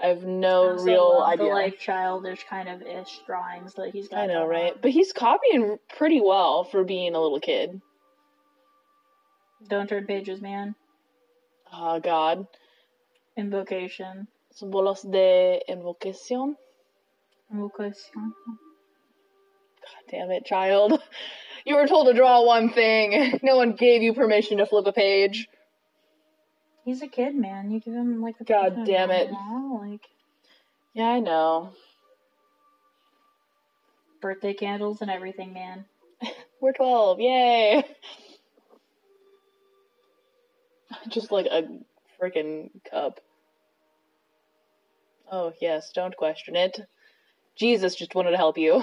I 0.00 0.08
have 0.08 0.22
no 0.22 0.72
Also 0.72 0.84
real 0.84 1.24
idea. 1.26 1.46
The 1.46 1.52
like 1.52 1.78
childish 1.78 2.44
kind 2.48 2.68
of 2.68 2.82
ish 2.82 3.20
drawings 3.26 3.74
that 3.74 3.90
he's 3.92 4.08
got. 4.08 4.20
I 4.20 4.26
know, 4.26 4.46
right? 4.46 4.74
on. 4.74 4.78
But 4.80 4.92
he's 4.92 5.12
copying 5.12 5.78
pretty 5.96 6.20
well 6.20 6.64
for 6.64 6.84
being 6.84 7.14
a 7.14 7.20
little 7.20 7.40
kid. 7.40 7.80
Don't 9.66 9.88
turn 9.88 10.06
pages, 10.06 10.40
man. 10.40 10.76
Oh, 11.72 11.98
God. 11.98 12.46
Invocation. 13.36 14.28
Símbolos 14.54 15.10
de 15.10 15.62
invocación. 15.68 16.54
Invocation. 17.52 18.32
God 19.82 20.10
damn 20.10 20.30
it, 20.30 20.44
child. 20.44 21.00
You 21.64 21.74
were 21.74 21.86
told 21.86 22.06
to 22.06 22.14
draw 22.14 22.46
one 22.46 22.70
thing. 22.72 23.38
No 23.42 23.56
one 23.56 23.72
gave 23.72 24.00
you 24.00 24.14
permission 24.14 24.56
to 24.58 24.64
flip 24.64 24.86
a 24.86 24.92
page. 24.92 25.48
He's 26.88 27.02
a 27.02 27.06
kid, 27.06 27.34
man. 27.34 27.70
You 27.70 27.80
give 27.80 27.92
him 27.92 28.22
like 28.22 28.38
the 28.38 28.44
God 28.44 28.78
damn 28.86 29.10
it. 29.10 29.30
know, 29.30 29.78
Like 29.82 30.08
Yeah, 30.94 31.08
I 31.08 31.20
know. 31.20 31.72
birthday 34.22 34.54
candles 34.54 35.02
and 35.02 35.10
everything, 35.10 35.52
man. 35.52 35.84
We're 36.62 36.72
12. 36.72 37.20
Yay. 37.20 37.84
Just 41.10 41.30
like 41.30 41.44
a 41.44 41.64
freaking 42.18 42.70
cup. 42.90 43.20
Oh, 45.30 45.52
yes, 45.60 45.92
don't 45.94 46.16
question 46.16 46.56
it. 46.56 46.80
Jesus 47.54 47.96
just 47.96 48.14
wanted 48.14 48.30
to 48.30 48.38
help 48.38 48.56
you. 48.56 48.82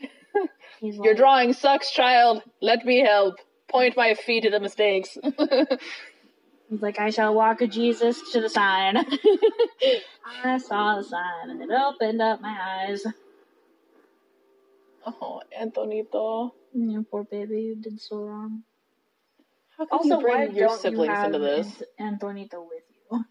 He's 0.80 0.94
Your 0.94 1.06
like, 1.06 1.16
drawing 1.16 1.52
sucks, 1.52 1.90
child. 1.90 2.44
Let 2.62 2.84
me 2.84 3.00
help. 3.00 3.34
Point 3.68 3.96
my 3.96 4.14
feet 4.14 4.44
at 4.44 4.52
the 4.52 4.60
mistakes. 4.60 5.18
He's 6.70 6.82
like, 6.82 6.98
I 6.98 7.10
shall 7.10 7.34
walk 7.34 7.60
with 7.60 7.70
Jesus 7.72 8.32
to 8.32 8.40
the 8.40 8.48
sign. 8.50 8.96
I 10.44 10.58
saw 10.58 10.96
the 10.96 11.04
sign 11.04 11.50
and 11.50 11.62
it 11.62 11.70
opened 11.70 12.20
up 12.22 12.40
my 12.40 12.56
eyes. 12.88 13.04
oh, 15.06 15.42
Antonito. 15.60 16.52
Yeah, 16.74 17.00
poor 17.10 17.24
baby, 17.24 17.62
you 17.62 17.76
did 17.76 18.00
so 18.00 18.18
wrong. 18.18 18.62
How 19.78 19.86
can 19.86 19.98
Also, 19.98 20.18
you 20.20 20.26
why 20.26 20.46
bring 20.46 20.56
your 20.56 20.68
don't 20.68 20.78
siblings 20.78 21.08
you 21.08 21.14
have 21.14 21.26
into 21.26 21.38
this? 21.38 21.82
Antonito 22.00 22.66
with 22.68 22.82
you? 23.12 23.24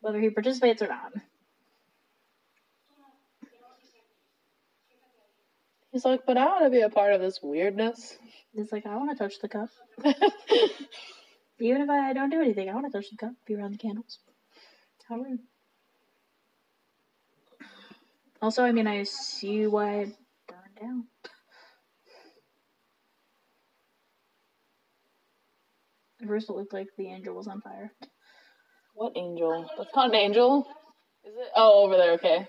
Whether 0.00 0.20
he 0.20 0.30
participates 0.30 0.82
or 0.82 0.88
not. 0.88 1.12
He's 5.92 6.04
like, 6.04 6.26
but 6.26 6.38
I 6.38 6.46
want 6.46 6.64
to 6.64 6.70
be 6.70 6.82
a 6.82 6.90
part 6.90 7.14
of 7.14 7.20
this 7.20 7.40
weirdness. 7.42 8.16
He's 8.54 8.70
like, 8.72 8.86
I 8.86 8.96
want 8.96 9.10
to 9.10 9.16
touch 9.16 9.40
the 9.40 9.48
cup. 9.48 9.70
Even 11.60 11.82
if 11.82 11.90
I 11.90 12.14
don't 12.14 12.30
do 12.30 12.40
anything, 12.40 12.70
I 12.70 12.74
want 12.74 12.90
to 12.90 12.92
touch 12.92 13.10
the 13.10 13.16
cup, 13.16 13.32
be 13.46 13.54
around 13.54 13.72
the 13.72 13.78
candles. 13.78 14.18
How 15.06 15.16
rude. 15.16 15.40
Also, 18.40 18.64
I 18.64 18.72
mean, 18.72 18.86
I 18.86 19.02
see 19.02 19.66
why 19.66 20.00
it 20.00 20.16
burned 20.48 20.76
down. 20.80 21.04
At 26.22 26.28
first, 26.28 26.48
it 26.48 26.52
looked 26.52 26.72
like 26.72 26.88
the 26.96 27.08
angel 27.08 27.34
was 27.34 27.48
on 27.48 27.60
fire. 27.60 27.92
what 28.94 29.12
angel? 29.16 29.68
That's 29.76 29.94
not 29.94 30.10
an 30.10 30.14
angel. 30.14 30.66
Is 31.24 31.34
it? 31.34 31.48
Oh, 31.56 31.84
over 31.84 31.96
there. 31.96 32.12
Okay. 32.12 32.46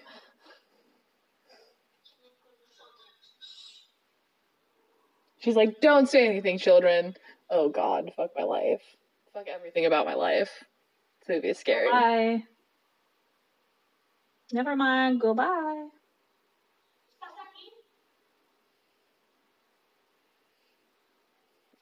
She's 5.39 5.55
like, 5.55 5.81
don't 5.81 6.07
say 6.07 6.27
anything, 6.27 6.59
children. 6.59 7.15
Oh 7.49 7.67
God, 7.69 8.11
fuck 8.15 8.29
my 8.37 8.43
life. 8.43 8.81
Fuck 9.33 9.47
everything 9.47 9.85
about 9.85 10.05
my 10.05 10.13
life. 10.13 10.51
This 11.21 11.35
movie 11.35 11.49
is 11.49 11.57
scary. 11.57 11.89
Bye. 11.89 12.43
Never 14.51 14.75
mind. 14.75 15.21
Goodbye. 15.21 15.87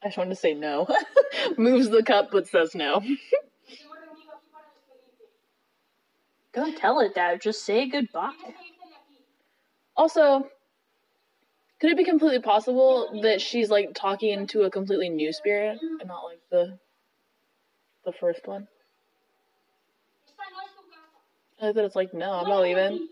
I 0.01 0.07
just 0.07 0.17
wanted 0.17 0.29
to 0.29 0.35
say 0.35 0.53
no. 0.53 0.87
Moves 1.57 1.89
the 1.89 2.03
cup 2.03 2.29
but 2.31 2.47
says 2.47 2.73
no. 2.73 2.99
Nos 2.99 3.01
hemos 3.01 3.97
reunido 3.97 4.31
aquí 4.33 4.49
para 4.51 4.65
despedirte. 4.71 6.53
Don't 6.53 6.77
tell 6.77 6.99
it, 6.99 7.15
Dad. 7.15 7.41
Just 7.41 7.65
say 7.65 7.89
goodbye. 7.89 8.31
Tienes 8.31 8.55
que 8.55 8.63
irte 8.63 8.89
de 8.89 8.95
aquí. 8.95 9.19
Also, 9.97 10.47
could 11.81 11.91
it 11.91 11.97
be 11.97 12.05
completely 12.05 12.39
possible 12.39 13.21
that 13.23 13.41
she's 13.41 13.69
like 13.69 13.93
talking 13.93 14.29
into 14.31 14.61
a 14.61 14.71
completely 14.71 15.09
new 15.09 15.33
spirit 15.33 15.79
and 15.81 16.07
not 16.07 16.23
like 16.23 16.39
the 16.49 16.77
the 18.05 18.13
first 18.19 18.47
one? 18.47 18.67
Esta 20.27 20.43
no 20.51 20.59
es 20.61 20.73
tu 20.75 20.83
casa. 20.89 21.69
I 21.69 21.71
that 21.73 21.85
it's 21.85 21.95
like, 21.95 22.13
no, 22.13 22.31
I'm 22.31 22.47
not 22.47 22.61
leaving. 22.61 23.07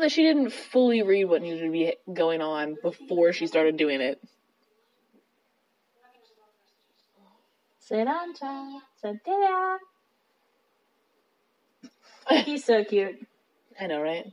That 0.00 0.10
she 0.10 0.22
didn't 0.22 0.50
fully 0.50 1.02
read 1.02 1.26
what 1.26 1.42
needed 1.42 1.62
to 1.62 1.70
be 1.70 1.94
going 2.10 2.40
on 2.40 2.76
before 2.82 3.34
she 3.34 3.46
started 3.46 3.76
doing 3.76 4.00
it. 4.00 4.18
Una 5.94 6.08
que 6.10 6.20
nos 6.20 6.30
lleva 6.30 6.46
a 6.46 6.48
otras 6.48 7.04
tres. 7.12 8.40
Sirancha. 8.40 8.80
Santea. 9.02 9.78
He's 12.46 12.64
so 12.64 12.82
cute. 12.82 13.26
I 13.80 13.86
know, 13.88 14.00
right? 14.00 14.24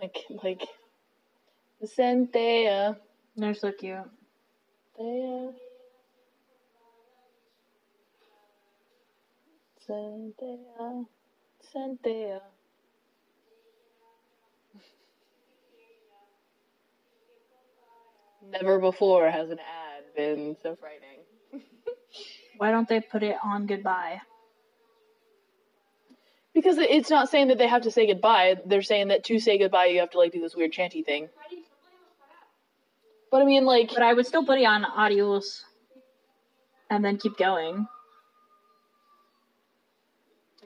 Like, 0.00 0.24
like, 0.42 0.62
Centea, 1.84 2.96
They're 3.36 3.54
so 3.54 3.72
cute. 3.72 3.98
Thea, 4.96 5.52
Centea, 9.86 11.06
Centea. 11.74 12.40
Never 18.50 18.78
before 18.78 19.30
has 19.30 19.50
an 19.50 19.58
ad 19.58 20.04
been 20.14 20.56
so 20.62 20.76
frightening. 20.76 21.20
Why 22.58 22.70
don't 22.70 22.88
they 22.88 23.00
put 23.00 23.22
it 23.22 23.36
on 23.42 23.66
goodbye? 23.66 24.20
Because 26.54 26.78
it's 26.78 27.10
not 27.10 27.28
saying 27.28 27.48
that 27.48 27.58
they 27.58 27.66
have 27.66 27.82
to 27.82 27.90
say 27.90 28.06
goodbye. 28.06 28.56
They're 28.64 28.82
saying 28.82 29.08
that 29.08 29.24
to 29.24 29.38
say 29.38 29.58
goodbye, 29.58 29.86
you 29.86 30.00
have 30.00 30.10
to 30.12 30.18
like 30.18 30.32
do 30.32 30.40
this 30.40 30.56
weird 30.56 30.72
chanty 30.72 31.02
thing. 31.02 31.28
Ready? 31.36 31.62
No 31.62 31.78
podemos 31.82 32.16
parar. 32.18 33.30
But 33.30 33.42
I 33.42 33.44
mean, 33.44 33.64
like, 33.66 33.90
But 33.92 34.02
I 34.02 34.14
would 34.14 34.26
still 34.26 34.44
put 34.44 34.58
it 34.58 34.64
on 34.64 34.84
adios 34.84 35.64
and 36.88 37.04
then 37.04 37.18
keep 37.18 37.36
going. 37.36 37.86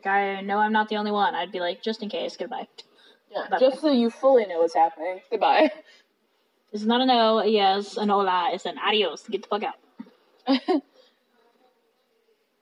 I 0.07 0.41
know 0.41 0.59
I'm 0.59 0.73
not 0.73 0.89
the 0.89 0.97
only 0.97 1.11
one. 1.11 1.35
I'd 1.35 1.53
be 1.53 1.61
like, 1.61 1.83
just 1.83 2.03
in 2.03 2.09
case, 2.09 2.37
goodbye. 2.37 2.69
Yeah, 3.31 3.43
Bye-bye. 3.51 3.59
just 3.59 3.81
so 3.81 3.91
you 3.91 4.11
fully 4.11 4.47
know 4.47 4.59
what's 4.59 4.75
happening. 4.75 5.21
Goodbye. 5.31 5.71
It's 6.73 6.85
not 6.85 7.01
a 7.01 7.07
no, 7.07 7.41
a 7.41 7.47
yes, 7.49 7.97
an 7.97 8.11
hola, 8.11 8.51
it's 8.53 8.65
an 8.65 8.79
adios. 8.79 9.25
Get 9.29 9.43
the 9.43 9.49
fuck 9.49 9.63
out. 9.65 10.83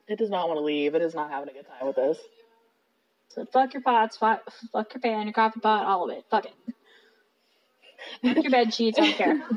It 0.08 0.18
does 0.18 0.30
not 0.30 0.48
want 0.48 0.58
to 0.58 0.64
leave. 0.64 0.94
It 0.94 1.02
is 1.02 1.14
not 1.14 1.30
having 1.30 1.50
a 1.50 1.52
good 1.52 1.66
time 1.66 1.86
with 1.86 1.96
this. 1.96 2.18
So 3.28 3.44
fuck 3.44 3.74
your 3.74 3.82
pots, 3.82 4.16
fuck, 4.16 4.40
fuck 4.72 4.94
your 4.94 5.02
pan, 5.02 5.26
your 5.26 5.34
coffee 5.34 5.60
pot, 5.60 5.84
all 5.84 6.10
of 6.10 6.16
it. 6.16 6.24
Fuck 6.30 6.46
it. 6.46 6.54
Fuck 8.22 8.42
your 8.42 8.50
bed 8.50 8.72
sheets, 8.72 8.98
I 8.98 9.02
don't 9.02 9.16
care. 9.16 9.42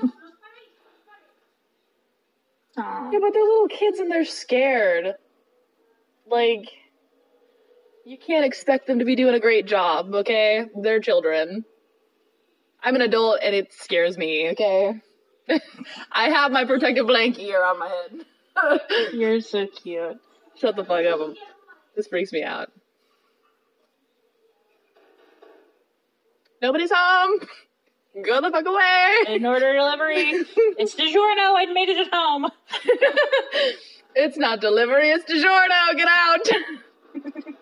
Yeah, 2.77 3.19
but 3.21 3.33
they're 3.33 3.43
little 3.43 3.67
kids 3.67 3.99
and 3.99 4.09
they're 4.09 4.25
scared. 4.25 5.13
Like, 6.25 6.67
you 8.05 8.17
can't 8.17 8.45
expect 8.45 8.87
them 8.87 8.99
to 8.99 9.05
be 9.05 9.15
doing 9.15 9.35
a 9.35 9.39
great 9.39 9.65
job, 9.65 10.13
okay? 10.13 10.65
They're 10.75 10.99
children. 10.99 11.65
I'm 12.83 12.95
an 12.95 13.01
adult 13.01 13.39
and 13.43 13.55
it 13.55 13.73
scares 13.73 14.17
me, 14.17 14.51
okay? 14.51 15.01
I 16.11 16.29
have 16.29 16.51
my 16.51 16.65
protective 16.65 17.07
blanket 17.07 17.41
here 17.41 17.63
on 17.63 17.79
my 17.79 17.87
head. 17.89 18.81
You're 19.13 19.41
so 19.41 19.67
cute. 19.67 20.17
Shut 20.59 20.75
the 20.75 20.83
fuck 20.83 21.05
up. 21.05 21.35
This 21.95 22.07
freaks 22.07 22.31
me 22.31 22.43
out. 22.43 22.71
Nobody's 26.61 26.91
home. 26.93 27.39
Go 28.23 28.41
the 28.41 28.51
fuck 28.51 28.65
away. 28.65 29.35
In 29.35 29.45
order 29.45 29.73
delivery. 29.73 30.31
It's 30.77 30.95
DiGiorno. 30.95 31.55
I 31.57 31.65
made 31.71 31.89
it 31.89 32.07
at 32.07 32.13
home. 32.13 32.47
it's 34.15 34.37
not 34.37 34.59
delivery, 34.59 35.11
it's 35.11 35.25
DiGiorno. 35.25 35.95
Get 35.95 36.07
out. 36.09 37.55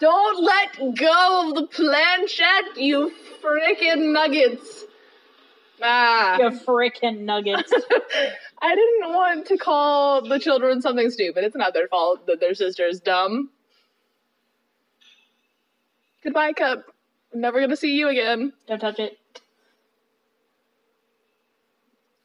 Don't 0.00 0.44
let 0.44 0.96
go 0.96 1.48
of 1.48 1.54
the 1.56 1.66
planchette, 1.66 2.76
you 2.76 3.12
frickin' 3.42 4.12
nuggets. 4.12 4.84
Ah. 5.82 6.38
You 6.38 6.50
freaking 6.50 7.20
nuggets. 7.20 7.72
I 8.62 8.74
didn't 8.74 9.12
want 9.12 9.46
to 9.48 9.58
call 9.58 10.22
the 10.22 10.38
children 10.38 10.82
something 10.82 11.10
stupid. 11.10 11.44
It's 11.44 11.56
not 11.56 11.74
their 11.74 11.88
fault 11.88 12.26
that 12.26 12.40
their 12.40 12.54
sister 12.54 12.86
is 12.86 13.00
dumb. 13.00 13.50
Goodbye, 16.22 16.52
Cup. 16.52 16.84
I'm 17.32 17.40
never 17.40 17.60
gonna 17.60 17.76
see 17.76 17.96
you 17.96 18.08
again. 18.08 18.52
Don't 18.66 18.80
touch 18.80 18.98
it. 18.98 19.18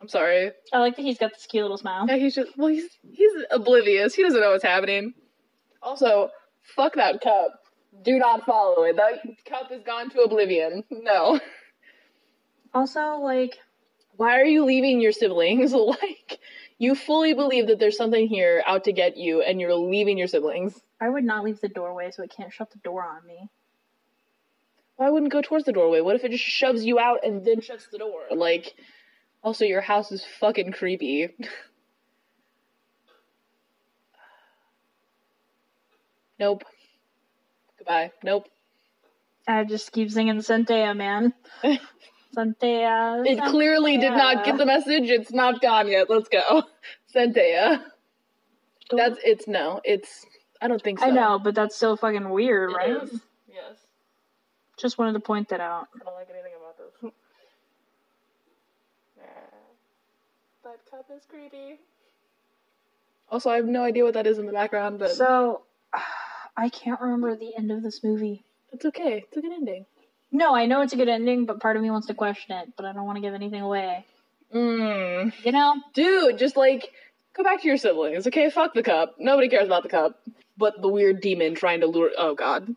I'm 0.01 0.07
sorry. 0.07 0.51
I 0.73 0.79
like 0.79 0.95
that 0.95 1.01
he's 1.03 1.17
got 1.17 1.33
this 1.33 1.45
cute 1.45 1.63
little 1.63 1.77
smile. 1.77 2.05
Yeah, 2.07 2.17
he's 2.17 2.35
just 2.35 2.57
well, 2.57 2.69
he's 2.69 2.89
he's 3.11 3.31
oblivious. 3.51 4.15
He 4.15 4.23
doesn't 4.23 4.39
know 4.39 4.51
what's 4.51 4.63
happening. 4.63 5.13
Also, 5.81 6.29
fuck 6.75 6.95
that 6.95 7.21
cup. 7.21 7.62
Do 8.01 8.17
not 8.17 8.45
follow 8.45 8.83
it. 8.83 8.95
That 8.95 9.21
cup 9.45 9.69
has 9.69 9.83
gone 9.83 10.09
to 10.11 10.21
oblivion. 10.21 10.83
No. 10.89 11.39
Also, 12.73 13.17
like, 13.17 13.57
Why 14.15 14.39
are 14.39 14.45
you 14.45 14.65
leaving 14.65 14.99
your 14.99 15.11
siblings? 15.11 15.73
like, 15.73 16.39
you 16.79 16.95
fully 16.95 17.33
believe 17.33 17.67
that 17.67 17.79
there's 17.79 17.97
something 17.97 18.27
here 18.27 18.63
out 18.65 18.85
to 18.85 18.93
get 18.93 19.15
you, 19.15 19.41
and 19.41 19.61
you're 19.61 19.75
leaving 19.75 20.17
your 20.17 20.27
siblings. 20.27 20.79
I 20.99 21.09
would 21.09 21.23
not 21.23 21.43
leave 21.43 21.61
the 21.61 21.67
doorway 21.67 22.09
so 22.11 22.23
it 22.23 22.33
can't 22.35 22.51
shut 22.51 22.71
the 22.71 22.79
door 22.79 23.03
on 23.03 23.25
me. 23.27 23.47
Why 24.95 25.09
wouldn't 25.09 25.31
go 25.31 25.41
towards 25.41 25.65
the 25.65 25.71
doorway? 25.71 26.01
What 26.01 26.15
if 26.15 26.23
it 26.23 26.31
just 26.31 26.43
shoves 26.43 26.85
you 26.85 26.99
out 26.99 27.19
and 27.23 27.45
then 27.45 27.61
shuts 27.61 27.87
the 27.91 27.97
door? 27.97 28.23
Like, 28.31 28.73
also, 29.43 29.65
your 29.65 29.81
house 29.81 30.11
is 30.11 30.23
fucking 30.39 30.71
creepy. 30.71 31.29
nope. 36.39 36.63
Goodbye. 37.83 38.11
Nope. 38.23 38.47
I 39.45 39.65
just 39.65 39.91
keep 39.91 40.09
singing 40.09 40.37
Centea, 40.37 40.95
man. 40.95 41.33
Centea. 42.35 43.27
It 43.27 43.43
clearly 43.43 43.97
did 43.97 44.11
not 44.13 44.45
get 44.45 44.57
the 44.57 44.65
message. 44.65 45.09
It's 45.09 45.33
not 45.33 45.61
gone 45.61 45.89
yet. 45.89 46.09
Let's 46.09 46.29
go. 46.29 46.63
Centea. 47.15 47.83
That's 48.89 49.19
it's 49.23 49.47
no. 49.47 49.81
It's 49.83 50.25
I 50.61 50.69
don't 50.69 50.81
think 50.81 50.99
so. 50.99 51.05
I 51.07 51.09
know, 51.09 51.39
but 51.39 51.55
that's 51.55 51.75
so 51.75 51.97
fucking 51.97 52.29
weird, 52.29 52.71
It 52.71 52.75
right? 52.75 53.03
is. 53.03 53.19
Yes. 53.49 53.77
Just 54.77 54.97
wanted 54.97 55.13
to 55.13 55.19
point 55.19 55.49
that 55.49 55.59
out. 55.59 55.87
I 55.93 56.05
don't 56.05 56.15
like 56.15 56.29
anything 56.29 56.53
about 56.57 56.77
this. 56.77 57.11
that 60.63 60.79
cup 60.89 61.05
is 61.13 61.23
creepy. 61.29 61.79
Also, 63.29 63.49
I 63.49 63.55
have 63.57 63.65
no 63.65 63.83
idea 63.83 64.05
what 64.05 64.13
that 64.13 64.25
is 64.27 64.37
in 64.37 64.45
the 64.45 64.53
background, 64.53 64.99
but 64.99 65.11
So, 65.11 65.63
I 66.55 66.69
can't 66.69 67.01
remember 67.01 67.35
the 67.35 67.55
end 67.57 67.71
of 67.71 67.81
this 67.83 68.03
movie. 68.03 68.43
it's 68.71 68.85
okay. 68.85 69.23
It's 69.27 69.37
a 69.37 69.41
good 69.41 69.51
ending. 69.51 69.85
No, 70.31 70.55
I 70.55 70.65
know 70.65 70.81
it's 70.81 70.93
a 70.93 70.97
good 70.97 71.09
ending, 71.09 71.45
but 71.45 71.59
part 71.59 71.75
of 71.77 71.83
me 71.83 71.89
wants 71.91 72.07
to 72.07 72.13
question 72.13 72.55
it, 72.57 72.73
but 72.75 72.85
I 72.85 72.93
don't 72.93 73.05
want 73.05 73.17
to 73.17 73.21
give 73.21 73.33
anything 73.33 73.61
away. 73.61 74.05
Mm. 74.53 75.33
You 75.45 75.51
know? 75.51 75.75
Dude, 75.93 76.37
just 76.37 76.55
like 76.57 76.89
go 77.35 77.43
back 77.43 77.61
to 77.61 77.67
your 77.67 77.77
siblings, 77.77 78.25
okay? 78.27 78.49
Fuck 78.49 78.73
the 78.73 78.83
cup. 78.83 79.15
Nobody 79.19 79.49
cares 79.49 79.65
about 79.67 79.83
the 79.83 79.89
cup. 79.89 80.19
But 80.57 80.81
the 80.81 80.87
weird 80.87 81.21
demon 81.21 81.55
trying 81.55 81.79
to 81.81 81.87
lure. 81.87 82.11
Oh 82.17 82.35
god. 82.35 82.75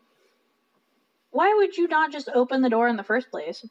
Why 1.31 1.53
would 1.59 1.77
you 1.77 1.89
not 1.89 2.11
just 2.13 2.31
open 2.35 2.63
the 2.63 2.71
door 2.71 2.89
in 2.89 2.97
the 2.97 3.03
first 3.03 3.31
place? 3.31 3.67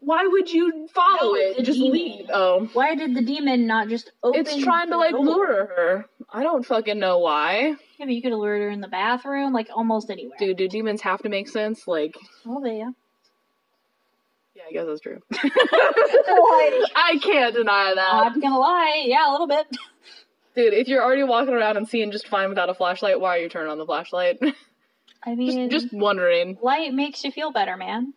Why 0.00 0.26
would 0.26 0.50
you 0.50 0.88
follow 0.92 1.32
No, 1.32 1.34
it? 1.36 1.62
Just 1.62 1.78
demon. 1.78 1.92
leave. 1.92 2.26
Oh. 2.32 2.68
Why 2.72 2.94
did 2.94 3.14
the 3.14 3.22
demon 3.22 3.66
not 3.66 3.88
just 3.88 4.10
open 4.22 4.40
It's 4.40 4.56
trying 4.56 4.88
to 4.90 4.96
like 4.96 5.12
door? 5.12 5.24
lure 5.24 5.66
her. 5.66 6.06
I 6.32 6.42
don't 6.42 6.64
fucking 6.64 6.98
know 6.98 7.18
why. 7.18 7.74
Yeah, 7.98 8.06
but 8.06 8.10
you 8.10 8.22
could 8.22 8.30
have 8.32 8.38
lured 8.40 8.60
her 8.62 8.70
in 8.70 8.80
the 8.80 8.88
bathroom, 8.88 9.52
like 9.52 9.68
almost 9.74 10.10
anywhere. 10.10 10.36
Dude, 10.38 10.56
do 10.56 10.68
demons 10.68 11.00
have 11.02 11.20
to 11.22 11.28
make 11.28 11.48
sense? 11.48 11.86
Like, 11.88 12.16
Oh, 12.46 12.64
yeah. 12.64 12.90
yeah, 14.54 14.62
I 14.68 14.72
guess 14.72 14.86
that's 14.86 15.00
true. 15.00 15.20
Like- 15.32 16.90
I 16.94 17.18
can't 17.22 17.54
deny 17.54 17.92
that. 17.94 18.14
I'm 18.14 18.40
gonna 18.40 18.58
lie, 18.58 19.04
yeah, 19.06 19.28
a 19.28 19.32
little 19.32 19.48
bit. 19.48 19.66
Dude, 20.54 20.74
if 20.74 20.88
you're 20.88 21.02
already 21.02 21.22
walking 21.22 21.54
around 21.54 21.76
and 21.76 21.88
seeing 21.88 22.10
just 22.12 22.28
fine 22.28 22.48
without 22.48 22.68
a 22.68 22.74
flashlight, 22.74 23.20
why 23.20 23.36
are 23.36 23.40
you 23.40 23.48
turning 23.48 23.70
on 23.70 23.78
the 23.78 23.86
flashlight? 23.86 24.38
I 25.22 25.34
just, 25.34 25.36
mean, 25.36 25.70
just 25.70 25.92
wondering. 25.92 26.58
light 26.62 26.92
makes 26.94 27.24
you 27.24 27.30
feel 27.30 27.52
better, 27.52 27.76
man. 27.76 28.14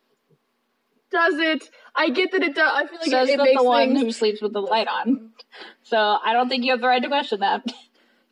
Does 1.11 1.35
it? 1.38 1.69
I 1.95 2.10
get 2.10 2.31
that 2.31 2.41
it 2.41 2.56
does. 2.56 2.72
I 2.73 2.88
feel 2.88 2.99
like 2.99 3.10
Says 3.10 3.30
it, 3.30 3.34
it 3.34 3.38
the, 3.38 3.44
makes 3.44 3.61
the 3.61 3.68
one 3.68 3.90
things. 3.90 4.02
who 4.02 4.11
sleeps 4.11 4.41
with 4.41 4.53
the 4.53 4.61
light 4.61 4.88
on. 4.88 5.31
So 5.84 5.98
I 5.98 6.34
don't 6.34 6.49
think 6.49 6.64
you 6.64 6.72
have 6.72 6.81
the 6.81 6.88
right 6.88 7.02
to 7.02 7.07
question 7.07 7.41
that. 7.41 7.64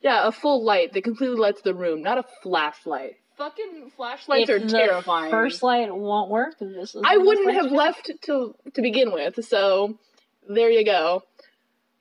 Yeah, 0.01 0.27
a 0.27 0.31
full 0.31 0.63
light 0.63 0.93
that 0.93 1.03
completely 1.03 1.37
lights 1.37 1.61
the 1.61 1.73
room, 1.75 2.01
not 2.01 2.17
a 2.17 2.23
flashlight. 2.41 3.17
Fucking 3.37 3.91
flashlights 3.95 4.49
if 4.49 4.63
are 4.63 4.67
terrifying. 4.67 5.31
First 5.31 5.63
light 5.63 5.93
won't 5.95 6.29
work. 6.29 6.59
This 6.59 6.95
is 6.95 7.01
I 7.03 7.17
one 7.17 7.17
of 7.17 7.19
those 7.19 7.27
wouldn't 7.27 7.53
have 7.55 7.71
left 7.71 8.11
to 8.23 8.55
to 8.73 8.81
begin 8.81 9.11
with, 9.11 9.43
so 9.45 9.97
there 10.47 10.69
you 10.69 10.83
go. 10.83 11.23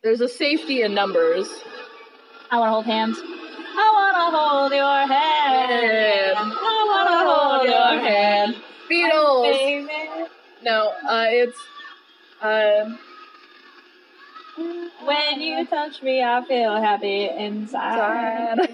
There's 0.03 0.21
a 0.21 0.29
safety 0.29 0.83
in 0.83 0.95
numbers. 0.95 1.49
I 2.51 2.59
want 2.59 2.69
to 2.69 2.73
hold 2.73 2.87
hands. 2.87 3.19
I 3.23 3.87
want 3.95 4.17
to 4.17 4.37
hold 4.39 4.73
your 4.73 5.07
hand. 5.07 6.37
I 6.39 6.85
want 6.91 7.09
to 7.11 7.19
hold 7.31 7.63
your 7.69 7.95
hand. 8.09 8.57
Beatles. 8.91 10.29
No, 10.63 10.93
uh, 11.09 11.27
it's 11.29 11.59
uh, 12.43 12.97
When 15.05 15.41
you 15.41 15.67
touch 15.67 16.03
me, 16.03 16.23
I 16.23 16.45
feel 16.45 16.77
happy 16.77 17.29
inside. 17.29 18.59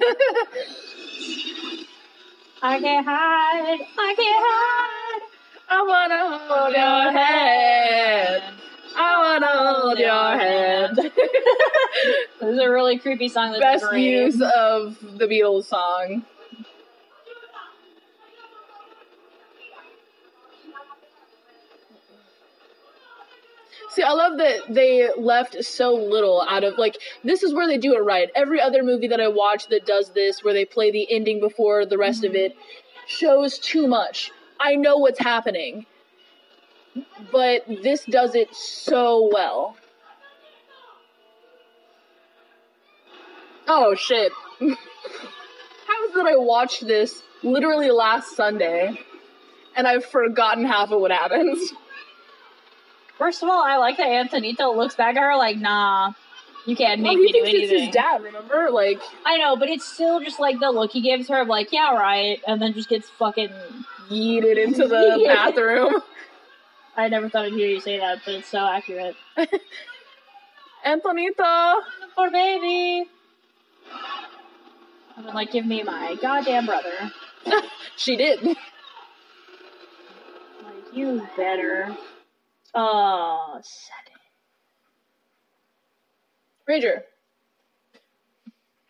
I 2.63 2.81
can't 2.81 3.07
hide. 3.07 3.81
I 3.99 4.15
can't 4.17 4.45
hide. 4.47 5.23
I 5.69 5.83
wanna 5.83 6.39
hold 6.47 6.73
your 6.75 7.13
hand. 7.13 8.43
I 8.97 9.19
wanna 9.23 9.53
hold 9.75 9.99
your 9.99 10.39
hand. 10.39 10.99
This 12.41 12.51
is 12.55 12.59
a 12.61 12.71
really 12.71 12.99
creepy 12.99 13.29
song. 13.31 13.53
That's 13.59 13.83
Best 13.83 13.97
use 13.97 14.43
of 14.43 14.99
the 15.19 15.27
Beatles 15.27 15.65
song. 15.65 16.25
See, 23.97 24.03
I 24.03 24.13
love 24.13 24.37
that 24.37 24.59
they 24.69 25.09
left 25.17 25.65
so 25.65 25.95
little 25.95 26.45
out 26.47 26.65
of 26.65 26.77
like 26.77 26.99
this 27.25 27.43
is 27.43 27.55
where 27.55 27.67
they 27.67 27.79
do 27.79 27.95
it 27.95 28.01
right. 28.01 28.29
Every 28.35 28.61
other 28.61 28.83
movie 28.83 29.09
that 29.09 29.23
I 29.23 29.29
watch 29.29 29.69
that 29.69 29.87
does 29.87 30.11
this, 30.11 30.45
where 30.45 30.53
they 30.53 30.67
play 30.67 30.91
the 30.91 31.11
ending 31.11 31.41
before 31.41 31.87
the 31.87 31.97
rest 31.97 32.23
of 32.23 32.35
it, 32.35 32.55
shows 33.07 33.59
too 33.59 33.87
much. 33.87 34.33
I 34.61 34.75
know 34.75 34.99
what's 34.99 35.19
happening, 35.19 35.87
but 37.33 37.65
this 37.67 38.05
does 38.05 38.35
it 38.35 38.55
so 38.55 39.31
well. 39.33 39.79
Oh 43.67 43.95
shit! 43.95 44.31
How 44.61 44.67
is 44.69 46.15
that 46.17 46.27
I 46.27 46.37
watched 46.37 46.87
this 46.87 47.23
literally 47.43 47.91
last 47.91 48.37
Sunday, 48.37 49.01
and 49.75 49.89
I've 49.89 50.05
forgotten 50.05 50.67
half 50.67 50.91
of 50.91 51.01
what 51.01 51.13
happens? 51.13 51.73
First 53.19 53.43
of 53.43 53.49
all, 53.49 53.63
I 53.65 53.77
like 53.77 53.97
that 53.97 54.07
Antonito 54.09 54.77
looks 54.77 54.95
back 54.95 55.17
at 55.17 55.23
her 55.23 55.37
like, 55.37 55.57
nah. 55.57 56.13
You 56.67 56.75
can't 56.77 57.01
make 57.01 57.13
Well, 57.15 57.23
me 57.23 57.27
he 57.29 57.33
do 57.33 57.45
thinks 57.45 57.71
it's 57.73 57.83
his 57.85 57.95
dad. 57.95 58.23
Remember, 58.25 58.71
like 58.73 59.01
I 59.25 59.39
know, 59.39 59.57
but 59.57 59.69
it's 59.69 59.85
still 59.87 60.21
just 60.21 60.41
like 60.41 60.59
the 60.59 60.71
look 60.71 60.91
he 60.91 61.01
gives 61.01 61.29
her 61.29 61.41
of 61.43 61.49
like, 61.49 61.73
yeah, 61.73 61.95
right, 61.95 62.41
and 62.47 62.61
then 62.61 62.73
just 62.75 62.89
gets 62.89 63.09
fucking. 63.09 63.51
yeeted 64.11 64.59
into 64.63 64.89
the 64.89 65.23
bathroom. 65.27 66.03
I 66.97 67.09
never 67.09 67.29
thought 67.29 67.45
I'd 67.45 67.53
hear 67.53 67.69
you 67.69 67.81
say 67.81 67.99
that, 68.01 68.19
but 68.25 68.35
it's 68.35 68.49
so 68.49 68.59
accurate. 68.59 69.15
Antonito. 70.87 71.81
Poor 72.17 72.31
baby. 72.31 73.09
Been 75.17 75.35
like, 75.35 75.53
give 75.53 75.67
me 75.67 75.83
my 75.83 76.17
goddamn 76.21 76.67
brother. 76.67 77.13
She 77.97 78.15
did. 78.17 78.43
Like, 78.45 78.57
you 80.93 81.27
better. 81.37 81.97
Oh, 82.79 83.55
it. 83.59 83.67
Ranger. 86.69 87.03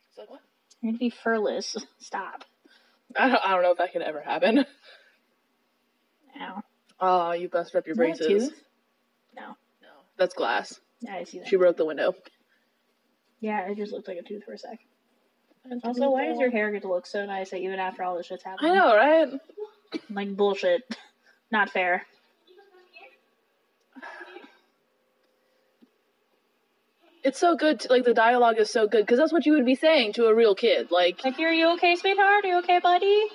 It's 0.09 0.19
like 0.19 0.31
what? 0.31 0.41
You're 0.81 0.93
gonna 0.93 0.99
be 0.99 1.11
furless. 1.11 1.77
Stop. 1.99 2.45
I 3.17 3.29
don't. 3.29 3.41
I 3.45 3.53
don't 3.53 3.63
know 3.63 3.73
if 3.73 3.79
that 3.79 3.93
can 3.93 4.03
ever 4.03 4.21
happen. 4.21 4.65
Ow. 6.41 6.63
Oh, 7.01 7.33
you 7.33 7.49
busted 7.49 7.77
up 7.77 7.87
your 7.87 7.93
Is 7.93 7.99
that 7.99 8.05
a 8.05 8.07
braces. 8.29 8.49
tooth? 8.49 8.63
No. 9.37 9.49
No, 9.83 9.89
that's 10.17 10.35
glass. 10.35 10.81
Yeah, 11.01 11.15
I 11.15 11.25
see 11.25 11.39
that. 11.39 11.49
She 11.49 11.57
broke 11.57 11.77
the 11.77 11.85
window. 11.85 12.15
Yeah, 13.41 13.69
it 13.71 13.77
just 13.77 13.93
looked 13.93 14.09
like 14.09 14.19
a 14.19 14.23
tooth 14.23 14.45
for 14.45 14.55
a 14.55 14.59
sec. 14.59 14.81
Also, 15.85 16.11
why 16.11 16.27
does 16.27 16.39
your 16.39 16.51
hair 16.51 16.71
get 16.71 16.83
to 16.83 16.89
look 16.89 17.07
so 17.07 17.27
nice 17.27 17.51
that 17.51 17.59
even 17.61 17.79
after 17.79 18.03
all 18.03 18.17
this 18.17 18.27
shit's 18.27 18.45
happening? 18.45 18.73
I 18.73 18.75
know, 18.75 18.97
right? 18.97 19.29
Like 20.11 20.35
bullshit. 20.37 20.83
Not 21.51 21.71
fair. 21.71 22.03
It's 27.27 27.41
so 27.41 27.57
good. 27.57 27.81
To, 27.81 27.89
like 27.89 28.05
the 28.05 28.15
dialogue 28.15 28.57
is 28.59 28.71
so 28.71 28.87
good 28.87 29.05
because 29.05 29.19
that's 29.19 29.33
what 29.33 29.47
you 29.47 29.55
would 29.55 29.67
be 29.67 29.75
saying 29.75 30.13
to 30.13 30.27
a 30.27 30.35
real 30.35 30.55
kid. 30.55 30.93
Like, 30.93 31.25
Like, 31.25 31.41
are 31.41 31.53
you 31.53 31.71
okay, 31.73 31.97
sweetheart? 31.97 32.45
Are 32.45 32.47
you 32.47 32.59
okay, 32.59 32.79
buddy? 32.79 33.27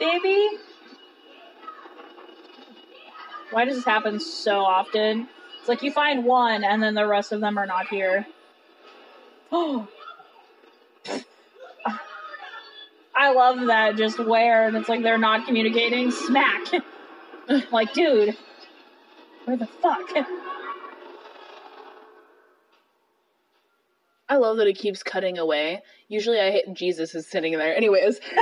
Baby? 0.00 0.48
Why 3.50 3.66
does 3.66 3.76
this 3.76 3.84
happen 3.84 4.20
so 4.20 4.60
often? 4.60 5.28
It's 5.60 5.68
like 5.68 5.82
you 5.82 5.90
find 5.92 6.24
one 6.24 6.64
and 6.64 6.82
then 6.82 6.94
the 6.94 7.06
rest 7.06 7.30
of 7.32 7.42
them 7.42 7.58
are 7.58 7.66
not 7.66 7.88
here. 7.88 8.26
Oh. 9.52 9.86
I 13.14 13.32
love 13.32 13.66
that 13.66 13.96
just 13.96 14.18
where 14.18 14.66
and 14.66 14.78
it's 14.78 14.88
like 14.88 15.02
they're 15.02 15.18
not 15.18 15.44
communicating. 15.44 16.10
Smack. 16.10 16.68
like, 17.70 17.92
dude. 17.92 18.34
Where 19.44 19.58
the 19.58 19.66
fuck? 19.66 20.08
I 24.28 24.36
love 24.38 24.56
that 24.56 24.66
it 24.66 24.76
keeps 24.76 25.02
cutting 25.02 25.38
away. 25.38 25.82
Usually, 26.08 26.40
I 26.40 26.50
hate 26.50 26.64
Jesus 26.72 27.14
is 27.14 27.26
sitting 27.26 27.52
there. 27.56 27.74
Anyways, 27.76 28.20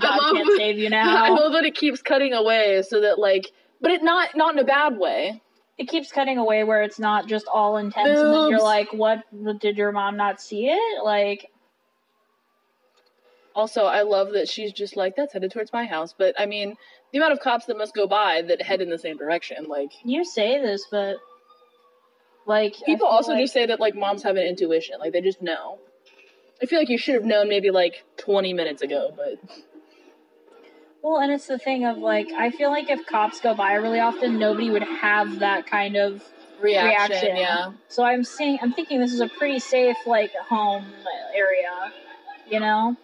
God 0.00 0.18
love- 0.18 0.34
can't 0.34 0.50
save 0.56 0.78
you 0.78 0.90
now. 0.90 1.24
I 1.24 1.28
love 1.30 1.52
that 1.52 1.64
it 1.64 1.74
keeps 1.74 2.02
cutting 2.02 2.32
away 2.32 2.82
so 2.88 3.00
that 3.00 3.18
like, 3.18 3.50
but 3.80 3.90
it 3.90 4.02
not 4.02 4.36
not 4.36 4.54
in 4.54 4.60
a 4.60 4.64
bad 4.64 4.98
way. 4.98 5.42
It 5.78 5.88
keeps 5.88 6.12
cutting 6.12 6.38
away 6.38 6.62
where 6.64 6.82
it's 6.82 6.98
not 7.00 7.26
just 7.26 7.46
all 7.52 7.76
intense 7.78 8.20
and 8.20 8.32
then 8.32 8.48
you're 8.50 8.60
like, 8.62 8.92
what? 8.92 9.24
Did 9.60 9.76
your 9.76 9.90
mom 9.90 10.16
not 10.16 10.40
see 10.40 10.66
it? 10.68 11.02
Like, 11.04 11.50
Also, 13.56 13.84
I 13.86 14.02
love 14.02 14.32
that 14.32 14.48
she's 14.48 14.72
just 14.72 14.96
like 14.96 15.16
that's 15.16 15.32
headed 15.32 15.50
towards 15.50 15.72
my 15.72 15.84
house. 15.86 16.14
But 16.16 16.34
I 16.38 16.46
mean, 16.46 16.76
the 17.12 17.18
amount 17.18 17.32
of 17.32 17.40
cops 17.40 17.66
that 17.66 17.76
must 17.78 17.94
go 17.94 18.06
by 18.06 18.42
that 18.42 18.62
head 18.62 18.80
in 18.80 18.90
the 18.90 18.98
same 18.98 19.16
direction, 19.16 19.66
like 19.68 19.90
you 20.04 20.24
say 20.24 20.60
this, 20.60 20.86
but 20.90 21.16
like 22.46 22.74
people 22.84 23.06
also 23.06 23.32
like- 23.32 23.42
just 23.42 23.52
say 23.52 23.66
that 23.66 23.80
like 23.80 23.94
moms 23.94 24.22
have 24.22 24.36
an 24.36 24.44
intuition, 24.46 24.98
like 24.98 25.12
they 25.12 25.20
just 25.20 25.42
know. 25.42 25.78
I 26.62 26.66
feel 26.66 26.78
like 26.78 26.88
you 26.88 26.98
should 26.98 27.14
have 27.14 27.24
known 27.24 27.48
maybe 27.48 27.70
like 27.70 28.04
20 28.18 28.52
minutes 28.54 28.82
ago, 28.82 29.12
but 29.16 29.40
well, 31.02 31.20
and 31.20 31.32
it's 31.32 31.48
the 31.48 31.58
thing 31.58 31.84
of 31.84 31.98
like 31.98 32.28
I 32.32 32.50
feel 32.50 32.70
like 32.70 32.88
if 32.88 33.04
cops 33.06 33.40
go 33.40 33.54
by 33.54 33.74
really 33.74 33.98
often, 34.00 34.38
nobody 34.38 34.70
would 34.70 34.84
have 34.84 35.40
that 35.40 35.66
kind 35.66 35.96
of 35.96 36.22
reaction, 36.60 37.10
reaction. 37.16 37.36
yeah. 37.36 37.72
So 37.88 38.04
I'm 38.04 38.22
seeing, 38.22 38.58
I'm 38.62 38.72
thinking 38.72 39.00
this 39.00 39.12
is 39.12 39.20
a 39.20 39.28
pretty 39.28 39.58
safe 39.58 39.96
like 40.06 40.32
home 40.48 40.84
area, 41.34 41.92
you 42.48 42.60
know. 42.60 42.96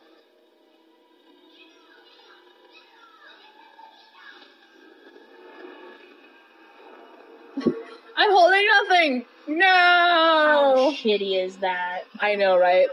I'm 8.18 8.32
holding 8.32 8.66
nothing. 8.66 9.24
No. 9.46 9.64
How 9.64 10.92
shitty 10.92 11.42
is 11.42 11.58
that? 11.58 12.00
I 12.18 12.34
know, 12.34 12.58
right? 12.58 12.88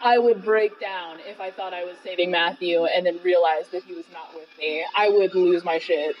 I 0.00 0.18
would 0.18 0.44
break 0.44 0.80
down 0.80 1.18
if 1.26 1.40
I 1.40 1.50
thought 1.50 1.74
I 1.74 1.84
was 1.84 1.96
saving 2.04 2.30
Matthew 2.30 2.84
and 2.84 3.04
then 3.04 3.18
realized 3.24 3.72
that 3.72 3.82
he 3.82 3.92
was 3.92 4.04
not 4.12 4.32
with 4.36 4.48
me. 4.60 4.84
I 4.96 5.08
would 5.08 5.34
lose 5.34 5.64
my 5.64 5.78
shit. 5.78 6.14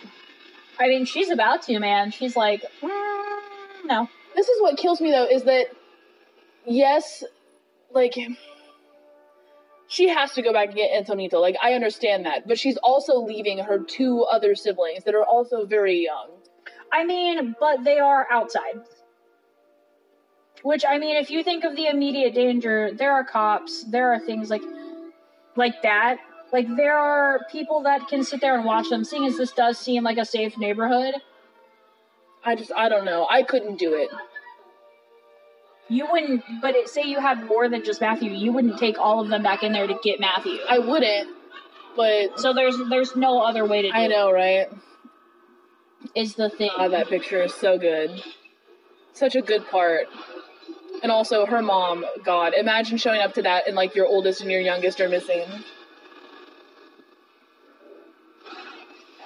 I 0.80 0.88
mean, 0.88 1.04
she's 1.04 1.30
about 1.30 1.62
to, 1.62 1.78
man. 1.78 2.10
She's 2.10 2.34
like, 2.34 2.64
mm, 2.82 3.38
no. 3.84 4.08
This 4.34 4.48
is 4.48 4.60
what 4.60 4.76
kills 4.76 5.00
me 5.00 5.12
though 5.12 5.26
is 5.26 5.44
that 5.44 5.66
yes, 6.66 7.22
like 7.92 8.14
she 9.86 10.08
has 10.08 10.32
to 10.32 10.42
go 10.42 10.52
back 10.52 10.68
and 10.68 10.76
get 10.76 10.90
Antonito. 10.90 11.40
Like 11.40 11.56
I 11.62 11.74
understand 11.74 12.26
that, 12.26 12.48
but 12.48 12.58
she's 12.58 12.76
also 12.78 13.20
leaving 13.20 13.58
her 13.58 13.78
two 13.78 14.24
other 14.24 14.56
siblings 14.56 15.04
that 15.04 15.14
are 15.14 15.24
also 15.24 15.64
very 15.64 16.02
young. 16.02 16.30
I 16.92 17.04
mean, 17.04 17.56
but 17.58 17.84
they 17.84 17.98
are 17.98 18.26
outside. 18.30 18.82
Which 20.62 20.84
I 20.88 20.98
mean, 20.98 21.16
if 21.16 21.30
you 21.30 21.42
think 21.42 21.64
of 21.64 21.76
the 21.76 21.86
immediate 21.88 22.34
danger, 22.34 22.92
there 22.92 23.12
are 23.12 23.24
cops, 23.24 23.84
there 23.84 24.12
are 24.12 24.20
things 24.20 24.50
like 24.50 24.62
like 25.56 25.82
that. 25.82 26.18
Like 26.52 26.68
there 26.76 26.98
are 26.98 27.40
people 27.50 27.82
that 27.84 28.08
can 28.08 28.24
sit 28.24 28.40
there 28.40 28.54
and 28.56 28.64
watch 28.64 28.88
them. 28.90 29.04
Seeing 29.04 29.26
as 29.26 29.36
this 29.36 29.52
does 29.52 29.78
seem 29.78 30.04
like 30.04 30.18
a 30.18 30.24
safe 30.24 30.58
neighborhood, 30.58 31.14
I 32.44 32.56
just 32.56 32.72
I 32.76 32.88
don't 32.88 33.04
know. 33.04 33.26
I 33.30 33.42
couldn't 33.42 33.78
do 33.78 33.94
it. 33.94 34.10
you 35.88 36.06
wouldn't. 36.10 36.44
But 36.60 36.74
it, 36.76 36.88
say 36.88 37.02
you 37.04 37.20
had 37.20 37.44
more 37.46 37.68
than 37.68 37.84
just 37.84 38.00
Matthew, 38.00 38.30
you 38.32 38.52
wouldn't 38.52 38.78
take 38.78 38.98
all 38.98 39.20
of 39.20 39.28
them 39.28 39.42
back 39.42 39.62
in 39.62 39.72
there 39.72 39.86
to 39.86 39.98
get 40.02 40.20
Matthew. 40.20 40.58
I 40.68 40.78
wouldn't. 40.78 41.28
But 41.96 42.38
So 42.40 42.52
there's 42.54 42.76
there's 42.90 43.16
no 43.16 43.40
other 43.42 43.66
way 43.66 43.82
to 43.82 43.88
do 43.88 43.94
it. 43.94 43.98
I 43.98 44.06
know, 44.06 44.32
right? 44.32 44.68
Is 46.14 46.34
the 46.34 46.50
thing. 46.50 46.70
God, 46.76 46.92
that 46.92 47.08
picture 47.08 47.42
is 47.42 47.54
so 47.54 47.78
good. 47.78 48.22
Such 49.14 49.36
a 49.36 49.42
good 49.42 49.66
part. 49.68 50.06
And 51.02 51.10
also 51.10 51.46
her 51.46 51.62
mom, 51.62 52.04
God, 52.24 52.54
imagine 52.54 52.98
showing 52.98 53.20
up 53.20 53.34
to 53.34 53.42
that 53.42 53.66
and 53.66 53.76
like 53.76 53.94
your 53.94 54.06
oldest 54.06 54.40
and 54.40 54.50
your 54.50 54.60
youngest 54.60 55.00
are 55.00 55.08
missing. 55.08 55.44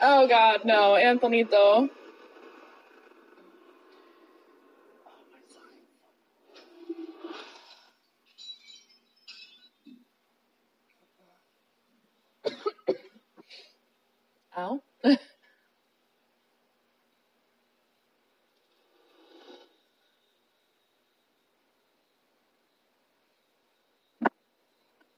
Oh 0.03 0.29
God, 0.29 0.61
no, 0.65 0.93
Antonito. 0.95 1.89
Ow. 1.89 2.06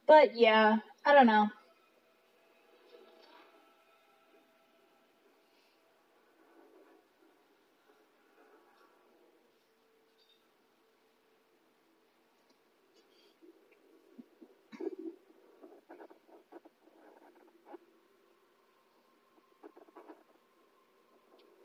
But 0.09 0.35
yeah, 0.35 0.79
I 1.05 1.13
don't 1.13 1.27
know. 1.27 1.49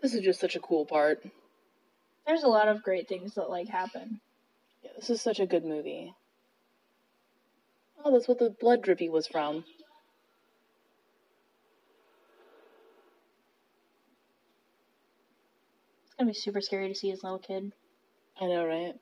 This 0.01 0.13
is 0.13 0.21
just 0.21 0.41
such 0.41 0.57
a 0.57 0.59
cool 0.59 0.85
part. 0.85 1.23
There's 2.27 2.43
a 2.43 2.49
lot 2.49 2.67
of 2.67 2.83
great 2.83 3.07
things 3.07 3.35
that 3.35 3.49
like 3.49 3.69
happen. 3.69 4.19
Yeah, 4.83 4.91
this 4.97 5.09
is 5.09 5.21
such 5.21 5.39
a 5.39 5.45
good 5.45 5.63
movie. 5.63 6.13
Oh, 8.05 8.11
that's 8.11 8.27
what 8.27 8.39
the 8.39 8.49
blood 8.49 8.81
drippy 8.81 9.09
was 9.09 9.27
from. 9.27 9.63
It's 16.05 16.15
gonna 16.19 16.29
be 16.29 16.33
super 16.33 16.59
scary 16.61 16.89
to 16.89 16.95
see 16.95 17.09
his 17.09 17.23
little 17.23 17.39
kid. 17.39 17.71
I 18.39 18.47
know, 18.47 18.65
right? 18.65 18.95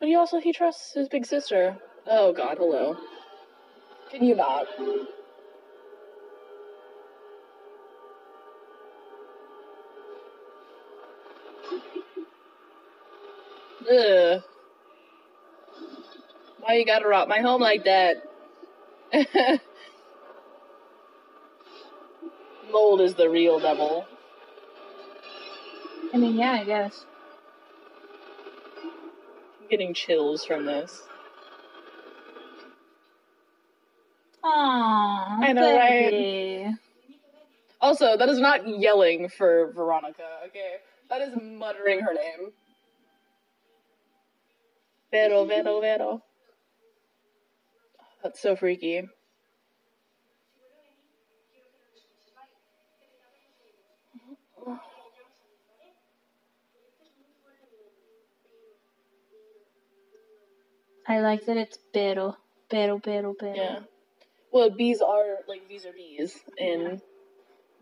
But 0.00 0.08
he 0.08 0.16
also 0.16 0.40
he 0.40 0.52
trusts 0.52 0.94
his 0.94 1.08
big 1.08 1.24
sister. 1.24 1.76
Oh 2.06 2.32
God, 2.32 2.58
hello. 2.58 2.96
Can 4.10 4.24
you 4.24 4.34
not? 4.34 4.66
Ugh. 13.90 14.42
Why 16.62 16.74
you 16.74 16.86
gotta 16.86 17.08
rob 17.08 17.28
my 17.28 17.40
home 17.40 17.60
like 17.60 17.84
that? 17.84 18.22
Mold 22.70 23.00
is 23.00 23.14
the 23.14 23.28
real 23.28 23.58
devil. 23.58 24.06
I 26.14 26.18
mean, 26.18 26.36
yeah, 26.36 26.52
I 26.52 26.64
guess. 26.64 27.04
I'm 29.60 29.68
getting 29.68 29.92
chills 29.92 30.44
from 30.44 30.64
this. 30.64 31.02
Aww, 34.44 34.48
I 35.44 35.52
know, 35.52 35.76
right? 35.76 36.10
baby. 36.10 36.76
Also, 37.80 38.16
that 38.16 38.28
is 38.28 38.38
not 38.38 38.68
yelling 38.68 39.28
for 39.28 39.72
Veronica, 39.72 40.22
okay? 40.46 40.76
That 41.10 41.22
is 41.22 41.34
muttering 41.42 42.00
her 42.00 42.14
name. 42.14 42.52
Vero, 45.10 45.44
Vero, 45.44 45.80
Vero. 45.80 46.22
That's 48.22 48.40
so 48.40 48.56
freaky. 48.56 49.08
I 61.06 61.20
like 61.20 61.46
that 61.46 61.56
it's 61.56 61.78
pero, 61.92 62.36
pero, 62.70 63.00
pero, 63.00 63.34
pero. 63.38 63.54
Yeah. 63.56 63.78
Well, 64.52 64.70
bees 64.70 65.00
are, 65.00 65.38
like, 65.48 65.68
these 65.68 65.84
are 65.86 65.92
bees 65.92 66.38
in 66.58 67.00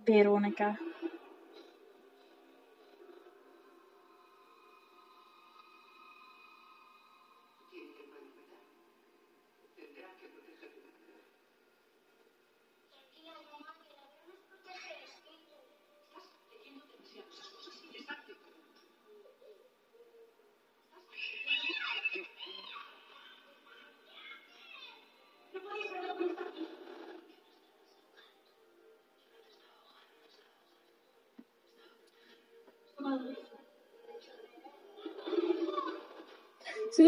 Veronica. 0.06 0.78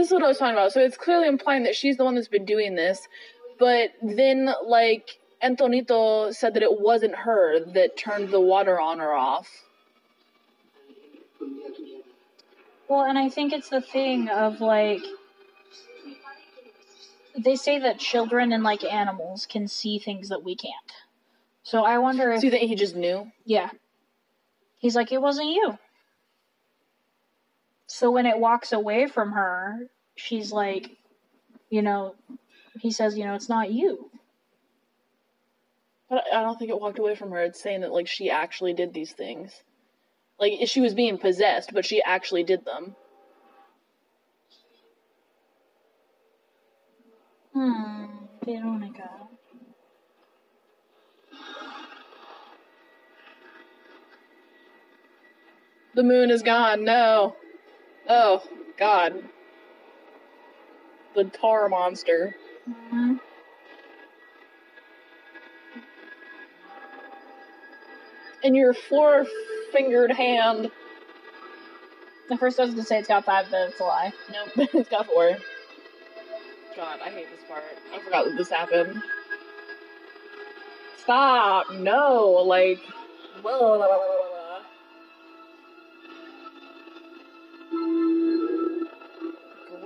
This 0.03 0.09
is 0.09 0.15
what 0.15 0.25
I 0.25 0.27
was 0.27 0.39
talking 0.39 0.55
about. 0.55 0.73
So 0.73 0.81
it's 0.81 0.97
clearly 0.97 1.29
implying 1.29 1.63
that 1.63 1.77
she's 1.77 1.97
the 1.97 2.05
one 2.05 2.17
that's 2.17 2.27
been 2.27 2.45
doing 2.45 2.75
this, 2.75 3.07
but 3.61 3.91
then, 4.03 4.53
like, 4.67 5.21
Antonito 5.41 6.35
said 6.35 6.55
that 6.55 6.63
it 6.65 6.81
wasn't 6.81 7.15
her 7.15 7.65
that 7.67 7.97
turned 7.97 8.31
the 8.31 8.41
water 8.41 8.81
on 8.81 9.01
or 9.01 9.13
off. 9.13 9.49
Well, 12.89 13.05
and 13.05 13.17
I 13.17 13.29
think 13.29 13.53
it's 13.53 13.69
the 13.69 13.81
thing 13.81 14.29
of 14.29 14.61
like 14.61 15.03
they 17.39 17.55
say 17.55 17.79
that 17.79 18.01
children 18.01 18.53
and 18.53 18.65
like 18.65 18.83
animals 18.83 19.47
can 19.47 19.69
see 19.69 20.01
things 20.01 20.31
that 20.31 20.43
we 20.43 20.57
can't. 20.57 20.75
So 21.63 21.85
I 21.85 21.99
wonder 21.99 22.33
if 22.33 22.41
So 22.41 22.47
you 22.47 22.51
think 22.51 22.69
he 22.69 22.75
just 22.75 22.97
knew? 22.97 23.31
yeah. 23.45 23.71
He's 24.79 24.97
like 24.97 25.13
it 25.13 25.23
wasn't 25.23 25.51
you. 25.51 25.79
So 27.93 28.11
when 28.11 28.25
it 28.25 28.39
walks 28.39 28.73
away 28.73 29.07
from 29.07 29.33
her, 29.33 29.81
she's 30.17 30.51
like, 30.51 30.97
you 31.69 31.83
know, 31.83 32.15
he 32.81 32.91
says, 32.91 33.19
you 33.19 33.27
know, 33.27 33.35
it's 33.35 33.51
not 33.51 33.71
you. 33.71 34.11
But 36.09 36.25
I 36.33 36.41
don't 36.41 36.59
think 36.59 36.71
it 36.71 36.81
walked 36.81 36.99
away 36.99 37.17
from 37.17 37.33
her. 37.33 37.43
It's 37.43 37.63
saying 37.63 37.83
that, 37.83 37.93
like, 37.93 38.09
she 38.09 38.31
actually 38.31 38.73
did 38.73 38.95
these 38.95 39.13
things. 39.13 39.53
Like, 40.41 40.55
she 40.69 40.81
was 40.81 40.95
being 40.95 41.19
possessed, 41.19 41.75
but 41.75 41.85
she 41.85 42.03
actually 42.03 42.45
did 42.45 42.65
them. 42.65 42.97
Hmm, 47.53 48.05
Veronica. 48.43 49.11
The 55.95 56.03
moon 56.03 56.31
is 56.31 56.41
gone. 56.41 56.85
No. 56.85 57.37
Oh, 58.09 58.43
God. 58.79 59.23
The 61.15 61.25
tar 61.25 61.69
monster. 61.69 62.37
Mhm. 62.69 63.21
In 68.43 68.55
your 68.55 68.75
four 68.75 69.27
fingered 69.73 70.13
hand. 70.13 70.71
The 72.29 72.37
first 72.37 72.59
I 72.59 72.65
was 72.65 72.75
gonna 72.75 72.85
say 72.85 72.99
it's 72.99 73.09
got 73.09 73.25
five, 73.25 73.47
but 73.51 73.71
it's 73.71 73.81
a 73.81 73.85
lie. 73.85 74.13
Nope, 74.33 74.69
it's 74.75 74.89
got 74.89 75.07
four. 75.07 75.37
God, 76.77 77.01
I 77.05 77.11
hate 77.11 77.29
this 77.31 77.45
part. 77.49 77.65
I 77.95 77.99
forgot 78.01 78.25
that 78.25 78.37
this 78.37 78.49
happened. 78.49 79.03
Stop! 80.99 81.73
No! 81.75 82.31
Like. 82.47 82.81
blah, 83.43 83.79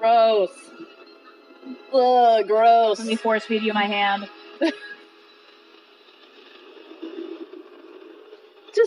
Gross. 0.07 0.51
Ugh, 1.93 2.47
gross. 2.47 3.01
Let 3.01 3.09
me 3.09 3.17
force 3.17 3.45
feed 3.45 3.63
you 3.63 3.73
my 3.73 3.87
hand. 3.87 4.29
to 4.61 4.73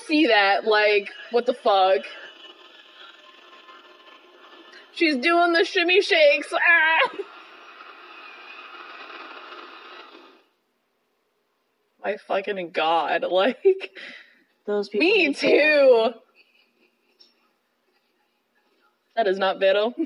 see 0.06 0.28
that, 0.28 0.64
like, 0.64 1.10
what 1.32 1.46
the 1.46 1.54
fuck? 1.54 2.04
She's 4.94 5.18
doing 5.18 5.52
the 5.52 5.66
shimmy 5.66 6.02
shakes. 6.02 6.54
Ah! 6.54 7.10
My 12.02 12.16
fucking 12.16 12.70
god, 12.70 13.24
like, 13.30 13.91
Those 14.66 14.88
people. 14.88 15.06
me 15.06 15.34
too. 15.34 16.14
That 19.18 19.28
is 19.28 19.38
not 19.38 19.60
Vero. 19.60 19.94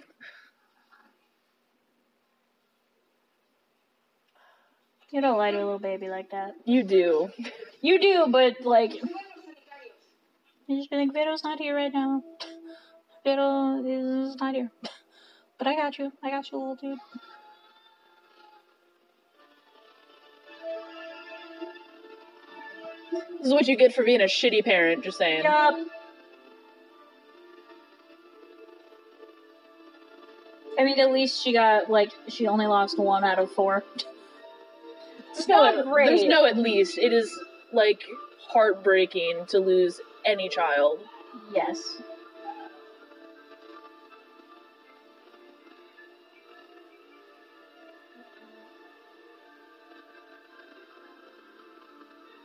You 5.13 5.21
don't 5.21 5.37
lie 5.37 5.51
to 5.51 5.57
a 5.57 5.59
little 5.59 5.77
baby 5.77 6.09
like 6.09 6.31
that. 6.31 6.55
You 6.65 6.81
do. 6.81 7.29
You 7.81 7.99
do, 7.99 8.25
but 8.29 8.65
like, 8.65 8.95
you 10.65 10.77
just 10.77 10.89
be 10.89 10.95
like, 10.97 11.13
Vito's 11.13 11.43
not 11.43 11.59
here 11.59 11.75
right 11.75 11.93
now. 11.93 12.23
Vito 13.23 13.85
is 13.85 14.35
not 14.37 14.55
here. 14.55 14.71
But 15.59 15.67
I 15.67 15.75
got 15.75 15.99
you. 15.99 16.11
I 16.23 16.31
got 16.31 16.51
you, 16.51 16.57
little 16.57 16.75
dude. 16.75 16.97
This 23.37 23.47
is 23.47 23.53
what 23.53 23.67
you 23.67 23.77
get 23.77 23.93
for 23.93 24.03
being 24.03 24.21
a 24.21 24.25
shitty 24.25 24.65
parent, 24.65 25.03
just 25.03 25.19
saying. 25.19 25.43
Yup. 25.43 25.75
I 30.79 30.83
mean, 30.83 30.99
at 30.99 31.11
least 31.11 31.43
she 31.43 31.53
got 31.53 31.87
like 31.91 32.11
she 32.29 32.47
only 32.47 32.65
lost 32.65 32.97
one 32.97 33.23
out 33.23 33.37
of 33.37 33.51
four. 33.51 33.83
It's 35.35 35.45
There's 35.45 35.49
no, 35.49 35.63
not 35.63 35.85
great. 35.85 36.07
there's 36.09 36.25
no 36.25 36.45
at 36.45 36.57
least. 36.57 36.99
It 36.99 37.11
is, 37.11 37.35
like, 37.71 38.03
heartbreaking 38.47 39.45
to 39.47 39.59
lose 39.59 39.99
any 40.25 40.47
child. 40.47 40.99
Yes. 41.55 41.97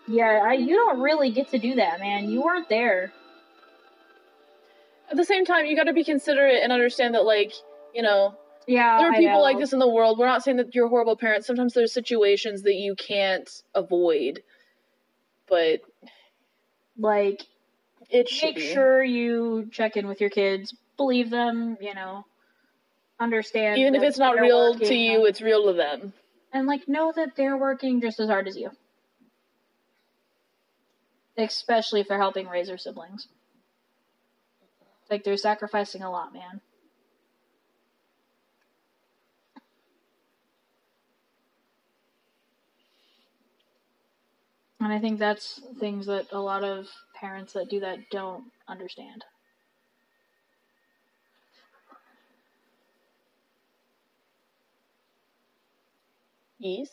Yeah, 0.06 0.42
I, 0.42 0.54
you 0.54 0.74
don't 0.74 1.00
really 1.00 1.30
get 1.30 1.50
to 1.50 1.58
do 1.58 1.74
that, 1.74 2.00
man. 2.00 2.30
You 2.30 2.40
weren't 2.40 2.70
there. 2.70 3.12
At 5.10 5.18
the 5.18 5.24
same 5.24 5.44
time, 5.44 5.66
you 5.66 5.76
gotta 5.76 5.92
be 5.92 6.04
considerate 6.04 6.62
and 6.62 6.72
understand 6.72 7.14
that, 7.14 7.26
like, 7.26 7.52
you 7.94 8.00
know, 8.00 8.34
Yeah, 8.68 8.98
there 8.98 9.08
are 9.08 9.14
I 9.14 9.18
people 9.18 9.34
know. 9.38 9.40
like 9.40 9.58
this 9.58 9.72
in 9.72 9.78
the 9.80 9.88
world. 9.88 10.18
We're 10.18 10.26
not 10.26 10.44
saying 10.44 10.58
that 10.58 10.74
you're 10.74 10.88
horrible 10.88 11.16
parents. 11.16 11.46
Sometimes 11.46 11.74
there's 11.74 11.92
situations 11.92 12.62
that 12.62 12.74
you 12.74 12.94
can't 12.94 13.48
avoid. 13.74 14.42
But 15.48 15.80
Like, 16.98 17.46
it 18.10 18.28
make 18.42 18.56
be. 18.56 18.72
sure 18.74 19.02
you 19.02 19.68
check 19.72 19.96
in 19.96 20.06
with 20.06 20.20
your 20.20 20.30
kids, 20.30 20.74
believe 20.96 21.30
them, 21.30 21.78
you 21.80 21.94
know, 21.94 22.24
understand. 23.18 23.78
Even 23.78 23.94
if 23.94 24.02
it's 24.02 24.18
not 24.18 24.38
real 24.40 24.74
to 24.78 24.94
you, 24.94 25.26
it's 25.26 25.40
real 25.40 25.66
to 25.66 25.72
them. 25.72 26.12
and 26.52 26.66
like 26.66 26.88
know 26.88 27.12
that 27.14 27.36
they're 27.36 27.56
working 27.56 28.00
just 28.00 28.20
as 28.20 28.28
hard 28.28 28.48
as 28.48 28.56
you. 28.56 28.70
Especially 31.36 32.00
if 32.00 32.08
they're 32.08 32.18
helping 32.18 32.48
raise 32.48 32.66
their 32.66 32.78
siblings. 32.78 33.28
Like 35.10 35.24
they're 35.24 35.36
sacrificing 35.36 36.02
a 36.02 36.10
lot, 36.10 36.32
man. 36.32 36.60
And 44.80 44.92
I 44.92 45.00
think 45.00 45.18
that's 45.18 45.60
things 45.80 46.06
that 46.06 46.26
a 46.32 46.38
lot 46.40 46.62
of 46.64 46.86
parents 47.14 47.52
that 47.54 47.68
do 47.68 47.80
that 47.80 47.98
don't 48.10 48.44
understand. 48.68 49.24
Yes. 56.58 56.90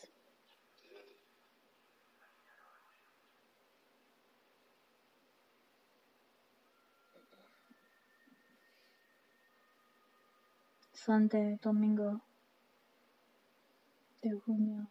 Sunday, 10.92 11.58
domingo 11.62 12.20
de 14.22 14.30
junio. 14.44 14.86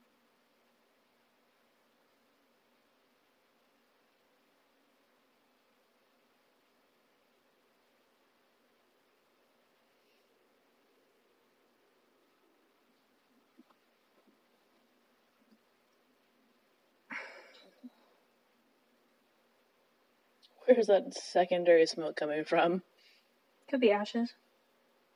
Where's 20.65 20.87
that 20.87 21.13
secondary 21.13 21.85
smoke 21.85 22.15
coming 22.15 22.43
from? 22.43 22.81
Could 23.69 23.81
be 23.81 23.91
ashes. 23.91 24.33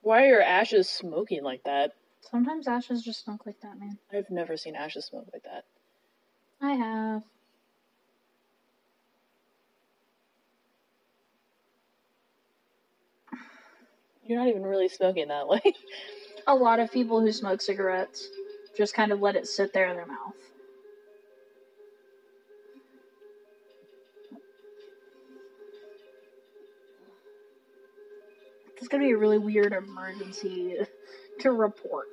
Why 0.02 0.30
are 0.30 0.40
ashes 0.40 0.88
smoking 0.88 1.42
like 1.42 1.64
that? 1.64 1.92
Sometimes 2.30 2.68
ashes 2.68 3.02
just 3.02 3.24
smoke 3.24 3.46
like 3.46 3.60
that, 3.62 3.78
man. 3.78 3.98
I've 4.12 4.30
never 4.30 4.56
seen 4.56 4.76
ashes 4.76 5.06
smoke 5.06 5.28
like 5.32 5.44
that. 5.44 5.64
I 6.60 6.72
have. 6.74 7.22
You're 14.24 14.38
not 14.38 14.48
even 14.48 14.62
really 14.62 14.88
smoking 14.88 15.28
that 15.28 15.48
way. 15.48 15.60
A 16.46 16.54
lot 16.54 16.80
of 16.80 16.92
people 16.92 17.20
who 17.20 17.32
smoke 17.32 17.60
cigarettes 17.60 18.28
just 18.76 18.94
kind 18.94 19.12
of 19.12 19.20
let 19.20 19.36
it 19.36 19.46
sit 19.46 19.72
there 19.72 19.88
in 19.88 19.96
their 19.96 20.06
mouth. 20.06 20.34
Gonna 28.90 29.04
be 29.04 29.10
a 29.12 29.16
really 29.16 29.38
weird 29.38 29.72
emergency 29.72 30.76
to 31.40 31.52
report. 31.52 32.08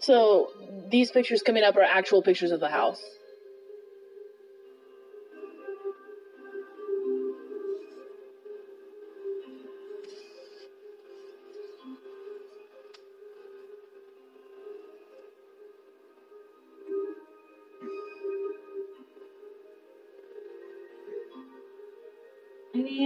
so 0.00 0.50
these 0.90 1.12
pictures 1.12 1.42
coming 1.42 1.62
up 1.62 1.76
are 1.76 1.82
actual 1.82 2.22
pictures 2.22 2.50
of 2.50 2.60
the 2.60 2.68
house. 2.68 3.00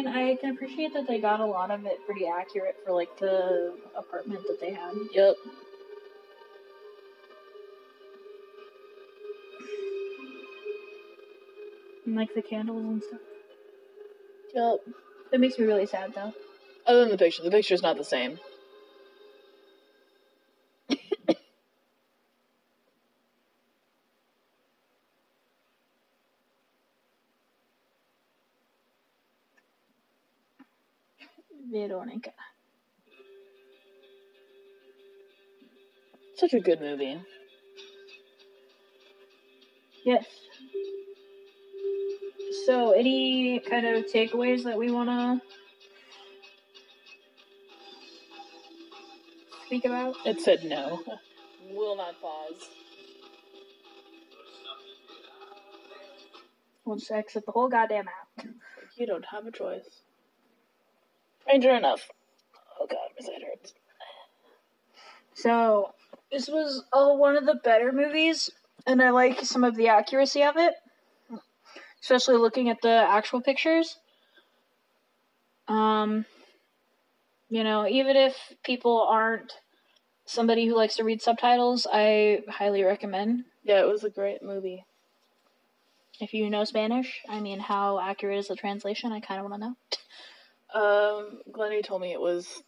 Mean, 0.07 0.15
I 0.15 0.37
can 0.37 0.51
appreciate 0.51 0.93
that 0.95 1.07
they 1.07 1.21
got 1.21 1.41
a 1.41 1.47
lot 1.47 1.71
of 1.71 1.85
it 1.85 2.05
pretty 2.07 2.27
accurate 2.27 2.77
for 2.85 2.93
like 2.93 3.19
the 3.19 3.75
apartment 3.97 4.43
that 4.47 4.61
they 4.61 4.73
had. 4.73 4.95
Yep. 5.13 5.37
And 12.05 12.15
like 12.15 12.35
the 12.35 12.43
candles 12.43 12.85
and 12.85 13.03
stuff. 13.03 13.21
Yep. 14.55 14.95
That 15.33 15.41
makes 15.41 15.59
me 15.59 15.67
really 15.67 15.87
sad 15.87 16.15
though. 16.15 16.33
Other 16.87 17.01
than 17.01 17.11
the 17.11 17.19
picture, 17.19 17.43
the 17.43 17.51
picture's 17.51 17.83
not 17.83 17.97
the 17.97 18.05
same. 18.05 18.39
Veronica. 31.85 32.33
Such 36.37 36.55
a 36.55 36.61
good 36.61 36.81
movie. 36.81 37.21
Yes. 40.05 40.25
So, 42.65 42.93
any 42.93 43.61
kind 43.61 43.87
of 43.87 44.05
takeaways 44.07 44.65
that 44.65 44.79
we 44.79 44.91
want 44.91 45.09
to 45.09 45.41
speak 49.67 49.85
about? 49.85 50.17
It 50.25 50.41
said 50.41 50.65
no. 50.65 51.03
Will 51.71 51.97
not 51.97 52.21
pause. 52.21 52.69
We'll 56.85 56.97
just 56.97 57.11
exit 57.11 57.45
the 57.47 57.53
whole 57.53 57.69
goddamn 57.69 58.07
app. 58.09 58.47
You 58.97 59.07
don't 59.07 59.25
have 59.27 59.47
a 59.47 59.51
choice. 59.51 60.03
Ranger 61.47 61.71
enough. 61.71 62.09
Oh 62.81 62.87
god, 62.87 62.99
my 63.19 63.27
side 63.27 63.43
hurts. 63.43 63.73
So, 65.35 65.93
this 66.33 66.49
was 66.49 66.83
uh, 66.93 67.15
one 67.15 67.37
of 67.37 67.47
the 67.47 67.61
better 67.63 67.93
movies, 67.93 68.51
and 68.87 69.03
I 69.03 69.11
like 69.11 69.41
some 69.45 69.65
of 69.65 69.77
the 69.77 69.89
accuracy 69.89 70.43
of 70.43 70.57
it, 70.57 70.75
especially 72.03 72.37
looking 72.37 72.69
at 72.69 72.81
the 72.83 72.89
actual 72.91 73.41
pictures. 73.41 73.97
Um, 75.69 76.25
you 77.49 77.65
know, 77.65 77.87
even 77.87 78.17
if 78.17 78.37
people 78.65 79.07
aren't 79.09 79.53
somebody 80.25 80.67
who 80.67 80.77
likes 80.77 80.97
to 80.97 81.05
read 81.05 81.23
subtitles, 81.23 81.87
I 81.91 82.41
highly 82.49 82.83
recommend. 82.83 83.45
Yeah, 83.63 83.81
it 83.81 83.89
was 83.89 84.05
a 84.05 84.11
great 84.11 84.43
movie. 84.43 84.85
If 86.19 86.33
you 86.33 86.49
know 86.49 86.65
Spanish, 86.65 87.21
I 87.29 87.41
mean, 87.41 87.61
how 87.61 88.01
accurate 88.01 88.39
is 88.39 88.49
the 88.49 88.57
translation? 88.57 89.13
I 89.13 89.21
kind 89.21 89.39
of 89.39 89.51
want 89.51 89.63
to 89.63 89.69
know. 89.69 89.77
Um, 90.75 91.41
Glennie 91.53 91.83
told 91.83 92.03
me 92.03 92.13
it 92.13 92.21
was 92.21 92.63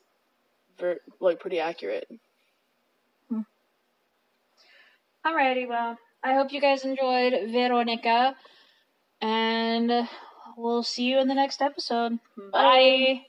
ver- 0.79 1.01
like 1.21 1.41
pretty 1.41 1.61
accurate. 1.61 2.09
Alrighty, 5.27 5.69
well, 5.69 5.99
I 6.23 6.35
hope 6.35 6.53
you 6.53 6.61
guys 6.61 6.85
enjoyed 6.85 7.35
Veronica, 7.51 8.35
and 9.21 10.09
we'll 10.57 10.83
see 10.83 11.05
you 11.05 11.19
in 11.19 11.29
the 11.29 11.35
next 11.35 11.61
episode. 11.61 12.19
Bye. 12.37 12.51
Bye. 12.53 13.23